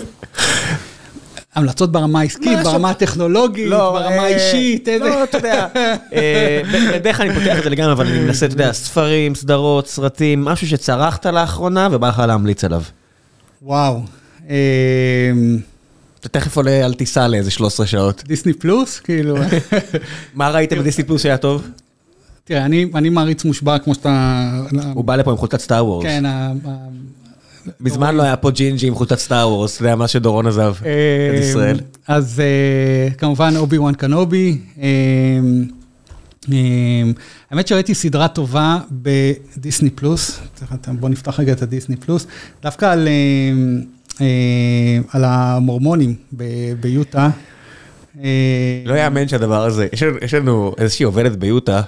המלצות 1.56 1.92
ברמה 1.92 2.20
העסקית, 2.20 2.60
ברמה 2.64 2.90
הטכנולוגית, 2.90 3.70
ברמה 3.70 4.22
האישית, 4.22 4.88
איזה... 4.88 5.06
לא, 5.06 5.24
אתה 5.24 5.38
יודע, 5.38 5.68
בדרך 6.96 7.18
כלל 7.18 7.30
אני 7.30 7.40
פותח 7.40 7.58
את 7.58 7.64
זה 7.64 7.70
לגמרי, 7.70 7.92
אבל 7.92 8.08
אני 8.08 8.20
מנסה, 8.20 8.46
אתה 8.46 8.54
יודע, 8.54 8.74
ספרים, 8.74 9.36
סדרות, 9.36 9.88
סרטים, 9.88 10.46
משהו 10.46 10.68
שצרחת 10.68 11.26
לאחרונה 11.26 11.88
ובא 11.92 12.10
לך 12.10 12.20
להמליץ 12.28 12.64
עליו. 12.64 12.82
וואו. 13.62 14.02
אתה 16.26 16.40
תכף 16.40 16.58
עולה 16.58 16.86
על 16.86 16.94
טיסה 16.94 17.28
לאיזה 17.28 17.52
13 17.52 17.86
שעות. 17.86 18.24
דיסני 18.28 18.54
פלוס, 18.54 19.00
כאילו. 19.00 19.38
מה 20.36 20.50
ראית 20.50 20.74
בדיסני 20.74 21.04
פלוס 21.04 21.24
שהיה 21.24 21.38
טוב? 21.38 21.68
תראה, 22.44 22.66
אני 22.66 23.10
מעריץ 23.10 23.46
מושבע 23.46 23.80
כמו 23.80 23.96
שאתה... 23.96 24.52
הוא 24.94 25.04
בא 25.04 25.16
לפה 25.16 25.32
עם 25.32 25.38
חולצת 25.38 25.60
Star 25.60 25.86
Wars. 25.86 26.06
כן. 26.06 26.24
מזמן 27.80 28.16
לא 28.16 28.24
היה 28.24 28.38
פה 28.38 28.52
ג'ינג'י 28.52 28.88
עם 28.88 28.96
חולצת 28.96 29.20
Star 29.20 29.50
Wars, 29.50 29.80
זה 29.80 29.88
היה 29.88 29.96
מאז 29.96 30.08
שדורון 30.08 30.48
עזב 30.48 30.76
את 30.82 31.40
ישראל. 31.40 31.80
אז 32.08 32.42
כמובן 33.18 33.54
Obi-Wan 33.58 33.94
Kenobi. 33.94 34.58
האמת 37.52 37.68
שראיתי 37.68 37.94
סדרה 37.94 38.28
טובה 38.28 38.78
בדיסני 38.92 39.90
פלוס, 39.90 40.40
בוא 41.00 41.10
נפתח 41.10 41.40
רגע 41.40 41.54
את 41.54 41.62
הדיסני 41.62 41.96
פלוס, 41.96 42.28
דווקא 42.64 42.86
על... 42.86 43.08
על 45.10 45.24
המורמונים 45.24 46.16
ביוטה. 46.80 47.30
לא 48.86 48.94
יאמן 48.94 49.28
שהדבר 49.28 49.64
הזה, 49.64 49.88
יש 50.22 50.34
לנו 50.34 50.74
איזושהי 50.78 51.04
עובדת 51.04 51.36
ביוטה, 51.36 51.82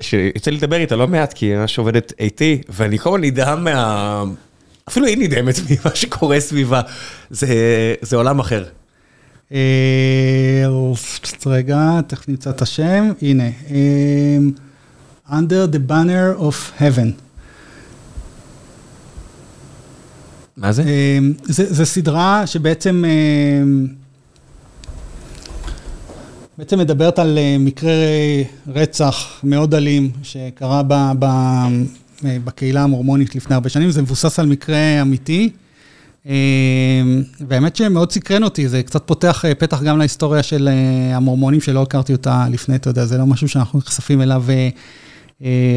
שיוצא 0.00 0.50
לי 0.50 0.56
לדבר 0.56 0.76
איתה 0.76 0.96
לא 0.96 1.08
מעט, 1.08 1.32
כי 1.32 1.46
היא 1.46 1.56
ממש 1.56 1.78
עובדת 1.78 2.12
איתי, 2.20 2.60
ואני 2.68 2.98
כל 2.98 3.08
הזמן 3.08 3.24
נדהם 3.24 3.64
מה... 3.64 4.24
אפילו 4.88 5.06
היא 5.06 5.18
נדהמת 5.18 5.54
ממה 5.70 5.94
שקורה 5.94 6.40
סביבה, 6.40 6.80
זה 7.30 8.16
עולם 8.16 8.38
אחר. 8.38 8.64
רגע, 11.46 12.00
תכף 12.06 12.28
נמצא 12.28 12.50
את 12.50 12.62
השם, 12.62 13.12
הנה. 13.22 13.48
Under 15.28 15.66
the 15.72 15.90
banner 15.90 16.40
of 16.40 16.80
heaven. 16.80 17.23
מה 20.56 20.72
זה? 20.72 20.84
זה 21.46 21.84
סדרה 21.84 22.46
שבעצם 22.46 23.04
בעצם 26.58 26.78
מדברת 26.78 27.18
על 27.18 27.38
מקרה 27.58 27.92
רצח 28.66 29.40
מאוד 29.44 29.74
אלים 29.74 30.10
שקרה 30.22 30.82
בקהילה 32.22 32.82
המורמונית 32.82 33.34
לפני 33.34 33.54
הרבה 33.54 33.68
שנים, 33.68 33.90
זה 33.90 34.02
מבוסס 34.02 34.38
על 34.38 34.46
מקרה 34.46 35.02
אמיתי. 35.02 35.50
והאמת 37.48 37.76
שמאוד 37.76 38.12
סקרן 38.12 38.42
אותי, 38.42 38.68
זה 38.68 38.82
קצת 38.82 39.02
פותח 39.06 39.44
פתח 39.58 39.82
גם 39.82 39.98
להיסטוריה 39.98 40.42
של 40.42 40.68
המורמונים, 41.12 41.60
שלא 41.60 41.82
הכרתי 41.82 42.12
אותה 42.12 42.46
לפני, 42.50 42.76
אתה 42.76 42.90
יודע, 42.90 43.04
זה 43.04 43.18
לא 43.18 43.26
משהו 43.26 43.48
שאנחנו 43.48 43.78
נחשפים 43.78 44.22
אליו 44.22 44.44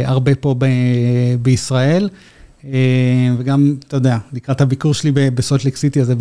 הרבה 0.06 0.36
פה 0.36 0.56
בישראל. 1.42 2.10
וגם, 3.40 3.76
אתה 3.88 3.98
יודע, 3.98 4.18
לקראת 4.34 4.62
הביקור 4.62 4.94
שלי 4.94 5.12
בסולט 5.12 5.64
ליק 5.64 5.78
סיטי, 5.78 6.02
אז 6.02 6.08
זה 6.08 6.14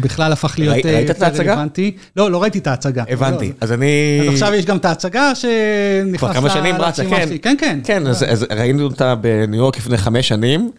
בכלל 0.00 0.32
הפך 0.32 0.54
להיות 0.58 0.74
רלוונטי. 0.74 0.96
ראית 0.96 1.10
את 1.10 1.22
ההצגה? 1.22 1.64
לא, 2.16 2.30
לא 2.30 2.42
ראיתי 2.42 2.58
את 2.58 2.66
ההצגה. 2.66 3.04
הבנתי, 3.08 3.52
אז 3.60 3.72
אני... 3.72 4.20
אז 4.22 4.28
עכשיו 4.28 4.54
יש 4.54 4.64
גם 4.64 4.76
את 4.76 4.84
ההצגה 4.84 5.34
שנכנסה... 5.34 6.18
כבר 6.18 6.32
כמה 6.32 6.50
שנים 6.50 6.76
רצה, 6.76 7.04
כן. 7.04 7.28
כן, 7.42 7.56
כן. 7.58 7.80
כן, 7.84 8.06
אז 8.06 8.46
ראינו 8.50 8.84
אותה 8.84 9.14
בניו 9.14 9.58
יורק 9.58 9.76
לפני 9.76 9.96
חמש 9.96 10.28
שנים. 10.28 10.70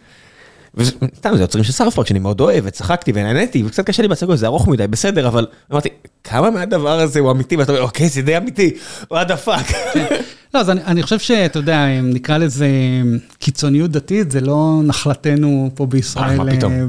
וסתם, 0.74 1.36
זה 1.36 1.42
יוצרים 1.42 1.64
של 1.64 1.72
סארפרק 1.72 2.06
שאני 2.06 2.18
מאוד 2.18 2.40
אוהב, 2.40 2.64
וצחקתי 2.66 3.12
ונהניתי, 3.14 3.62
וקצת 3.66 3.86
קשה 3.86 4.02
לי 4.02 4.08
בהצגות, 4.08 4.38
זה 4.38 4.46
ארוך 4.46 4.68
מדי, 4.68 4.86
בסדר, 4.86 5.28
אבל 5.28 5.46
אמרתי, 5.72 5.88
כמה 6.24 6.50
מהדבר 6.50 7.00
הזה 7.00 7.20
הוא 7.20 7.30
אמיתי, 7.30 7.56
ואתה 7.56 7.72
אומר, 7.72 7.82
אוקיי, 7.82 8.08
זה 8.08 8.22
די 8.22 8.36
אמיתי, 8.36 8.70
what 9.12 9.28
the 9.28 9.46
fuck. 9.46 9.74
לא, 10.56 10.60
אז 10.60 10.70
אני 10.70 11.02
חושב 11.02 11.18
שאתה 11.18 11.58
יודע, 11.58 11.86
אם 11.86 12.10
נקרא 12.10 12.38
לזה 12.38 12.68
קיצוניות 13.38 13.90
דתית, 13.90 14.30
זה 14.30 14.40
לא 14.40 14.80
נחלתנו 14.84 15.70
פה 15.74 15.86
בישראל 15.86 16.38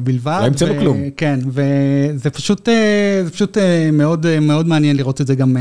בלבד. 0.04 0.40
לא 0.42 0.46
המצאנו 0.46 0.80
כלום. 0.80 0.98
כן, 1.18 1.40
וזה 1.48 2.30
פשוט 2.30 3.58
מאוד 4.42 4.68
מעניין 4.68 4.96
לראות 4.96 5.22
את 5.22 5.28
זה 5.28 5.36
גם 5.36 5.58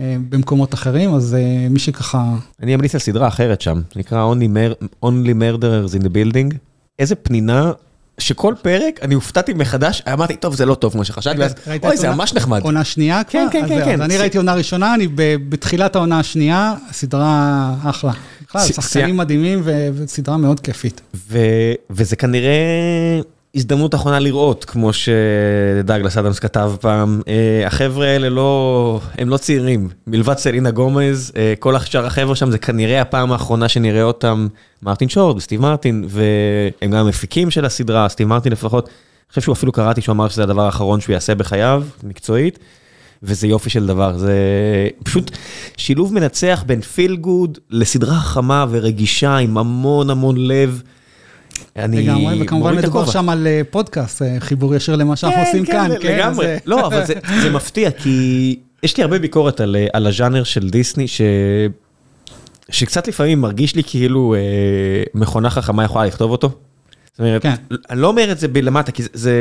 במקומות 0.00 0.74
אחרים, 0.74 1.14
אז 1.14 1.36
מי 1.70 1.78
שככה... 1.78 2.34
אני 2.62 2.74
אמליץ 2.74 2.94
על 2.94 3.00
סדרה 3.00 3.28
אחרת 3.28 3.60
שם, 3.60 3.80
נקרא 3.96 4.34
Only 5.04 5.34
Murderers 5.40 6.00
in 6.00 6.04
the 6.04 6.08
Building. 6.08 6.54
איזה 6.98 7.14
פנינה, 7.14 7.72
שכל 8.22 8.54
פרק 8.62 8.98
אני 9.02 9.14
הופתעתי 9.14 9.52
מחדש, 9.52 10.02
אמרתי, 10.12 10.36
טוב, 10.36 10.54
זה 10.54 10.66
לא 10.66 10.74
טוב 10.74 10.92
כמו 10.92 11.04
שחשבתי, 11.04 11.38
ואז, 11.38 11.54
אוי, 11.82 11.96
זה 11.96 12.10
ממש 12.10 12.34
נחמד. 12.34 12.62
עונה 12.62 12.84
שנייה 12.84 13.24
כבר? 13.24 13.40
כן, 13.52 13.60
כן, 13.60 13.68
כן. 13.68 13.84
כן. 13.84 14.00
אני 14.00 14.18
ראיתי 14.18 14.38
עונה 14.38 14.54
ראשונה, 14.54 14.94
אני 14.94 15.08
בתחילת 15.48 15.96
העונה 15.96 16.18
השנייה, 16.18 16.74
סדרה 16.92 17.74
אחלה. 17.84 18.12
בכלל, 18.48 18.66
שחקנים 18.66 19.16
מדהימים 19.16 19.62
וסדרה 19.94 20.36
מאוד 20.36 20.60
כיפית. 20.60 21.00
וזה 21.90 22.16
כנראה 22.16 23.20
הזדמנות 23.54 23.94
אחרונה 23.94 24.18
לראות, 24.18 24.64
כמו 24.64 24.90
שדאגלס 24.92 26.16
אדמס 26.16 26.38
כתב 26.38 26.72
פעם, 26.80 27.20
החבר'ה 27.66 28.06
האלה 28.06 28.28
לא, 28.28 29.00
הם 29.18 29.28
לא 29.28 29.36
צעירים, 29.36 29.88
מלבד 30.06 30.38
סלינה 30.38 30.70
גומז, 30.70 31.32
כל 31.58 31.76
השאר 31.76 32.06
החבר'ה 32.06 32.36
שם 32.36 32.50
זה 32.50 32.58
כנראה 32.58 33.00
הפעם 33.00 33.32
האחרונה 33.32 33.68
שנראה 33.68 34.02
אותם, 34.02 34.48
מרטין 34.82 35.08
שורט 35.08 35.36
וסטיב 35.36 35.60
מרטין, 35.60 36.04
והם 36.08 36.90
גם 36.90 37.06
המפיקים 37.06 37.50
של 37.50 37.64
הסדרה, 37.64 38.08
סטיב 38.08 38.28
מרטין 38.28 38.52
לפחות, 38.52 38.84
אני 38.86 39.28
חושב 39.28 39.40
שהוא 39.40 39.52
אפילו 39.52 39.72
קראתי 39.72 40.00
שהוא 40.00 40.12
אמר 40.12 40.28
שזה 40.28 40.42
הדבר 40.42 40.62
האחרון 40.62 41.00
שהוא 41.00 41.12
יעשה 41.12 41.34
בחייו, 41.34 41.84
מקצועית, 42.04 42.58
וזה 43.22 43.46
יופי 43.46 43.70
של 43.70 43.86
דבר, 43.86 44.18
זה 44.18 44.34
פשוט 45.04 45.30
שילוב 45.76 46.14
מנצח 46.14 46.64
בין 46.66 46.80
פיל 46.80 47.16
גוד 47.16 47.58
לסדרה 47.70 48.14
חמה 48.20 48.66
ורגישה 48.70 49.36
עם 49.36 49.58
המון 49.58 50.10
המון 50.10 50.36
לב. 50.38 50.82
אני 51.76 52.02
לגמרי, 52.02 52.42
וכמובן 52.42 52.76
מדובר 52.76 53.06
שם 53.06 53.28
על 53.28 53.46
פודקאסט, 53.70 54.22
חיבור 54.38 54.74
ישיר 54.74 54.96
למה 54.96 55.16
שאנחנו 55.16 55.40
עושים 55.40 55.64
כאן. 55.64 55.88
כן, 55.88 56.02
כן, 56.02 56.18
לגמרי. 56.18 56.56
לא, 56.66 56.86
אבל 56.86 57.04
זה 57.42 57.50
מפתיע, 57.50 57.90
כי 57.90 58.56
יש 58.82 58.96
לי 58.96 59.02
הרבה 59.02 59.18
ביקורת 59.18 59.60
על 59.92 60.06
הז'אנר 60.06 60.44
של 60.44 60.70
דיסני, 60.70 61.06
שקצת 62.70 63.08
לפעמים 63.08 63.40
מרגיש 63.40 63.76
לי 63.76 63.82
כאילו 63.86 64.34
מכונה 65.14 65.50
חכמה 65.50 65.84
יכולה 65.84 66.06
לכתוב 66.06 66.30
אותו. 66.30 66.50
זאת 67.12 67.20
אומרת, 67.20 67.46
אני 67.90 68.00
לא 68.00 68.06
אומר 68.06 68.32
את 68.32 68.38
זה 68.38 68.48
בלמטה, 68.48 68.92
כי 68.92 69.02
זה, 69.12 69.32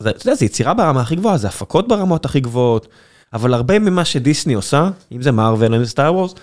אתה 0.00 0.10
יודע, 0.28 0.34
זה 0.34 0.44
יצירה 0.44 0.74
ברמה 0.74 1.00
הכי 1.00 1.16
גבוהה, 1.16 1.36
זה 1.36 1.48
הפקות 1.48 1.88
ברמות 1.88 2.24
הכי 2.24 2.40
גבוהות, 2.40 2.88
אבל 3.32 3.54
הרבה 3.54 3.78
ממה 3.78 4.04
שדיסני 4.04 4.54
עושה, 4.54 4.88
אם 5.12 5.22
זה 5.22 5.32
מארוול 5.32 5.74
אם 5.74 5.84
זה 5.84 5.90
סטאר 5.90 6.14
וורס, 6.14 6.34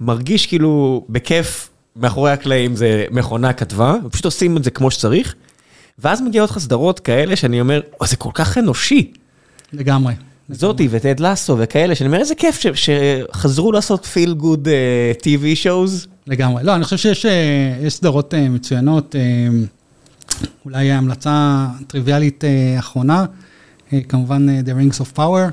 מרגיש 0.00 0.46
כאילו 0.46 1.04
בכיף 1.08 1.69
מאחורי 1.96 2.32
הקלעים 2.32 2.76
זה 2.76 3.04
מכונה 3.10 3.52
כתבה, 3.52 3.94
ופשוט 4.04 4.24
עושים 4.24 4.56
את 4.56 4.64
זה 4.64 4.70
כמו 4.70 4.90
שצריך, 4.90 5.34
ואז 5.98 6.22
מגיעות 6.22 6.50
לך 6.50 6.58
סדרות 6.58 7.00
כאלה 7.00 7.36
שאני 7.36 7.60
אומר, 7.60 7.80
זה 8.04 8.16
כל 8.16 8.30
כך 8.34 8.58
אנושי. 8.58 9.12
לגמרי. 9.72 10.14
זאתי 10.48 10.88
וטד 10.90 11.20
לסו 11.20 11.56
וכאלה, 11.58 11.94
שאני 11.94 12.06
אומר, 12.06 12.18
איזה 12.18 12.34
כיף 12.34 12.62
שחזרו 12.74 13.72
לעשות 13.72 14.06
פיל 14.06 14.32
גוד 14.32 14.68
TV 15.22 15.64
shows. 15.64 16.06
לגמרי. 16.26 16.64
לא, 16.64 16.74
אני 16.74 16.84
חושב 16.84 17.14
שיש 17.14 17.94
סדרות 17.94 18.34
מצוינות, 18.34 19.14
אולי 20.64 20.92
המלצה 20.92 21.66
טריוויאלית 21.86 22.44
אחרונה, 22.78 23.24
כמובן 24.08 24.46
The 24.48 24.70
Rings 24.70 25.00
of 25.00 25.16
Power. 25.18 25.50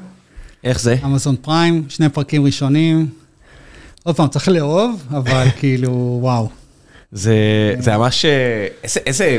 איך 0.63 0.79
זה? 0.79 0.95
אמזון 1.05 1.35
פריים, 1.41 1.85
שני 1.89 2.09
פרקים 2.09 2.45
ראשונים. 2.45 3.07
עוד 4.07 4.15
פעם, 4.15 4.27
צריך 4.27 4.47
לאהוב, 4.47 5.03
אבל 5.09 5.47
כאילו, 5.59 6.17
וואו. 6.21 6.49
זה 7.11 7.97
ממש, 7.97 8.25
איזה, 9.05 9.37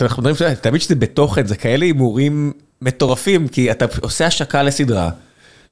אנחנו 0.00 0.22
מדברים, 0.22 0.54
תמיד 0.54 0.80
שזה 0.80 0.94
בתוכן, 0.94 1.46
זה 1.46 1.56
כאלה 1.56 1.84
הימורים 1.84 2.52
מטורפים, 2.82 3.48
כי 3.48 3.70
אתה 3.70 3.84
עושה 4.00 4.26
השקה 4.26 4.62
לסדרה, 4.62 5.10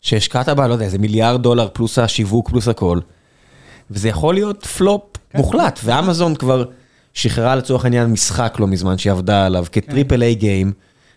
שהשקעת 0.00 0.48
בה, 0.48 0.68
לא 0.68 0.72
יודע, 0.72 0.84
איזה 0.84 0.98
מיליארד 0.98 1.42
דולר 1.42 1.68
פלוס 1.72 1.98
השיווק 1.98 2.48
פלוס 2.48 2.68
הכל, 2.68 2.98
וזה 3.90 4.08
יכול 4.08 4.34
להיות 4.34 4.66
פלופ 4.66 5.02
מוחלט, 5.34 5.80
ואמזון 5.84 6.34
כבר 6.34 6.64
שחררה 7.14 7.56
לצורך 7.56 7.84
העניין 7.84 8.06
משחק 8.06 8.56
לא 8.60 8.66
מזמן 8.66 8.98
שהיא 8.98 9.12
עבדה 9.12 9.46
עליו, 9.46 9.64
כ-triple 9.72 10.22
A 10.22 10.34
game, 10.34 10.72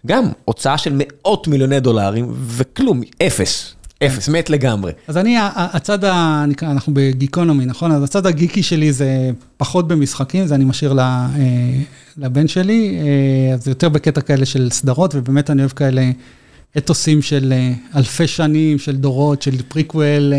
גם 0.05 0.23
הוצאה 0.45 0.77
של 0.77 0.93
מאות 0.97 1.47
מיליוני 1.47 1.79
דולרים, 1.79 2.33
וכלום, 2.33 3.01
אפס. 3.27 3.76
אפס, 4.03 4.29
מת 4.29 4.49
לגמרי. 4.49 4.91
אז 5.07 5.17
אני, 5.17 5.35
הצד, 5.55 6.03
אנחנו 6.61 6.93
בגיקונומי, 6.93 7.65
נכון? 7.65 7.91
אז 7.91 8.03
הצד 8.03 8.25
הגיקי 8.25 8.63
שלי 8.63 8.93
זה 8.93 9.29
פחות 9.57 9.87
במשחקים, 9.87 10.47
זה 10.47 10.55
אני 10.55 10.65
משאיר 10.65 10.95
לבן 12.17 12.47
שלי, 12.47 12.97
אז 13.53 13.63
זה 13.63 13.71
יותר 13.71 13.89
בקטע 13.89 14.21
כאלה 14.21 14.45
של 14.45 14.69
סדרות, 14.71 15.15
ובאמת 15.15 15.49
אני 15.49 15.61
אוהב 15.61 15.71
כאלה 15.71 16.11
אתוסים 16.77 17.21
של 17.21 17.53
אלפי 17.95 18.27
שנים, 18.27 18.79
של 18.79 18.95
דורות, 18.95 19.41
של 19.41 19.55
פריקוול. 19.67 20.33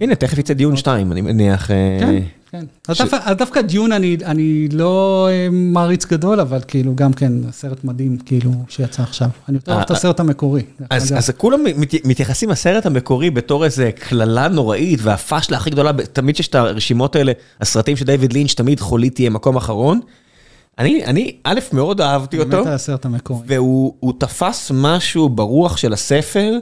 הנה, 0.00 0.14
תכף 0.18 0.38
יצא 0.38 0.54
דיון 0.54 0.76
2, 0.76 1.12
אני 1.12 1.20
מניח. 1.20 1.66
כן. 1.66 2.14
כן, 2.50 2.64
אז 2.88 2.98
דווקא 3.38 3.60
דיון 3.60 3.92
אני 3.92 4.68
לא 4.72 5.28
מעריץ 5.52 6.06
גדול, 6.06 6.40
אבל 6.40 6.60
כאילו 6.68 6.94
גם 6.94 7.12
כן, 7.12 7.32
סרט 7.50 7.84
מדהים 7.84 8.18
כאילו 8.18 8.50
שיצא 8.68 9.02
עכשיו. 9.02 9.28
אני 9.48 9.56
יותר 9.56 9.72
אוהב 9.72 9.82
את 9.82 9.90
הסרט 9.90 10.20
המקורי. 10.20 10.62
אז 10.90 11.30
כולם 11.36 11.60
מתייחסים 12.04 12.50
לסרט 12.50 12.86
המקורי 12.86 13.30
בתור 13.30 13.64
איזה 13.64 13.90
קללה 13.94 14.48
נוראית, 14.48 15.00
והפאשלה 15.02 15.56
הכי 15.56 15.70
גדולה, 15.70 15.92
תמיד 16.12 16.36
שיש 16.36 16.48
את 16.48 16.54
הרשימות 16.54 17.16
האלה, 17.16 17.32
הסרטים 17.60 17.96
של 17.96 18.04
דיוויד 18.04 18.32
לינץ', 18.32 18.54
תמיד 18.54 18.80
חוליתי 18.80 19.22
יהיה 19.22 19.30
מקום 19.30 19.56
אחרון. 19.56 20.00
אני, 20.78 21.36
א', 21.44 21.60
מאוד 21.72 22.00
אהבתי 22.00 22.38
אותו. 22.38 22.50
באמת 22.50 22.66
על 22.66 22.72
הסרט 22.72 23.04
המקורי. 23.04 23.40
והוא 23.46 24.12
תפס 24.18 24.70
משהו 24.74 25.28
ברוח 25.28 25.76
של 25.76 25.92
הספר. 25.92 26.58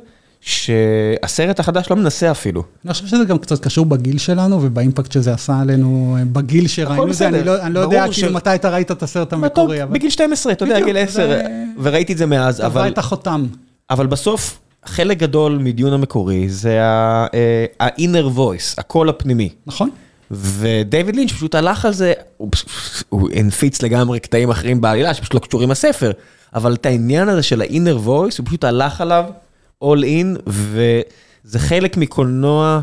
שהסרט 0.47 1.61
החדש 1.61 1.91
לא 1.91 1.97
מנסה 1.97 2.31
אפילו. 2.31 2.63
אני 2.85 2.93
חושב 2.93 3.07
שזה 3.07 3.25
גם 3.25 3.39
קצת 3.39 3.65
קשור 3.65 3.87
בגיל 3.87 4.19
שלנו 4.19 4.63
ובאימפקט 4.63 5.13
שזה 5.13 5.33
עשה 5.35 5.61
עלינו 5.61 6.17
בגיל 6.33 6.69
שראינו 6.69 7.09
את 7.09 7.15
זה, 7.15 7.29
אני 7.29 7.75
לא 7.75 7.81
יודע 7.81 8.05
כאילו 8.13 8.33
מתי 8.33 8.55
אתה 8.55 8.71
ראית 8.71 8.91
את 8.91 9.03
הסרט 9.03 9.33
המקורי. 9.33 9.87
בגיל 9.87 10.11
12, 10.11 10.53
אתה 10.53 10.65
יודע, 10.65 10.81
גיל 10.81 10.97
10, 10.97 11.41
וראיתי 11.83 12.13
את 12.13 12.19
זה 12.19 12.27
מאז, 12.27 12.61
אבל... 12.61 12.69
קבע 12.69 12.89
את 12.89 12.99
החותם. 12.99 13.47
אבל 13.91 14.07
בסוף, 14.07 14.59
חלק 14.85 15.19
גדול 15.19 15.59
מדיון 15.59 15.93
המקורי 15.93 16.49
זה 16.49 16.83
ה-inner 16.83 18.37
voice, 18.37 18.75
הקול 18.79 19.09
הפנימי. 19.09 19.49
נכון. 19.67 19.91
ודייוויד 20.31 21.17
לינץ' 21.17 21.33
פשוט 21.33 21.55
הלך 21.55 21.85
על 21.85 21.93
זה, 21.93 22.13
הוא 23.09 23.31
הנפיץ 23.35 23.83
לגמרי 23.83 24.21
קטעים 24.21 24.51
אחרים 24.51 24.81
בעלילה 24.81 25.15
שפשוט 25.15 25.35
לא 25.35 25.41
קשורים 25.41 25.71
לספר, 25.71 26.11
אבל 26.55 26.75
את 26.75 26.87
העניין 26.87 27.29
הזה 27.29 27.43
של 27.43 27.63
ה-inner 27.63 28.07
voice, 28.07 28.37
הוא 28.39 28.47
פשוט 28.47 28.65
הלך 28.65 29.01
עליו. 29.01 29.25
All 29.85 30.03
in, 30.03 30.43
וזה 30.47 31.59
חלק 31.59 31.97
מקולנוע, 31.97 32.81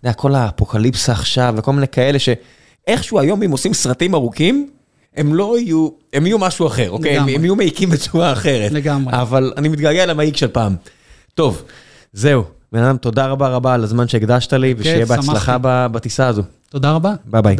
אתה 0.00 0.08
יודע, 0.08 0.12
כל 0.12 0.34
האפוקליפסה 0.34 1.12
עכשיו 1.12 1.54
וכל 1.56 1.72
מיני 1.72 1.88
כאלה 1.88 2.18
שאיכשהו 2.18 3.20
היום 3.20 3.42
אם 3.42 3.50
עושים 3.50 3.74
סרטים 3.74 4.14
ארוכים, 4.14 4.70
הם 5.16 5.34
לא 5.34 5.58
יהיו, 5.58 5.88
הם 6.12 6.26
יהיו 6.26 6.38
משהו 6.38 6.66
אחר, 6.66 6.90
אוקיי? 6.90 7.18
הם, 7.18 7.28
הם 7.28 7.44
יהיו 7.44 7.56
מעיקים 7.56 7.90
בצורה 7.90 8.32
אחרת. 8.32 8.72
לגמרי. 8.72 9.12
אבל 9.22 9.52
אני 9.56 9.68
מתגעגע 9.68 10.06
למעיק 10.06 10.36
של 10.36 10.48
פעם. 10.48 10.76
טוב, 11.34 11.62
זהו. 12.12 12.44
בן 12.72 12.82
אדם, 12.82 12.96
תודה 12.96 13.26
רבה 13.26 13.48
רבה 13.48 13.74
על 13.74 13.84
הזמן 13.84 14.08
שהקדשת 14.08 14.52
לי, 14.52 14.74
ושיהיה 14.78 15.06
בהצלחה 15.06 15.56
בטיסה 15.62 16.26
הזו. 16.26 16.42
תודה 16.68 16.92
רבה. 16.92 17.14
ביי 17.24 17.42
ביי. 17.42 17.56